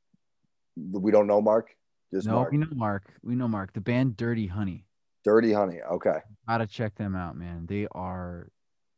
we 0.75 1.11
don't 1.11 1.27
know 1.27 1.41
Mark. 1.41 1.75
Just 2.13 2.27
no, 2.27 2.35
Mark. 2.35 2.51
we 2.51 2.57
know 2.59 2.67
Mark. 2.73 3.13
We 3.23 3.35
know 3.35 3.47
Mark. 3.47 3.73
The 3.73 3.81
band 3.81 4.15
Dirty 4.15 4.47
Honey. 4.47 4.85
Dirty 5.25 5.51
Honey. 5.51 5.81
Okay. 5.81 6.19
Gotta 6.47 6.67
check 6.67 6.95
them 6.95 7.15
out, 7.15 7.35
man. 7.35 7.65
They 7.67 7.87
are, 7.91 8.49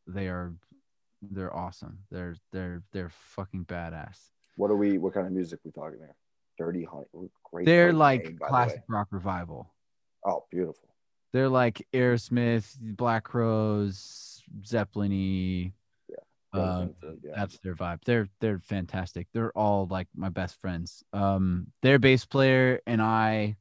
they 0.06 0.28
are 0.28 0.54
they're 1.22 1.56
awesome. 1.56 2.00
They're 2.12 2.36
they're 2.52 2.84
they're 2.92 3.10
fucking 3.10 3.66
badass. 3.66 4.18
What 4.58 4.70
are 4.70 4.76
we? 4.76 4.98
What 4.98 5.14
kind 5.14 5.26
of 5.26 5.34
music 5.34 5.60
we 5.64 5.72
talking 5.72 6.00
here? 6.00 6.16
Dirty 6.60 6.84
Honey. 6.84 7.06
Great. 7.46 7.66
They're 7.66 7.94
like 7.94 8.26
name, 8.26 8.38
classic 8.38 8.84
rock 8.88 9.08
revival. 9.12 9.74
Oh, 10.26 10.46
beautiful. 10.52 10.90
They're 11.32 11.50
like 11.50 11.88
Aerosmith, 11.94 12.78
Black 12.80 13.24
Crowes, 13.24 14.44
Zeppelin-y. 14.66 15.74
Great 16.52 16.64
Um, 16.64 16.96
yeah. 17.24 17.32
that's 17.36 17.60
their 17.60 17.76
vibe. 17.76 18.00
They're 18.06 18.28
they're 18.42 18.60
fantastic. 18.60 19.28
They're 19.34 19.56
all 19.58 19.88
like 19.90 20.08
my 20.16 20.30
best 20.30 20.60
friends. 20.60 21.04
Um, 21.14 21.68
their 21.82 22.00
bass 22.00 22.26
player 22.26 22.82
and 22.88 23.02
I 23.02 23.58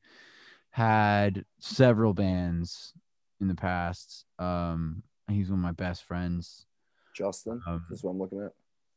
had 0.70 1.44
several 1.60 2.14
bands 2.14 2.94
in 3.40 3.48
the 3.48 3.54
past. 3.54 4.24
Um, 4.38 5.02
he's 5.28 5.50
one 5.50 5.58
of 5.58 5.62
my 5.62 5.72
best 5.72 6.02
friends. 6.04 6.66
Justin. 7.14 7.60
Um, 7.66 7.84
this 7.90 7.98
is 7.98 8.04
what 8.04 8.12
I'm 8.12 8.18
looking 8.18 8.40
at. 8.42 8.52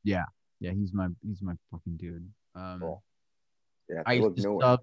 Yeah, 0.05 0.25
yeah, 0.59 0.71
he's 0.71 0.93
my 0.93 1.09
he's 1.27 1.41
my 1.41 1.53
fucking 1.69 1.97
dude. 1.97 2.29
Um, 2.55 2.79
Cool. 2.79 3.03
Yeah, 3.91 4.03
I 4.05 4.13
used 4.13 4.37
to 4.37 4.57
sub. 4.61 4.81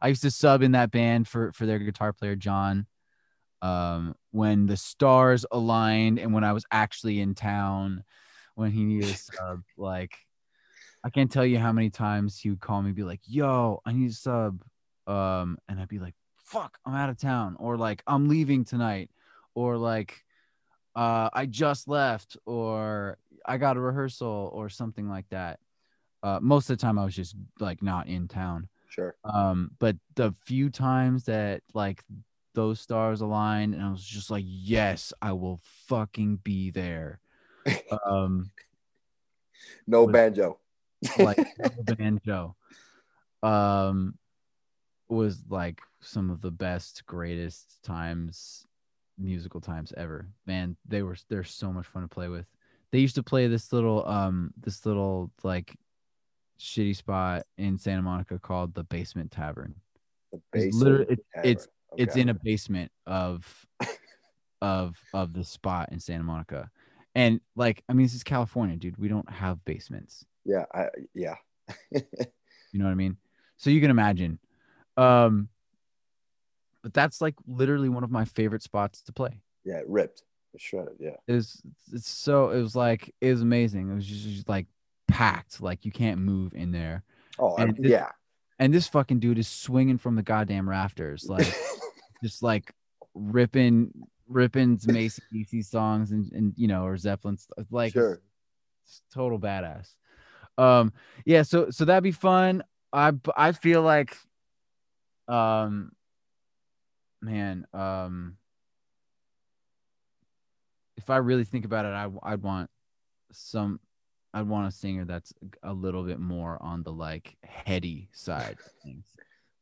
I 0.00 0.08
used 0.08 0.22
to 0.22 0.30
sub 0.30 0.62
in 0.62 0.72
that 0.72 0.90
band 0.90 1.26
for 1.26 1.52
for 1.52 1.66
their 1.66 1.78
guitar 1.78 2.12
player 2.12 2.36
John. 2.36 2.86
Um, 3.62 4.14
when 4.32 4.66
the 4.66 4.76
stars 4.76 5.46
aligned 5.50 6.18
and 6.18 6.32
when 6.34 6.44
I 6.44 6.52
was 6.52 6.64
actually 6.70 7.20
in 7.20 7.34
town, 7.34 8.04
when 8.54 8.70
he 8.70 8.84
needed 8.84 9.10
a 9.10 9.16
sub, 9.16 9.62
like 9.76 10.14
I 11.02 11.10
can't 11.10 11.30
tell 11.30 11.46
you 11.46 11.58
how 11.58 11.72
many 11.72 11.90
times 11.90 12.38
he 12.38 12.50
would 12.50 12.60
call 12.60 12.82
me, 12.82 12.92
be 12.92 13.04
like, 13.04 13.20
"Yo, 13.26 13.80
I 13.84 13.92
need 13.92 14.10
a 14.10 14.14
sub," 14.14 14.62
um, 15.06 15.58
and 15.68 15.80
I'd 15.80 15.88
be 15.88 15.98
like, 15.98 16.14
"Fuck, 16.36 16.78
I'm 16.84 16.94
out 16.94 17.10
of 17.10 17.16
town," 17.16 17.56
or 17.58 17.76
like, 17.76 18.02
"I'm 18.06 18.28
leaving 18.28 18.64
tonight," 18.64 19.10
or 19.54 19.76
like, 19.76 20.24
uh, 20.94 21.30
"I 21.32 21.46
just 21.46 21.88
left," 21.88 22.36
or 22.44 23.18
"I 23.44 23.56
got 23.56 23.76
a 23.76 23.80
rehearsal," 23.80 24.50
or 24.52 24.68
something 24.68 25.08
like 25.08 25.28
that. 25.30 25.60
Uh, 26.26 26.40
most 26.42 26.68
of 26.68 26.76
the 26.76 26.82
time, 26.82 26.98
I 26.98 27.04
was 27.04 27.14
just 27.14 27.36
like 27.60 27.84
not 27.84 28.08
in 28.08 28.26
town. 28.26 28.66
Sure. 28.88 29.14
Um, 29.22 29.70
but 29.78 29.94
the 30.16 30.34
few 30.44 30.70
times 30.70 31.22
that 31.26 31.62
like 31.72 32.02
those 32.52 32.80
stars 32.80 33.20
aligned, 33.20 33.74
and 33.74 33.82
I 33.84 33.90
was 33.92 34.04
just 34.04 34.28
like, 34.28 34.42
yes, 34.44 35.12
I 35.22 35.34
will 35.34 35.60
fucking 35.86 36.40
be 36.42 36.72
there. 36.72 37.20
Um, 38.04 38.50
No 39.86 40.06
banjo. 40.08 40.58
like 41.18 41.36
the 41.84 41.94
banjo, 41.96 42.56
um, 43.42 44.18
was 45.08 45.44
like 45.48 45.80
some 46.00 46.30
of 46.30 46.40
the 46.40 46.50
best, 46.50 47.06
greatest 47.06 47.82
times, 47.84 48.66
musical 49.16 49.60
times 49.60 49.92
ever. 49.96 50.28
Man, 50.44 50.76
they 50.88 51.02
were 51.02 51.16
they're 51.28 51.44
so 51.44 51.72
much 51.72 51.86
fun 51.86 52.02
to 52.02 52.08
play 52.08 52.28
with. 52.28 52.46
They 52.90 52.98
used 52.98 53.14
to 53.14 53.22
play 53.22 53.46
this 53.46 53.72
little 53.72 54.06
um 54.08 54.52
this 54.60 54.84
little 54.84 55.30
like 55.44 55.76
shitty 56.58 56.96
spot 56.96 57.44
in 57.58 57.78
Santa 57.78 58.02
Monica 58.02 58.38
called 58.38 58.74
the 58.74 58.84
Basement 58.84 59.30
Tavern. 59.30 59.74
The 60.32 60.38
It's 60.38 60.44
bass 60.52 60.74
literally- 60.74 61.04
of 61.04 61.10
it's- 61.12 61.26
it's- 61.44 61.64
tavern. 61.90 62.02
it's 62.08 62.16
in 62.16 62.28
a 62.30 62.34
basement 62.34 62.92
of 63.06 63.66
of 64.62 64.98
of 65.12 65.32
the 65.34 65.44
spot 65.44 65.90
in 65.92 66.00
Santa 66.00 66.24
Monica. 66.24 66.70
And 67.14 67.40
like 67.54 67.82
I 67.88 67.92
mean 67.92 68.06
this 68.06 68.14
is 68.14 68.24
California, 68.24 68.76
dude. 68.76 68.96
We 68.96 69.08
don't 69.08 69.28
have 69.30 69.64
basements. 69.64 70.24
Yeah. 70.44 70.64
I, 70.72 70.88
yeah. 71.14 71.36
You 72.72 72.80
know 72.80 72.84
what 72.86 72.90
I 72.92 72.94
mean? 72.94 73.16
So 73.56 73.70
you 73.70 73.80
can 73.80 73.90
imagine. 73.90 74.38
Um 74.96 75.48
but 76.82 76.92
that's 76.94 77.20
like 77.20 77.34
literally 77.46 77.88
one 77.88 78.04
of 78.04 78.10
my 78.10 78.24
favorite 78.24 78.62
spots 78.62 79.02
to 79.02 79.12
play. 79.12 79.40
yeah. 79.64 79.78
It 79.78 79.88
ripped. 79.88 80.22
It 80.54 80.60
shredded. 80.60 80.96
Yeah. 80.98 81.16
It 81.26 81.32
was 81.32 81.60
it's 81.92 82.08
so 82.08 82.50
it 82.50 82.60
was 82.60 82.74
like 82.76 83.14
it 83.20 83.30
was 83.30 83.42
amazing. 83.42 83.90
It 83.90 83.94
was 83.94 84.06
just, 84.06 84.24
just 84.24 84.48
like 84.48 84.66
packed, 85.08 85.60
like 85.60 85.84
you 85.84 85.92
can't 85.92 86.18
move 86.20 86.54
in 86.54 86.72
there. 86.72 87.04
Oh, 87.38 87.56
And 87.56 87.76
this- 87.76 87.90
yeah. 87.90 88.10
And 88.58 88.72
this 88.72 88.88
fucking 88.88 89.20
dude 89.20 89.38
is 89.38 89.48
swinging 89.48 89.98
from 89.98 90.14
the 90.16 90.22
goddamn 90.22 90.66
rafters, 90.68 91.26
like 91.28 91.46
just 92.22 92.42
like 92.42 92.72
ripping 93.14 93.92
ripping 94.28 94.78
some 94.78 94.96
AC/DC 94.96 95.64
songs 95.64 96.10
and 96.10 96.32
and 96.32 96.52
you 96.56 96.66
know 96.66 96.84
or 96.84 96.96
Zeppelin's 96.96 97.46
like 97.70 97.92
sure. 97.92 98.22
it's 98.84 99.02
total 99.12 99.38
badass. 99.38 99.94
Um 100.56 100.92
yeah, 101.26 101.42
so 101.42 101.68
so 101.70 101.84
that'd 101.84 102.02
be 102.02 102.12
fun. 102.12 102.64
I 102.94 103.12
I 103.36 103.52
feel 103.52 103.82
like 103.82 104.16
um 105.28 105.92
man, 107.20 107.66
um 107.74 108.38
if 110.96 111.10
I 111.10 111.18
really 111.18 111.44
think 111.44 111.64
about 111.66 111.84
it, 111.84 111.88
I 111.88 112.08
I'd 112.22 112.42
want 112.42 112.70
some 113.32 113.80
I'd 114.36 114.46
want 114.46 114.68
a 114.68 114.70
singer 114.70 115.06
that's 115.06 115.32
a 115.62 115.72
little 115.72 116.02
bit 116.02 116.20
more 116.20 116.62
on 116.62 116.82
the 116.82 116.92
like 116.92 117.38
heady 117.42 118.10
side 118.12 118.58
of 118.60 118.70
things. 118.84 119.06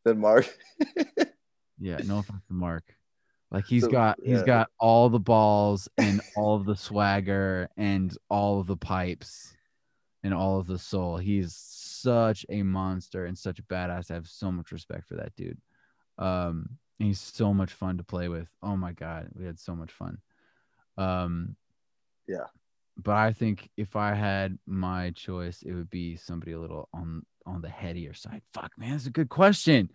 Then 0.04 0.18
Mark. 0.18 0.52
Yeah, 1.78 1.98
no 2.04 2.18
offense 2.18 2.42
to 2.48 2.54
Mark. 2.54 2.82
Like 3.52 3.66
he's 3.66 3.84
So, 3.84 3.90
got 3.92 4.18
he's 4.20 4.42
got 4.42 4.70
all 4.80 5.08
the 5.08 5.20
balls 5.20 5.88
and 5.96 6.20
all 6.36 6.56
of 6.56 6.64
the 6.64 6.74
swagger 6.74 7.68
and 7.76 8.18
all 8.28 8.58
of 8.58 8.66
the 8.66 8.76
pipes 8.76 9.56
and 10.24 10.34
all 10.34 10.58
of 10.58 10.66
the 10.66 10.80
soul. 10.80 11.18
He's 11.18 11.54
such 11.54 12.44
a 12.48 12.64
monster 12.64 13.26
and 13.26 13.38
such 13.38 13.60
a 13.60 13.62
badass. 13.62 14.10
I 14.10 14.14
have 14.14 14.26
so 14.26 14.50
much 14.50 14.72
respect 14.72 15.06
for 15.06 15.14
that 15.14 15.36
dude. 15.36 15.60
Um 16.18 16.70
he's 16.98 17.20
so 17.20 17.54
much 17.54 17.72
fun 17.72 17.98
to 17.98 18.02
play 18.02 18.28
with. 18.28 18.50
Oh 18.60 18.76
my 18.76 18.90
god, 18.90 19.28
we 19.34 19.44
had 19.44 19.60
so 19.60 19.76
much 19.76 19.92
fun. 19.92 20.18
Um 20.98 21.54
Yeah. 22.26 22.46
But 22.96 23.16
I 23.16 23.32
think 23.32 23.68
if 23.76 23.96
I 23.96 24.14
had 24.14 24.58
my 24.66 25.10
choice, 25.10 25.62
it 25.62 25.72
would 25.72 25.90
be 25.90 26.16
somebody 26.16 26.52
a 26.52 26.60
little 26.60 26.88
on 26.94 27.24
on 27.46 27.60
the 27.60 27.68
headier 27.68 28.14
side. 28.14 28.42
Fuck, 28.52 28.70
man, 28.78 28.92
that's 28.92 29.06
a 29.06 29.10
good 29.10 29.28
question. 29.28 29.90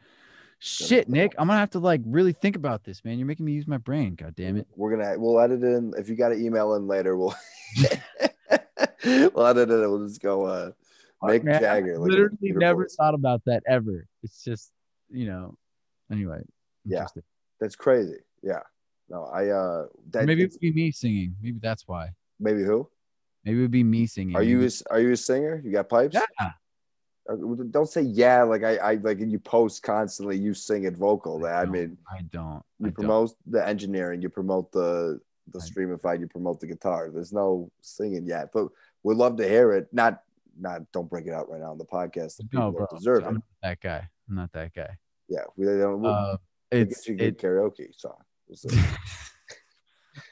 Shit, 0.62 1.08
Nick, 1.08 1.34
I'm 1.38 1.48
gonna 1.48 1.60
have 1.60 1.70
to 1.72 1.80
like 1.80 2.02
really 2.06 2.34
think 2.34 2.58
about 2.58 2.84
this, 2.84 3.04
man. 3.06 3.18
You're 3.18 3.26
making 3.28 3.46
me 3.46 3.54
use 3.54 3.66
my 3.68 3.78
brain. 3.78 4.16
God 4.16 4.36
damn 4.36 4.58
it. 4.58 4.68
We're 4.76 4.92
gonna 4.96 5.18
we'll 5.18 5.40
edit 5.40 5.64
it 5.64 5.68
in. 5.68 5.94
If 5.98 6.10
you 6.10 6.16
got 6.18 6.30
to 6.30 6.36
email 6.36 6.74
in 6.76 6.86
later, 6.88 7.16
we'll 7.16 7.34
we'll 9.06 9.46
edit 9.48 9.70
it. 9.70 9.80
And 9.80 9.90
we'll 9.92 10.06
just 10.08 10.22
go 10.22 10.44
uh 10.46 10.72
Mick 11.24 11.44
Man, 11.44 11.60
Jagger. 11.62 11.94
a 11.96 12.00
Literally 12.00 12.38
never 12.42 12.84
voice. 12.84 12.96
thought 12.96 13.14
about 13.14 13.42
that 13.46 13.64
ever. 13.68 14.06
It's 14.24 14.44
just, 14.44 14.72
you 15.10 15.26
know. 15.26 15.56
Anyway. 16.12 16.42
Yeah. 16.86 17.08
That's 17.60 17.76
crazy. 17.76 18.18
Yeah. 18.42 18.62
No, 19.10 19.26
I 19.26 19.48
uh 19.48 19.86
that 20.12 20.26
Maybe 20.26 20.42
it 20.44 20.46
it's- 20.46 20.54
would 20.56 20.62
be 20.62 20.74
me 20.74 20.92
singing. 20.92 21.36
Maybe 21.42 21.60
that's 21.62 21.88
why. 21.88 22.10
Maybe 22.40 22.64
who? 22.64 22.90
Maybe 23.46 23.60
it 23.60 23.62
would 23.62 23.72
be 23.72 23.84
me 23.84 24.06
singing. 24.08 24.36
Are 24.36 24.44
you 24.44 24.66
a, 24.66 24.70
are 24.92 25.00
you 25.00 25.12
a 25.12 25.18
singer? 25.18 25.62
You 25.64 25.72
got 25.72 25.88
pipes? 25.90 26.16
Yeah. 26.16 26.52
Uh, 27.30 27.36
Don't 27.70 27.88
say 27.88 28.02
yeah 28.02 28.42
like 28.44 28.64
I 28.64 28.78
I 28.78 28.94
like 28.96 29.20
and 29.22 29.32
you 29.32 29.40
post 29.40 29.84
constantly. 29.84 30.36
You 30.38 30.54
sing 30.54 30.84
it 30.86 30.98
vocal. 30.98 31.46
I, 31.46 31.64
don't. 31.64 31.72
mean, 31.72 31.98
I 32.12 32.22
don't. 32.24 32.64
you 32.80 32.88
I 32.88 32.90
don't. 32.90 32.94
promote 32.96 33.34
the 33.46 33.66
engineering. 33.68 34.22
You 34.22 34.30
promote 34.30 34.72
the 34.72 35.20
the 35.52 35.60
I- 35.60 35.62
streamified. 35.70 36.20
You 36.22 36.28
promote 36.28 36.60
the 36.60 36.68
guitar. 36.68 37.10
There's 37.14 37.32
no 37.32 37.72
singing 37.82 38.26
yet, 38.26 38.50
but 38.54 38.68
we'd 39.04 39.18
love 39.18 39.38
to 39.38 39.48
hear 39.48 39.74
it. 39.74 39.88
Not 39.94 40.22
not 40.60 40.92
don't 40.92 41.10
break 41.10 41.28
it 41.28 41.34
out 41.34 41.50
right 41.50 41.62
now 41.62 41.72
on 41.72 41.78
the 41.78 41.86
podcast. 41.86 42.38
The 42.38 42.48
No, 42.52 42.72
bro. 42.72 42.88
deserve 42.94 43.24
I'm 43.24 43.30
it. 43.30 43.34
not 43.36 43.44
that 43.62 43.80
guy. 43.80 44.10
I'm 44.28 44.36
not 44.36 44.52
that 44.54 44.74
guy. 44.74 44.98
Yeah, 45.30 45.44
we 45.56 45.66
don't. 45.66 46.02
We'll, 46.02 46.12
Uh, 46.12 46.38
it's 46.72 47.06
get 47.06 47.20
you 47.20 47.26
a 47.26 47.28
it, 47.30 47.38
karaoke 47.38 47.88
song. 47.96 48.18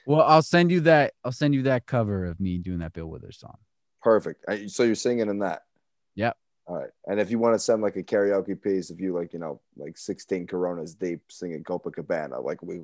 We'll 0.08 0.22
I'll 0.22 0.42
send 0.42 0.72
you 0.72 0.80
that. 0.82 1.14
I'll 1.26 1.34
send 1.34 1.54
you 1.54 1.64
that 1.64 1.86
cover 1.86 2.26
of 2.26 2.40
me 2.40 2.58
doing 2.60 2.80
that 2.80 2.94
Bill 2.94 3.08
Withers 3.08 3.38
song. 3.40 3.58
Perfect. 4.02 4.46
So 4.72 4.84
you're 4.84 4.96
singing 4.96 5.28
in 5.30 5.40
that. 5.40 5.64
Yep. 6.16 6.38
All 6.66 6.78
right. 6.78 6.90
And 7.08 7.20
if 7.20 7.30
you 7.30 7.40
want 7.40 7.56
to 7.56 7.60
send 7.60 7.82
like 7.82 7.98
a 7.98 8.04
karaoke 8.04 8.60
piece, 8.60 8.90
if 8.90 9.02
you 9.02 9.14
like, 9.14 9.34
you 9.34 9.40
know, 9.40 9.60
like 9.76 9.98
16 9.98 10.48
Coronas 10.48 10.94
deep 10.94 11.24
singing 11.30 11.62
Copacabana, 11.62 12.42
like 12.42 12.64
we 12.64 12.84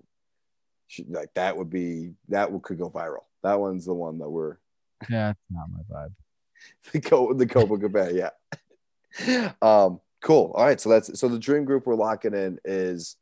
should, 0.87 1.09
like 1.09 1.33
that 1.35 1.55
would 1.55 1.69
be 1.69 2.11
that 2.27 2.51
would 2.51 2.61
could 2.61 2.77
go 2.77 2.89
viral. 2.89 3.23
That 3.41 3.57
one's 3.57 3.85
the 3.85 3.93
one 3.93 4.19
that 4.19 4.29
we're 4.29 4.57
Yeah, 5.09 5.29
it's 5.29 5.39
not 5.49 5.69
my 5.71 5.79
vibe. 5.89 6.11
the 6.91 6.99
Co 6.99 7.33
the 7.33 7.45
Copacabana. 7.45 8.31
yeah. 9.17 9.53
Um. 9.61 10.01
Cool. 10.21 10.51
All 10.55 10.65
right. 10.65 10.79
So 10.79 10.89
that's 10.89 11.17
so 11.17 11.29
the 11.29 11.39
dream 11.39 11.63
group 11.63 11.85
we're 11.85 11.95
locking 11.95 12.33
in 12.33 12.59
is, 12.65 13.15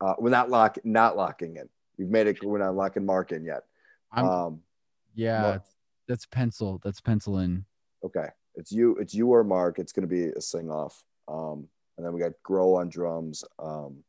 uh, 0.00 0.14
we're 0.18 0.30
not 0.30 0.48
lock 0.48 0.78
not 0.82 1.14
locking 1.14 1.56
in. 1.56 1.68
We've 2.02 2.10
made 2.10 2.26
it. 2.26 2.42
We're 2.42 2.58
not 2.58 2.74
locking 2.74 3.06
Mark 3.06 3.30
in 3.30 3.44
yet. 3.44 3.62
I'm, 4.10 4.24
Um. 4.26 4.60
yeah, 5.14 5.58
that's 6.08 6.26
pencil. 6.26 6.80
That's 6.82 7.00
pencil 7.00 7.38
in. 7.38 7.64
Okay. 8.04 8.26
It's 8.56 8.72
you. 8.72 8.96
It's 8.96 9.14
you 9.14 9.28
or 9.28 9.44
Mark. 9.44 9.78
It's 9.78 9.92
gonna 9.92 10.08
be 10.08 10.24
a 10.24 10.40
sing 10.40 10.68
off. 10.68 11.04
Um. 11.28 11.68
And 11.96 12.04
then 12.04 12.12
we 12.12 12.20
got 12.20 12.32
Grohl 12.44 12.80
on 12.80 12.88
drums. 12.88 13.44
Um. 13.60 14.02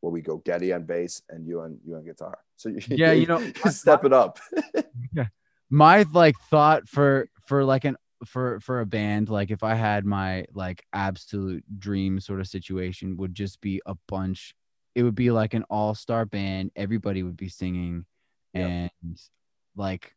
Where 0.00 0.12
we 0.12 0.20
go 0.20 0.38
Geddy 0.38 0.72
on 0.72 0.82
bass 0.82 1.22
and 1.28 1.46
you 1.46 1.60
on 1.60 1.78
you 1.86 1.94
on 1.94 2.04
guitar. 2.04 2.38
So 2.56 2.70
you, 2.70 2.80
Yeah, 2.88 3.12
you 3.12 3.26
know, 3.32 3.40
step 3.70 4.04
it 4.04 4.12
up. 4.12 4.40
my 5.70 6.04
like 6.12 6.36
thought 6.50 6.88
for 6.88 7.28
for 7.46 7.62
like 7.62 7.84
an 7.84 7.96
for 8.24 8.58
for 8.58 8.80
a 8.80 8.86
band 8.86 9.28
like 9.28 9.50
if 9.52 9.62
i 9.62 9.74
had 9.74 10.04
my 10.04 10.44
like 10.52 10.82
absolute 10.92 11.62
dream 11.78 12.18
sort 12.18 12.40
of 12.40 12.48
situation 12.48 13.16
would 13.16 13.32
just 13.34 13.60
be 13.60 13.80
a 13.86 13.94
bunch 14.08 14.54
it 14.98 15.04
would 15.04 15.14
be 15.14 15.30
like 15.30 15.54
an 15.54 15.64
all-star 15.70 16.26
band 16.26 16.72
everybody 16.74 17.22
would 17.22 17.36
be 17.36 17.48
singing 17.48 18.04
Yeah. 18.52 18.88
and 19.04 19.18
like 19.76 20.12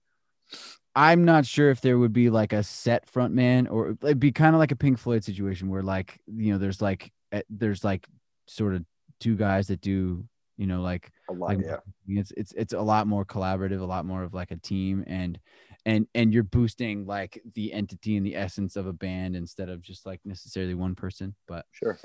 I'm 0.95 1.23
not 1.23 1.45
sure 1.45 1.69
if 1.69 1.79
there 1.81 1.97
would 1.97 2.11
be 2.13 2.29
like 2.29 2.51
a 2.51 2.63
set 2.63 3.07
front 3.07 3.33
man 3.33 3.67
or 3.67 3.95
it'd 4.03 4.19
be 4.19 4.31
kind 4.31 4.55
of 4.55 4.59
like 4.59 4.71
a 4.73 4.75
Pink 4.75 4.97
Floyd 4.97 5.23
situation 5.23 5.69
where 5.69 5.83
like 5.83 6.19
you 6.27 6.51
know 6.51 6.57
there's 6.57 6.81
like 6.81 7.11
there's 7.49 7.83
like 7.83 8.07
sort 8.47 8.73
of 8.75 8.83
two 9.19 9.35
guys 9.35 9.67
that 9.67 9.81
do 9.81 10.25
you 10.57 10.67
know 10.67 10.81
like 10.81 11.11
A 11.29 11.33
lot, 11.33 11.49
like 11.55 11.59
yeah. 11.65 11.77
it's 12.07 12.31
it's 12.35 12.53
it's 12.53 12.73
a 12.73 12.81
lot 12.81 13.07
more 13.07 13.23
collaborative 13.23 13.79
a 13.81 13.85
lot 13.85 14.05
more 14.05 14.23
of 14.23 14.33
like 14.33 14.51
a 14.51 14.57
team 14.57 15.03
and 15.07 15.39
and 15.85 16.07
and 16.13 16.33
you're 16.33 16.43
boosting 16.43 17.05
like 17.05 17.41
the 17.55 17.71
entity 17.71 18.17
and 18.17 18.25
the 18.25 18.35
essence 18.35 18.75
of 18.75 18.85
a 18.87 18.93
band 18.93 19.35
instead 19.35 19.69
of 19.69 19.81
just 19.81 20.05
like 20.05 20.19
necessarily 20.25 20.73
one 20.75 20.95
person 20.95 21.33
but 21.47 21.65
Sure. 21.71 21.97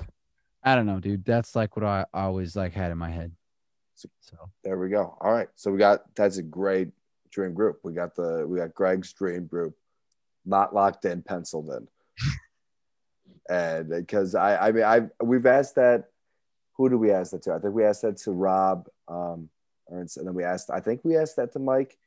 I 0.63 0.75
don't 0.75 0.85
know 0.85 0.99
dude 0.99 1.23
that's 1.25 1.55
like 1.55 1.75
what 1.75 1.85
i 1.85 2.05
always 2.13 2.55
like 2.55 2.73
had 2.73 2.91
in 2.91 2.97
my 2.97 3.09
head 3.09 3.31
so 4.21 4.37
There 4.63 4.77
we 4.77 4.89
go. 4.89 5.17
All 5.19 5.31
right. 5.31 5.47
So 5.55 5.71
we 5.71 5.79
got 5.79 6.03
that's 6.15 6.37
a 6.37 6.43
great 6.43 6.89
dream 7.31 7.53
group. 7.53 7.79
We 7.83 7.93
got 7.93 8.15
the 8.15 8.45
we 8.47 8.59
got 8.59 8.73
Greg's 8.73 9.11
dream 9.13 9.45
group, 9.45 9.75
not 10.45 10.73
locked 10.73 11.05
in, 11.05 11.23
penciled 11.23 11.69
in. 11.69 11.87
and 13.49 13.89
because 13.89 14.35
I 14.35 14.67
I 14.67 14.71
mean 14.71 14.83
I 14.83 15.01
we've 15.23 15.45
asked 15.45 15.75
that. 15.75 16.05
Who 16.73 16.89
do 16.89 16.97
we 16.99 17.11
ask 17.11 17.31
that 17.31 17.41
to? 17.43 17.53
I 17.53 17.59
think 17.59 17.73
we 17.73 17.85
asked 17.85 18.03
that 18.03 18.17
to 18.17 18.31
Rob. 18.31 18.87
Um, 19.07 19.49
and 19.89 20.07
then 20.15 20.35
we 20.35 20.43
asked. 20.43 20.69
I 20.69 20.79
think 20.79 21.01
we 21.03 21.17
asked 21.17 21.37
that 21.37 21.53
to 21.53 21.59
Mike. 21.59 21.97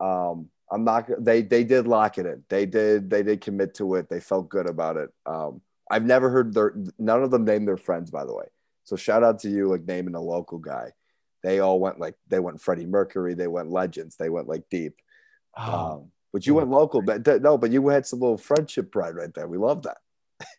Um, 0.00 0.50
I'm 0.70 0.84
not. 0.84 1.08
They 1.18 1.40
they 1.40 1.64
did 1.64 1.86
lock 1.86 2.18
it 2.18 2.26
in. 2.26 2.44
They 2.50 2.66
did. 2.66 3.08
They 3.08 3.22
did 3.22 3.40
commit 3.40 3.74
to 3.76 3.94
it. 3.94 4.10
They 4.10 4.20
felt 4.20 4.50
good 4.50 4.68
about 4.68 4.98
it. 4.98 5.10
Um, 5.24 5.62
I've 5.92 6.04
never 6.04 6.30
heard 6.30 6.54
their. 6.54 6.74
None 6.98 7.22
of 7.22 7.30
them 7.30 7.44
name 7.44 7.64
their 7.64 7.76
friends, 7.76 8.10
by 8.10 8.24
the 8.24 8.34
way. 8.34 8.46
So 8.84 8.96
shout 8.96 9.22
out 9.22 9.38
to 9.40 9.48
you, 9.48 9.68
like 9.68 9.84
naming 9.86 10.14
a 10.16 10.20
local 10.20 10.58
guy. 10.58 10.92
They 11.42 11.60
all 11.60 11.78
went 11.78 12.00
like 12.00 12.16
they 12.28 12.40
went 12.40 12.60
Freddie 12.60 12.86
Mercury. 12.86 13.34
They 13.34 13.46
went 13.46 13.70
legends. 13.70 14.16
They 14.16 14.28
went 14.30 14.48
like 14.48 14.64
deep. 14.70 14.94
oh, 15.56 15.72
Um, 15.72 16.10
but 16.32 16.46
you 16.46 16.54
went 16.54 16.70
local. 16.70 17.02
But 17.02 17.26
no, 17.42 17.58
but 17.58 17.70
you 17.70 17.86
had 17.88 18.06
some 18.06 18.20
little 18.20 18.38
friendship 18.38 18.90
pride 18.90 19.14
right 19.14 19.32
there. 19.34 19.46
We 19.46 19.58
love 19.58 19.82
that. 19.82 19.98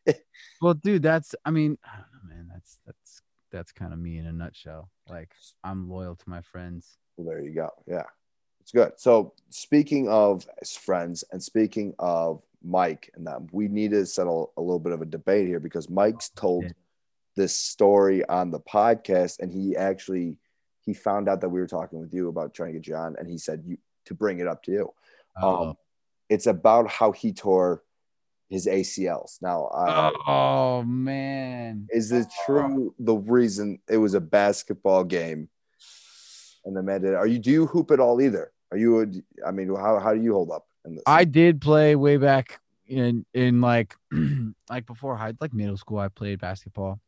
well 0.62 0.74
dude 0.74 1.02
that's 1.04 1.36
i 1.44 1.52
mean 1.52 1.78
i 1.84 1.98
don't 1.98 2.08
know 2.14 2.34
man 2.36 2.48
that's 2.50 2.80
that's 2.86 3.22
that's 3.52 3.72
kind 3.74 3.92
of 3.92 4.00
me 4.00 4.18
in 4.18 4.26
a 4.26 4.32
nutshell 4.32 4.90
like 5.10 5.30
i'm 5.66 5.90
loyal 5.90 6.16
to 6.16 6.30
my 6.30 6.40
friends 6.40 6.98
Well, 7.18 7.28
there 7.28 7.42
you 7.44 7.54
go. 7.54 7.70
Yeah, 7.86 8.04
it's 8.64 8.72
good. 8.72 8.94
So 8.96 9.34
speaking 9.50 10.08
of 10.08 10.48
friends 10.80 11.26
and 11.32 11.44
speaking 11.44 11.94
of 12.00 12.42
Mike 12.64 13.12
and 13.14 13.28
them, 13.28 13.48
we 13.52 13.68
need 13.68 13.92
to 13.92 14.06
settle 14.06 14.54
a 14.56 14.62
little 14.62 14.80
bit 14.80 14.94
of 14.94 15.02
a 15.02 15.06
debate 15.06 15.48
here 15.48 15.60
because 15.60 15.90
Mike's 15.90 16.30
told 16.30 16.66
this 17.36 17.56
story 17.58 18.26
on 18.30 18.52
the 18.52 18.62
podcast, 18.62 19.40
and 19.40 19.52
he 19.52 19.76
actually 19.76 20.38
he 20.86 20.94
found 20.94 21.28
out 21.28 21.42
that 21.42 21.50
we 21.50 21.60
were 21.60 21.68
talking 21.68 22.00
with 22.00 22.14
you 22.14 22.30
about 22.30 22.54
trying 22.54 22.72
to 22.72 22.80
get 22.80 22.88
you 22.88 22.96
on, 22.96 23.18
and 23.20 23.30
he 23.30 23.38
said 23.38 23.64
you 23.66 23.78
to 24.06 24.14
bring 24.14 24.40
it 24.40 24.48
up 24.48 24.64
to 24.64 24.72
you. 24.72 24.94
Oh. 25.42 25.70
Um, 25.70 25.78
it's 26.30 26.48
about 26.48 26.90
how 26.90 27.12
he 27.12 27.34
tore 27.34 27.84
his 28.50 28.66
ACLs. 28.66 29.42
Now, 29.42 29.66
uh, 29.66 30.12
oh 30.26 30.84
man 30.84 31.88
is 31.92 32.14
it 32.14 32.28
true 32.46 32.96
the 32.98 33.16
reason 33.16 33.80
it 33.90 33.98
was 33.98 34.14
a 34.14 34.22
basketball 34.22 35.04
game 35.04 35.50
and 36.66 36.76
the 36.76 36.84
man 36.84 37.02
did? 37.02 37.14
Are 37.14 37.28
you 37.28 37.40
do 37.40 37.52
you 37.52 37.68
hoop 37.68 37.92
at 37.92 38.00
all 38.00 38.22
either? 38.22 38.52
Are 38.72 38.78
you? 38.78 39.24
I 39.46 39.52
mean, 39.52 39.74
how 39.76 40.00
how 40.00 40.14
do 40.14 40.22
you 40.22 40.34
hold 40.34 40.52
up 40.52 40.66
in 40.86 40.96
this? 40.96 41.04
I 41.06 41.26
did 41.26 41.62
play 41.62 41.96
way 41.96 42.18
back 42.18 42.60
in 42.88 43.26
in 43.34 43.62
like 43.62 43.96
like 44.70 44.86
before 44.86 45.16
high 45.16 45.34
like 45.40 45.54
middle 45.54 45.78
school 45.78 46.00
I 46.00 46.08
played 46.08 46.40
basketball. 46.40 47.00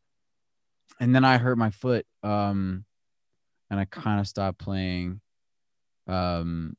And 0.98 1.14
then 1.14 1.24
I 1.24 1.38
hurt 1.38 1.58
my 1.58 1.70
foot 1.70 2.06
um 2.22 2.84
and 3.70 3.80
I 3.80 3.84
kind 3.84 4.20
of 4.20 4.28
stopped 4.28 4.58
playing 4.58 5.20
um 6.06 6.76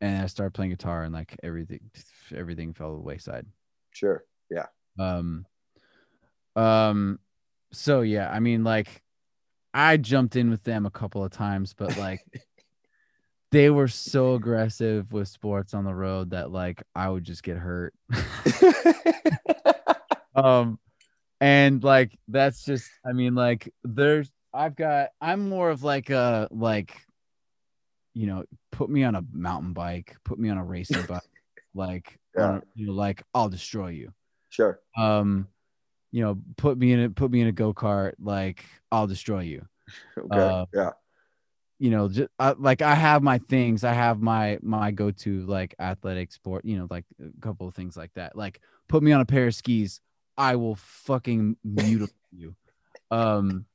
and 0.00 0.22
I 0.22 0.26
started 0.26 0.52
playing 0.52 0.72
guitar 0.72 1.04
and 1.04 1.14
like 1.14 1.36
everything 1.42 1.80
everything 2.34 2.74
fell 2.74 2.90
to 2.90 2.96
the 2.96 3.02
wayside. 3.02 3.46
sure. 3.92 4.24
Yeah. 4.50 4.66
Um 4.98 5.46
um 6.54 7.18
so 7.72 8.02
yeah, 8.02 8.30
I 8.30 8.40
mean 8.40 8.64
like 8.64 9.02
I 9.74 9.96
jumped 9.96 10.36
in 10.36 10.50
with 10.50 10.62
them 10.64 10.86
a 10.86 10.90
couple 10.90 11.24
of 11.24 11.32
times 11.32 11.74
but 11.74 11.96
like 11.96 12.20
they 13.52 13.68
were 13.68 13.88
so 13.88 14.34
aggressive 14.34 15.12
with 15.12 15.28
sports 15.28 15.74
on 15.74 15.84
the 15.84 15.94
road 15.94 16.30
that 16.30 16.50
like 16.50 16.82
I 16.94 17.10
would 17.10 17.22
just 17.22 17.42
get 17.42 17.58
hurt. 17.58 17.92
um 20.34 20.78
and 21.40 21.84
like 21.84 22.18
that's 22.28 22.64
just 22.64 22.90
I 23.06 23.12
mean 23.12 23.34
like 23.34 23.72
there's 23.84 24.30
I've 24.54 24.74
got 24.74 25.10
I'm 25.20 25.48
more 25.48 25.70
of 25.70 25.82
like 25.82 26.08
a 26.10 26.48
like 26.50 26.96
you 28.14 28.26
know 28.26 28.44
put 28.70 28.88
me 28.88 29.04
on 29.04 29.14
a 29.14 29.22
mountain 29.32 29.74
bike, 29.74 30.16
put 30.24 30.38
me 30.38 30.48
on 30.48 30.56
a 30.56 30.64
racing 30.64 31.04
bike 31.04 31.20
like 31.74 32.18
Yeah. 32.36 32.46
on 32.46 32.62
you 32.74 32.86
know 32.86 32.94
like 32.94 33.22
I'll 33.34 33.50
destroy 33.50 33.88
you. 33.88 34.14
sure. 34.48 34.80
Um 34.96 35.48
you 36.12 36.22
know 36.22 36.38
put 36.56 36.78
me 36.78 36.92
in 36.92 37.00
a 37.00 37.10
put 37.10 37.30
me 37.30 37.40
in 37.40 37.48
a 37.48 37.52
go-kart 37.52 38.12
like 38.20 38.64
I'll 38.92 39.06
destroy 39.06 39.40
you. 39.40 39.66
Okay. 40.16 40.28
Uh, 40.30 40.64
yeah. 40.72 40.90
you 41.78 41.90
know 41.90 42.08
just 42.08 42.30
I, 42.38 42.54
like 42.56 42.80
i 42.80 42.94
have 42.94 43.22
my 43.22 43.38
things 43.38 43.82
i 43.82 43.92
have 43.92 44.22
my 44.22 44.58
my 44.62 44.90
go-to 44.90 45.44
like 45.46 45.74
athletic 45.78 46.32
sport 46.32 46.64
you 46.64 46.78
know 46.78 46.86
like 46.88 47.04
a 47.20 47.40
couple 47.40 47.66
of 47.66 47.74
things 47.74 47.96
like 47.96 48.10
that 48.14 48.36
like 48.36 48.60
put 48.88 49.02
me 49.02 49.12
on 49.12 49.20
a 49.20 49.26
pair 49.26 49.48
of 49.48 49.54
skis 49.54 50.00
i 50.38 50.56
will 50.56 50.76
fucking 50.76 51.56
mutilate 51.64 52.10
you 52.32 52.54
um 53.10 53.66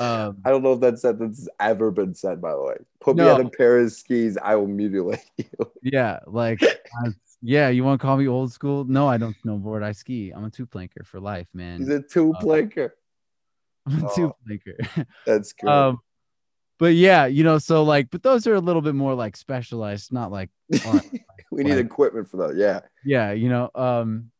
um 0.00 0.42
I 0.44 0.50
don't 0.50 0.62
know 0.62 0.72
if 0.74 0.80
that 0.80 0.98
sentence 0.98 1.38
has 1.38 1.48
ever 1.58 1.90
been 1.90 2.14
said. 2.14 2.42
By 2.42 2.52
the 2.52 2.62
way, 2.62 2.76
put 3.00 3.16
me 3.16 3.26
on 3.28 3.46
a 3.46 3.48
pair 3.48 3.78
of 3.78 3.90
skis. 3.92 4.36
I 4.36 4.56
will 4.56 4.66
mutilate 4.66 5.20
you. 5.38 5.46
yeah 5.82 6.20
like 6.26 6.62
I- 6.62 7.14
yeah 7.42 7.68
you 7.68 7.84
want 7.84 8.00
to 8.00 8.04
call 8.06 8.16
me 8.16 8.26
old 8.26 8.52
school 8.52 8.84
no 8.84 9.06
i 9.06 9.16
don't 9.16 9.36
snowboard 9.44 9.82
i 9.82 9.92
ski 9.92 10.32
i'm 10.34 10.44
a 10.44 10.50
two 10.50 10.66
planker 10.66 11.04
for 11.04 11.20
life 11.20 11.46
man 11.52 11.78
He's 11.80 11.88
a 11.88 12.00
two 12.02 12.32
planker. 12.42 12.90
i'm 13.86 14.02
a 14.04 14.06
Oh. 14.08 14.14
two 14.14 14.32
planker 14.48 15.06
That's 15.26 15.52
good. 15.52 15.68
um 15.70 15.98
but 16.78 16.94
yeah 16.94 17.26
you 17.26 17.44
know 17.44 17.58
so 17.58 17.82
like 17.84 18.10
but 18.10 18.22
those 18.22 18.46
are 18.46 18.54
a 18.54 18.60
little 18.60 18.82
bit 18.82 18.94
more 18.94 19.14
like 19.14 19.36
specialized 19.36 20.12
not 20.12 20.30
like 20.32 20.50
we 21.50 21.62
need 21.62 21.78
equipment 21.78 22.28
for 22.28 22.38
that. 22.38 22.56
Yeah. 22.56 22.80
yeah 23.04 23.32
you 23.32 23.48
know 23.48 23.70
um 23.74 24.30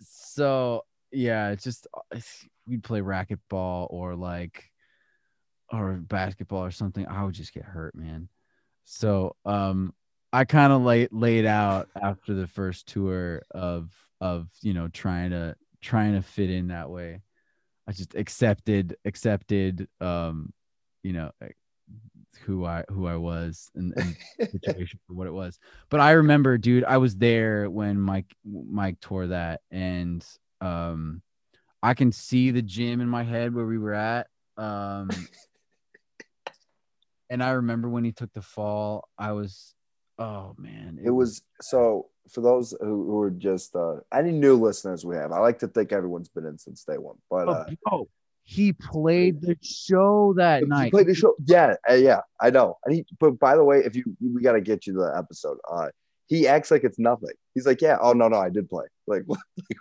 so 0.00 0.84
yeah 1.12 1.50
it's 1.50 1.64
just 1.64 1.86
uh, 1.94 2.18
we'd 2.66 2.82
play 2.84 3.00
racquetball 3.00 3.86
or 3.90 4.14
like 4.14 4.64
or 5.72 5.92
basketball 5.94 6.64
or 6.64 6.70
something 6.70 7.06
i 7.06 7.24
would 7.24 7.34
just 7.34 7.52
get 7.54 7.64
hurt 7.64 7.94
man 7.94 8.28
so 8.84 9.34
um 9.44 9.92
i 10.32 10.44
kind 10.44 10.72
of 10.72 10.82
laid 10.82 11.08
laid 11.12 11.46
out 11.46 11.88
after 12.00 12.34
the 12.34 12.46
first 12.46 12.86
tour 12.86 13.42
of 13.50 13.90
of 14.20 14.48
you 14.62 14.74
know 14.74 14.88
trying 14.88 15.30
to 15.30 15.54
trying 15.80 16.14
to 16.14 16.22
fit 16.22 16.50
in 16.50 16.68
that 16.68 16.90
way 16.90 17.20
i 17.86 17.92
just 17.92 18.14
accepted 18.14 18.96
accepted 19.04 19.88
um 20.00 20.52
you 21.02 21.12
know 21.12 21.30
eh, 21.42 21.48
who 22.40 22.64
i 22.64 22.84
who 22.88 23.06
i 23.06 23.16
was 23.16 23.70
and, 23.74 23.94
and 23.96 24.16
situation 24.50 24.98
for 25.06 25.14
what 25.14 25.26
it 25.26 25.32
was. 25.32 25.58
But 25.88 26.00
I 26.00 26.12
remember, 26.12 26.58
dude, 26.58 26.84
I 26.84 26.98
was 26.98 27.16
there 27.16 27.68
when 27.68 28.00
Mike 28.00 28.32
Mike 28.44 29.00
tore 29.00 29.28
that, 29.28 29.60
and 29.70 30.24
um, 30.60 31.22
I 31.82 31.94
can 31.94 32.12
see 32.12 32.50
the 32.50 32.62
gym 32.62 33.00
in 33.00 33.08
my 33.08 33.22
head 33.22 33.54
where 33.54 33.66
we 33.66 33.78
were 33.78 33.94
at. 33.94 34.28
Um, 34.56 35.10
and 37.30 37.42
I 37.42 37.50
remember 37.50 37.88
when 37.88 38.04
he 38.04 38.12
took 38.12 38.32
the 38.32 38.42
fall, 38.42 39.08
I 39.18 39.32
was, 39.32 39.74
oh 40.18 40.54
man, 40.58 40.98
It 41.02 41.10
was 41.10 41.42
so 41.60 42.06
for 42.30 42.40
those 42.42 42.74
who, 42.80 42.86
who 43.06 43.20
are 43.20 43.30
just 43.30 43.74
uh, 43.74 43.96
any 44.12 44.32
new 44.32 44.54
listeners 44.56 45.04
we 45.04 45.16
have. 45.16 45.32
I 45.32 45.38
like 45.38 45.58
to 45.60 45.68
think 45.68 45.92
everyone's 45.92 46.28
been 46.28 46.44
in 46.46 46.58
since 46.58 46.84
day 46.84 46.98
one, 46.98 47.16
but 47.30 47.48
Oh, 47.48 47.52
uh, 47.52 47.70
bro, 47.88 48.08
he 48.44 48.72
played 48.72 49.40
the 49.40 49.56
show 49.62 50.34
that 50.36 50.60
He 50.62 50.66
night. 50.68 50.90
played 50.90 51.06
the 51.06 51.14
show. 51.14 51.34
Yeah, 51.46 51.74
uh, 51.88 51.94
yeah, 51.94 52.20
I 52.40 52.50
know. 52.50 52.76
And 52.84 52.94
he, 52.94 53.06
but 53.18 53.38
by 53.38 53.56
the 53.56 53.64
way, 53.64 53.78
if 53.78 53.94
you, 53.96 54.04
we 54.20 54.42
got 54.42 54.52
to 54.52 54.60
get 54.60 54.86
you 54.86 54.92
the 54.94 55.12
episode. 55.16 55.58
Uh, 55.70 55.88
he 56.26 56.46
acts 56.46 56.70
like 56.70 56.84
it's 56.84 56.98
nothing. 56.98 57.30
He's 57.54 57.66
like, 57.66 57.80
yeah, 57.80 57.96
oh 58.00 58.12
no, 58.12 58.28
no, 58.28 58.36
I 58.36 58.50
did 58.50 58.68
play. 58.68 58.84
Like, 59.06 59.22
what? 59.26 59.40
Like 59.56 59.78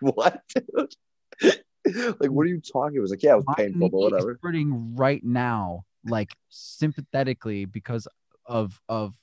what? 0.71 0.95
like, 1.41 2.31
what 2.31 2.43
are 2.43 2.49
you 2.49 2.61
talking? 2.61 2.95
It 2.97 3.01
was 3.01 3.11
like, 3.11 3.23
yeah, 3.23 3.33
it 3.33 3.37
was 3.37 3.45
My 3.47 3.55
painful, 3.55 3.89
but 3.89 3.97
whatever. 3.97 4.39
hurting 4.41 4.95
right 4.95 5.23
now, 5.23 5.83
like 6.05 6.33
sympathetically 6.49 7.65
because 7.65 8.07
of 8.45 8.79
of 8.87 9.13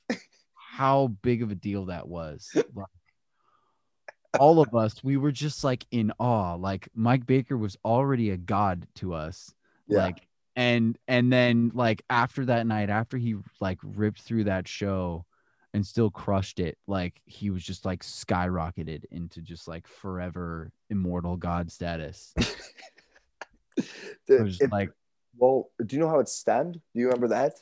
how 0.75 1.07
big 1.23 1.41
of 1.41 1.53
a 1.53 1.55
deal 1.55 1.85
that 1.87 2.09
was. 2.09 2.51
Like, 2.75 2.87
all 4.41 4.61
of 4.61 4.75
us, 4.75 5.05
we 5.05 5.17
were 5.17 5.31
just 5.31 5.63
like 5.63 5.87
in 5.93 6.11
awe. 6.19 6.55
Like 6.57 6.89
Mike 6.95 7.27
Baker 7.27 7.57
was 7.57 7.77
already 7.85 8.31
a 8.31 8.37
god 8.37 8.89
to 8.97 9.15
us. 9.15 9.55
Yeah. 9.87 9.99
Like 9.99 10.27
and 10.57 10.99
and 11.07 11.33
then 11.33 11.71
like 11.75 12.03
after 12.11 12.45
that 12.47 12.67
night, 12.67 12.91
after 12.91 13.17
he 13.17 13.37
like 13.61 13.79
ripped 13.85 14.23
through 14.23 14.45
that 14.45 14.67
show 14.67 15.25
and 15.73 15.87
still 15.87 16.11
crushed 16.11 16.59
it, 16.59 16.77
like 16.89 17.21
he 17.25 17.51
was 17.51 17.63
just 17.63 17.85
like 17.85 18.03
skyrocketed 18.03 19.05
into 19.13 19.43
just 19.43 19.69
like 19.69 19.87
forever 19.87 20.73
immortal 20.91 21.37
god 21.37 21.71
status. 21.71 22.35
The- 24.27 24.43
was 24.43 24.61
it- 24.61 24.73
like 24.73 24.91
well, 25.37 25.71
do 25.85 25.95
you 25.97 26.01
know 26.03 26.09
how 26.09 26.19
it 26.21 26.29
stemmed? 26.29 26.75
Do 26.75 26.81
you 27.01 27.07
remember 27.07 27.29
that? 27.29 27.55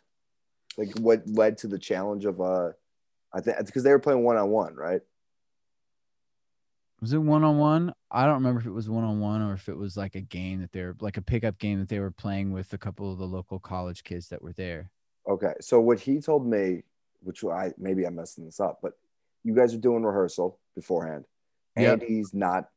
Like, 0.78 0.98
what 0.98 1.22
led 1.26 1.58
to 1.58 1.68
the 1.68 1.78
challenge 1.78 2.24
of 2.26 2.40
uh 2.40 2.72
I 3.34 3.40
think 3.40 3.56
because 3.64 3.82
they 3.82 3.90
were 3.90 3.98
playing 3.98 4.22
one 4.22 4.36
on 4.36 4.50
one, 4.50 4.74
right? 4.74 5.00
Was 7.00 7.12
it 7.12 7.18
one 7.18 7.42
on 7.42 7.58
one? 7.58 7.92
I 8.10 8.24
don't 8.24 8.34
remember 8.34 8.60
if 8.60 8.66
it 8.66 8.70
was 8.70 8.88
one 8.88 9.02
on 9.02 9.18
one 9.18 9.42
or 9.42 9.54
if 9.54 9.68
it 9.68 9.76
was 9.76 9.96
like 9.96 10.14
a 10.14 10.20
game 10.20 10.60
that 10.60 10.70
they're 10.70 10.94
like 11.00 11.16
a 11.16 11.22
pickup 11.22 11.58
game 11.58 11.80
that 11.80 11.88
they 11.88 11.98
were 11.98 12.12
playing 12.12 12.52
with 12.52 12.72
a 12.72 12.78
couple 12.78 13.10
of 13.10 13.18
the 13.18 13.26
local 13.26 13.58
college 13.58 14.04
kids 14.04 14.28
that 14.28 14.40
were 14.40 14.52
there. 14.52 14.90
Okay. 15.28 15.54
So 15.60 15.80
what 15.80 15.98
he 15.98 16.20
told 16.20 16.46
me, 16.46 16.82
which 17.22 17.42
I 17.44 17.72
maybe 17.76 18.04
I'm 18.04 18.14
messing 18.14 18.44
this 18.44 18.60
up, 18.60 18.78
but 18.82 18.92
you 19.42 19.54
guys 19.54 19.74
are 19.74 19.78
doing 19.78 20.04
rehearsal 20.04 20.60
beforehand. 20.76 21.24
Yep. 21.76 22.02
he's 22.02 22.34
not 22.34 22.68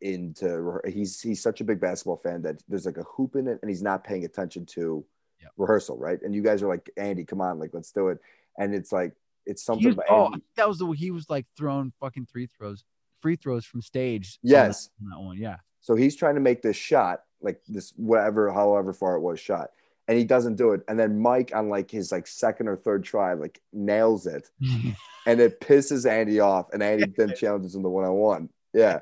into 0.00 0.78
he's 0.86 1.20
he's 1.20 1.42
such 1.42 1.60
a 1.60 1.64
big 1.64 1.80
basketball 1.80 2.18
fan 2.18 2.42
that 2.42 2.62
there's 2.68 2.86
like 2.86 2.98
a 2.98 3.04
hoop 3.04 3.34
in 3.36 3.48
it 3.48 3.58
and 3.62 3.70
he's 3.70 3.82
not 3.82 4.04
paying 4.04 4.24
attention 4.24 4.66
to 4.66 5.04
Yep. 5.40 5.52
rehearsal, 5.56 5.98
right? 5.98 6.22
And 6.22 6.32
you 6.32 6.42
guys 6.42 6.62
are 6.62 6.68
like, 6.68 6.88
Andy, 6.96 7.24
come 7.24 7.40
on, 7.40 7.58
like 7.58 7.70
let's 7.72 7.90
do 7.90 8.08
it. 8.08 8.18
And 8.58 8.72
it's 8.72 8.92
like 8.92 9.14
it's 9.46 9.64
something 9.64 9.96
was, 9.96 10.04
oh, 10.08 10.34
that 10.56 10.68
was 10.68 10.78
the 10.78 10.86
he 10.90 11.10
was 11.10 11.28
like 11.30 11.46
throwing 11.56 11.92
fucking 12.00 12.26
free 12.26 12.46
throws, 12.46 12.84
free 13.20 13.36
throws 13.36 13.64
from 13.64 13.82
stage. 13.82 14.38
on 14.44 14.50
Yes. 14.50 14.86
that- 14.98 15.04
on 15.04 15.10
that 15.10 15.24
one. 15.26 15.36
Yeah. 15.38 15.56
So 15.80 15.96
he's 15.96 16.14
trying 16.14 16.36
to 16.36 16.40
make 16.40 16.62
this 16.62 16.76
shot, 16.76 17.22
like 17.40 17.60
this 17.66 17.92
whatever, 17.96 18.52
however 18.52 18.92
far 18.92 19.16
it 19.16 19.20
was 19.20 19.40
shot. 19.40 19.70
And 20.08 20.16
he 20.18 20.24
doesn't 20.24 20.56
do 20.56 20.72
it. 20.72 20.82
And 20.88 20.98
then 20.98 21.18
Mike 21.20 21.52
on 21.54 21.68
like 21.68 21.90
his 21.90 22.12
like 22.12 22.26
second 22.26 22.68
or 22.68 22.76
third 22.76 23.02
try, 23.04 23.32
like 23.34 23.60
nails 23.72 24.26
it. 24.26 24.48
and 25.26 25.40
it 25.40 25.60
pisses 25.60 26.08
Andy 26.08 26.38
off, 26.40 26.72
and 26.72 26.82
Andy 26.82 27.12
then 27.16 27.34
challenges 27.36 27.74
him 27.74 27.82
to 27.82 27.88
one 27.88 28.04
on 28.04 28.12
one. 28.14 28.48
Yeah. 28.72 29.00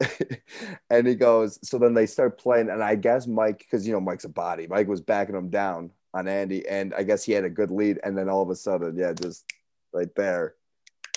and 0.90 1.06
he 1.06 1.14
goes, 1.14 1.58
so 1.66 1.78
then 1.78 1.94
they 1.94 2.06
start 2.06 2.38
playing, 2.38 2.68
and 2.68 2.82
I 2.82 2.94
guess 2.96 3.26
Mike, 3.26 3.58
because 3.58 3.86
you 3.86 3.92
know 3.92 4.00
Mike's 4.00 4.24
a 4.24 4.28
body, 4.28 4.66
Mike 4.66 4.88
was 4.88 5.00
backing 5.00 5.34
him 5.36 5.50
down 5.50 5.90
on 6.14 6.28
Andy, 6.28 6.66
and 6.66 6.94
I 6.94 7.02
guess 7.02 7.24
he 7.24 7.32
had 7.32 7.44
a 7.44 7.50
good 7.50 7.70
lead, 7.70 7.98
and 8.04 8.16
then 8.16 8.28
all 8.28 8.42
of 8.42 8.48
a 8.48 8.56
sudden, 8.56 8.96
yeah, 8.96 9.12
just 9.12 9.44
right 9.92 10.14
there, 10.16 10.54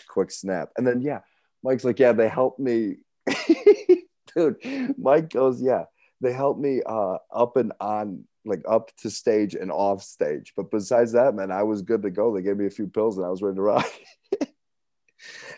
quick 0.10 0.32
snap, 0.32 0.72
and 0.78 0.86
then 0.86 1.02
yeah, 1.02 1.20
Mike's 1.64 1.84
like, 1.84 2.00
yeah, 2.00 2.12
they 2.12 2.28
helped 2.28 2.60
me, 2.60 2.98
dude. 4.36 4.96
Mike 4.98 5.30
goes, 5.30 5.62
yeah, 5.62 5.86
they 6.22 6.34
helped 6.34 6.60
me 6.60 6.82
uh, 6.86 7.18
up 7.34 7.58
and 7.58 7.72
on, 7.80 8.24
like 8.46 8.64
up 8.68 8.92
to 8.98 9.10
stage 9.10 9.54
and 9.54 9.72
off 9.72 10.02
stage. 10.02 10.54
But 10.56 10.72
besides 10.72 11.12
that, 11.12 11.36
man, 11.36 11.52
I 11.52 11.64
was 11.64 11.82
good 11.82 12.02
to 12.04 12.10
go. 12.10 12.34
They 12.34 12.42
gave 12.42 12.58
me 12.58 12.66
a 12.66 12.72
few 12.72 12.88
pills 12.88 13.18
and 13.18 13.26
I 13.26 13.30
was 13.30 13.42
ready 13.42 13.58
to 13.58 13.62
rock. 13.62 13.90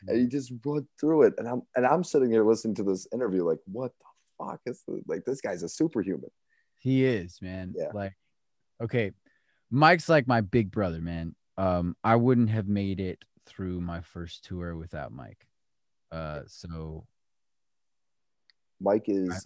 and 0.07 0.19
he 0.19 0.27
just 0.27 0.51
went 0.63 0.87
through 0.99 1.23
it, 1.23 1.33
and 1.37 1.47
I'm 1.47 1.61
and 1.75 1.85
I'm 1.85 2.03
sitting 2.03 2.31
here 2.31 2.45
listening 2.45 2.75
to 2.75 2.83
this 2.83 3.07
interview, 3.13 3.43
like, 3.43 3.59
what 3.65 3.91
the 3.99 4.45
fuck 4.45 4.61
is 4.65 4.83
this? 4.87 5.03
like 5.07 5.25
this 5.25 5.41
guy's 5.41 5.63
a 5.63 5.69
superhuman. 5.69 6.31
He 6.79 7.05
is, 7.05 7.41
man. 7.41 7.73
Yeah. 7.77 7.91
Like, 7.93 8.13
okay, 8.81 9.11
Mike's 9.71 10.09
like 10.09 10.27
my 10.27 10.41
big 10.41 10.71
brother, 10.71 10.99
man. 11.01 11.35
Um, 11.57 11.95
I 12.03 12.15
wouldn't 12.15 12.49
have 12.49 12.67
made 12.67 12.99
it 12.99 13.23
through 13.45 13.81
my 13.81 14.01
first 14.01 14.45
tour 14.45 14.75
without 14.75 15.11
Mike. 15.11 15.45
Uh, 16.11 16.41
so 16.47 17.05
Mike 18.81 19.05
is, 19.07 19.45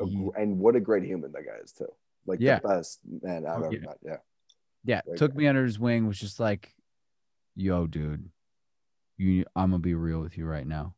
a, 0.00 0.06
He- 0.06 0.30
and 0.36 0.58
what 0.58 0.76
a 0.76 0.80
great 0.80 1.04
human 1.04 1.32
that 1.32 1.44
guy 1.44 1.56
is 1.62 1.72
too. 1.72 1.88
Like 2.26 2.40
Yeah. 2.40 2.60
the 2.60 2.68
best 2.68 3.00
man 3.22 3.44
I've 3.46 3.62
Oh, 3.62 3.64
ever 3.66 3.74
yeah. 3.74 3.80
met. 3.80 3.98
Yeah. 4.02 4.16
yeah, 4.84 5.00
Great 5.04 5.18
took 5.18 5.32
guy. 5.32 5.38
me 5.38 5.46
under 5.48 5.64
his 5.64 5.78
wing. 5.78 6.06
Was 6.06 6.18
just 6.18 6.38
like, 6.40 6.74
yo, 7.56 7.86
dude, 7.86 8.30
you. 9.18 9.44
I'm 9.56 9.70
gonna 9.70 9.80
be 9.80 9.94
real 9.94 10.20
with 10.20 10.38
you 10.38 10.46
right 10.46 10.66
now. 10.66 10.94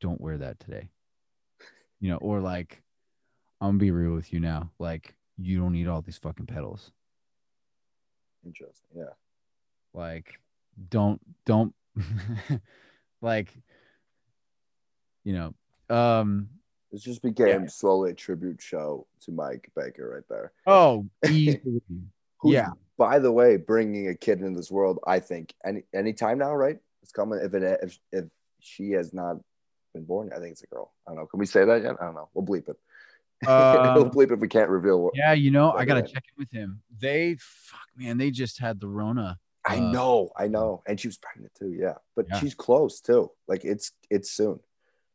Don't 0.00 0.20
wear 0.20 0.36
that 0.38 0.60
today. 0.60 0.90
You 2.00 2.10
know, 2.10 2.18
or 2.18 2.40
like, 2.40 2.82
I'm 3.60 3.68
gonna 3.70 3.78
be 3.78 3.90
real 3.90 4.12
with 4.14 4.32
you 4.32 4.40
now. 4.40 4.70
Like, 4.78 5.16
you 5.38 5.58
don't 5.58 5.72
need 5.72 5.88
all 5.88 6.02
these 6.02 6.18
fucking 6.18 6.46
pedals. 6.46 6.92
Interesting. 8.46 8.88
Yeah. 8.96 9.14
like 9.92 10.38
don't 10.90 11.20
don't 11.44 11.74
like 13.22 13.48
you 15.24 15.32
know 15.32 15.54
um 15.94 16.48
This 16.92 17.02
just 17.02 17.22
became 17.22 17.62
Yeah. 17.62 17.68
slowly 17.68 18.10
a 18.12 18.14
tribute 18.14 18.60
show 18.62 19.06
to 19.22 19.32
Mike 19.32 19.70
Baker 19.74 20.08
right 20.14 20.28
there. 20.28 20.52
oh 20.66 21.06
easily. 21.28 21.82
Yeah. 22.44 22.70
By 22.98 23.18
the 23.18 23.32
way, 23.32 23.56
bringing 23.56 24.08
a 24.08 24.14
kid 24.14 24.40
into 24.40 24.56
this 24.56 24.70
world, 24.70 25.00
I 25.06 25.18
think 25.20 25.54
any 25.64 25.82
any 25.92 26.12
time 26.12 26.38
now, 26.38 26.54
right? 26.54 26.78
It's 27.02 27.12
coming. 27.12 27.40
If 27.42 27.52
it 27.54 27.62
if 27.82 27.98
if 28.12 28.24
she 28.60 28.92
has 28.92 29.12
not 29.12 29.36
been 29.92 30.04
born, 30.04 30.30
I 30.34 30.38
think 30.38 30.52
it's 30.52 30.62
a 30.62 30.66
girl. 30.66 30.92
I 31.06 31.10
don't 31.10 31.18
know. 31.18 31.26
Can 31.26 31.40
we 31.40 31.46
say 31.46 31.64
that 31.64 31.82
yet? 31.82 31.96
I 32.00 32.04
don't 32.06 32.14
know. 32.14 32.28
We'll 32.34 32.46
bleep 32.46 32.68
it. 32.68 32.76
Um, 33.46 34.10
bleep 34.10 34.32
if 34.32 34.40
we 34.40 34.48
can't 34.48 34.70
reveal 34.70 35.02
what. 35.02 35.14
yeah 35.14 35.32
you 35.34 35.50
know 35.50 35.70
i 35.72 35.84
gotta 35.84 36.02
check 36.02 36.24
in 36.26 36.38
with 36.38 36.50
him 36.50 36.80
they 36.98 37.36
fuck 37.38 37.80
man 37.96 38.16
they 38.16 38.30
just 38.30 38.58
had 38.58 38.80
the 38.80 38.88
rona 38.88 39.38
I 39.68 39.78
uh, 39.78 39.90
know, 39.90 40.30
I 40.36 40.46
know, 40.46 40.82
and 40.86 40.98
she 41.00 41.08
was 41.08 41.16
pregnant 41.16 41.52
too. 41.58 41.72
Yeah, 41.76 41.94
but 42.14 42.26
Yeah. 42.30 42.38
she's 42.38 42.54
close 42.54 43.00
too. 43.00 43.32
Like 43.48 43.64
it's 43.64 43.90
it's 44.10 44.30
soon. 44.30 44.60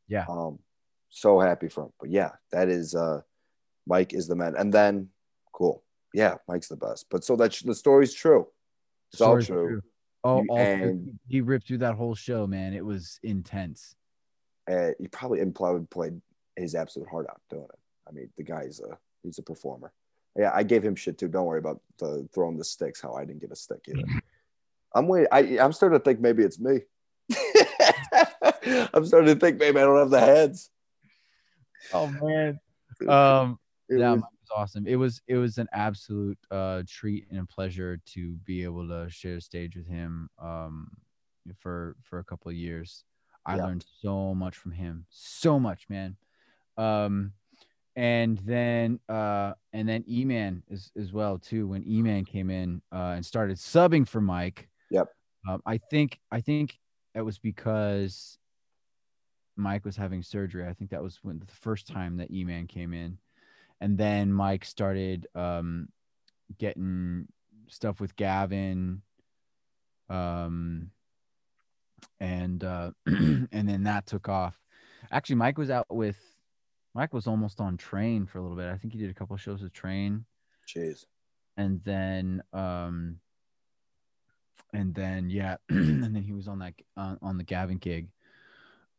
Yeah. 0.10 0.26
Um, 0.28 0.60
so 1.10 1.40
happy 1.40 1.70
for 1.70 1.86
him. 1.86 1.94
But 2.02 2.10
yeah, 2.10 2.32
that 2.52 2.68
is 2.68 2.94
uh, 2.94 3.22
Mike 3.88 4.14
is 4.14 4.28
the 4.28 4.36
man, 4.36 4.56
and 4.58 4.74
then 4.74 5.08
cool. 5.54 5.86
Yeah, 6.14 6.36
Mike's 6.50 6.68
the 6.68 6.76
best. 6.76 7.06
But 7.10 7.24
so 7.24 7.38
that 7.38 7.54
the 7.64 7.74
story's 7.74 8.14
true. 8.14 8.46
It's 9.14 9.22
all 9.22 9.40
Story's 9.42 9.48
true. 9.48 9.82
oh 10.26 10.42
You- 10.44 10.56
and- 10.58 11.20
he 11.30 11.40
ripped 11.40 11.68
through 11.68 11.78
that 11.78 11.96
whole 11.96 12.16
show 12.16 12.46
man 12.46 12.74
it 12.74 12.84
was 12.84 13.22
intense 13.24 13.96
uh, 14.70 14.90
he 15.00 15.08
probably 15.08 15.40
and 15.40 15.56
probably 15.56 15.86
played 15.88 16.20
his 16.58 16.76
absolute 16.76 17.08
heart 17.08 17.28
out 17.30 17.40
doing 17.50 17.64
it. 17.72 17.80
I 18.08 18.12
mean, 18.12 18.30
the 18.38 18.44
guy's 18.44 18.80
a 18.80 18.98
he's 19.24 19.38
a 19.40 19.44
performer. 19.44 19.94
Yeah, 20.38 20.52
I 20.54 20.64
gave 20.64 20.84
him 20.84 20.96
shit 20.96 21.18
too. 21.18 21.28
Don't 21.28 21.46
worry 21.46 21.60
about 21.60 21.82
the 22.00 22.28
throwing 22.34 22.58
the 22.58 22.64
sticks. 22.64 23.02
How 23.02 23.14
I 23.14 23.26
didn't 23.26 23.42
get 23.42 23.52
a 23.52 23.56
stick 23.56 23.80
either. 23.88 24.04
I'm 24.96 25.08
waiting. 25.08 25.28
I 25.32 25.60
I'm 25.60 25.74
starting 25.74 26.00
to 26.00 26.04
think 26.04 26.20
maybe 26.20 26.44
it's 26.44 26.60
me. 26.60 26.80
I'm 28.94 29.06
starting 29.06 29.34
to 29.34 29.40
think 29.40 29.58
maybe 29.60 29.80
I 29.80 29.84
don't 29.84 29.98
have 29.98 30.10
the 30.10 30.20
heads. 30.20 30.70
oh 31.94 32.08
man 32.08 32.60
um 33.10 33.58
It 33.90 34.00
yeah, 34.00 34.14
was- 34.14 34.22
was 34.22 34.50
awesome. 34.56 34.86
It 34.88 34.96
was 34.96 35.22
it 35.28 35.36
was 35.38 35.58
an 35.58 35.68
absolute 35.74 36.38
uh, 36.52 36.84
treat 36.88 37.28
and 37.30 37.40
a 37.40 37.46
pleasure 37.46 38.00
to 38.14 38.34
be 38.46 38.64
able 38.64 38.88
to 38.88 39.10
share 39.10 39.40
stage 39.40 39.76
with 39.76 39.88
him 39.88 40.30
um, 40.40 40.90
for 41.60 41.96
for 42.04 42.20
a 42.20 42.24
couple 42.24 42.50
of 42.50 42.56
years. 42.56 43.04
I 43.46 43.56
Yeah. 43.58 43.66
learned 43.66 43.86
so 44.02 44.36
much 44.36 44.58
from 44.58 44.72
him, 44.72 45.06
so 45.10 45.60
much, 45.60 45.88
man. 45.90 46.16
Um, 46.78 47.34
and 47.96 48.38
then 48.40 49.00
uh, 49.10 49.54
and 49.74 49.88
then 49.88 50.04
E 50.08 50.26
Man 50.26 50.64
as 50.72 50.92
as 50.98 51.12
well 51.12 51.38
too. 51.38 51.68
When 51.68 51.88
E 51.88 52.02
Man 52.02 52.26
came 52.26 52.50
in 52.50 52.82
uh, 52.92 53.14
and 53.16 53.26
started 53.26 53.58
subbing 53.58 54.08
for 54.08 54.22
Mike. 54.22 54.70
Yep. 54.90 55.08
Um, 55.48 55.62
I 55.66 55.78
think 55.78 56.20
I 56.32 56.42
think 56.42 56.78
it 57.16 57.22
was 57.22 57.40
because 57.40 58.38
Mike 59.56 59.86
was 59.86 59.98
having 59.98 60.24
surgery. 60.24 60.68
I 60.68 60.74
think 60.74 60.92
that 60.92 61.04
was 61.04 61.20
when 61.22 61.40
the 61.40 61.46
first 61.46 61.88
time 61.88 62.18
that 62.18 62.32
E 62.32 62.44
Man 62.44 62.68
came 62.68 62.94
in 62.94 63.18
and 63.82 63.98
then 63.98 64.32
Mike 64.32 64.64
started 64.64 65.28
um, 65.34 65.90
getting 66.58 67.28
stuff 67.68 68.00
with 68.00 68.16
Gavin, 68.16 69.02
um, 70.08 70.92
and 72.20 72.64
uh, 72.64 72.92
and 73.08 73.50
then 73.52 73.84
that 73.84 74.06
took 74.06 74.30
off. 74.30 74.56
Actually, 75.12 75.38
Mike 75.38 75.58
was 75.58 75.72
out 75.72 75.88
with 75.90 76.18
Mike 76.94 77.14
was 77.14 77.28
almost 77.28 77.62
on 77.62 77.78
Train 77.78 78.26
for 78.26 78.38
a 78.38 78.42
little 78.42 78.58
bit. 78.58 78.70
I 78.70 78.78
think 78.78 78.94
he 78.94 79.00
did 79.00 79.10
a 79.10 79.14
couple 79.14 79.38
shows 79.38 79.62
with 79.62 79.72
Train, 79.74 80.26
Jeez. 80.68 81.06
and 81.58 81.82
then 81.84 82.44
um, 82.54 83.20
and 84.74 84.94
then 84.94 85.30
yeah, 85.30 85.58
and 85.70 86.16
then 86.16 86.24
he 86.24 86.34
was 86.34 86.48
on 86.48 86.60
that 86.60 86.74
on, 86.98 87.18
on 87.22 87.38
the 87.38 87.44
Gavin 87.44 87.78
gig. 87.78 88.10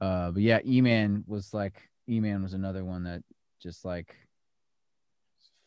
Uh, 0.01 0.31
but 0.31 0.43
yeah, 0.43 0.61
E 0.67 0.81
Man 0.81 1.25
was 1.27 1.53
like 1.55 1.89
E 2.09 2.19
Man 2.21 2.43
was 2.43 2.55
another 2.55 2.85
one 2.85 3.05
that 3.05 3.23
just 3.63 3.85
like 3.85 4.17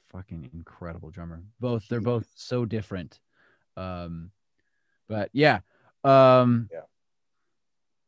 fucking 0.10 0.50
incredible 0.54 1.12
drummer. 1.12 1.44
Both 1.60 1.88
they're 1.88 2.02
both 2.02 2.28
so 2.36 2.66
different. 2.66 3.20
Um, 3.78 4.32
but 5.08 5.30
yeah, 5.34 5.60
um, 6.04 6.70
Yeah. 6.72 6.82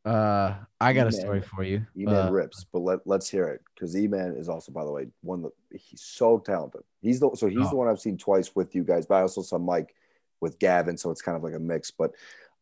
Uh, 0.04 0.54
I 0.80 0.92
got 0.92 1.06
a 1.06 1.10
E-Man- 1.10 1.20
story 1.20 1.40
for 1.42 1.62
you. 1.64 1.84
E-Man 1.96 2.28
Uh, 2.28 2.30
rips, 2.30 2.64
but 2.72 2.78
let 2.80 3.06
let's 3.06 3.28
hear 3.28 3.48
it 3.48 3.60
because 3.74 3.96
E-Man 3.96 4.34
is 4.36 4.48
also, 4.48 4.72
by 4.72 4.84
the 4.84 4.90
way, 4.92 5.08
one 5.22 5.42
that 5.42 5.52
he's 5.72 6.00
so 6.00 6.38
talented. 6.38 6.82
He's 7.02 7.20
the 7.20 7.30
so 7.34 7.46
he's 7.48 7.66
Oh. 7.66 7.70
the 7.70 7.76
one 7.76 7.88
I've 7.88 8.00
seen 8.00 8.16
twice 8.16 8.54
with 8.54 8.74
you 8.74 8.84
guys, 8.84 9.06
but 9.06 9.16
I 9.16 9.22
also 9.22 9.42
saw 9.42 9.58
Mike 9.58 9.94
with 10.40 10.58
Gavin, 10.58 10.96
so 10.96 11.10
it's 11.10 11.22
kind 11.22 11.36
of 11.36 11.42
like 11.42 11.54
a 11.54 11.58
mix. 11.58 11.90
But 11.90 12.12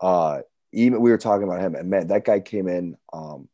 uh, 0.00 0.42
even 0.72 1.00
we 1.00 1.10
were 1.10 1.18
talking 1.18 1.44
about 1.46 1.60
him, 1.60 1.74
and 1.74 1.88
man, 1.90 2.08
that 2.08 2.24
guy 2.24 2.40
came 2.40 2.68
in. 2.68 2.96
Um, 3.12 3.48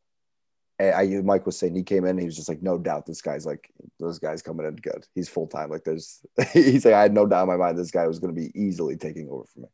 I 0.81 1.05
Mike 1.23 1.45
was 1.45 1.57
saying 1.57 1.75
he 1.75 1.83
came 1.83 2.03
in, 2.03 2.11
and 2.11 2.19
he 2.19 2.25
was 2.25 2.35
just 2.35 2.49
like, 2.49 2.61
no 2.63 2.77
doubt, 2.77 3.05
this 3.05 3.21
guy's 3.21 3.45
like, 3.45 3.69
this 3.99 4.17
guy's 4.17 4.41
coming 4.41 4.65
in 4.65 4.75
good. 4.77 5.05
He's 5.13 5.29
full 5.29 5.47
time. 5.47 5.69
Like, 5.69 5.83
there's, 5.83 6.25
he's 6.51 6.83
like, 6.83 6.95
I 6.95 7.01
had 7.03 7.13
no 7.13 7.25
doubt 7.27 7.43
in 7.43 7.47
my 7.49 7.57
mind 7.57 7.77
this 7.77 7.91
guy 7.91 8.07
was 8.07 8.19
going 8.19 8.33
to 8.35 8.41
be 8.41 8.51
easily 8.59 8.97
taking 8.97 9.29
over 9.29 9.43
for 9.45 9.59
me. 9.59 9.67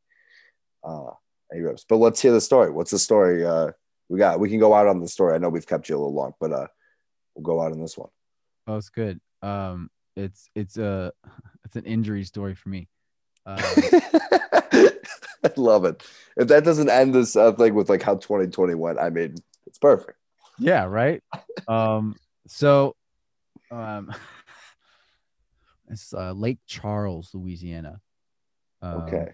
Uh, 0.84 1.12
he 1.54 1.62
rips. 1.62 1.86
But 1.88 1.98
let's 1.98 2.22
hear 2.22 2.32
the 2.34 2.42
story. 2.42 2.70
What's 2.70 2.92
the 2.92 3.00
story? 3.00 3.44
Uh, 3.46 3.72
we 4.10 4.18
got 4.20 4.40
we 4.40 4.50
can 4.50 4.60
go 4.60 4.74
out 4.74 4.88
on 4.88 5.00
the 5.00 5.08
story. 5.08 5.36
I 5.36 5.38
know 5.38 5.50
we've 5.50 5.68
kept 5.68 5.88
you 5.90 5.96
a 5.96 6.00
little 6.00 6.14
long, 6.14 6.34
but 6.40 6.52
uh 6.52 6.68
we'll 7.36 7.44
go 7.44 7.62
out 7.62 7.72
on 7.72 7.80
this 7.80 7.98
one. 7.98 8.10
oh, 8.68 8.78
it's 8.78 8.90
good. 8.90 9.20
Um, 9.42 9.90
it's 10.16 10.50
it's 10.56 10.78
a 10.78 11.12
it's 11.66 11.76
an 11.76 11.86
injury 11.86 12.24
story 12.24 12.56
for 12.56 12.70
me. 12.70 12.88
Um, 13.46 13.58
I 13.64 15.52
love 15.56 15.86
it. 15.86 16.04
If 16.36 16.50
that 16.50 16.64
doesn't 16.66 16.90
end 16.90 17.16
this 17.16 17.36
uh, 17.36 17.54
thing 17.54 17.74
with 17.74 17.90
like 17.90 18.04
how 18.04 18.16
2020 18.16 18.76
went, 18.76 19.00
I 19.00 19.10
mean, 19.10 19.36
it's 19.66 19.78
perfect. 19.80 20.18
Yeah, 20.60 20.84
right. 20.84 21.24
um, 21.68 22.16
so, 22.48 22.96
um, 23.72 24.14
it's 25.90 26.14
uh, 26.14 26.34
Lake 26.34 26.60
Charles, 26.68 27.32
Louisiana. 27.34 28.02
Um, 28.82 29.02
Okay. 29.04 29.34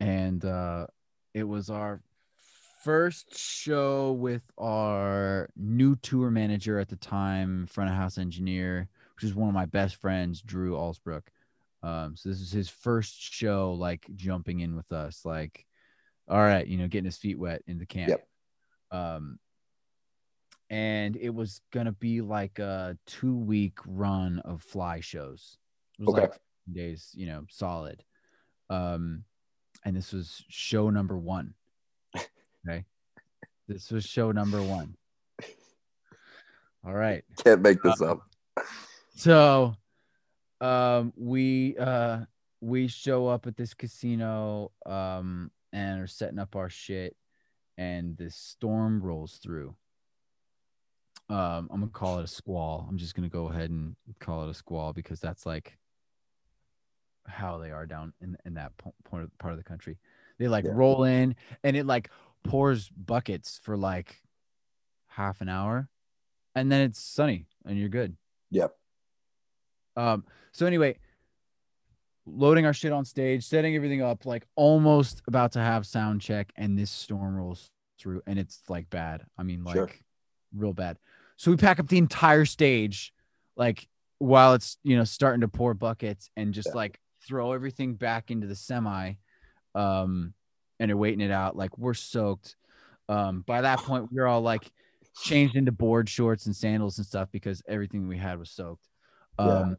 and 0.00 0.44
uh, 0.44 0.86
it 1.34 1.44
was 1.44 1.68
our 1.70 2.00
first 2.84 3.38
show 3.38 4.12
with 4.12 4.42
our 4.58 5.48
new 5.56 5.96
tour 5.96 6.30
manager 6.30 6.78
at 6.78 6.88
the 6.88 6.96
time, 6.96 7.66
front 7.66 7.88
of 7.88 7.96
house 7.96 8.18
engineer, 8.18 8.88
which 9.16 9.24
is 9.24 9.34
one 9.34 9.48
of 9.48 9.54
my 9.54 9.64
best 9.64 9.96
friends, 9.96 10.42
Drew 10.42 10.74
Alsbrook. 10.74 11.22
Um, 11.82 12.14
so 12.14 12.28
this 12.28 12.40
is 12.40 12.52
his 12.52 12.68
first 12.68 13.20
show, 13.20 13.72
like 13.72 14.06
jumping 14.14 14.60
in 14.60 14.76
with 14.76 14.92
us, 14.92 15.24
like, 15.24 15.66
all 16.28 16.38
right, 16.38 16.66
you 16.66 16.76
know, 16.76 16.86
getting 16.86 17.06
his 17.06 17.16
feet 17.16 17.38
wet 17.38 17.62
in 17.66 17.78
the 17.78 17.86
camp. 17.86 18.10
Yep. 18.10 18.28
Um, 18.90 19.38
and 20.68 21.16
it 21.16 21.34
was 21.34 21.62
gonna 21.72 21.92
be 21.92 22.20
like 22.20 22.58
a 22.58 22.98
two 23.06 23.36
week 23.36 23.78
run 23.86 24.40
of 24.40 24.62
fly 24.62 25.00
shows. 25.00 25.56
It 25.98 26.02
was 26.02 26.10
Okay. 26.10 26.22
like 26.22 26.40
days, 26.70 27.10
you 27.14 27.26
know, 27.26 27.46
solid. 27.48 28.04
Um, 28.68 29.24
and 29.84 29.96
this 29.96 30.12
was 30.12 30.44
show 30.48 30.90
number 30.90 31.18
one. 31.18 31.54
Okay. 32.66 32.84
this 33.68 33.90
was 33.90 34.04
show 34.04 34.32
number 34.32 34.62
one. 34.62 34.96
All 36.86 36.94
right. 36.94 37.24
Can't 37.42 37.62
make 37.62 37.82
this 37.82 38.00
Uh, 38.00 38.12
up. 38.12 38.20
So 39.16 39.74
um 40.60 41.12
we 41.16 41.76
uh 41.78 42.24
we 42.60 42.88
show 42.88 43.26
up 43.28 43.46
at 43.46 43.56
this 43.56 43.74
casino 43.74 44.70
um 44.86 45.50
and 45.72 46.00
are 46.00 46.06
setting 46.06 46.38
up 46.38 46.56
our 46.56 46.68
shit 46.70 47.16
and 47.76 48.16
this 48.16 48.36
storm 48.36 49.02
rolls 49.02 49.38
through. 49.42 49.74
Um 51.28 51.68
I'm 51.70 51.80
gonna 51.80 51.88
call 51.88 52.18
it 52.18 52.24
a 52.24 52.28
squall. 52.28 52.86
I'm 52.88 52.98
just 52.98 53.14
gonna 53.14 53.28
go 53.28 53.48
ahead 53.48 53.70
and 53.70 53.96
call 54.20 54.44
it 54.46 54.50
a 54.50 54.54
squall 54.54 54.92
because 54.92 55.20
that's 55.20 55.46
like 55.46 55.76
how 57.26 57.56
they 57.58 57.70
are 57.70 57.86
down 57.86 58.12
in, 58.20 58.36
in 58.44 58.54
that 58.54 58.76
po- 58.76 58.94
point 59.04 59.24
of, 59.24 59.38
part 59.38 59.52
of 59.54 59.58
the 59.58 59.64
country. 59.64 59.96
They 60.38 60.48
like 60.48 60.64
Yeah. 60.64 60.72
roll 60.74 61.04
in 61.04 61.34
and 61.62 61.76
it 61.76 61.86
like 61.86 62.10
pours 62.44 62.88
buckets 62.90 63.58
for 63.62 63.76
like 63.76 64.20
half 65.08 65.40
an 65.40 65.48
hour 65.48 65.88
and 66.54 66.70
then 66.70 66.82
it's 66.82 67.00
sunny 67.00 67.46
and 67.66 67.78
you're 67.78 67.88
good. 67.88 68.16
Yep. 68.50 68.76
Um, 69.96 70.24
so 70.52 70.66
anyway, 70.66 70.98
loading 72.26 72.66
our 72.66 72.72
shit 72.72 72.92
on 72.92 73.04
stage, 73.04 73.44
setting 73.44 73.74
everything 73.76 74.02
up, 74.02 74.26
like 74.26 74.46
almost 74.56 75.22
about 75.26 75.52
to 75.52 75.60
have 75.60 75.86
sound 75.86 76.20
check, 76.20 76.52
and 76.56 76.78
this 76.78 76.90
storm 76.90 77.36
rolls 77.36 77.70
through, 77.98 78.22
and 78.26 78.38
it's 78.38 78.62
like 78.68 78.88
bad. 78.90 79.22
I 79.38 79.42
mean, 79.42 79.64
like 79.64 79.76
Sure. 79.76 79.90
real 80.54 80.72
bad. 80.72 80.98
So 81.36 81.50
we 81.50 81.56
pack 81.56 81.78
up 81.80 81.88
the 81.88 81.98
entire 81.98 82.44
stage, 82.44 83.12
like 83.56 83.88
while 84.18 84.54
it's 84.54 84.78
you 84.82 84.96
know 84.96 85.04
starting 85.04 85.40
to 85.42 85.48
pour 85.48 85.74
buckets, 85.74 86.30
and 86.36 86.54
just 86.54 86.68
Yeah. 86.68 86.74
like 86.76 87.00
throw 87.26 87.52
everything 87.52 87.94
back 87.94 88.30
into 88.30 88.46
the 88.46 88.56
semi, 88.56 89.14
um, 89.74 90.34
and 90.84 90.92
are 90.92 90.96
waiting 90.96 91.20
it 91.20 91.30
out. 91.30 91.56
Like 91.56 91.76
we're 91.76 91.94
soaked. 91.94 92.56
Um, 93.08 93.42
by 93.46 93.60
that 93.60 93.80
point, 93.80 94.10
we 94.10 94.16
we're 94.16 94.26
all 94.26 94.40
like 94.40 94.70
changed 95.22 95.56
into 95.56 95.72
board 95.72 96.08
shorts 96.08 96.46
and 96.46 96.54
sandals 96.56 96.98
and 96.98 97.06
stuff 97.06 97.28
because 97.32 97.62
everything 97.68 98.08
we 98.08 98.16
had 98.16 98.38
was 98.38 98.50
soaked. 98.50 98.88
Yeah. 99.38 99.46
Um, 99.46 99.76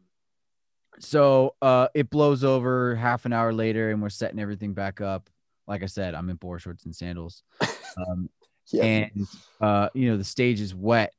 so 0.99 1.55
uh, 1.61 1.87
it 1.93 2.09
blows 2.09 2.43
over 2.43 2.95
half 2.95 3.25
an 3.25 3.33
hour 3.33 3.51
later, 3.53 3.91
and 3.91 4.01
we're 4.01 4.09
setting 4.09 4.39
everything 4.39 4.73
back 4.73 5.01
up. 5.01 5.29
Like 5.67 5.83
I 5.83 5.87
said, 5.87 6.13
I'm 6.15 6.29
in 6.29 6.35
board 6.35 6.61
shorts 6.61 6.85
and 6.85 6.95
sandals. 6.95 7.43
Um, 7.97 8.29
Yeah. 8.71 8.83
and 8.83 9.27
uh, 9.61 9.87
you 9.93 10.09
know 10.09 10.17
the 10.17 10.23
stage 10.25 10.59
is 10.59 10.75
wet, 10.75 11.13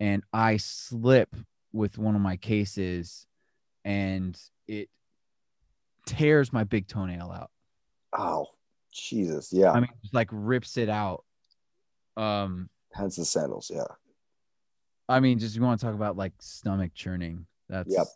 and 0.00 0.22
I 0.32 0.56
slip 0.56 1.28
with 1.70 1.98
one 1.98 2.14
of 2.14 2.22
my 2.22 2.38
cases, 2.38 3.26
and 3.84 4.34
it 4.66 4.88
tears 6.06 6.50
my 6.50 6.64
big 6.64 6.88
toenail 6.88 7.30
out. 7.30 7.50
oh, 8.16 8.46
Jesus. 8.92 9.52
Yeah. 9.52 9.72
I 9.72 9.80
mean, 9.80 9.90
like 10.12 10.28
rips 10.30 10.76
it 10.76 10.88
out. 10.88 11.24
Um, 12.16 12.68
Hence 12.92 13.16
the 13.16 13.24
sandals. 13.24 13.70
Yeah. 13.74 13.84
I 15.08 15.20
mean, 15.20 15.38
just 15.38 15.56
you 15.56 15.62
want 15.62 15.80
to 15.80 15.86
talk 15.86 15.94
about 15.94 16.16
like 16.16 16.32
stomach 16.40 16.92
churning. 16.94 17.46
That's 17.68 17.92
Yep. 17.92 18.06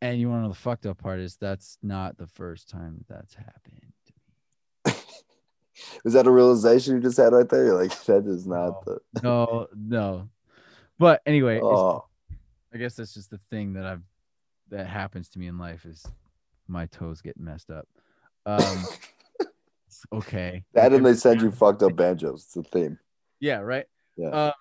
And 0.00 0.18
you 0.20 0.28
want 0.28 0.40
to 0.40 0.42
know 0.44 0.48
the 0.48 0.54
fucked 0.58 0.84
up 0.86 0.98
part 0.98 1.20
is 1.20 1.36
that's 1.36 1.78
not 1.82 2.18
the 2.18 2.26
first 2.26 2.68
time 2.68 3.04
that's 3.08 3.34
happened. 3.34 3.80
to 4.06 4.92
me. 4.92 4.94
Was 6.04 6.14
that 6.14 6.26
a 6.26 6.30
realization 6.30 6.94
you 6.96 7.00
just 7.00 7.16
had 7.16 7.32
right 7.32 7.48
there? 7.48 7.64
You're 7.66 7.80
like, 7.82 8.04
that 8.06 8.26
is 8.26 8.46
not 8.46 8.84
No. 8.86 8.98
the. 9.14 9.22
No, 9.22 9.66
no. 9.76 10.28
But 10.98 11.22
anyway, 11.26 11.60
Oh, 11.62 12.04
I 12.74 12.78
guess 12.78 12.94
that's 12.96 13.14
just 13.14 13.30
the 13.30 13.40
thing 13.50 13.74
that 13.74 13.84
I've 13.86 14.02
that 14.70 14.86
happens 14.86 15.28
to 15.30 15.38
me 15.38 15.46
in 15.48 15.58
life 15.58 15.84
is 15.84 16.04
my 16.66 16.86
toes 16.86 17.20
get 17.20 17.38
messed 17.38 17.70
up. 17.70 17.86
Um, 18.46 18.84
okay. 20.12 20.64
that 20.74 20.92
and 20.92 21.04
they 21.04 21.14
send 21.14 21.40
you 21.42 21.50
fucked 21.50 21.82
up 21.82 21.96
banjos. 21.96 22.44
It's 22.44 22.54
the 22.54 22.62
theme. 22.62 22.98
Yeah, 23.40 23.58
right. 23.58 23.86
Yeah. 24.16 24.28
Uh, 24.28 24.52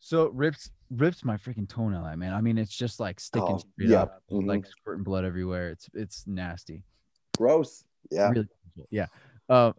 so 0.00 0.28
rips 0.28 0.70
rips 0.90 1.24
my 1.24 1.36
freaking 1.36 1.68
toenail 1.68 2.04
out, 2.04 2.18
man. 2.18 2.32
I 2.34 2.40
mean, 2.40 2.58
it's 2.58 2.74
just 2.74 2.98
like 3.00 3.20
sticking 3.20 3.48
Oh, 3.54 3.58
straight 3.58 3.90
yeah. 3.90 4.02
up, 4.02 4.22
Mhm. 4.30 4.46
like 4.46 4.66
squirting 4.66 5.04
blood 5.04 5.24
everywhere. 5.24 5.70
It's 5.70 5.88
it's 5.94 6.26
nasty. 6.26 6.82
Gross. 7.36 7.84
Yeah. 8.10 8.30
Really, 8.30 8.48
yeah. 8.90 9.06
Um, 9.48 9.74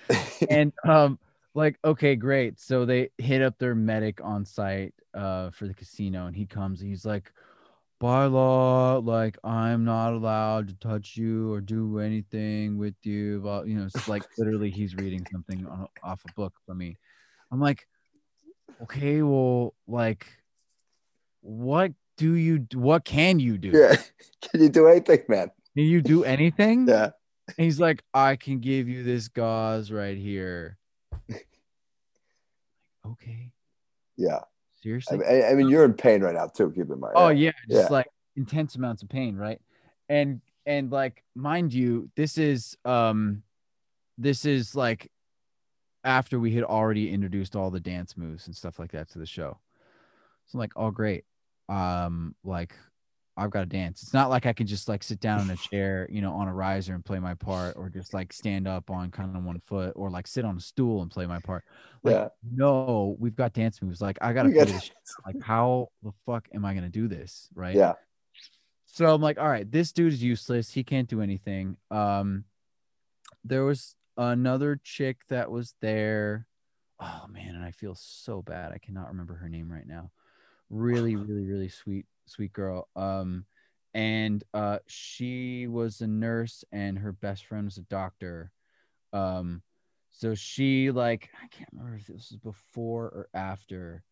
and 0.50 0.72
um, 0.84 1.18
like 1.54 1.78
okay, 1.84 2.16
great. 2.16 2.58
So 2.58 2.84
they 2.84 3.10
hit 3.18 3.42
up 3.42 3.58
their 3.58 3.74
medic 3.74 4.20
on 4.22 4.44
site 4.44 4.94
uh 5.14 5.50
for 5.50 5.66
the 5.66 5.74
casino, 5.74 6.26
and 6.26 6.34
he 6.36 6.46
comes. 6.46 6.80
And 6.80 6.90
he's 6.90 7.04
like, 7.04 7.32
by 7.98 8.26
law, 8.26 8.98
like 8.98 9.38
I'm 9.42 9.84
not 9.84 10.12
allowed 10.12 10.68
to 10.68 10.74
touch 10.74 11.16
you 11.16 11.52
or 11.52 11.60
do 11.60 11.98
anything 11.98 12.78
with 12.78 12.94
you. 13.02 13.40
But 13.42 13.66
you 13.68 13.76
know, 13.76 13.86
it's 13.86 14.08
like 14.08 14.24
literally 14.38 14.70
he's 14.70 14.94
reading 14.94 15.26
something 15.30 15.66
on, 15.66 15.86
off 16.02 16.22
a 16.28 16.32
book 16.34 16.54
for 16.66 16.74
me. 16.74 16.96
I'm 17.50 17.60
like, 17.60 17.86
okay, 18.82 19.22
well, 19.22 19.74
like, 19.86 20.26
what 21.40 21.92
do 22.16 22.34
you? 22.34 22.66
What 22.74 23.04
can 23.04 23.38
you 23.38 23.58
do? 23.58 23.70
yeah. 23.72 23.96
Can 24.42 24.62
you 24.62 24.68
do 24.68 24.86
anything, 24.86 25.22
man? 25.28 25.50
Can 25.74 25.84
you 25.84 26.00
do 26.00 26.22
anything? 26.22 26.86
Yeah. 26.86 27.10
And 27.48 27.64
he's 27.64 27.80
like, 27.80 28.02
I 28.14 28.36
can 28.36 28.60
give 28.60 28.88
you 28.88 29.02
this 29.02 29.28
gauze 29.28 29.90
right 29.90 30.16
here. 30.16 30.78
okay, 33.06 33.50
Yeah. 34.16 34.40
I 34.86 34.88
seriously? 34.88 35.18
mean, 35.18 35.28
I, 35.28 35.50
I 35.50 35.54
mean, 35.54 35.68
you're 35.68 35.84
in 35.84 35.94
pain 35.94 36.22
right 36.22 36.34
now 36.34 36.46
too. 36.46 36.70
Keep 36.70 36.90
in 36.90 37.00
mind. 37.00 37.12
oh 37.16 37.28
yeah, 37.28 37.52
just 37.68 37.90
Yeah. 37.90 37.92
like 37.92 38.06
intense 38.36 38.76
amounts 38.76 39.02
of 39.02 39.08
pain, 39.08 39.36
right? 39.36 39.60
And 40.08 40.40
and 40.64 40.90
like 40.90 41.22
mind 41.34 41.72
you, 41.72 42.10
this 42.16 42.38
is 42.38 42.76
um 42.84 43.42
this 44.18 44.44
is 44.44 44.74
like 44.74 45.10
after 46.04 46.38
we 46.38 46.54
had 46.54 46.64
already 46.64 47.10
introduced 47.12 47.56
all 47.56 47.70
the 47.70 47.80
dance 47.80 48.16
moves 48.16 48.46
and 48.46 48.56
stuff 48.56 48.78
like 48.78 48.92
that 48.92 49.10
to 49.10 49.18
the 49.18 49.26
show. 49.26 49.58
So 50.46 50.56
I'm 50.56 50.60
like, 50.60 50.72
oh 50.76 50.90
great. 50.90 51.24
Um 51.68 52.34
like 52.44 52.74
I've 53.36 53.50
got 53.50 53.60
to 53.60 53.66
dance. 53.66 54.02
It's 54.02 54.14
not 54.14 54.30
like 54.30 54.46
I 54.46 54.52
can 54.54 54.66
just 54.66 54.88
like 54.88 55.02
sit 55.02 55.20
down 55.20 55.40
in 55.42 55.50
a 55.50 55.56
chair, 55.56 56.08
you 56.10 56.22
know, 56.22 56.32
on 56.32 56.48
a 56.48 56.54
riser 56.54 56.94
and 56.94 57.04
play 57.04 57.18
my 57.18 57.34
part, 57.34 57.76
or 57.76 57.90
just 57.90 58.14
like 58.14 58.32
stand 58.32 58.66
up 58.66 58.90
on 58.90 59.10
kind 59.10 59.36
of 59.36 59.44
one 59.44 59.60
foot, 59.60 59.92
or 59.94 60.08
like 60.10 60.26
sit 60.26 60.44
on 60.44 60.56
a 60.56 60.60
stool 60.60 61.02
and 61.02 61.10
play 61.10 61.26
my 61.26 61.38
part. 61.40 61.64
Like, 62.02 62.14
Yeah. 62.14 62.28
no, 62.50 63.14
we've 63.18 63.36
got 63.36 63.52
dance 63.52 63.82
moves. 63.82 64.00
Like, 64.00 64.16
I 64.22 64.32
gotta 64.32 64.50
got- 64.50 64.68
this. 64.68 64.90
Like, 65.26 65.40
how 65.42 65.88
the 66.02 66.12
fuck 66.24 66.48
am 66.54 66.64
I 66.64 66.72
gonna 66.74 66.88
do 66.88 67.08
this? 67.08 67.48
Right. 67.54 67.74
Yeah. 67.74 67.92
So 68.86 69.12
I'm 69.14 69.20
like, 69.20 69.38
all 69.38 69.48
right, 69.48 69.70
this 69.70 69.92
dude 69.92 70.14
is 70.14 70.22
useless. 70.22 70.72
He 70.72 70.82
can't 70.82 71.08
do 71.08 71.20
anything. 71.20 71.76
Um, 71.90 72.44
there 73.44 73.64
was 73.64 73.94
another 74.16 74.80
chick 74.82 75.18
that 75.28 75.50
was 75.50 75.74
there. 75.82 76.46
Oh 76.98 77.26
man, 77.28 77.54
and 77.54 77.62
I 77.62 77.72
feel 77.72 77.94
so 77.94 78.40
bad. 78.40 78.72
I 78.72 78.78
cannot 78.78 79.08
remember 79.08 79.34
her 79.34 79.50
name 79.50 79.70
right 79.70 79.86
now. 79.86 80.10
Really, 80.70 81.14
really, 81.14 81.44
really 81.44 81.68
sweet, 81.68 82.06
sweet 82.26 82.52
girl. 82.52 82.88
Um, 82.96 83.44
and 83.94 84.44
uh, 84.52 84.78
she 84.86 85.66
was 85.66 86.00
a 86.02 86.06
nurse, 86.06 86.64
and 86.72 86.98
her 86.98 87.12
best 87.12 87.46
friend 87.46 87.64
was 87.64 87.78
a 87.78 87.82
doctor. 87.82 88.52
Um, 89.12 89.62
so 90.10 90.34
she 90.34 90.90
like 90.90 91.30
I 91.42 91.46
can't 91.48 91.68
remember 91.72 91.96
if 91.96 92.06
this 92.06 92.30
was 92.30 92.38
before 92.38 93.04
or 93.04 93.28
after. 93.34 94.02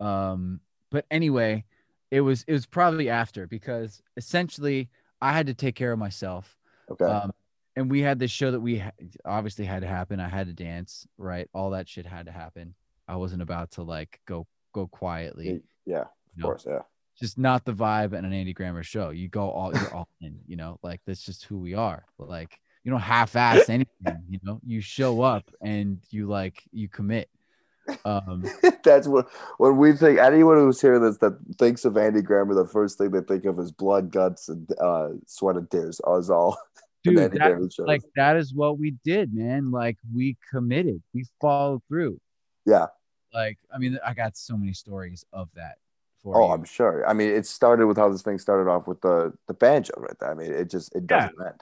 Um, 0.00 0.60
but 0.90 1.06
anyway, 1.10 1.64
it 2.10 2.20
was 2.20 2.44
it 2.46 2.52
was 2.52 2.66
probably 2.66 3.08
after 3.08 3.46
because 3.46 4.02
essentially 4.16 4.88
I 5.20 5.32
had 5.32 5.46
to 5.46 5.54
take 5.54 5.74
care 5.74 5.92
of 5.92 5.98
myself. 5.98 6.56
Okay. 6.90 7.04
Um, 7.04 7.32
and 7.74 7.90
we 7.90 8.00
had 8.00 8.18
this 8.18 8.30
show 8.30 8.50
that 8.50 8.60
we 8.60 8.78
ha- 8.78 8.90
obviously 9.24 9.64
had 9.64 9.80
to 9.82 9.88
happen. 9.88 10.20
I 10.20 10.28
had 10.28 10.46
to 10.48 10.52
dance, 10.52 11.06
right? 11.16 11.48
All 11.54 11.70
that 11.70 11.88
shit 11.88 12.04
had 12.04 12.26
to 12.26 12.32
happen. 12.32 12.74
I 13.08 13.16
wasn't 13.16 13.42
about 13.42 13.72
to 13.72 13.82
like 13.82 14.20
go 14.26 14.46
go 14.72 14.86
quietly. 14.86 15.62
yeah. 15.86 16.02
Of 16.02 16.08
No. 16.36 16.44
course. 16.46 16.64
Yeah. 16.68 16.82
Just 17.18 17.38
not 17.38 17.64
the 17.64 17.72
vibe 17.72 18.16
at 18.16 18.24
an 18.24 18.32
Andy 18.32 18.52
Grammer 18.52 18.82
show. 18.82 19.10
You 19.10 19.28
go 19.28 19.50
all 19.50 19.72
you're 19.74 19.94
all 19.94 20.08
in, 20.20 20.38
you 20.46 20.56
know, 20.56 20.78
like 20.82 21.00
that's 21.06 21.22
just 21.22 21.44
who 21.44 21.58
we 21.58 21.74
are. 21.74 22.04
Like 22.18 22.58
you 22.84 22.90
don't 22.90 23.00
half-ass 23.00 23.68
anything. 23.68 24.24
You 24.28 24.40
know, 24.42 24.60
you 24.66 24.80
show 24.80 25.22
up 25.22 25.44
and 25.60 25.98
you 26.10 26.26
like 26.26 26.62
you 26.72 26.88
commit. 26.88 27.28
Um, 28.04 28.44
That's 28.84 29.08
what 29.08 29.28
when 29.58 29.76
we 29.76 29.92
think 29.92 30.18
anyone 30.18 30.56
who's 30.56 30.80
hearing 30.80 31.02
this 31.02 31.18
that 31.18 31.36
thinks 31.58 31.84
of 31.84 31.96
Andy 31.96 32.22
Grammer, 32.22 32.54
the 32.54 32.66
first 32.66 32.96
thing 32.96 33.10
they 33.10 33.20
think 33.20 33.44
of 33.44 33.58
is 33.58 33.72
blood, 33.72 34.12
guts, 34.12 34.48
and 34.48 34.68
uh, 34.80 35.08
sweat 35.26 35.56
and 35.56 35.70
tears. 35.70 36.00
Is 36.18 36.30
all. 36.30 36.56
in 37.04 37.14
dude, 37.14 37.22
Andy 37.22 37.38
that, 37.38 37.84
like 37.86 38.02
that 38.14 38.36
is 38.36 38.54
what 38.54 38.78
we 38.78 38.94
did, 39.04 39.34
man. 39.34 39.70
Like 39.70 39.98
we 40.14 40.36
committed, 40.50 41.02
we 41.12 41.24
followed 41.40 41.82
through. 41.88 42.20
yeah. 42.64 42.86
Like, 43.34 43.58
I 43.74 43.78
mean, 43.78 43.98
I 44.04 44.12
got 44.12 44.36
so 44.36 44.58
many 44.58 44.74
stories 44.74 45.24
of 45.32 45.48
that. 45.54 45.76
For 46.22 46.36
Oh, 46.40 46.46
you. 46.48 46.52
I'm 46.52 46.64
sure. 46.64 47.06
I 47.08 47.12
mean, 47.14 47.30
it 47.30 47.46
started 47.46 47.86
with 47.86 47.96
how 47.96 48.08
this 48.08 48.22
thing 48.22 48.38
started 48.38 48.70
off 48.70 48.86
with 48.86 49.00
the 49.00 49.32
the 49.48 49.54
banjo 49.54 49.92
right 49.96 50.16
there. 50.20 50.30
I 50.30 50.34
mean, 50.34 50.52
it 50.52 50.70
just 50.70 50.94
it 50.94 51.06
doesn't 51.06 51.34
end. 51.40 51.60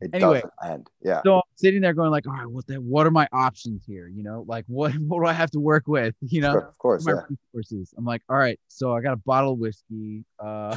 It 0.00 0.10
Anyway. 0.12 0.40
doesn't 0.40 0.52
end. 0.72 0.90
Yeah. 1.00 1.20
so 1.24 1.36
I'm 1.36 1.42
sitting 1.54 1.80
there 1.80 1.92
going 1.94 2.10
like, 2.10 2.26
all 2.26 2.32
right, 2.32 2.46
what 2.46 2.66
the 2.66 2.80
what 2.80 3.06
are 3.06 3.12
my 3.12 3.28
options 3.32 3.84
here? 3.86 4.08
You 4.08 4.24
know, 4.24 4.44
like 4.48 4.64
what 4.66 4.92
what 4.98 5.20
do 5.20 5.26
I 5.26 5.32
have 5.32 5.50
to 5.52 5.60
work 5.60 5.84
with? 5.86 6.14
You 6.20 6.40
know, 6.40 6.52
Sure, 6.52 6.68
of 6.68 6.78
course. 6.78 7.04
my 7.06 7.12
Yeah. 7.12 7.20
resources. 7.54 7.94
I'm 7.96 8.04
like, 8.04 8.22
all 8.28 8.36
right, 8.36 8.58
so 8.68 8.92
I 8.96 9.00
got 9.02 9.12
a 9.12 9.16
bottle 9.24 9.52
of 9.52 9.58
whiskey. 9.60 10.24
Uh, 10.40 10.76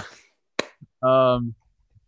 um, 1.02 1.56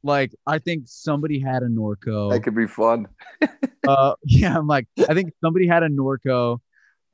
like 0.04 0.34
I 0.46 0.60
think 0.60 0.84
somebody 0.88 1.40
had 1.40 1.64
a 1.64 1.68
Norco. 1.68 2.32
That 2.32 2.42
could 2.44 2.56
be 2.56 2.68
fun. 2.68 3.08
uh, 3.88 4.14
yeah, 4.24 4.56
I'm 4.56 4.68
like, 4.68 4.88
I 5.10 5.14
think 5.16 5.34
somebody 5.44 5.68
had 5.68 5.82
a 5.82 5.90
Norco, 5.90 6.60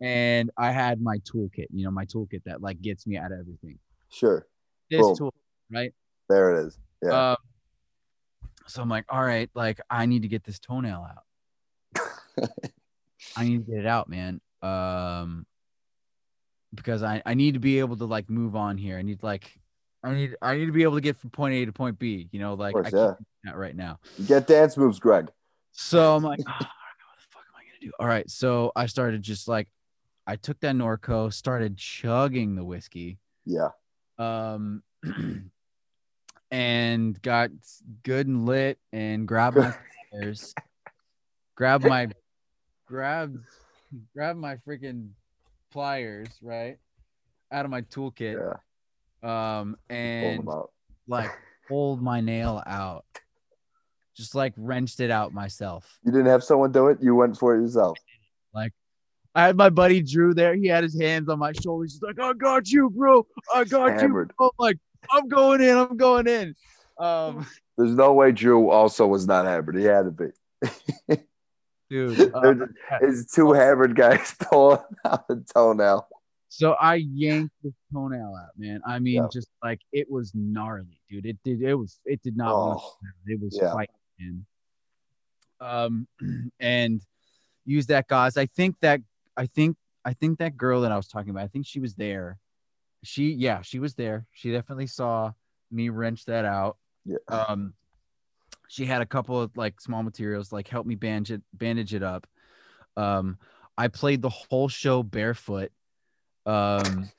and 0.01 0.51
I 0.57 0.71
had 0.71 1.01
my 1.01 1.19
toolkit. 1.19 1.67
You 1.71 1.85
know, 1.85 1.91
my 1.91 2.05
toolkit 2.05 2.43
that 2.45 2.61
like 2.61 2.81
gets 2.81 3.07
me 3.07 3.17
out 3.17 3.31
of 3.31 3.39
everything. 3.39 3.79
Sure. 4.13 4.47
This 4.89 5.01
Boom. 5.01 5.17
tool, 5.17 5.33
right? 5.71 5.91
There 6.29 6.55
it 6.55 6.67
is. 6.67 6.77
Yeah. 7.01 7.31
Um, 7.31 7.37
so 8.67 8.81
I'm 8.81 8.89
like, 8.89 9.05
all 9.09 9.23
right, 9.23 9.49
like 9.53 9.81
I 9.89 10.05
need 10.05 10.21
to 10.21 10.27
get 10.27 10.43
this 10.43 10.59
toenail 10.59 11.07
out. 11.09 12.49
I 13.37 13.43
need 13.43 13.65
to 13.65 13.71
get 13.71 13.79
it 13.79 13.85
out, 13.85 14.07
man. 14.09 14.39
Um, 14.61 15.45
because 16.73 17.03
I 17.03 17.21
I 17.25 17.33
need 17.33 17.55
to 17.55 17.59
be 17.59 17.79
able 17.79 17.97
to 17.97 18.05
like 18.05 18.29
move 18.29 18.55
on 18.55 18.77
here. 18.77 18.97
I 18.97 19.01
need 19.01 19.21
like 19.23 19.59
I 20.03 20.13
need 20.13 20.35
I 20.41 20.55
need 20.57 20.67
to 20.67 20.71
be 20.71 20.83
able 20.83 20.95
to 20.95 21.01
get 21.01 21.17
from 21.17 21.29
point 21.31 21.55
A 21.55 21.65
to 21.65 21.71
point 21.71 21.99
B. 21.99 22.29
You 22.31 22.39
know, 22.39 22.53
like 22.53 22.73
course, 22.73 22.87
I 22.87 22.91
can't 22.91 23.01
yeah. 23.01 23.15
do 23.19 23.25
that 23.51 23.57
right 23.57 23.75
now. 23.75 23.99
Get 24.25 24.47
dance 24.47 24.77
moves, 24.77 24.99
Greg. 24.99 25.31
So 25.71 26.15
I'm 26.15 26.23
like, 26.23 26.39
"Oh, 26.47 26.51
what 26.51 26.59
the 26.59 27.25
fuck 27.31 27.43
am 27.49 27.55
I 27.55 27.63
gonna 27.63 27.81
do? 27.81 27.91
All 27.99 28.07
right, 28.07 28.29
so 28.29 28.71
I 28.75 28.85
started 28.85 29.21
just 29.21 29.47
like 29.47 29.67
I 30.25 30.35
took 30.35 30.59
that 30.61 30.75
Norco, 30.75 31.31
started 31.33 31.77
chugging 31.77 32.55
the 32.55 32.63
whiskey, 32.63 33.17
Yeah. 33.45 33.69
Um, 34.23 34.83
and 36.51 37.21
got 37.21 37.49
good 38.03 38.27
and 38.27 38.45
lit, 38.45 38.77
and 38.91 39.27
grabbed 39.27 39.57
my 39.57 39.73
pliers, 40.11 40.53
grabbed 41.55 41.85
my 41.85 42.09
grabbed 42.87 43.37
grabbed 44.15 44.39
my 44.39 44.55
freaking 44.67 45.09
pliers 45.71 46.27
right 46.41 46.77
out 47.51 47.65
of 47.65 47.71
my 47.71 47.81
toolkit, 47.83 48.39
Yeah. 49.23 49.59
um, 49.59 49.77
and 49.89 50.47
like 51.07 51.31
pulled 51.67 52.01
my 52.01 52.21
nail 52.21 52.61
out, 52.65 53.05
just 54.15 54.35
like 54.35 54.53
wrenched 54.57 54.99
it 54.99 55.11
out 55.11 55.33
myself. 55.33 55.99
You 56.03 56.11
didn't 56.11 56.27
have 56.27 56.43
someone 56.43 56.71
do 56.71 56.87
it. 56.87 56.99
You 57.01 57.15
went 57.15 57.37
for 57.37 57.55
it 57.55 57.61
yourself. 57.61 57.97
I 59.35 59.47
had 59.47 59.55
my 59.57 59.69
buddy 59.69 60.01
Drew 60.01 60.33
there. 60.33 60.55
He 60.55 60.67
had 60.67 60.83
his 60.83 60.99
hands 60.99 61.27
on 61.29 61.39
my 61.39 61.53
shoulders. 61.53 61.93
He's 61.93 62.01
like, 62.01 62.19
I 62.19 62.33
got 62.33 62.69
you, 62.69 62.89
bro. 62.89 63.25
I 63.53 63.63
got 63.63 63.99
Hammered. 63.99 64.31
you. 64.39 64.45
I'm 64.45 64.51
like, 64.59 64.77
I'm 65.11 65.27
going 65.27 65.61
in. 65.61 65.75
I'm 65.77 65.97
going 65.97 66.27
in. 66.27 66.55
Um, 66.99 67.45
There's 67.77 67.95
no 67.95 68.13
way 68.13 68.31
Drew 68.31 68.69
also 68.69 69.07
was 69.07 69.25
not 69.25 69.45
hammered. 69.45 69.75
He 69.77 69.83
had 69.85 70.03
to 70.03 70.11
be. 70.11 71.17
dude. 71.89 72.31
uh, 72.33 72.39
There's- 72.41 72.69
It's 73.01 73.33
two 73.33 73.53
hammered 73.53 73.95
guys 73.95 74.35
pulling 74.39 74.79
out 75.03 75.27
the 75.27 75.43
toenail. 75.53 76.07
so 76.49 76.73
I 76.73 76.95
yanked 76.95 77.55
the 77.63 77.73
toenail 77.91 78.35
out, 78.39 78.51
man. 78.57 78.81
I 78.85 78.99
mean, 78.99 79.15
Yeah. 79.15 79.27
just 79.33 79.47
like 79.63 79.81
it 79.91 80.11
was 80.11 80.31
gnarly, 80.35 81.01
dude. 81.09 81.25
It 81.25 81.37
did. 81.43 81.63
It 81.63 81.73
was. 81.73 81.99
It 82.05 82.21
did 82.21 82.37
not. 82.37 82.53
Oh, 82.53 82.93
It 83.25 83.41
was 83.41 83.57
yeah. 83.59 83.73
fighting. 83.73 84.45
Um, 85.59 86.07
and 86.59 87.01
use 87.65 87.87
that 87.87 88.07
gauze. 88.07 88.37
I 88.37 88.45
think 88.45 88.75
that. 88.81 89.01
I 89.37 89.45
think. 89.47 89.77
I 90.05 90.11
think 90.11 90.39
that 90.39 90.57
girl 90.57 90.81
that 90.81 90.91
I 90.91 90.97
was 90.97 91.07
talking 91.07 91.29
about. 91.29 91.43
I 91.43 91.47
think 91.47 91.65
she 91.65 91.79
was 91.79 91.95
there. 91.95 92.37
She, 93.03 93.31
yeah, 93.31 93.61
she 93.61 93.79
was 93.79 93.95
there. 93.95 94.27
She 94.33 94.51
definitely 94.51 94.87
saw 94.87 95.31
me 95.71 95.87
wrench 95.87 96.25
that 96.25 96.43
out. 96.43 96.75
Yeah. 97.05 97.19
Um, 97.29 97.73
she 98.67 98.85
had 98.85 99.01
a 99.01 99.05
couple 99.05 99.39
of 99.39 99.55
like 99.55 99.79
small 99.79 100.03
materials, 100.03 100.51
like 100.51 100.67
help 100.67 100.85
me 100.85 100.95
bandage 100.95 101.31
it, 101.31 101.41
bandage 101.53 101.93
it 101.93 102.03
up. 102.03 102.27
Um, 102.97 103.37
I 103.77 103.87
played 103.87 104.21
the 104.21 104.29
whole 104.29 104.67
show 104.67 105.03
barefoot, 105.03 105.71
um, 106.45 107.09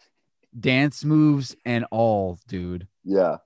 dance 0.59 1.07
moves 1.07 1.57
and 1.65 1.87
all, 1.91 2.39
dude. 2.49 2.87
Yeah. 3.03 3.39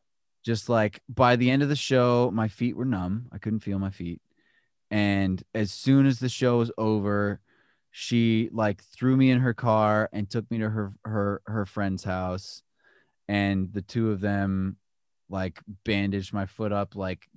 Just 0.45 0.69
like 0.69 1.01
by 1.09 1.37
the 1.37 1.49
end 1.49 1.63
of 1.63 1.69
the 1.69 1.77
show, 1.77 2.33
my 2.33 2.49
feet 2.49 2.77
were 2.77 2.85
numb. 2.85 3.29
I 3.31 3.39
couldn't 3.39 3.61
feel 3.61 3.79
my 3.79 3.91
feet. 3.91 4.21
And 4.91 5.41
as 5.55 5.71
soon 5.71 6.07
as 6.07 6.19
the 6.19 6.29
show 6.29 6.59
was 6.59 6.73
over, 6.77 7.41
she 7.91 8.49
like 8.53 8.83
threw 8.83 9.17
me 9.17 9.31
in 9.31 9.41
her 9.41 9.55
car 9.55 10.09
and 10.13 10.29
took 10.29 10.51
me 10.51 10.59
to 10.59 10.69
her 10.69 10.93
her 11.05 11.43
her 11.47 11.67
friend's 11.67 12.05
house. 12.05 12.63
And 13.29 13.73
the 13.73 13.83
two 13.83 14.11
of 14.11 14.21
them 14.21 14.77
like 15.29 15.61
bandaged 15.85 16.33
my 16.33 16.47
foot 16.47 16.73
up, 16.73 16.97
like 16.97 17.29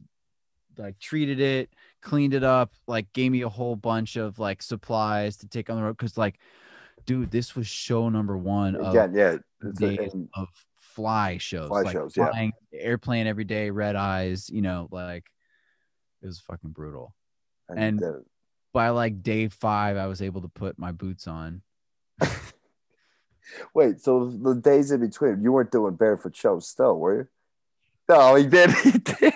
like 0.78 1.00
treated 1.00 1.40
it, 1.40 1.70
cleaned 2.02 2.34
it 2.34 2.44
up, 2.44 2.74
like 2.88 3.12
gave 3.14 3.32
me 3.32 3.42
a 3.42 3.50
whole 3.50 3.76
bunch 3.76 4.16
of 4.16 4.40
like 4.40 4.62
supplies 4.62 5.38
to 5.38 5.48
take 5.48 5.70
on 5.70 5.78
the 5.78 5.84
road. 5.84 5.98
Cause 5.98 6.18
like, 6.18 6.40
dude, 7.06 7.32
this 7.32 7.56
was 7.56 7.68
show 7.68 8.10
number 8.10 8.38
one 8.38 8.76
of 8.76 8.94
Again, 8.94 9.14
yeah. 9.14 9.38
It's 9.64 9.82
a, 9.82 9.96
days 9.98 10.16
of 10.34 10.48
fly 10.80 11.38
shows, 11.38 11.68
Fly 11.68 11.82
like 11.82 11.94
shows, 11.94 12.16
yeah. 12.18 12.50
airplane 12.74 13.28
every 13.28 13.44
day, 13.44 13.70
red 13.70 13.96
eyes, 13.96 14.50
you 14.50 14.62
know, 14.62 14.88
like 14.92 15.26
it 16.22 16.28
was 16.28 16.40
fucking 16.40 16.72
brutal. 16.72 17.14
and, 17.70 17.80
and- 17.80 18.04
uh, 18.04 18.20
By 18.74 18.90
like 18.90 19.22
day 19.22 19.48
five, 19.50 19.98
I 19.98 20.08
was 20.08 20.22
able 20.22 20.42
to 20.42 20.48
put 20.48 20.80
my 20.80 20.92
boots 20.92 21.28
on. 21.28 21.62
wait, 23.74 24.00
so 24.00 24.30
the 24.30 24.56
days 24.56 24.92
in 24.92 25.02
between, 25.02 25.42
you 25.44 25.52
weren't 25.52 25.72
doing 25.72 25.96
barefoot 25.96 26.36
shows 26.36 26.68
still, 26.68 26.98
were 26.98 27.18
you? 27.18 27.28
No, 28.10 28.36
he 28.36 28.46
did. 28.48 28.72
He 28.72 28.92
did. 28.92 29.34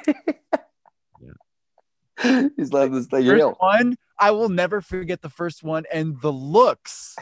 He's 2.56 2.72
letting 2.72 2.94
this 2.94 3.08
thing 3.08 3.26
First 3.26 3.36
heal. 3.36 3.56
one, 3.60 3.98
I 4.18 4.32
will 4.32 4.48
never 4.50 4.80
forget 4.82 5.22
the 5.22 5.30
first 5.30 5.64
one 5.64 5.84
and 5.92 6.20
the 6.22 6.32
looks 6.32 7.16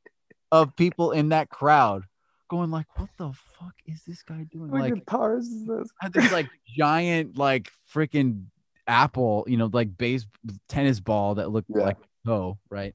of 0.52 0.74
people 0.76 1.12
in 1.12 1.28
that 1.28 1.48
crowd 1.50 2.04
going 2.48 2.70
like, 2.72 2.86
"What 2.98 3.10
the 3.16 3.32
fuck 3.32 3.74
is 3.86 4.02
this 4.06 4.22
guy 4.24 4.44
doing?" 4.50 4.70
What 4.72 4.80
Like, 4.80 4.94
guitars 4.94 5.46
is 5.46 5.66
this? 5.66 5.88
had 6.00 6.12
this 6.12 6.32
like 6.32 6.48
giant 6.76 7.38
like 7.38 7.70
freaking 7.94 8.46
apple, 8.90 9.44
you 9.46 9.56
know, 9.56 9.70
like 9.72 9.96
base 9.96 10.26
tennis 10.68 11.00
ball 11.00 11.36
that 11.36 11.50
looked 11.50 11.70
Yeah. 11.74 11.84
like 11.84 11.96
a 11.98 12.28
toe, 12.28 12.58
right? 12.68 12.94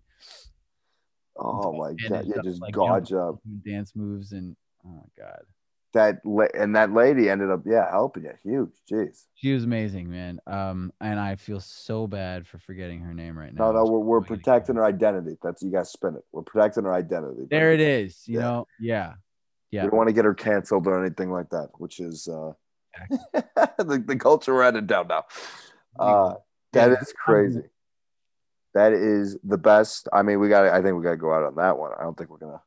Oh 1.38 1.73
my 1.73 1.89
And 1.89 1.99
god! 2.09 2.26
Yeah, 2.27 2.41
just, 2.43 2.61
like, 2.61 2.73
gauge 2.73 3.09
jumping, 3.09 3.17
up. 3.17 3.39
dance 3.65 3.93
moves 3.95 4.31
and 4.31 4.55
oh 4.85 4.89
my 4.89 5.23
god, 5.23 5.41
That 5.93 6.22
la- 6.26 6.47
and 6.53 6.76
that 6.77 6.93
lady 6.93 7.30
ended 7.30 7.49
up, 7.51 7.63
yeah, 7.65 7.89
helping 7.91 8.23
you. 8.23 8.31
Huge. 8.43 8.69
Jeez. 8.89 9.26
she 9.34 9.53
was 9.53 9.65
amazing, 9.65 10.09
man. 10.09 10.39
Um, 10.47 10.93
and 11.01 11.19
I 11.19 11.35
feel 11.35 11.59
so 11.59 12.07
bad 12.07 12.47
for 12.47 12.57
forgetting 12.59 13.01
her 13.01 13.13
name 13.13 13.38
right 13.38 13.53
now. 13.53 13.72
no, 13.72 13.84
no 13.84 13.91
we're, 13.91 13.99
we're 13.99 14.22
protecting 14.22 14.76
her 14.77 14.85
identity. 14.85 15.35
That's 15.43 15.61
you 15.61 15.72
guys 15.72 15.91
spin 15.91 16.15
it. 16.15 16.23
We're 16.31 16.43
protecting 16.43 16.85
her 16.85 16.93
identity. 16.93 17.47
There 17.49 17.73
it 17.73 17.81
is. 17.81 18.23
You 18.27 18.35
Yeah. 18.39 18.41
know, 18.41 18.67
yeah, 18.80 19.13
yeah 19.72 19.84
We 19.84 19.89
don't 19.89 19.97
want 19.97 20.07
to 20.09 20.13
get 20.13 20.23
her 20.26 20.34
canceled 20.35 20.88
or 20.88 21.03
anything 21.03 21.31
like 21.31 21.49
that, 21.49 21.67
which 21.80 21.99
is 21.99 22.30
uh 22.30 22.53
the, 23.77 24.01
the 24.07 24.15
culture 24.15 24.53
we're 24.53 24.63
headed 24.63 24.88
down 24.88 25.07
now. 25.09 25.26
Uh 25.99 26.35
that 26.76 26.91
is 27.01 27.13
crazy. 27.13 27.61
That 28.73 28.91
is 28.91 29.38
the 29.43 29.57
best. 29.57 30.09
I 30.11 30.22
mean, 30.22 30.39
we 30.39 30.49
got. 30.49 30.65
I 30.65 30.81
think 30.81 30.95
we 30.97 31.03
got 31.03 31.11
to 31.11 31.17
go 31.17 31.34
out 31.34 31.43
on 31.43 31.55
that 31.55 31.77
one. 31.77 31.91
I 31.97 32.03
don't 32.03 32.17
think 32.17 32.30
we're 32.30 32.38
gonna. 32.38 32.61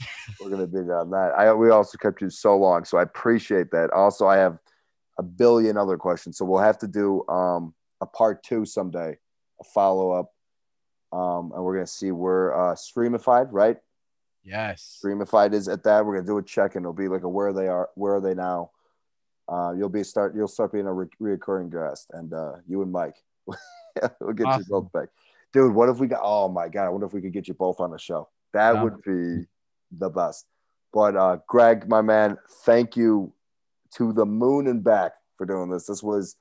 we're 0.40 0.50
gonna 0.50 0.66
be 0.66 0.78
on 0.78 1.10
that. 1.10 1.32
I 1.36 1.52
we 1.52 1.70
also 1.70 1.98
kept 1.98 2.22
you 2.22 2.30
so 2.30 2.56
long, 2.56 2.84
so 2.84 2.98
I 2.98 3.02
appreciate 3.02 3.72
that. 3.72 3.90
Also, 3.90 4.26
I 4.26 4.36
have 4.36 4.58
a 5.18 5.22
billion 5.24 5.76
other 5.76 5.96
questions, 5.96 6.38
so 6.38 6.44
we'll 6.44 6.62
have 6.62 6.78
to 6.78 6.86
do 6.86 7.26
um 7.28 7.74
a 8.00 8.06
part 8.06 8.44
two 8.44 8.64
someday, 8.64 9.18
a 9.60 9.64
follow 9.64 10.12
up, 10.12 10.32
um, 11.12 11.50
and 11.52 11.64
we're 11.64 11.74
gonna 11.74 11.86
see 11.88 12.12
where 12.12 12.54
uh 12.54 12.74
Streamified, 12.76 13.48
right? 13.50 13.78
Yes. 14.44 15.00
Streamified 15.04 15.52
is 15.52 15.66
at 15.66 15.82
that. 15.82 16.06
We're 16.06 16.14
gonna 16.14 16.26
do 16.26 16.38
a 16.38 16.42
check, 16.44 16.76
and 16.76 16.84
it'll 16.84 16.92
be 16.92 17.08
like 17.08 17.24
a 17.24 17.28
where 17.28 17.52
they 17.52 17.66
are, 17.66 17.88
where 17.96 18.14
are 18.14 18.20
they 18.20 18.34
now? 18.34 18.70
Uh, 19.48 19.72
you'll 19.72 19.88
be 19.88 20.02
start. 20.04 20.34
You'll 20.34 20.48
start 20.48 20.72
being 20.72 20.86
a 20.86 20.92
re- 20.92 21.06
reoccurring 21.20 21.70
guest, 21.72 22.10
and 22.12 22.32
uh, 22.32 22.54
you 22.66 22.82
and 22.82 22.92
Mike, 22.92 23.16
we'll 24.20 24.34
get 24.34 24.46
Awesome. 24.46 24.60
you 24.60 24.64
both 24.68 24.92
back, 24.92 25.08
dude. 25.52 25.74
What 25.74 25.88
if 25.88 25.98
we 25.98 26.06
got? 26.06 26.20
Oh 26.22 26.48
my 26.48 26.68
god! 26.68 26.86
I 26.86 26.88
wonder 26.90 27.06
if 27.06 27.12
we 27.14 27.22
could 27.22 27.32
get 27.32 27.48
you 27.48 27.54
both 27.54 27.80
on 27.80 27.90
the 27.90 27.98
show. 27.98 28.28
That 28.52 28.74
Yeah. 28.74 28.82
would 28.82 29.02
be 29.02 29.46
the 29.90 30.10
best. 30.10 30.46
But 30.92 31.16
uh, 31.16 31.38
Greg, 31.46 31.88
my 31.88 32.02
man, 32.02 32.36
thank 32.64 32.96
you 32.96 33.32
to 33.94 34.12
the 34.12 34.26
moon 34.26 34.66
and 34.66 34.82
back 34.84 35.12
for 35.36 35.46
doing 35.46 35.70
this. 35.70 35.86
This 35.86 36.02
was 36.02 36.36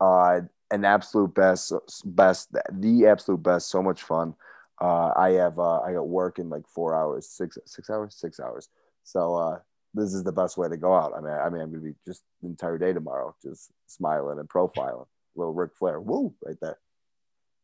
uh, 0.00 0.40
an 0.70 0.84
absolute 0.84 1.34
best, 1.34 1.72
best, 2.04 2.50
the 2.72 3.06
absolute 3.06 3.42
best. 3.42 3.70
So 3.70 3.82
much 3.82 4.02
fun. 4.02 4.34
Uh, 4.80 5.12
I 5.16 5.30
have 5.30 5.58
uh, 5.58 5.80
I 5.80 5.92
got 5.92 6.08
work 6.08 6.38
in 6.38 6.48
like 6.50 6.66
four 6.66 6.94
hours, 6.94 7.28
six 7.28 7.56
six 7.64 7.88
hours, 7.88 8.16
six 8.16 8.40
hours. 8.40 8.68
So 9.04 9.34
uh, 9.34 9.58
this 9.94 10.12
is 10.12 10.24
the 10.24 10.32
best 10.32 10.58
way 10.58 10.68
to 10.68 10.76
go 10.76 10.94
out. 10.94 11.12
I 11.16 11.20
mean, 11.20 11.32
I 11.32 11.48
mean, 11.48 11.62
I'm 11.62 11.70
gonna 11.70 11.82
be 11.82 11.94
just 12.06 12.22
the 12.42 12.48
entire 12.48 12.78
day 12.78 12.92
tomorrow, 12.92 13.34
just 13.42 13.70
smiling 13.86 14.38
and 14.38 14.48
profiling. 14.48 15.06
Little 15.36 15.54
Ric 15.54 15.70
Flair, 15.76 16.00
woo, 16.00 16.34
right 16.44 16.56
there. 16.60 16.78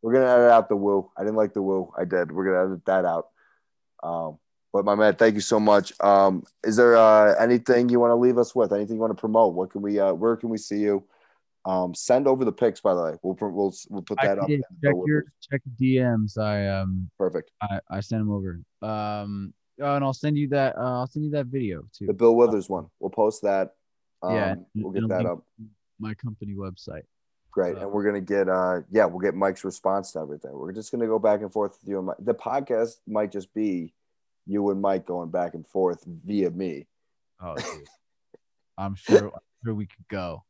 We're 0.03 0.15
gonna 0.15 0.33
edit 0.33 0.51
out 0.51 0.69
the 0.69 0.77
woo. 0.77 1.11
I 1.17 1.23
didn't 1.23 1.37
like 1.37 1.53
the 1.53 1.63
woo. 1.63 1.93
I 1.99 2.05
did. 2.05 2.33
We're 2.33 2.47
gonna 2.47 2.73
edit 2.73 2.85
that 2.87 3.05
out. 3.05 3.27
Um, 4.03 4.39
but 4.73 4.85
my 4.85 4.95
man, 4.95 5.17
thank 5.17 5.35
you 5.35 5.41
so 5.41 5.59
much. 5.59 5.93
Um, 6.01 6.45
is 6.65 6.77
there 6.77 6.97
uh, 6.97 7.35
anything 7.35 7.89
you 7.89 7.99
want 7.99 8.13
to 8.13 8.17
leave 8.17 8.39
us 8.39 8.55
with? 8.55 8.73
Anything 8.73 8.97
you 8.97 9.01
want 9.01 9.17
to 9.17 9.21
promote? 9.21 9.55
What 9.55 9.71
can 9.71 9.83
we? 9.83 9.99
Uh, 9.99 10.13
where 10.13 10.37
can 10.37 10.49
we 10.49 10.59
see 10.59 10.79
you? 10.79 11.05
Um, 11.67 11.95
send 11.95 12.27
over 12.27 12.45
the 12.45 12.53
pics, 12.53 12.81
by 12.81 12.95
the 12.95 13.03
way. 13.03 13.17
We'll 13.23 13.37
we'll 13.41 13.75
we'll 13.91 14.03
put 14.03 14.19
that 14.23 14.39
I 14.39 14.43
up. 14.43 14.49
Check 14.49 14.95
your 15.05 15.25
check 15.41 15.61
DMs. 15.81 16.39
I 16.39 16.69
um 16.69 17.11
Perfect. 17.19 17.51
I, 17.61 17.81
I 17.91 18.01
sent 18.01 18.23
them 18.23 18.31
over. 18.31 18.61
Um 18.81 19.53
oh, 19.81 19.95
and 19.97 20.05
I'll 20.05 20.13
send 20.13 20.37
you 20.39 20.49
that 20.49 20.77
uh, 20.77 21.01
I'll 21.01 21.07
send 21.07 21.25
you 21.25 21.31
that 21.33 21.47
video 21.47 21.83
too. 21.97 22.07
The 22.07 22.13
Bill 22.13 22.35
Withers 22.37 22.69
one. 22.69 22.87
We'll 23.01 23.11
post 23.11 23.43
that. 23.43 23.75
Um, 24.23 24.35
Yeah, 24.35 24.55
we'll 24.77 24.93
get 24.93 25.09
that 25.09 25.27
up. 25.27 25.45
My 25.99 26.15
company 26.15 26.55
website. 26.55 27.03
Great. 27.51 27.77
Uh, 27.77 27.81
And 27.81 27.93
we're 27.93 28.05
gonna 28.05 28.21
get 28.21 28.49
uh 28.49 28.81
yeah, 28.91 29.05
we'll 29.07 29.19
get 29.19 29.35
Mike's 29.35 29.65
response 29.65 30.13
to 30.13 30.21
everything. 30.21 30.53
We're 30.53 30.73
just 30.73 30.91
gonna 30.93 31.07
go 31.07 31.19
back 31.19 31.41
and 31.41 31.53
forth 31.53 31.79
with 31.81 31.89
you 31.89 31.99
and 31.99 32.07
Mike. 32.07 32.17
The 32.21 32.35
podcast 32.35 32.97
might 33.07 33.33
just 33.33 33.53
be 33.55 33.93
you 34.47 34.71
and 34.71 34.81
Mike 34.81 35.05
going 35.07 35.31
back 35.31 35.55
and 35.55 35.67
forth 35.67 36.05
via 36.25 36.51
me. 36.51 36.87
Oh. 37.41 37.57
I'm 38.79 38.95
sure 38.95 39.27
I'm 39.35 39.41
sure 39.65 39.75
we 39.75 39.87
could 39.87 40.09
go. 40.09 40.45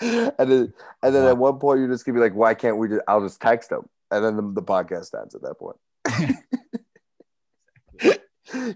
And 0.00 0.32
then 0.38 0.72
and 1.02 1.14
then 1.14 1.24
Wow. 1.24 1.30
at 1.30 1.38
one 1.38 1.58
point 1.58 1.80
you're 1.80 1.88
just 1.88 2.04
gonna 2.06 2.16
be 2.16 2.22
like, 2.22 2.34
why 2.34 2.54
can't 2.54 2.78
we 2.78 2.88
just 2.88 3.02
I'll 3.08 3.20
just 3.22 3.40
text 3.40 3.70
him. 3.72 3.88
And 4.10 4.24
then 4.24 4.36
the, 4.36 4.42
the 4.60 4.62
podcast 4.62 5.18
ends 5.20 5.34
at 5.34 5.42
that 5.42 5.56
point. 5.58 5.76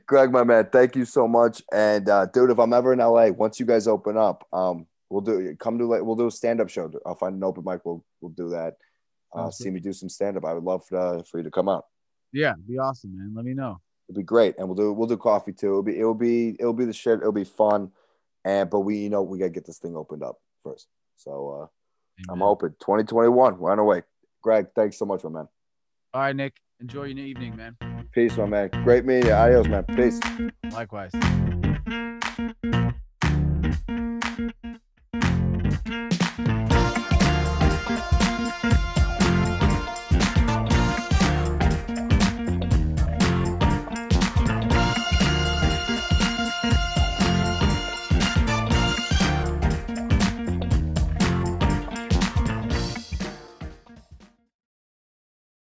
Greg, 0.06 0.32
my 0.32 0.44
man, 0.44 0.68
thank 0.72 0.96
you 0.96 1.04
so 1.04 1.28
much. 1.28 1.62
And 1.72 2.08
uh, 2.08 2.26
dude, 2.26 2.50
if 2.50 2.58
I'm 2.58 2.72
ever 2.72 2.92
in 2.92 2.98
LA, 2.98 3.28
once 3.28 3.60
you 3.60 3.66
guys 3.66 3.86
open 3.86 4.16
up, 4.16 4.46
um, 4.52 4.86
we'll 5.08 5.20
do 5.20 5.54
come 5.56 5.78
to 5.78 5.86
like 5.86 6.02
we'll 6.02 6.16
do 6.16 6.26
a 6.26 6.30
stand 6.30 6.60
up 6.60 6.68
show. 6.68 6.90
I'll 7.06 7.14
find 7.14 7.36
an 7.36 7.44
open 7.44 7.64
mic. 7.64 7.84
We'll 7.84 8.04
we'll 8.20 8.32
do 8.32 8.50
that. 8.50 8.76
Uh, 9.34 9.50
see 9.50 9.70
me 9.70 9.80
do 9.80 9.92
some 9.92 10.08
stand 10.08 10.36
up. 10.36 10.44
I 10.44 10.54
would 10.54 10.64
love 10.64 10.84
uh, 10.92 11.22
for 11.22 11.38
you 11.38 11.44
to 11.44 11.50
come 11.50 11.68
out. 11.68 11.84
Yeah, 12.32 12.52
it'd 12.52 12.66
be 12.66 12.78
awesome, 12.78 13.16
man. 13.16 13.32
Let 13.34 13.44
me 13.44 13.54
know. 13.54 13.80
It'll 14.08 14.18
be 14.18 14.24
great, 14.24 14.56
and 14.58 14.68
we'll 14.68 14.76
do 14.76 14.92
we'll 14.92 15.08
do 15.08 15.16
coffee 15.16 15.52
too. 15.52 15.68
It'll 15.68 15.82
be 15.82 15.98
it'll 15.98 16.14
be 16.14 16.56
it'll 16.58 16.72
be 16.72 16.86
the 16.86 16.92
shit. 16.92 17.20
It'll 17.20 17.32
be 17.32 17.44
fun, 17.44 17.92
and 18.44 18.70
but 18.70 18.80
we 18.80 18.98
you 18.98 19.10
know 19.10 19.22
we 19.22 19.38
gotta 19.38 19.50
get 19.50 19.66
this 19.66 19.78
thing 19.78 19.96
opened 19.96 20.22
up 20.22 20.38
first. 20.64 20.88
So 21.16 21.62
uh, 21.62 22.32
I'm 22.32 22.42
open. 22.42 22.70
2021, 22.80 23.58
we're 23.58 23.72
on 23.72 23.78
our 23.78 23.84
way. 23.84 24.02
Greg, 24.42 24.68
thanks 24.74 24.98
so 24.98 25.04
much, 25.04 25.24
my 25.24 25.30
man. 25.30 25.48
All 26.14 26.20
right, 26.22 26.34
Nick. 26.34 26.54
Enjoy 26.80 27.04
your 27.04 27.26
evening, 27.26 27.56
man. 27.56 27.76
Peace, 28.18 28.36
my 28.36 28.46
man. 28.46 28.68
Great 28.82 29.04
meeting. 29.04 29.30
Adios, 29.30 29.68
man. 29.68 29.84
Peace. 29.94 30.18
Likewise. 30.72 31.12